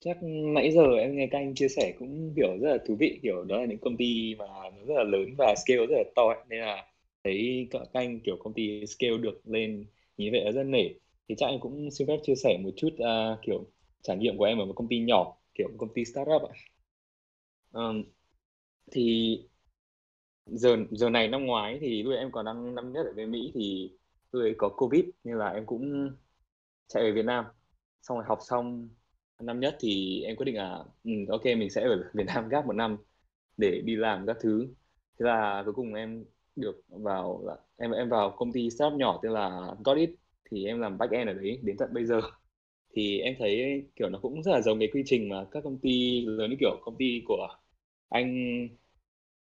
chắc 0.01 0.17
nãy 0.55 0.71
giờ 0.73 0.83
em 1.01 1.17
nghe 1.17 1.29
các 1.31 1.39
anh 1.39 1.55
chia 1.55 1.69
sẻ 1.69 1.93
cũng 1.99 2.33
kiểu 2.37 2.59
rất 2.61 2.71
là 2.71 2.79
thú 2.87 2.97
vị 2.97 3.19
kiểu 3.23 3.45
đó 3.45 3.57
là 3.61 3.67
những 3.67 3.79
công 3.79 3.97
ty 3.97 4.35
mà 4.39 4.45
nó 4.47 4.85
rất 4.87 4.95
là 4.95 5.05
lớn 5.05 5.35
và 5.39 5.55
scale 5.57 5.87
rất 5.87 5.97
là 5.97 6.05
to 6.15 6.23
ấy. 6.29 6.45
nên 6.49 6.61
là 6.61 6.87
thấy 7.25 7.69
các 7.71 7.81
anh 7.93 8.21
kiểu 8.21 8.37
công 8.45 8.53
ty 8.55 8.87
scale 8.87 9.19
được 9.19 9.41
lên 9.45 9.87
như 10.17 10.29
vậy 10.33 10.45
là 10.45 10.51
rất 10.53 10.63
nể 10.65 10.89
thì 11.29 11.35
chắc 11.39 11.47
anh 11.47 11.61
cũng 11.61 11.91
xin 11.91 12.09
phép 12.09 12.17
chia 12.23 12.35
sẻ 12.35 12.59
một 12.65 12.71
chút 12.77 12.89
uh, 12.95 13.39
kiểu 13.43 13.65
trải 14.07 14.17
nghiệm 14.17 14.39
của 14.39 14.45
em 14.45 14.59
ở 14.59 14.65
một 14.65 14.73
công 14.77 14.89
ty 14.89 15.01
nhỏ 15.01 15.37
kiểu 15.55 15.69
công 15.79 15.95
ty 15.95 16.05
startup 16.05 16.43
ạ. 16.43 16.55
Um, 17.73 18.05
thì 18.93 19.39
giờ 20.47 20.77
giờ 20.91 21.11
này 21.11 21.29
năm 21.29 21.47
ngoái 21.47 21.79
thì 21.81 22.03
lúc 22.03 22.15
em 22.19 22.33
còn 22.33 22.45
đang 22.45 22.75
năm 22.75 22.93
nhất 22.93 23.07
ở 23.07 23.13
bên 23.17 23.31
Mỹ 23.31 23.51
thì 23.55 23.93
lúc 24.33 24.43
ấy 24.43 24.55
có 24.59 24.69
covid 24.69 25.05
nên 25.25 25.39
là 25.39 25.49
em 25.49 25.67
cũng 25.67 26.11
chạy 26.89 27.03
về 27.03 27.13
Việt 27.13 27.25
Nam. 27.25 27.45
Xong 28.03 28.19
rồi 28.19 28.27
học 28.29 28.39
xong 28.43 28.89
năm 29.41 29.61
nhất 29.61 29.77
thì 29.81 30.23
em 30.23 30.37
quyết 30.37 30.45
định 30.47 30.57
là 30.57 30.85
ừ, 31.05 31.11
ok 31.31 31.45
mình 31.45 31.71
sẽ 31.71 31.83
ở 31.83 32.11
Việt 32.15 32.25
Nam 32.27 32.49
gap 32.49 32.67
một 32.67 32.73
năm 32.73 32.97
để 33.57 33.83
đi 33.85 33.97
làm 33.97 34.27
các 34.27 34.37
thứ. 34.41 34.69
Thế 35.21 35.25
là 35.27 35.63
cuối 35.65 35.75
cùng 35.75 35.95
em 35.95 36.25
được 36.57 36.83
vào 36.89 37.43
là 37.47 37.57
em 37.77 37.91
em 37.91 38.09
vào 38.09 38.31
công 38.39 38.53
ty 38.53 38.71
startup 38.71 38.99
nhỏ 38.99 39.21
tên 39.23 39.33
là 39.33 39.75
Godit 39.85 40.11
thì 40.51 40.67
em 40.67 40.81
làm 40.81 40.99
back 40.99 41.13
end 41.13 41.29
ở 41.29 41.35
đấy 41.35 41.61
đến 41.63 41.77
tận 41.79 41.95
bây 41.95 42.05
giờ 42.07 42.21
thì 42.97 43.21
em 43.21 43.37
thấy, 43.41 43.83
kiểu, 43.97 44.11
nó 44.11 44.21
cũng 44.23 44.45
rất 44.45 44.53
là 44.53 44.63
giống 44.63 44.81
cái 44.81 44.89
quy 44.95 45.05
trình 45.07 45.31
mà 45.31 45.47
các 45.53 45.65
công 45.65 45.79
ty 45.81 46.23
lớn 46.27 46.51
như 46.51 46.57
kiểu 46.61 46.81
công 46.85 46.97
ty 46.99 47.23
của 47.29 47.49
anh 48.11 48.69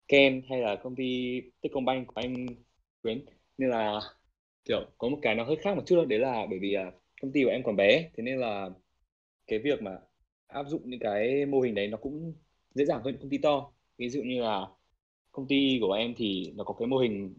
Ken 0.09 0.43
hay 0.49 0.61
là 0.61 0.77
công 0.77 0.97
ty 0.97 1.41
Techcombank 1.63 2.07
của 2.09 2.15
anh 2.17 2.47
Quyến. 3.03 3.25
Nên 3.59 3.71
là, 3.71 4.01
kiểu, 4.65 4.81
có 4.99 5.09
một 5.09 5.19
cái 5.23 5.35
nó 5.35 5.45
hơi 5.45 5.57
khác 5.57 5.77
một 5.77 5.83
chút 5.87 6.05
đấy 6.09 6.19
là 6.19 6.47
bởi 6.51 6.59
vì 6.59 6.75
à, 6.75 6.93
công 7.23 7.33
ty 7.33 7.45
của 7.45 7.51
em 7.51 7.63
còn 7.65 7.77
bé, 7.77 8.11
thế 8.17 8.23
nên 8.23 8.39
là 8.41 8.71
cái 9.47 9.59
việc 9.59 9.83
mà 9.83 9.99
áp 10.49 10.65
dụng 10.69 10.83
những 10.91 11.01
cái 11.01 11.47
mô 11.47 11.61
hình 11.61 11.75
đấy 11.75 11.89
nó 11.89 11.97
cũng 11.99 12.35
dễ 12.75 12.85
dàng 12.85 13.03
hơn 13.05 13.19
công 13.21 13.31
ty 13.31 13.39
to. 13.39 13.73
Ví 13.99 14.09
dụ 14.11 14.23
như 14.23 14.43
là 14.43 14.67
công 15.33 15.49
ty 15.49 15.79
của 15.83 15.93
em 15.93 16.15
thì 16.17 16.53
nó 16.57 16.65
có 16.65 16.75
cái 16.79 16.89
mô 16.89 16.99
hình 16.99 17.35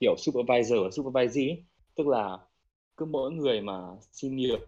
kiểu 0.00 0.14
supervisor 0.18 0.78
và 0.84 0.90
supervisee 0.92 1.56
tức 1.96 2.08
là 2.08 2.38
cứ 2.96 3.06
mỗi 3.06 3.32
người 3.32 3.60
mà 3.60 3.74
senior 4.12 4.60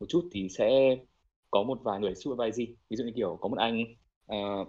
một 0.00 0.06
chút 0.08 0.28
thì 0.32 0.48
sẽ 0.48 0.96
có 1.50 1.62
một 1.62 1.78
vài 1.82 2.00
người 2.00 2.14
supervisee 2.14 2.66
ví 2.90 2.96
dụ 2.96 3.04
như 3.04 3.12
kiểu 3.16 3.38
có 3.40 3.48
một 3.48 3.58
anh 3.58 3.84
uh, 4.32 4.68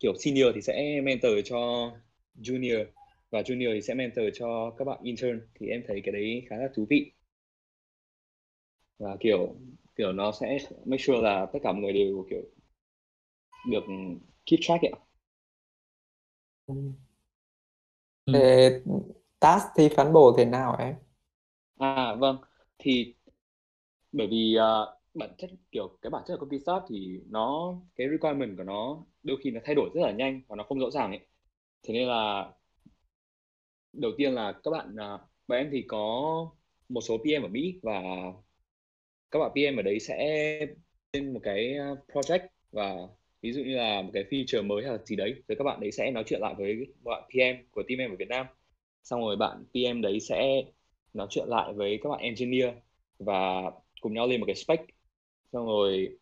kiểu 0.00 0.12
senior 0.18 0.54
thì 0.54 0.62
sẽ 0.62 1.00
mentor 1.04 1.32
cho 1.44 1.56
junior 2.40 2.84
và 3.30 3.40
junior 3.40 3.74
thì 3.74 3.82
sẽ 3.82 3.94
mentor 3.94 4.24
cho 4.34 4.70
các 4.78 4.84
bạn 4.84 4.98
intern 5.02 5.40
thì 5.54 5.66
em 5.66 5.82
thấy 5.88 6.00
cái 6.04 6.12
đấy 6.12 6.42
khá 6.50 6.56
là 6.56 6.68
thú 6.74 6.86
vị 6.90 7.12
và 8.98 9.16
kiểu 9.20 9.54
kiểu 9.96 10.12
nó 10.12 10.32
sẽ 10.32 10.58
make 10.84 11.02
sure 11.02 11.18
là 11.22 11.46
tất 11.52 11.58
cả 11.62 11.72
mọi 11.72 11.82
người 11.82 11.92
đều 11.92 12.26
kiểu 12.30 12.42
được 13.70 13.84
keep 14.46 14.60
track. 14.60 14.82
Thế 18.32 18.80
task 19.40 19.66
thì 19.76 19.88
phân 19.96 20.12
bổ 20.12 20.34
thế 20.36 20.44
nào 20.44 20.76
em? 20.78 20.94
À 21.78 22.14
vâng, 22.14 22.36
thì 22.78 23.14
bởi 24.12 24.26
vì 24.26 24.56
uh, 24.58 24.88
bản 25.14 25.30
chất 25.38 25.50
kiểu 25.72 25.98
cái 26.02 26.10
bản 26.10 26.22
chất 26.26 26.36
của 26.36 26.40
công 26.40 26.50
ty 26.50 26.58
startup 26.58 26.82
thì 26.88 27.20
nó 27.30 27.74
cái 27.96 28.06
requirement 28.10 28.56
của 28.56 28.64
nó 28.64 29.04
đôi 29.22 29.36
khi 29.44 29.50
nó 29.50 29.60
thay 29.64 29.74
đổi 29.74 29.90
rất 29.94 30.00
là 30.02 30.12
nhanh 30.12 30.42
và 30.48 30.56
nó 30.56 30.64
không 30.64 30.80
rõ 30.80 30.90
ràng 30.90 31.10
ấy. 31.10 31.20
Thế 31.82 31.94
nên 31.94 32.08
là 32.08 32.52
đầu 33.92 34.12
tiên 34.16 34.34
là 34.34 34.52
các 34.62 34.70
bạn 34.70 34.94
uh, 34.94 35.20
bọn 35.48 35.58
em 35.58 35.68
thì 35.72 35.82
có 35.88 36.24
một 36.88 37.00
số 37.00 37.18
PM 37.18 37.42
ở 37.42 37.48
Mỹ 37.48 37.80
và 37.82 38.02
các 39.30 39.38
bạn 39.38 39.50
PM 39.54 39.78
ở 39.78 39.82
đấy 39.82 40.00
sẽ 40.00 40.16
lên 41.12 41.32
một 41.34 41.40
cái 41.42 41.76
à, 41.76 41.90
project 42.08 42.48
và 42.72 42.94
ví 43.42 43.52
dụ 43.52 43.62
như 43.62 43.76
là 43.76 44.02
một 44.02 44.10
cái 44.14 44.24
feature 44.30 44.66
mới 44.66 44.82
hay 44.82 44.92
là 44.92 44.98
gì 45.04 45.16
đấy 45.16 45.34
rồi 45.48 45.56
các 45.56 45.64
bạn 45.64 45.80
đấy 45.80 45.92
sẽ 45.92 46.10
nói 46.10 46.24
chuyện 46.26 46.40
lại 46.40 46.54
với 46.58 46.86
bạn 47.04 47.22
PM 47.28 47.64
của 47.70 47.82
team 47.88 47.98
em 47.98 48.10
ở 48.10 48.16
Việt 48.16 48.28
Nam 48.28 48.46
xong 49.02 49.20
rồi 49.20 49.36
bạn 49.36 49.64
PM 49.72 50.00
đấy 50.00 50.20
sẽ 50.20 50.62
nói 51.14 51.26
chuyện 51.30 51.48
lại 51.48 51.72
với 51.72 51.98
các 52.02 52.08
bạn 52.10 52.20
engineer 52.20 52.74
và 53.18 53.70
cùng 54.00 54.14
nhau 54.14 54.26
lên 54.26 54.40
một 54.40 54.46
cái 54.46 54.56
spec 54.56 54.80
xong 55.52 55.66
rồi 55.66 56.18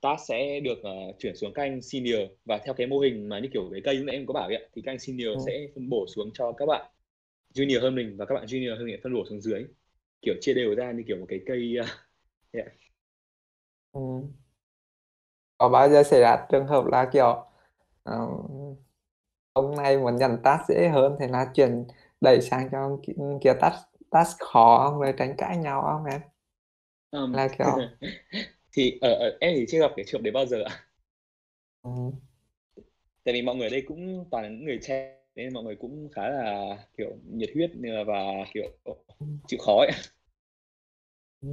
task 0.00 0.22
sẽ 0.28 0.60
được 0.60 0.78
uh, 0.78 1.18
chuyển 1.18 1.36
xuống 1.36 1.52
các 1.54 1.62
anh 1.62 1.82
senior 1.82 2.20
và 2.44 2.58
theo 2.58 2.74
cái 2.74 2.86
mô 2.86 2.98
hình 2.98 3.28
mà 3.28 3.38
như 3.38 3.48
kiểu 3.52 3.68
cái 3.72 3.80
cây 3.84 3.94
lúc 3.94 4.06
nãy 4.06 4.16
em 4.16 4.26
có 4.26 4.34
bảo 4.34 4.48
vậy 4.48 4.68
thì 4.74 4.82
các 4.82 4.92
anh 4.92 4.98
senior 4.98 5.36
ừ. 5.36 5.42
sẽ 5.46 5.66
phân 5.74 5.88
bổ 5.88 6.06
xuống 6.08 6.30
cho 6.34 6.52
các 6.52 6.66
bạn 6.66 6.86
junior 7.54 7.80
hơn 7.80 7.94
mình 7.94 8.16
và 8.16 8.24
các 8.24 8.34
bạn 8.34 8.44
junior 8.44 8.76
hơn 8.76 8.86
mình 8.86 9.00
phân 9.02 9.14
bổ 9.14 9.24
xuống 9.28 9.40
dưới 9.40 9.64
kiểu 10.22 10.34
chia 10.40 10.54
đều 10.54 10.74
ra 10.74 10.92
như 10.92 11.02
kiểu 11.06 11.16
một 11.16 11.26
cái 11.28 11.40
cây 11.46 11.76
uh, 11.80 11.86
yeah. 12.52 12.68
ừ. 13.92 14.00
có 15.58 15.68
bao 15.68 15.88
giờ 15.88 16.02
xảy 16.02 16.20
ra 16.20 16.46
trường 16.50 16.66
hợp 16.66 16.84
là 16.86 17.10
kiểu 17.12 17.44
uh, 18.10 18.78
ông 19.52 19.76
này 19.76 19.98
muốn 19.98 20.16
nhận 20.16 20.36
task 20.42 20.68
dễ 20.68 20.88
hơn 20.88 21.16
thì 21.20 21.26
là 21.28 21.50
chuyển 21.54 21.84
đẩy 22.20 22.40
sang 22.40 22.68
cho 22.72 22.98
kia 23.40 23.52
task 23.60 23.76
task 24.10 24.38
khó 24.40 24.88
không 24.90 25.00
rồi 25.00 25.14
tránh 25.18 25.34
cãi 25.38 25.56
nhau 25.56 25.82
không 25.82 26.04
em 26.04 26.20
um, 27.10 27.32
là 27.32 27.48
kiểu 27.58 27.78
thì 28.72 28.98
ở, 29.00 29.14
ở 29.14 29.36
em 29.40 29.54
thì 29.56 29.66
chưa 29.68 29.80
gặp 29.80 29.90
cái 29.96 30.04
trường 30.08 30.22
đấy 30.22 30.32
bao 30.32 30.46
giờ 30.46 30.62
ạ 30.66 30.84
ừ. 31.82 31.90
tại 33.24 33.34
vì 33.34 33.42
mọi 33.42 33.56
người 33.56 33.70
đây 33.70 33.82
cũng 33.86 34.24
toàn 34.30 34.44
là 34.44 34.50
những 34.50 34.64
người 34.64 34.78
trẻ 34.82 35.16
nên 35.34 35.52
mọi 35.52 35.64
người 35.64 35.76
cũng 35.76 36.08
khá 36.12 36.28
là 36.28 36.76
kiểu 36.98 37.08
nhiệt 37.30 37.50
huyết 37.54 37.70
và 38.06 38.22
kiểu 38.54 38.64
chịu 39.48 39.60
khó 39.62 39.76
ấy 39.78 39.90
ừ. 41.42 41.48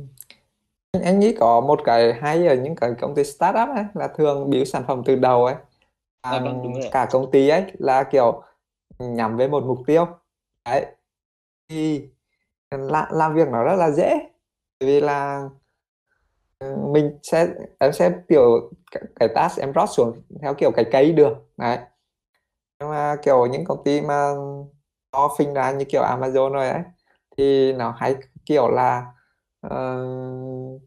anh 1.03 1.19
nghĩ 1.19 1.35
có 1.39 1.61
một 1.61 1.81
cái 1.85 2.13
hay 2.13 2.47
ở 2.47 2.55
những 2.55 2.75
cái 2.75 2.91
công 2.99 3.15
ty 3.15 3.23
startup 3.23 3.69
ấy 3.75 3.84
là 3.93 4.07
thường 4.17 4.49
build 4.49 4.67
sản 4.67 4.84
phẩm 4.88 5.01
từ 5.05 5.15
đầu 5.15 5.45
ấy 5.45 5.55
à, 6.21 6.39
vâng, 6.39 6.61
đúng 6.63 6.73
rồi. 6.73 6.89
cả 6.91 7.07
công 7.11 7.31
ty 7.31 7.49
ấy 7.49 7.63
là 7.80 8.03
kiểu 8.03 8.43
nhắm 8.99 9.38
với 9.38 9.47
một 9.47 9.63
mục 9.63 9.77
tiêu 9.88 10.07
đấy 10.65 10.85
thì 11.69 12.09
làm, 12.71 13.05
làm 13.11 13.35
việc 13.35 13.47
nó 13.47 13.63
rất 13.63 13.75
là 13.75 13.91
dễ 13.91 14.19
vì 14.85 14.99
là 14.99 15.49
ờ, 16.57 16.76
mình 16.93 17.19
sẽ 17.23 17.47
em 17.80 17.93
sẽ 17.93 18.11
kiểu 18.30 18.72
cái 19.19 19.30
task 19.35 19.60
em 19.60 19.72
rót 19.72 19.85
xuống 19.89 20.22
theo 20.41 20.53
kiểu 20.53 20.72
cái 20.72 20.85
cây 20.91 21.11
được 21.11 21.34
đấy. 21.57 21.77
Nhưng 22.80 22.89
mà 22.89 23.15
kiểu 23.23 23.45
những 23.45 23.65
công 23.65 23.84
ty 23.85 24.01
mà 24.01 24.34
to 25.11 25.30
phình 25.38 25.53
ra 25.53 25.72
như 25.72 25.85
kiểu 25.85 26.01
Amazon 26.01 26.53
rồi 26.53 26.69
ấy 26.69 26.81
thì 27.38 27.73
nó 27.73 27.91
hay 27.97 28.15
kiểu 28.45 28.69
là 28.69 29.05
uh, 29.68 30.81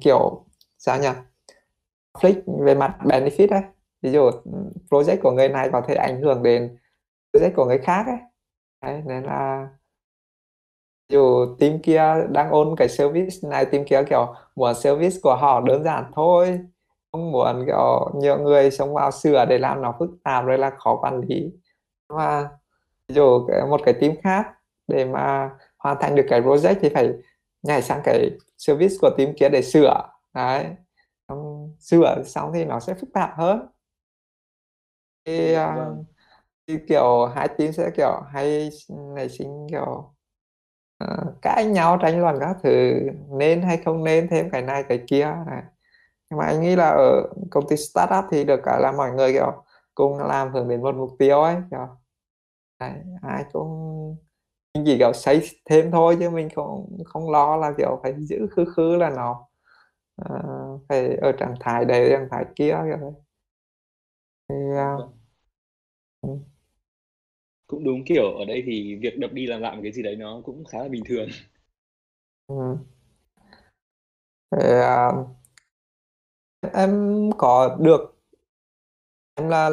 kiểu 0.00 0.46
sao 0.78 0.98
nhỉ? 1.00 1.08
Click 2.20 2.42
về 2.66 2.74
mặt 2.74 2.96
benefit 3.00 3.48
ấy. 3.50 3.62
Ví 4.02 4.12
dụ 4.12 4.20
ừ, 4.30 4.70
project 4.90 5.18
của 5.22 5.30
người 5.30 5.48
này 5.48 5.68
có 5.72 5.80
thể 5.88 5.94
ảnh 5.94 6.20
hưởng 6.22 6.42
đến 6.42 6.76
project 7.32 7.52
của 7.56 7.64
người 7.64 7.78
khác 7.78 8.04
ấy. 8.06 8.18
Đấy, 8.82 9.02
nên 9.06 9.24
là 9.24 9.68
dù 11.08 11.56
team 11.60 11.78
kia 11.82 12.14
đang 12.30 12.50
ôn 12.50 12.74
cái 12.76 12.88
service 12.88 13.36
này 13.42 13.64
team 13.64 13.84
kia 13.84 14.02
kiểu 14.10 14.34
muốn 14.56 14.74
service 14.74 15.16
của 15.22 15.36
họ 15.36 15.60
đơn 15.60 15.84
giản 15.84 16.04
thôi 16.14 16.60
không 17.12 17.32
muốn 17.32 17.64
kiểu 17.66 18.10
nhiều 18.14 18.38
người 18.38 18.70
sống 18.70 18.94
vào 18.94 19.10
sửa 19.10 19.44
để 19.44 19.58
làm 19.58 19.82
nó 19.82 19.94
phức 19.98 20.10
tạp 20.24 20.44
rồi 20.44 20.58
là 20.58 20.70
khó 20.78 20.98
quản 21.02 21.20
lý. 21.20 21.52
Mà 22.14 22.48
dù 23.08 23.48
một 23.70 23.80
cái 23.84 23.94
team 24.00 24.12
khác 24.22 24.46
để 24.88 25.04
mà 25.04 25.50
hoàn 25.78 25.96
thành 26.00 26.14
được 26.14 26.26
cái 26.28 26.40
project 26.40 26.74
thì 26.80 26.88
phải 26.94 27.12
nhảy 27.62 27.82
sang 27.82 28.00
cái 28.04 28.30
service 28.58 28.94
của 29.00 29.10
team 29.18 29.32
kia 29.40 29.48
để 29.48 29.62
sửa. 29.62 30.08
Đấy. 30.34 30.66
Sửa 31.80 32.22
xong 32.24 32.50
thì 32.54 32.64
nó 32.64 32.80
sẽ 32.80 32.94
phức 32.94 33.10
tạp 33.14 33.30
hơn. 33.36 33.66
Thì, 35.24 35.56
uh, 35.56 36.06
thì 36.66 36.78
kiểu 36.88 37.26
hai 37.26 37.48
team 37.48 37.72
sẽ 37.72 37.90
kiểu 37.96 38.22
hay 38.32 38.70
nảy 39.14 39.28
sinh 39.28 39.66
kiểu 39.70 40.13
cãi 41.42 41.64
nhau 41.64 41.98
tranh 42.02 42.20
luận 42.20 42.36
các 42.40 42.56
thứ 42.62 43.00
nên 43.38 43.62
hay 43.62 43.76
không 43.84 44.04
nên 44.04 44.28
thêm 44.28 44.50
cái 44.50 44.62
này 44.62 44.84
cái 44.88 45.04
kia. 45.06 45.24
Này. 45.46 45.62
nhưng 46.30 46.38
mà 46.38 46.46
anh 46.46 46.60
nghĩ 46.62 46.76
là 46.76 46.90
ở 46.90 47.22
công 47.50 47.68
ty 47.68 47.76
startup 47.76 48.24
thì 48.30 48.44
được 48.44 48.60
cả 48.64 48.78
là 48.80 48.92
mọi 48.92 49.10
người 49.10 49.32
kiểu 49.32 49.52
cùng 49.94 50.18
làm 50.18 50.52
hướng 50.52 50.68
đến 50.68 50.82
một 50.82 50.94
mục 50.94 51.10
tiêu 51.18 51.40
ấy 51.42 51.56
kiểu. 51.70 51.88
Đấy, 52.80 52.92
ai 53.22 53.44
cũng 53.52 53.70
mình 54.74 54.84
chỉ 54.86 54.98
kiểu 54.98 55.12
xây 55.12 55.50
thêm 55.64 55.90
thôi 55.90 56.16
chứ 56.20 56.30
mình 56.30 56.48
không 56.54 56.98
không 57.04 57.30
lo 57.30 57.56
là 57.56 57.72
kiểu 57.78 58.00
phải 58.02 58.14
giữ 58.18 58.46
khứ 58.56 58.64
khứ 58.76 58.96
là 58.96 59.10
nó 59.10 59.46
uh, 60.22 60.80
phải 60.88 61.16
ở 61.16 61.32
trạng 61.32 61.54
thái 61.60 61.84
đây 61.84 62.10
trạng 62.10 62.28
thái 62.30 62.44
kia 62.56 62.76
kiểu 62.84 63.14
thì 64.48 64.54
uh, 66.26 66.40
cũng 67.66 67.84
đúng 67.84 68.04
kiểu 68.04 68.32
ở 68.38 68.44
đây 68.44 68.62
thì 68.66 68.94
việc 68.94 69.18
đập 69.18 69.32
đi 69.32 69.46
làm 69.46 69.60
lại 69.60 69.76
một 69.76 69.80
cái 69.82 69.92
gì 69.92 70.02
đấy 70.02 70.16
nó 70.16 70.40
cũng 70.44 70.64
khá 70.64 70.78
là 70.78 70.88
bình 70.88 71.02
thường 71.08 71.28
ừ. 72.46 72.76
thì, 74.50 74.68
uh, 74.68 75.28
em 76.72 77.30
có 77.38 77.76
được 77.80 78.14
em 79.34 79.48
là 79.48 79.70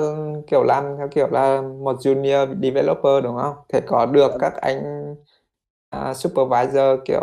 kiểu 0.48 0.64
làm 0.64 0.84
theo 0.98 1.08
kiểu 1.08 1.28
là 1.28 1.62
một 1.62 1.98
junior 2.00 2.62
developer 2.62 3.24
đúng 3.24 3.38
không? 3.38 3.56
Thế 3.70 3.82
có 3.88 4.06
được 4.06 4.32
các 4.40 4.54
anh 4.62 5.16
à, 5.90 6.14
supervisor 6.14 7.00
kiểu 7.06 7.22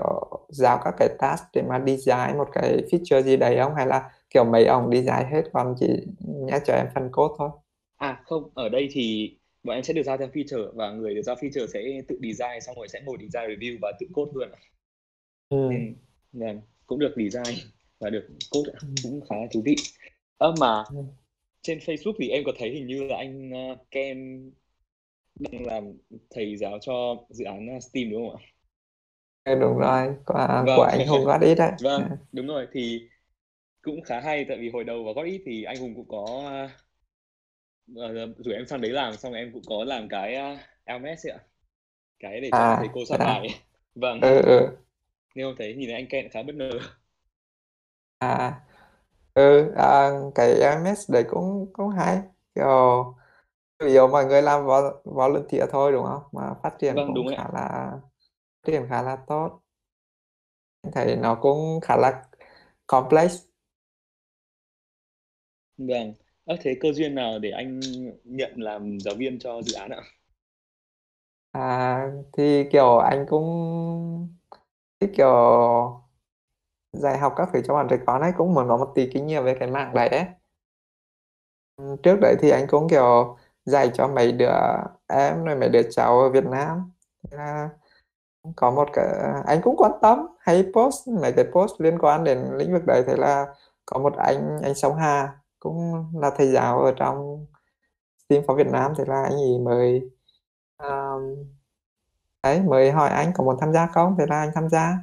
giao 0.49 0.81
các 0.85 0.95
cái 0.99 1.09
task 1.19 1.45
để 1.55 1.62
mà 1.69 1.81
design 1.86 2.39
một 2.39 2.49
cái 2.53 2.85
feature 2.90 3.23
gì 3.23 3.36
đấy 3.36 3.57
không? 3.62 3.74
Hay 3.74 3.86
là 3.86 4.11
kiểu 4.31 4.45
mấy 4.45 4.66
ông 4.66 4.90
design 4.93 5.32
hết 5.32 5.43
còn 5.53 5.74
chỉ 5.81 6.07
nhắc 6.27 6.62
cho 6.66 6.74
em 6.74 6.86
phần 6.95 7.11
code 7.12 7.35
thôi? 7.39 7.51
À 7.97 8.20
không, 8.24 8.51
ở 8.55 8.69
đây 8.69 8.89
thì 8.93 9.36
bọn 9.63 9.75
em 9.77 9.83
sẽ 9.83 9.95
được 9.95 10.03
giao 10.03 10.17
theo 10.17 10.29
feature 10.29 10.73
và 10.75 10.91
người 10.91 11.15
được 11.15 11.23
giao 11.23 11.37
feature 11.37 11.67
sẽ 11.67 12.03
tự 12.09 12.19
design 12.23 12.61
xong 12.61 12.77
rồi 12.77 12.89
sẽ 12.89 13.01
ngồi 13.05 13.19
design 13.21 13.51
review 13.51 13.79
và 13.83 13.93
tự 14.01 14.07
code 14.15 14.33
luôn 14.35 14.51
ạ. 14.53 14.61
Ừ. 15.49 15.71
Nên 16.33 16.61
cũng 16.87 16.99
được 16.99 17.15
design 17.17 17.59
và 18.01 18.11
được 18.11 18.29
code. 18.51 18.73
Ừ. 18.73 18.89
cũng 19.03 19.21
khá 19.31 19.37
là 19.37 19.47
thú 19.53 19.63
vị. 19.65 19.75
Ơ 20.39 20.55
mà 20.61 20.85
Ừ. 20.91 21.03
trên 21.63 21.79
Facebook 21.79 22.15
thì 22.19 22.29
em 22.29 22.43
có 22.47 22.53
thấy 22.59 22.71
hình 22.71 22.87
như 22.87 23.05
là 23.05 23.17
anh 23.17 23.51
uh, 23.73 23.79
Ken 23.91 24.51
đang 25.41 25.67
làm 25.67 25.93
thầy 26.31 26.57
giáo 26.57 26.79
cho 26.81 27.27
dự 27.31 27.45
án 27.45 27.77
uh, 27.77 27.83
Steam 27.83 28.11
đúng 28.11 28.31
không 28.31 28.41
ạ? 28.41 28.47
Ừ, 29.45 29.61
đúng 29.61 29.79
rồi, 29.79 30.15
của, 30.27 30.63
Vâng. 30.67 30.77
của 30.77 30.83
anh 30.83 31.07
Hùng 31.07 31.25
gót 31.25 31.41
ít 31.41 31.55
đấy. 31.55 31.73
Vâng, 31.83 32.03
Ừ. 32.03 32.17
đúng 32.33 32.47
rồi 32.47 32.67
thì 32.73 33.09
cũng 33.83 34.03
khá 34.03 34.21
hay 34.21 34.45
tại 34.49 34.59
vì 34.61 34.71
hồi 34.71 34.85
đầu 34.85 35.05
vào 35.05 35.15
gót 35.15 35.23
ít 35.23 35.43
thì 35.47 35.65
anh 35.65 35.77
Hùng 35.77 35.95
cũng 35.95 36.09
có 36.09 36.23
uh, 36.65 36.71
rủ 38.39 38.52
em 38.52 38.66
sang 38.66 38.81
đấy 38.81 38.90
làm 38.90 39.16
xong 39.16 39.32
em 39.32 39.52
cũng 39.52 39.62
có 39.66 39.85
làm 39.85 40.09
cái 40.09 40.35
LMS 40.35 41.19
ấy 41.27 41.32
ạ. 41.32 41.39
Cái 42.20 42.40
để 42.43 42.52
cho 42.56 42.65
À, 42.65 42.81
thầy 42.81 42.90
cô 42.93 43.01
soát 43.09 43.19
dạ. 43.19 43.24
bài. 43.24 43.48
Vâng, 43.97 44.23
Ừ, 44.23 44.43
ừ. 44.43 44.78
nên 45.35 45.47
em 45.47 45.55
thấy 45.59 45.74
nhìn 45.74 45.89
thấy 45.89 45.94
anh 45.94 46.06
Ken 46.10 46.28
khá 46.31 46.43
bất 46.43 46.55
ngờ. 46.55 46.70
À, 48.19 48.60
ừ, 49.35 49.73
à, 49.77 50.10
cái 50.35 50.60
MS 50.60 50.98
đấy 51.09 51.24
cũng 51.31 51.70
cũng 51.73 51.89
hay 51.90 52.23
kiểu 52.55 52.66
yếu 53.78 54.09
mọi 54.09 54.24
người 54.27 54.43
làm 54.43 54.66
vol 54.66 54.85
volunteer 55.05 55.70
thôi 55.73 55.93
đúng 55.93 56.05
không 56.05 56.23
mà 56.32 56.55
phát 56.62 56.74
triển 56.81 56.97
Vâng, 56.97 57.15
cũng 57.15 57.15
đúng 57.15 57.27
khá 57.27 57.44
là 57.55 57.90
phát 58.65 58.73
triển 58.73 58.86
khá 58.90 59.02
là 59.02 59.16
tốt 59.28 59.60
Em 60.82 60.93
thấy 60.93 61.16
nó 61.16 61.35
cũng 61.35 61.81
khá 61.82 61.97
là 61.97 62.23
complex 62.86 63.43
Vâng. 65.78 66.15
Ơ 66.49 66.57
thế 66.61 66.77
cơ 66.81 66.93
duyên 66.93 67.15
nào 67.15 67.39
để 67.39 67.51
anh 67.51 67.81
nhận 68.25 68.53
làm 68.57 68.99
giáo 69.01 69.15
viên 69.15 69.39
cho 69.39 69.62
dự 69.62 69.73
án 69.73 69.91
ạ? 69.91 70.03
à, 71.53 72.11
thì 72.33 72.65
kiểu 72.73 72.99
anh 72.99 73.27
cũng 73.29 73.47
thích 75.01 75.11
kiểu 75.16 75.29
dạy 76.93 77.19
học 77.19 77.35
các 77.37 77.49
thứ 77.53 77.61
cho 77.66 77.75
bọn 77.75 77.87
trẻ 77.91 77.97
con 78.07 78.23
ấy 78.23 78.33
cũng 78.37 78.55
muốn 78.55 78.69
có 78.69 78.77
một 78.77 78.93
tí 78.95 79.11
kinh 79.15 79.27
nghiệm 79.27 79.45
về 79.45 79.57
cái 79.61 79.70
mảng 79.70 79.95
đấy 79.95 80.09
ấy. 80.09 80.25
Trước 82.03 82.16
đấy 82.20 82.37
thì 82.41 82.51
anh 82.51 82.66
cũng 82.69 82.89
kiểu 82.91 83.37
dạy 83.65 83.91
cho 83.95 84.09
mấy 84.09 84.33
đứa 84.33 84.51
em 85.07 85.45
rồi 85.45 85.57
mấy 85.57 85.69
đứa 85.69 85.83
cháu 85.91 86.20
ở 86.20 86.31
Việt 86.31 86.45
Nam 86.45 86.93
Thế 87.31 87.37
là 87.39 87.69
có 88.57 88.70
một 88.70 88.89
cái 88.93 89.07
anh 89.47 89.61
cũng 89.62 89.77
quan 89.77 89.93
tâm 90.03 90.19
hay 90.41 90.65
post 90.75 91.09
mấy 91.09 91.33
cái 91.33 91.45
post 91.53 91.73
liên 91.81 91.99
quan 91.99 92.25
đến 92.25 92.39
lĩnh 92.57 92.73
vực 92.73 92.83
đấy 92.87 93.05
thế 93.07 93.16
là 93.16 93.47
có 93.87 93.99
một 93.99 94.15
anh 94.16 94.59
anh 94.62 94.75
Sông 94.75 94.97
Hà 94.97 95.39
cũng 95.61 96.05
là 96.15 96.31
thầy 96.37 96.53
giáo 96.53 96.81
ở 96.81 96.93
trong 96.97 97.47
Steam 98.29 98.43
for 98.43 98.55
Việt 98.57 98.67
Nam 98.67 98.93
thế 98.99 99.05
là 99.07 99.23
anh 99.23 99.33
ấy 99.33 99.59
mời 99.65 100.11
um, 100.79 101.47
đấy 102.43 102.63
mời 102.67 102.91
hỏi 102.91 103.11
anh 103.11 103.33
có 103.35 103.45
muốn 103.45 103.57
tham 103.61 103.73
gia 103.73 103.87
không? 103.87 104.15
Thế 104.19 104.27
là 104.29 104.41
anh 104.41 104.51
tham 104.55 104.69
gia. 104.69 104.99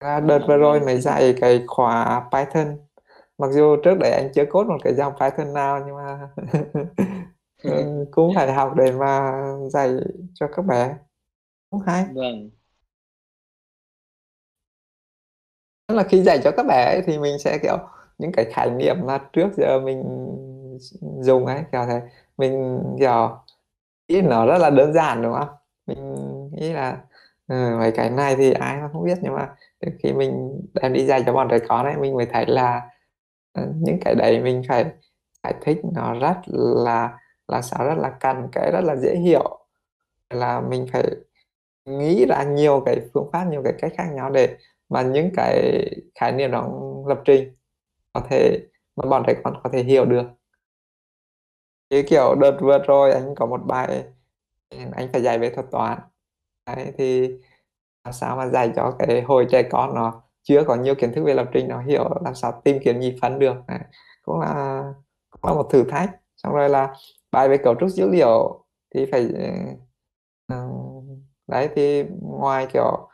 Là 0.00 0.20
đợt 0.20 0.38
vừa 0.48 0.56
rồi 0.56 0.80
mới 0.80 1.00
dạy 1.00 1.34
cái 1.40 1.64
khóa 1.66 2.28
Python. 2.32 2.78
Mặc 3.38 3.50
dù 3.52 3.76
trước 3.84 3.94
đấy 4.00 4.10
anh 4.10 4.32
chưa 4.34 4.44
code 4.50 4.68
một 4.68 4.78
cái 4.84 4.94
dòng 4.94 5.12
Python 5.20 5.54
nào 5.54 5.82
nhưng 5.86 5.96
mà 5.96 6.28
ừ, 7.62 8.04
cũng 8.10 8.32
phải 8.34 8.52
học 8.52 8.72
để 8.76 8.92
mà 8.92 9.42
dạy 9.70 9.96
cho 10.34 10.48
các 10.56 10.62
bé. 10.62 10.96
Cũng 11.70 11.80
hay. 11.80 12.04
Vâng. 12.14 12.50
tức 15.86 15.94
là 15.94 16.04
khi 16.04 16.22
dạy 16.22 16.40
cho 16.44 16.50
các 16.56 16.66
bé 16.66 16.84
ấy, 16.84 17.02
thì 17.06 17.18
mình 17.18 17.38
sẽ 17.38 17.58
kiểu 17.62 17.76
những 18.18 18.32
cái 18.32 18.44
khái 18.52 18.70
niệm 18.70 18.96
mà 19.06 19.18
trước 19.32 19.48
giờ 19.56 19.80
mình 19.80 20.02
dùng 21.20 21.46
ấy 21.46 21.62
kiểu 21.72 21.82
thế. 21.88 22.00
Mình 22.38 22.80
kiểu 22.98 23.38
ý 24.06 24.22
nó 24.22 24.46
rất 24.46 24.58
là 24.58 24.70
đơn 24.70 24.92
giản 24.94 25.22
đúng 25.22 25.34
không? 25.34 25.48
Mình 25.86 25.98
nghĩ 26.52 26.72
là 26.72 26.98
ừ, 27.48 27.76
mấy 27.78 27.92
cái 27.92 28.10
này 28.10 28.36
thì 28.36 28.52
ai 28.52 28.76
mà 28.80 28.88
không 28.92 29.04
biết 29.04 29.18
nhưng 29.22 29.34
mà 29.34 29.48
khi 30.02 30.12
mình 30.12 30.60
đem 30.74 30.92
đi 30.92 31.06
dạy 31.06 31.22
cho 31.26 31.32
bọn 31.32 31.48
trẻ 31.50 31.58
con 31.68 31.86
ấy 31.86 31.96
mình 31.96 32.14
mới 32.16 32.26
thấy 32.32 32.46
là 32.46 32.82
ừ, 33.54 33.62
những 33.76 33.98
cái 34.04 34.14
đấy 34.14 34.40
mình 34.42 34.62
phải 34.68 34.84
giải 35.44 35.54
thích 35.62 35.78
nó 35.94 36.14
rất 36.20 36.36
là 36.84 37.18
là 37.48 37.62
sao 37.62 37.84
rất 37.86 37.94
là 37.98 38.10
cần 38.20 38.48
cái 38.52 38.70
rất 38.72 38.80
là 38.84 38.96
dễ 38.96 39.16
hiểu. 39.16 39.58
Là 40.30 40.60
mình 40.60 40.86
phải 40.92 41.04
nghĩ 41.86 42.26
ra 42.26 42.44
nhiều 42.44 42.82
cái 42.86 43.00
phương 43.14 43.30
pháp 43.32 43.44
nhiều 43.50 43.62
cái 43.64 43.72
cách 43.82 43.92
khác 43.98 44.06
nhau 44.14 44.30
để 44.30 44.56
mà 44.88 45.02
những 45.02 45.30
cái 45.36 45.84
khái 46.20 46.32
niệm 46.32 46.50
đó 46.50 46.68
lập 47.08 47.22
trình 47.24 47.54
có 48.14 48.20
thể, 48.28 48.66
mà 48.96 49.08
bọn 49.10 49.22
trẻ 49.26 49.34
con 49.44 49.60
có 49.64 49.70
thể 49.72 49.82
hiểu 49.82 50.04
được. 50.04 50.26
Như 51.90 52.02
kiểu 52.08 52.34
đợt 52.34 52.58
vừa 52.60 52.78
rồi 52.78 53.12
anh 53.12 53.34
có 53.34 53.46
một 53.46 53.60
bài 53.66 54.04
anh 54.70 55.08
phải 55.12 55.22
dạy 55.22 55.38
về 55.38 55.50
thuật 55.50 55.66
toán. 55.70 55.98
Đấy, 56.66 56.92
thì 56.98 57.28
làm 58.04 58.12
sao 58.12 58.36
mà 58.36 58.48
dạy 58.48 58.72
cho 58.76 58.96
cái 58.98 59.22
hồi 59.22 59.46
trẻ 59.50 59.62
con 59.62 59.94
nó 59.94 60.22
chưa 60.42 60.64
có 60.64 60.74
nhiều 60.74 60.94
kiến 60.94 61.12
thức 61.12 61.24
về 61.24 61.34
lập 61.34 61.50
trình, 61.52 61.68
nó 61.68 61.80
hiểu 61.80 62.10
làm 62.24 62.34
sao 62.34 62.60
tìm 62.64 62.78
kiếm 62.84 63.00
nhị 63.00 63.18
phân 63.22 63.38
được. 63.38 63.56
Đấy. 63.68 63.78
cũng 64.22 64.40
là 64.40 64.82
cũng 65.30 65.50
là 65.50 65.54
một 65.54 65.68
thử 65.72 65.84
thách. 65.84 66.10
Xong 66.36 66.52
rồi 66.54 66.68
là 66.68 66.94
bài 67.32 67.48
về 67.48 67.56
cấu 67.56 67.74
trúc 67.80 67.88
dữ 67.88 68.08
liệu 68.10 68.64
thì 68.94 69.06
phải 69.12 69.28
đấy, 71.46 71.68
thì 71.74 72.04
ngoài 72.20 72.66
kiểu 72.72 73.08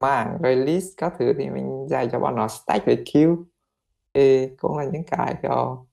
mảng 0.00 0.38
rồi 0.42 0.56
list 0.56 0.86
các 0.96 1.12
thứ 1.18 1.32
thì 1.38 1.50
mình 1.50 1.86
dạy 1.90 2.08
cho 2.12 2.20
bọn 2.20 2.36
nó 2.36 2.48
stack 2.48 2.86
với 2.86 3.04
queue 3.12 3.34
thì 4.16 4.48
cũng 4.58 4.78
là 4.78 4.84
những 4.92 5.04
cái 5.12 5.36
kiểu 5.42 5.86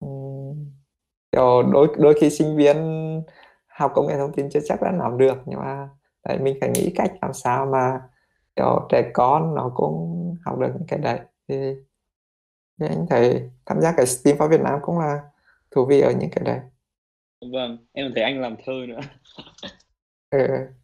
ừm, 0.00 0.70
kiểu 1.32 1.62
đôi 1.72 1.88
đôi 1.98 2.14
khi 2.20 2.30
sinh 2.30 2.56
viên 2.56 2.76
học 3.68 3.92
công 3.94 4.06
nghệ 4.06 4.18
thông 4.18 4.32
tin 4.32 4.50
chưa 4.50 4.60
chắc 4.66 4.82
đã 4.82 4.92
nắm 4.92 5.18
được 5.18 5.34
nhưng 5.46 5.60
mà 5.60 5.88
đấy 6.28 6.38
mình 6.40 6.58
phải 6.60 6.70
nghĩ 6.70 6.92
cách 6.96 7.12
làm 7.22 7.32
sao 7.34 7.66
mà 7.66 8.00
kiểu 8.56 8.88
trẻ 8.90 9.10
con 9.14 9.54
nó 9.54 9.72
cũng 9.76 10.34
học 10.44 10.58
được 10.58 10.68
những 10.74 10.86
cái 10.88 10.98
đấy 10.98 11.20
thì, 11.48 11.56
thì 12.80 12.86
anh 12.86 13.06
thấy 13.10 13.50
tham 13.66 13.80
gia 13.80 13.92
cái 13.96 14.06
Steam 14.06 14.36
for 14.38 14.48
Việt 14.48 14.60
Nam 14.60 14.78
cũng 14.82 14.98
là 14.98 15.20
thú 15.70 15.86
vị 15.86 16.00
ở 16.00 16.12
những 16.12 16.30
cái 16.30 16.44
đấy 16.44 16.60
Vâng, 17.52 17.86
em 17.92 18.12
thấy 18.14 18.24
anh 18.24 18.40
làm 18.40 18.56
thơ 18.64 18.72
nữa. 18.88 19.00
ừ. 20.30 20.74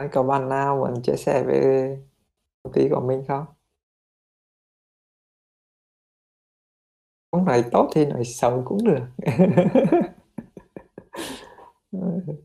Anh 0.00 0.08
có 0.12 0.22
bạn 0.22 0.48
nào 0.48 0.76
muốn 0.76 1.02
chia 1.02 1.16
sẻ 1.16 1.42
về 1.46 1.96
công 2.62 2.72
ty 2.72 2.88
của 2.90 3.00
mình 3.00 3.24
không? 3.28 3.44
Không 7.30 7.44
nói 7.44 7.64
tốt 7.72 7.90
thì 7.94 8.06
nói 8.06 8.24
xấu 8.24 8.62
cũng 8.66 8.84
được. 8.84 9.00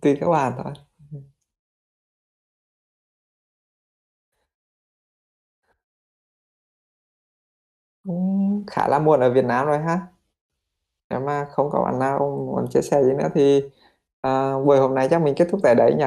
Tùy 0.02 0.16
các 0.20 0.30
bạn 0.30 0.54
thôi. 0.64 0.74
Cũng 8.04 8.64
khá 8.68 8.88
là 8.88 9.00
muộn 9.00 9.20
ở 9.20 9.34
Việt 9.34 9.46
Nam 9.46 9.66
rồi 9.68 9.80
ha. 9.80 10.08
Nếu 11.10 11.20
mà 11.20 11.46
không 11.52 11.70
có 11.72 11.82
bạn 11.84 12.00
nào 12.00 12.20
muốn 12.20 12.68
chia 12.70 12.82
sẻ 12.82 13.04
gì 13.04 13.14
nữa 13.14 13.28
thì 13.36 13.64
à, 14.22 14.54
buổi 14.66 14.78
hôm 14.80 14.96
nay 14.96 15.08
chắc 15.12 15.22
mình 15.22 15.34
kết 15.38 15.48
thúc 15.52 15.60
tại 15.64 15.76
đấy 15.76 15.94
nhỉ? 16.00 16.06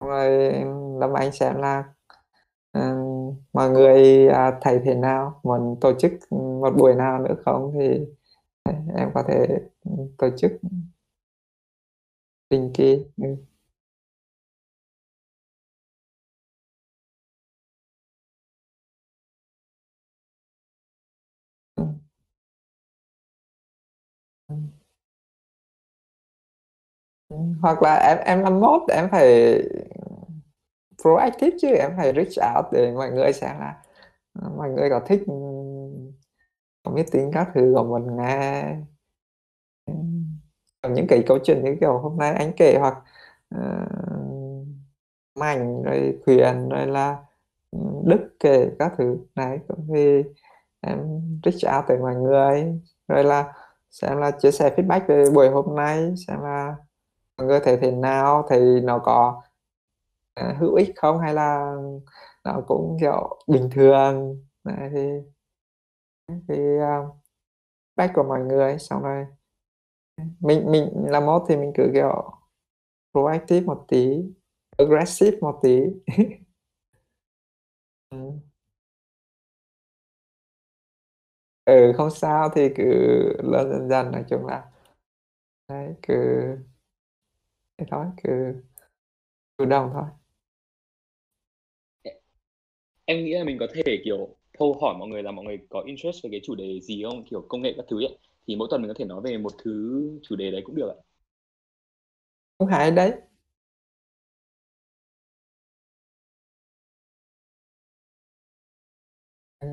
Xong 0.00 0.08
Rồi 0.08 0.52
Lâm 1.00 1.12
Anh 1.12 1.32
xem 1.32 1.56
là 1.56 1.84
à, 2.72 2.94
mọi 3.52 3.70
người 3.70 4.28
à, 4.28 4.58
thấy 4.62 4.80
thế 4.84 4.94
nào, 4.94 5.40
muốn 5.44 5.76
tổ 5.80 5.92
chức 5.98 6.12
một 6.32 6.70
buổi 6.78 6.94
nào 6.94 7.18
nữa 7.22 7.34
không 7.44 7.72
thì 7.78 8.06
à, 8.64 8.72
em 8.96 9.10
có 9.14 9.22
thể 9.28 9.46
ừ, 9.84 9.90
tổ 10.18 10.28
chức 10.38 10.52
định 12.50 12.70
kỳ. 12.74 13.04
Ừ. 13.16 13.36
hoặc 27.62 27.82
là 27.82 27.94
em 27.94 28.18
em 28.24 28.42
làm 28.42 28.60
mốt 28.60 28.82
em 28.88 29.08
phải 29.10 29.58
proactive 31.02 31.56
chứ 31.60 31.68
em 31.68 31.90
phải 31.96 32.12
reach 32.12 32.56
out 32.56 32.72
để 32.72 32.92
mọi 32.92 33.10
người 33.10 33.32
xem 33.32 33.56
là 33.58 33.82
mọi 34.56 34.70
người 34.70 34.90
có 34.90 35.00
thích 35.06 35.22
có 36.84 36.92
tiếng 37.12 37.30
các 37.32 37.48
thứ 37.54 37.72
của 37.76 37.84
mình 37.84 38.16
nghe 38.16 38.76
còn 40.82 40.94
những 40.94 41.06
cái 41.06 41.22
câu 41.26 41.38
chuyện 41.44 41.64
như 41.64 41.76
kiểu 41.80 41.98
hôm 41.98 42.16
nay 42.16 42.34
anh 42.34 42.52
kể 42.56 42.76
hoặc 42.78 42.94
ờ, 43.50 43.86
uh, 44.20 44.44
Mạnh 45.38 45.82
rồi 45.82 46.18
quyền 46.26 46.68
rồi 46.68 46.86
là 46.86 47.16
ừ, 47.70 47.78
Đức 48.04 48.28
kể 48.40 48.70
các 48.78 48.92
thứ. 48.98 49.16
Này 49.34 49.58
thì 49.94 50.22
em 50.80 50.98
reach 51.44 51.76
out 51.76 51.84
tới 51.88 51.98
mọi 51.98 52.14
người 52.14 52.80
rồi 53.08 53.24
là 53.24 53.52
xem 53.90 54.18
là 54.18 54.30
chia 54.30 54.50
sẻ 54.50 54.74
feedback 54.76 55.00
về 55.06 55.24
buổi 55.34 55.48
hôm 55.48 55.76
nay 55.76 56.14
xem 56.26 56.40
là 56.42 56.76
cơ 57.38 57.60
người 57.64 57.76
thế 57.80 57.90
nào? 57.90 58.46
Thì 58.50 58.56
nó 58.82 58.98
có 58.98 59.42
à, 60.34 60.56
hữu 60.60 60.74
ích 60.74 60.92
không? 60.96 61.18
Hay 61.20 61.34
là 61.34 61.74
nó 62.44 62.62
cũng 62.68 62.96
kiểu 63.00 63.38
bình 63.48 63.68
thường? 63.72 64.42
Đấy, 64.64 64.90
thì 64.94 65.00
thì 66.48 66.54
uh, 66.78 67.16
bách 67.96 68.12
của 68.14 68.22
mọi 68.24 68.40
người 68.40 68.78
xong 68.78 69.02
rồi 69.02 69.26
mình 70.40 70.70
mình 70.72 70.88
là 71.10 71.20
một 71.20 71.44
thì 71.48 71.56
mình 71.56 71.72
cứ 71.74 71.90
kiểu 71.94 72.30
proactive 73.12 73.60
một 73.66 73.84
tí 73.88 74.22
aggressive 74.78 75.38
một 75.40 75.60
tí. 75.62 75.80
Ừ. 78.10 78.40
ừ 81.64 81.92
không 81.96 82.10
sao 82.10 82.48
thì 82.54 82.68
cứ 82.76 82.84
lớn 83.42 83.68
dần 83.70 83.88
dần 83.88 84.12
nói 84.12 84.24
chung 84.30 84.46
là 84.46 84.64
đấy 85.68 85.94
cứ 86.02 86.14
thế 87.78 87.86
thôi 87.90 88.06
cứ 88.24 88.30
chủ 89.58 89.64
động 89.64 89.90
thôi. 89.94 90.04
Em 93.04 93.24
nghĩ 93.24 93.32
là 93.34 93.44
mình 93.44 93.56
có 93.60 93.66
thể 93.74 93.98
kiểu 94.04 94.36
câu 94.58 94.78
hỏi 94.80 94.94
mọi 94.98 95.08
người 95.08 95.22
là 95.22 95.30
mọi 95.30 95.44
người 95.44 95.58
có 95.70 95.80
interest 95.86 96.24
về 96.24 96.30
cái 96.30 96.40
chủ 96.44 96.54
đề 96.54 96.80
gì 96.80 97.02
không? 97.04 97.24
Kiểu 97.30 97.46
công 97.48 97.62
nghệ 97.62 97.72
các 97.76 97.84
thứ 97.90 98.00
ấy. 98.02 98.18
Thì 98.46 98.56
mỗi 98.56 98.68
tuần 98.70 98.82
mình 98.82 98.88
có 98.88 98.94
thể 98.98 99.04
nói 99.04 99.20
về 99.24 99.38
một 99.38 99.52
thứ 99.64 100.02
chủ 100.22 100.36
đề 100.36 100.50
đấy 100.50 100.62
cũng 100.64 100.74
được 100.74 100.88
ạ. 100.88 100.96
Cũng 102.58 102.68
hay 102.68 102.90
đấy. 102.90 103.12
Ừ. 109.60 109.68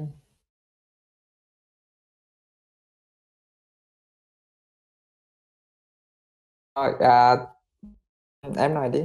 rồi 6.76 6.94
à, 7.00 7.36
em 8.44 8.74
nói 8.74 8.90
đi 8.90 9.02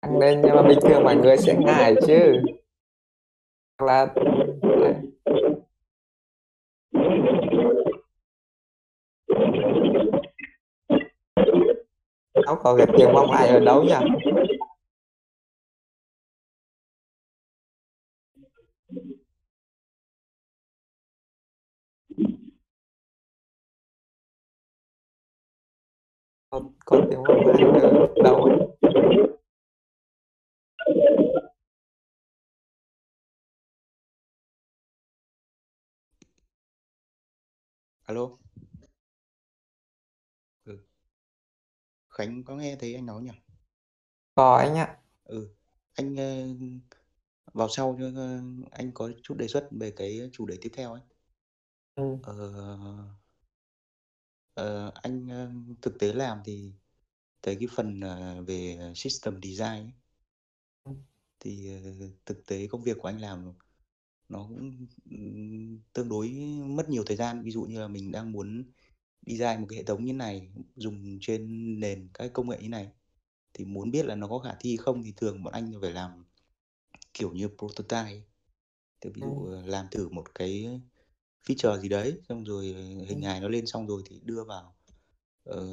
Ăn 0.00 0.18
lên 0.18 0.42
nhưng 0.44 0.54
mà 0.54 0.62
bình 0.62 0.78
thường 0.82 1.04
mọi 1.04 1.16
người 1.16 1.36
sẽ 1.36 1.56
ngại 1.58 1.94
chứ 2.06 2.42
hoặc 3.78 3.86
là 3.86 4.14
đấy. 4.62 4.94
Cháu 12.46 12.56
có 12.62 12.76
cái 12.76 12.86
tiếng 12.98 13.12
mong 13.12 13.30
ai 13.30 13.48
ở 13.48 13.60
đâu 13.60 13.82
nhỉ? 13.84 13.94
Có, 26.88 27.00
tiếng 27.10 27.22
mong 27.22 27.46
ai 27.46 27.64
ở 28.24 28.34
ấy? 28.34 28.58
Alo. 38.06 38.30
Ừ. 40.64 40.78
Khánh 42.08 42.44
có 42.44 42.56
nghe 42.56 42.76
thấy 42.80 42.94
anh 42.94 43.06
nói 43.06 43.22
nhỉ? 43.22 43.30
Có 44.34 44.56
anh 44.56 44.74
ạ. 44.74 44.96
Ừ. 45.24 45.48
Anh 45.94 46.16
ờ, 46.16 46.46
vào 47.52 47.68
sau 47.68 47.96
cho 48.00 48.06
ờ, 48.16 48.40
anh 48.70 48.92
có 48.94 49.10
chút 49.22 49.34
đề 49.38 49.48
xuất 49.48 49.68
về 49.70 49.90
cái 49.90 50.30
chủ 50.32 50.46
đề 50.46 50.58
tiếp 50.60 50.70
theo 50.74 50.92
ấy. 50.92 51.02
Ừ. 51.94 52.16
Ờ, 52.22 52.34
ờ, 54.58 54.92
anh 55.02 55.28
ờ, 55.30 55.50
thực 55.82 55.98
tế 55.98 56.12
làm 56.12 56.38
thì 56.44 56.72
thấy 57.42 57.56
cái 57.60 57.68
phần 57.76 58.00
ờ, 58.00 58.42
về 58.44 58.78
system 58.96 59.40
design 59.42 59.92
ấy, 60.84 60.96
thì 61.40 61.68
ờ, 61.84 61.90
thực 62.26 62.46
tế 62.46 62.66
công 62.66 62.82
việc 62.82 62.96
của 63.00 63.08
anh 63.08 63.20
làm 63.20 63.52
nó 64.30 64.44
cũng 64.48 64.86
ừm, 65.10 65.80
tương 65.94 66.08
đối 66.08 66.28
mất 66.68 66.88
nhiều 66.90 67.04
thời 67.06 67.16
gian. 67.16 67.42
Ví 67.44 67.50
dụ 67.52 67.62
như 67.62 67.80
là 67.80 67.88
mình 67.88 68.12
đang 68.12 68.32
muốn 68.32 68.64
design 69.26 69.60
một 69.62 69.66
cái 69.70 69.78
hệ 69.78 69.84
thống 69.84 70.04
như 70.04 70.12
này 70.14 70.48
dùng 70.76 71.18
trên 71.22 71.46
nền 71.80 72.08
các 72.14 72.30
công 72.34 72.50
nghệ 72.50 72.58
như 72.62 72.68
này 72.68 72.88
thì 73.54 73.64
muốn 73.64 73.92
biết 73.92 74.06
là 74.06 74.14
nó 74.16 74.28
có 74.28 74.38
khả 74.38 74.54
thi 74.60 74.76
không 74.76 75.02
thì 75.04 75.12
thường 75.16 75.42
bọn 75.44 75.54
anh 75.54 75.72
phải 75.82 75.92
làm 75.92 76.24
kiểu 77.14 77.32
như 77.34 77.48
prototype 77.58 78.20
thì 79.00 79.10
ví 79.14 79.22
dụ 79.22 79.44
ờ, 79.52 79.62
làm 79.66 79.86
thử 79.92 80.08
một 80.08 80.34
cái 80.34 80.80
feature 81.46 81.78
gì 81.80 81.88
đấy 81.88 82.20
xong 82.28 82.44
rồi 82.44 82.66
hình 83.08 83.22
hài 83.22 83.40
nó 83.40 83.48
lên 83.48 83.66
xong 83.66 83.86
rồi 83.86 84.02
thì 84.06 84.20
đưa 84.24 84.44
vào 84.44 84.74
ờ, 85.44 85.66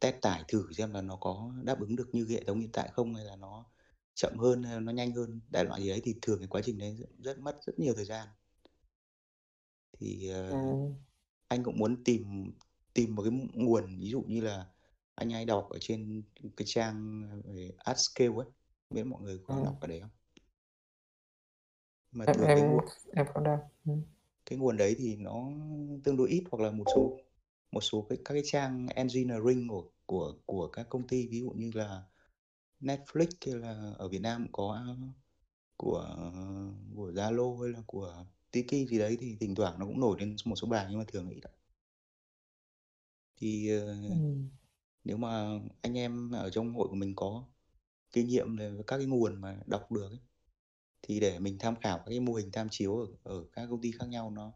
test 0.00 0.16
tải 0.22 0.44
thử 0.48 0.72
xem 0.72 0.92
là 0.92 1.02
nó 1.02 1.16
có 1.16 1.52
đáp 1.64 1.80
ứng 1.80 1.96
được 1.96 2.08
như 2.14 2.26
hệ 2.30 2.44
thống 2.44 2.60
hiện 2.60 2.70
tại 2.72 2.88
không 2.92 3.14
hay 3.14 3.24
là 3.24 3.36
nó 3.36 3.64
chậm 4.14 4.38
hơn 4.38 4.62
hay 4.62 4.80
nó 4.80 4.92
nhanh 4.92 5.12
hơn 5.12 5.40
đại 5.50 5.64
loại 5.64 5.82
gì 5.82 5.88
đấy 5.88 6.00
thì 6.04 6.14
thường 6.22 6.38
cái 6.38 6.48
quá 6.48 6.60
trình 6.64 6.78
đấy 6.78 6.96
rất, 6.98 7.06
rất 7.18 7.38
mất 7.38 7.56
rất 7.66 7.78
nhiều 7.78 7.94
thời 7.94 8.04
gian 8.04 8.28
thì 9.98 10.28
ờ, 10.28 10.42
Ừ. 10.50 10.56
anh 11.48 11.64
cũng 11.64 11.78
muốn 11.78 12.04
tìm 12.04 12.52
tìm 12.94 13.14
một 13.14 13.22
cái 13.22 13.32
nguồn 13.54 13.98
ví 14.00 14.10
dụ 14.10 14.22
như 14.28 14.40
là 14.40 14.66
anh 15.14 15.30
hay 15.30 15.44
đọc 15.44 15.68
ở 15.70 15.78
trên 15.80 16.22
cái 16.56 16.66
trang 16.66 17.26
về 17.44 17.72
AdScale 17.78 18.34
ấy 18.36 18.46
biết 18.90 19.04
mọi 19.04 19.22
người 19.22 19.38
có 19.44 19.54
Ừ. 19.54 19.62
đọc 19.64 19.78
ở 19.80 19.86
đấy 19.88 20.00
không 20.00 20.10
mà 22.12 22.26
Em 22.26 22.36
thường 22.36 22.46
cái 22.54 22.62
em 22.62 22.70
nguồn 22.70 22.84
em 23.12 23.26
có 23.34 23.40
đâu. 23.40 23.58
Ừ. 23.86 23.92
cái 24.46 24.58
nguồn 24.58 24.76
đấy 24.76 24.94
thì 24.98 25.16
nó 25.16 25.50
tương 26.04 26.16
đối 26.16 26.28
ít 26.30 26.44
hoặc 26.50 26.64
là 26.64 26.70
một 26.70 26.84
số 26.94 27.18
một 27.72 27.80
số 27.80 28.06
cái 28.10 28.18
các 28.24 28.34
cái 28.34 28.42
trang 28.46 28.86
engineering 28.94 29.68
của 29.68 29.90
của 30.06 30.34
của 30.46 30.68
các 30.68 30.86
công 30.90 31.06
ty 31.08 31.28
ví 31.28 31.40
dụ 31.40 31.50
như 31.50 31.70
là 31.74 32.02
Netflix 32.80 33.28
hay 33.46 33.54
là 33.56 33.94
ở 33.98 34.08
Việt 34.08 34.20
Nam 34.22 34.42
cũng 34.44 34.52
có 34.52 34.86
của 35.76 36.16
của 36.96 37.10
Zalo 37.12 37.62
hay 37.62 37.72
là 37.72 37.80
của 37.86 38.24
Tiki 38.52 38.88
gì 38.90 38.98
đấy 38.98 39.16
thì 39.20 39.36
thỉnh 39.40 39.54
thoảng 39.54 39.78
nó 39.78 39.86
cũng 39.86 40.00
nổi 40.00 40.16
lên 40.20 40.36
một 40.44 40.56
số 40.56 40.68
bài 40.68 40.86
nhưng 40.90 40.98
mà 40.98 41.04
thường 41.08 41.30
ạ. 41.44 41.50
thì 43.36 43.70
Ừ. 44.08 44.14
nếu 45.04 45.16
mà 45.16 45.60
anh 45.82 45.98
em 45.98 46.30
ở 46.32 46.50
trong 46.50 46.74
hội 46.74 46.88
của 46.88 46.96
mình 46.96 47.14
có 47.16 47.44
kinh 48.12 48.28
nghiệm 48.28 48.56
về 48.56 48.72
các 48.86 48.98
cái 48.98 49.06
nguồn 49.06 49.40
mà 49.40 49.60
đọc 49.66 49.92
được 49.92 50.10
ấy, 50.10 50.20
thì 51.06 51.20
để 51.20 51.38
mình 51.38 51.58
tham 51.58 51.76
khảo 51.76 51.98
các 51.98 52.04
cái 52.08 52.20
mô 52.20 52.34
hình 52.34 52.50
tham 52.52 52.68
chiếu 52.70 52.96
ở, 52.98 53.06
ở 53.24 53.44
các 53.52 53.66
công 53.70 53.80
ty 53.80 53.92
khác 53.92 54.06
nhau 54.08 54.30
nó 54.30 54.52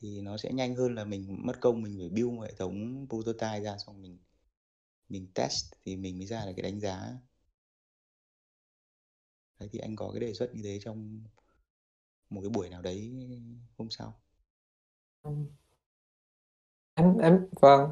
thì 0.00 0.20
nó 0.20 0.36
sẽ 0.36 0.52
nhanh 0.52 0.74
hơn 0.76 0.94
là 0.94 1.04
mình 1.04 1.36
mất 1.46 1.60
công 1.60 1.82
mình 1.82 1.96
phải 1.98 2.08
build 2.08 2.32
một 2.32 2.42
hệ 2.42 2.52
thống 2.58 3.06
prototype 3.08 3.60
ra 3.60 3.76
xong 3.86 4.02
mình 4.02 4.18
mình 5.08 5.28
test 5.34 5.64
thì 5.84 5.96
mình 5.96 6.18
mới 6.18 6.26
ra 6.26 6.46
được 6.46 6.52
cái 6.56 6.62
đánh 6.62 6.80
giá 6.80 7.18
đấy 9.58 9.68
thì 9.72 9.78
anh 9.78 9.96
có 9.96 10.10
cái 10.12 10.20
đề 10.20 10.32
xuất 10.34 10.54
như 10.54 10.62
thế 10.64 10.78
trong 10.82 11.20
một 12.30 12.40
cái 12.40 12.50
buổi 12.50 12.68
nào 12.68 12.82
đấy 12.82 13.12
hôm 13.78 13.90
sau 13.90 14.14
Em 16.96 17.18
em 17.18 17.48
vâng. 17.60 17.90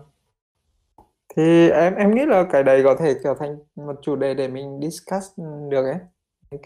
Thì 1.36 1.68
em 1.70 1.94
em 1.94 2.14
nghĩ 2.14 2.26
là 2.26 2.44
cái 2.52 2.62
đấy 2.62 2.80
có 2.84 2.96
thể 3.00 3.14
trở 3.24 3.34
thành 3.40 3.56
một 3.76 3.96
chủ 4.02 4.16
đề 4.16 4.34
để 4.34 4.48
mình 4.48 4.80
discuss 4.82 5.26
được 5.70 5.84
ấy. 5.84 5.98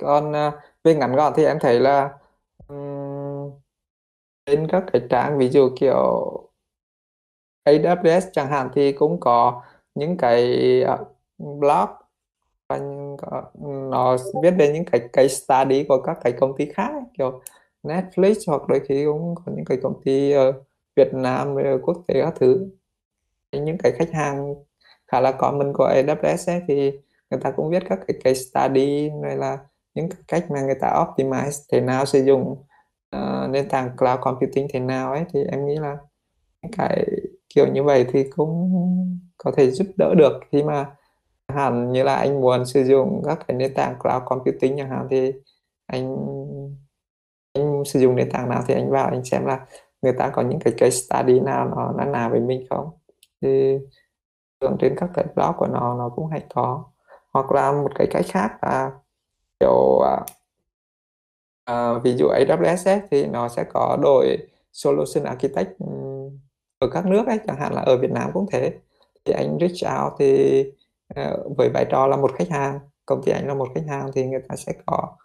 Còn 0.01 0.33
à, 0.33 0.53
về 0.85 0.95
ngắn 0.95 1.17
gọn 1.17 1.33
thì 1.37 1.45
em 1.45 1.59
thấy 1.61 1.81
là 1.81 2.19
um, 2.69 3.51
trên 4.47 4.69
các 4.69 4.85
cái 4.93 5.03
trang 5.11 5.39
ví 5.39 5.49
dụ 5.49 5.71
kiểu 5.81 6.05
AWS 7.65 8.21
chẳng 8.33 8.49
hạn 8.51 8.69
thì 8.75 8.93
cũng 8.93 9.21
có 9.21 9.63
những 9.95 10.17
cái 10.17 10.43
à, 10.83 10.99
blog 11.39 11.89
và 12.69 12.79
có, 13.19 13.43
nó 13.91 14.17
viết 14.43 14.51
về 14.59 14.73
những 14.73 14.85
cái 14.85 15.09
case 15.13 15.29
study 15.35 15.85
của 15.89 16.03
các 16.03 16.19
cái 16.25 16.33
công 16.41 16.57
ty 16.57 16.67
khác 16.67 16.89
ấy, 16.93 17.03
kiểu 17.19 17.41
Netflix 17.83 18.35
hoặc 18.47 18.63
đôi 18.69 18.81
khi 18.89 19.05
cũng 19.05 19.35
có 19.35 19.53
những 19.57 19.65
cái 19.65 19.79
công 19.83 20.03
ty 20.05 20.33
Việt 20.97 21.15
Nam 21.15 21.55
rồi 21.55 21.79
quốc 21.83 22.05
tế 22.09 22.23
các 22.23 22.35
thứ. 22.41 22.69
Những 23.53 23.79
cái 23.83 23.93
khách 23.93 24.13
hàng 24.13 24.55
khá 25.07 25.21
là 25.21 25.33
common 25.33 25.73
của 25.75 25.89
AWS 25.89 26.53
ấy, 26.53 26.63
thì 26.69 26.93
người 27.31 27.41
ta 27.41 27.51
cũng 27.51 27.71
viết 27.71 27.83
các 27.89 27.99
cái 28.07 28.17
case 28.25 28.41
study 28.41 29.11
hay 29.25 29.37
là 29.37 29.59
những 29.95 30.09
cách 30.29 30.51
mà 30.51 30.63
người 30.63 30.77
ta 30.81 30.89
optimize 30.89 31.65
thế 31.73 31.81
nào 31.81 32.05
sử 32.05 32.25
dụng 32.25 32.65
uh, 33.17 33.51
nền 33.51 33.69
tảng 33.69 33.97
cloud 33.97 34.21
computing 34.21 34.67
thế 34.73 34.81
nào 34.81 35.13
ấy. 35.13 35.25
Thì 35.33 35.45
em 35.45 35.67
nghĩ 35.67 35.77
là 35.77 35.97
cái 36.77 37.07
kiểu 37.55 37.67
như 37.73 37.83
vậy 37.83 38.07
thì 38.13 38.25
cũng 38.37 38.73
có 39.37 39.53
thể 39.57 39.71
giúp 39.71 39.87
đỡ 39.97 40.15
được. 40.15 40.33
Khi 40.53 40.63
mà 40.63 40.91
hẳn 41.49 41.93
như 41.93 42.03
là 42.03 42.15
anh 42.15 42.41
muốn 42.41 42.67
sử 42.67 42.85
dụng 42.85 43.23
các 43.25 43.39
cái 43.49 43.57
nền 43.57 43.75
tảng 43.75 43.99
cloud 43.99 44.23
computing 44.27 44.77
chẳng 44.77 44.91
hạn 44.91 45.07
thì 45.11 45.33
anh 45.87 46.17
anh 47.53 47.85
sử 47.85 48.01
dụng 48.01 48.17
nền 48.17 48.31
tảng 48.31 48.49
nào 48.49 48.63
thì 48.67 48.75
anh 48.75 48.91
vào 48.91 49.07
anh 49.07 49.25
xem 49.25 49.47
là 49.47 49.67
người 50.03 50.13
ta 50.13 50.29
có 50.29 50.43
những 50.43 50.59
cái 50.61 50.75
case 50.77 50.97
study 50.97 51.41
nào 51.41 51.69
nó 51.69 51.93
nó 51.97 52.05
nào 52.05 52.31
với 52.31 52.41
mình 52.41 52.67
không. 52.71 52.91
Thì 53.43 53.79
thường 54.61 54.77
trên 54.81 54.95
các 54.97 55.11
cái 55.15 55.25
blog 55.35 55.53
của 55.57 55.67
nó 55.67 55.95
nó 55.95 56.09
cũng 56.09 56.27
hay 56.27 56.43
có 56.55 56.85
hoặc 57.39 57.53
là 57.53 57.73
một 57.73 57.95
cái 57.95 58.07
cách 58.11 58.25
khác 58.29 58.51
là 58.63 58.91
kiểu 59.61 60.01
uh, 61.71 62.03
ví 62.03 62.17
dụ 62.17 62.27
AWS 62.29 62.91
ấy, 62.91 63.01
thì 63.11 63.27
nó 63.27 63.49
sẽ 63.49 63.65
có 63.65 63.99
đội 64.03 64.39
solution 64.73 65.25
architect 65.25 65.69
ừ, 65.79 65.87
ở 66.79 66.89
các 66.93 67.07
nước 67.07 67.27
ấy 67.27 67.39
chẳng 67.47 67.57
hạn 67.57 67.73
là 67.73 67.81
ở 67.81 67.97
Việt 67.97 68.11
Nam 68.11 68.31
cũng 68.35 68.47
thế. 68.53 68.73
Thì 69.25 69.33
anh 69.33 69.59
reach 69.61 70.03
out 70.03 70.13
thì 70.19 70.61
uh, 71.21 71.57
với 71.57 71.71
vai 71.75 71.87
trò 71.91 72.07
là 72.07 72.17
một 72.17 72.33
khách 72.39 72.51
hàng 72.51 72.79
công 73.07 73.23
ty 73.23 73.33
anh 73.33 73.47
là 73.47 73.55
một 73.55 73.69
khách 73.75 73.85
hàng 73.89 74.11
thì 74.15 74.27
người 74.27 74.41
ta 74.49 74.57
sẽ 74.57 74.73
có 74.87 75.17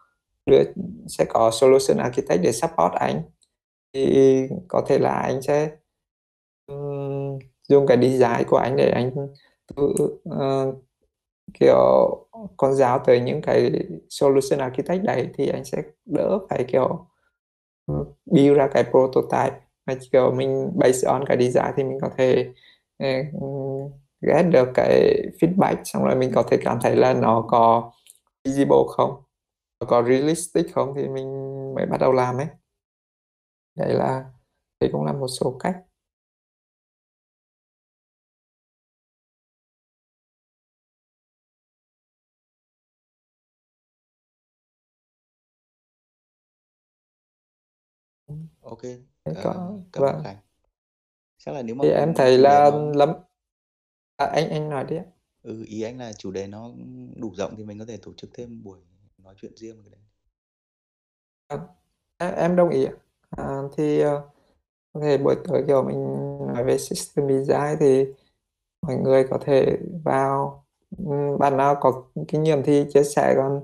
đưa 0.46 0.64
sẽ 1.08 1.26
có 1.30 1.52
solution 1.52 1.98
architect 1.98 2.42
để 2.44 2.52
support 2.52 2.94
anh. 2.94 3.22
Thì 3.94 4.48
có 4.68 4.82
thể 4.88 5.00
là 5.00 5.14
anh 5.14 5.42
sẽ 5.42 5.70
um, 6.68 7.40
dùng 7.70 7.88
cái 7.88 7.98
design 7.98 8.48
của 8.48 8.58
anh 8.58 8.76
để 8.76 8.92
anh 8.92 9.12
uh, 9.82 10.76
kiểu, 11.54 11.78
con 12.58 12.74
giáo 12.76 13.00
tới 13.06 13.20
những 13.22 13.42
cái 13.42 13.72
solution 14.10 14.60
architect 14.60 15.04
đấy 15.04 15.30
thì 15.38 15.48
anh 15.50 15.66
sẽ 15.66 15.82
đỡ 16.06 16.40
phải, 16.50 16.64
kiểu, 16.68 17.08
build 18.26 18.58
ra 18.58 18.68
cái 18.74 18.84
prototype. 18.92 19.60
Mà, 19.88 19.96
kiểu, 20.12 20.32
mình 20.32 20.72
based 20.80 21.06
on 21.06 21.26
cái 21.28 21.38
design 21.40 21.74
thì 21.78 21.84
mình 21.84 21.98
có 22.02 22.10
thể 22.18 22.54
ờ, 23.00 23.08
get 24.22 24.46
được 24.52 24.70
cái 24.76 25.22
feedback 25.42 25.76
xong 25.84 26.04
rồi 26.04 26.16
mình 26.16 26.32
có 26.36 26.44
thể 26.52 26.58
cảm 26.66 26.78
thấy 26.82 26.96
là 26.96 27.14
nó 27.14 27.46
có 27.50 27.92
visible 28.46 28.78
không? 28.90 29.24
Có 29.88 30.04
realistic 30.04 30.66
không 30.76 30.94
thì 30.98 31.10
mình 31.10 31.28
mới 31.76 31.86
bắt 31.86 32.02
đầu 32.02 32.12
làm 32.14 32.38
ấy. 32.38 32.48
Đấy 33.76 33.94
là 33.94 34.26
thì 34.80 34.88
cũng 34.92 35.06
là 35.06 35.14
một 35.14 35.28
số 35.28 35.58
cách. 35.60 35.78
Ok 48.74 48.82
Thế 49.26 49.34
ờ, 49.34 49.44
có 49.44 49.80
cảm 49.94 50.06
ơn 50.06 50.16
vâng. 50.16 50.24
Khánh 50.24 50.38
chắc 51.38 51.52
là 51.56 51.62
nếu 51.62 51.76
mà 51.76 51.84
thì 51.84 51.90
em 51.90 52.14
thấy 52.16 52.38
chủ 52.38 52.46
đề 52.46 52.62
là 52.62 52.72
nó 52.72 52.94
lắm 52.96 53.10
à, 54.18 54.26
anh 54.26 54.50
anh 54.50 54.70
nói 54.70 54.84
đi 54.90 54.96
ạ. 54.98 55.04
ừ, 55.42 55.64
ý 55.68 55.82
anh 55.82 55.98
là 56.00 56.14
chủ 56.14 56.32
đề 56.32 56.48
nó 56.48 56.72
đủ 57.16 57.36
rộng 57.36 57.56
thì 57.58 57.64
mình 57.64 57.80
có 57.80 57.86
thể 57.86 57.98
tổ 57.98 58.14
chức 58.18 58.30
thêm 58.34 58.64
buổi 58.64 58.80
nói 59.18 59.36
chuyện 59.42 59.58
riêng 59.58 59.76
về 59.78 59.82
cái 59.84 59.92
đấy. 59.92 60.02
À, 61.48 61.58
em 62.20 62.34
em 62.36 62.56
đồng 62.56 62.70
ý 62.70 62.86
ạ. 62.86 62.92
à, 63.32 63.62
thì 63.78 64.00
ờ, 64.02 64.22
có 64.94 65.02
thể 65.02 65.18
buổi 65.18 65.36
tối 65.46 65.64
kiểu 65.68 65.84
mình 65.84 65.98
nói 66.48 66.64
về 66.66 66.78
system 66.78 67.28
design 67.30 67.78
thì 67.80 68.06
mọi 68.82 68.96
người 68.98 69.28
có 69.32 69.40
thể 69.46 69.78
vào. 70.06 70.66
Ừm, 70.98 71.40
bạn 71.40 71.58
nào 71.58 71.78
có 71.82 72.04
kinh 72.30 72.44
nghiệm 72.44 72.64
thì 72.64 72.86
chia 72.94 73.04
sẻ 73.04 73.34
còn 73.38 73.64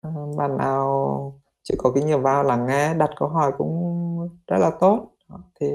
ờ, 0.00 0.10
bạn 0.38 0.56
nào 0.58 1.40
chưa 1.62 1.74
có 1.78 1.92
kinh 1.94 2.06
nghiệm 2.06 2.22
vào 2.22 2.42
lắng 2.44 2.66
nghe 2.66 2.94
đặt 2.94 3.10
câu 3.16 3.28
hỏi 3.28 3.52
cũng 3.58 3.72
rất 4.46 4.58
là 4.58 4.70
tốt. 4.80 5.10
Ờ, 5.28 5.38
thì 5.60 5.66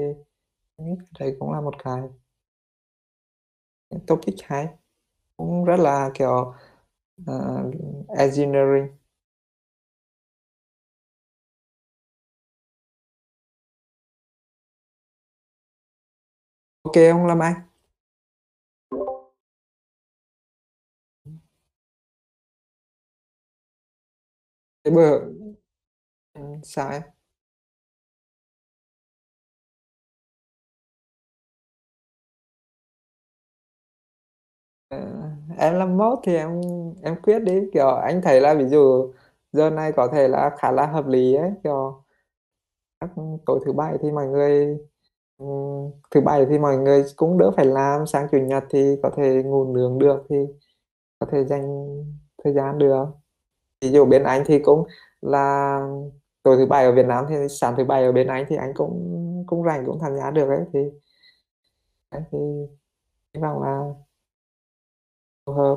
đây 1.20 1.36
cũng 1.38 1.52
là 1.52 1.60
một 1.60 1.74
cái 1.84 2.02
topic 4.06 4.34
hay 4.44 4.68
cũng 5.36 5.64
rất 5.64 5.76
là 5.76 6.10
kiểu 6.14 6.54
uh, 7.22 7.74
engineering. 8.18 8.88
Ok 16.82 16.94
không 17.12 17.26
Lâm 17.26 17.38
Anh. 17.42 17.54
Thế 24.84 24.90
bữa 24.90 25.20
ừ, 26.34 26.40
sao 26.62 26.90
em? 26.90 27.13
Ờ, 34.94 35.30
em 35.58 35.74
làm 35.74 35.96
mốt 35.96 36.18
thì 36.24 36.34
em 36.36 36.60
em 37.02 37.16
quyết 37.22 37.38
đi 37.38 37.60
kiểu 37.74 37.88
anh 37.88 38.20
thấy 38.22 38.40
là 38.40 38.54
ví 38.54 38.64
dụ 38.68 39.12
giờ 39.52 39.70
này 39.70 39.92
có 39.92 40.08
thể 40.12 40.28
là 40.28 40.50
khá 40.58 40.72
là 40.72 40.86
hợp 40.86 41.06
lý 41.06 41.34
ấy 41.34 41.50
kiểu 41.64 42.02
các 43.00 43.10
tối 43.46 43.60
thứ 43.66 43.72
bảy 43.72 43.96
thì 44.02 44.10
mọi 44.12 44.26
người 44.28 44.78
ừm, 45.38 45.90
thứ 46.10 46.20
bảy 46.20 46.46
thì 46.50 46.58
mọi 46.58 46.76
người 46.78 47.04
cũng 47.16 47.38
đỡ 47.38 47.50
phải 47.56 47.66
làm 47.66 48.06
sáng 48.06 48.26
chủ 48.32 48.38
nhật 48.38 48.64
thì 48.70 48.96
có 49.02 49.10
thể 49.16 49.42
ngủ 49.44 49.74
nướng 49.74 49.98
được 49.98 50.24
thì 50.30 50.36
có 51.20 51.26
thể 51.32 51.44
dành 51.44 51.86
thời 52.44 52.54
gian 52.54 52.78
được. 52.78 53.06
Ví 53.82 53.90
dụ 53.92 54.06
bên 54.06 54.24
anh 54.24 54.44
thì 54.46 54.58
cũng 54.60 54.84
là 55.22 55.80
tối 56.42 56.56
thứ 56.58 56.66
bảy 56.66 56.84
ở 56.86 56.92
Việt 56.92 57.06
Nam 57.06 57.26
thì 57.28 57.36
sáng 57.50 57.74
thứ 57.78 57.84
bảy 57.84 58.04
ở 58.04 58.12
bên 58.12 58.28
anh 58.28 58.46
thì 58.50 58.56
anh 58.56 58.72
cũng 58.76 59.44
cũng 59.48 59.64
rảnh 59.64 59.86
cũng 59.86 59.98
tham 60.02 60.16
gia 60.16 60.32
được 60.32 60.48
ấy 60.48 60.60
thì 60.72 60.80
đấy, 62.10 62.22
thì 62.32 62.38
hy 63.34 63.40
vọng 63.42 63.62
là 63.62 63.80
hợp 65.52 65.76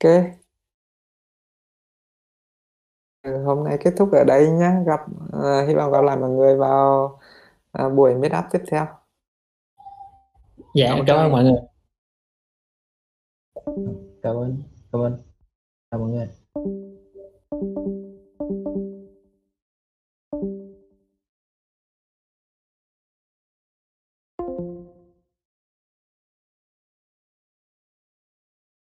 ok. 0.00 0.38
Ừ, 3.22 3.42
hôm 3.44 3.64
nay 3.64 3.78
kết 3.80 3.94
thúc 3.96 4.12
ở 4.12 4.24
đây 4.24 4.50
nhé 4.50 4.72
gặp 4.86 5.00
ờ, 5.32 5.66
hy 5.66 5.74
vọng 5.74 5.92
gặp 5.92 6.00
lại 6.04 6.16
mọi 6.16 6.30
người 6.30 6.56
vào 6.56 7.18
ờ, 7.72 7.90
buổi 7.90 8.14
meetup 8.14 8.44
tiếp 8.52 8.62
theo. 8.70 8.86
Dạ 10.74 10.86
cảm 10.88 10.98
ơn 10.98 11.06
cảm 11.06 11.16
ơn 11.16 11.32
mọi 11.32 11.44
người. 11.44 11.60
Cảm 14.22 14.36
ơn 14.36 14.62
cảm 14.92 15.00
ơn. 15.00 15.18
Chào 15.90 16.00
mọi 16.00 16.10
người 16.10 16.28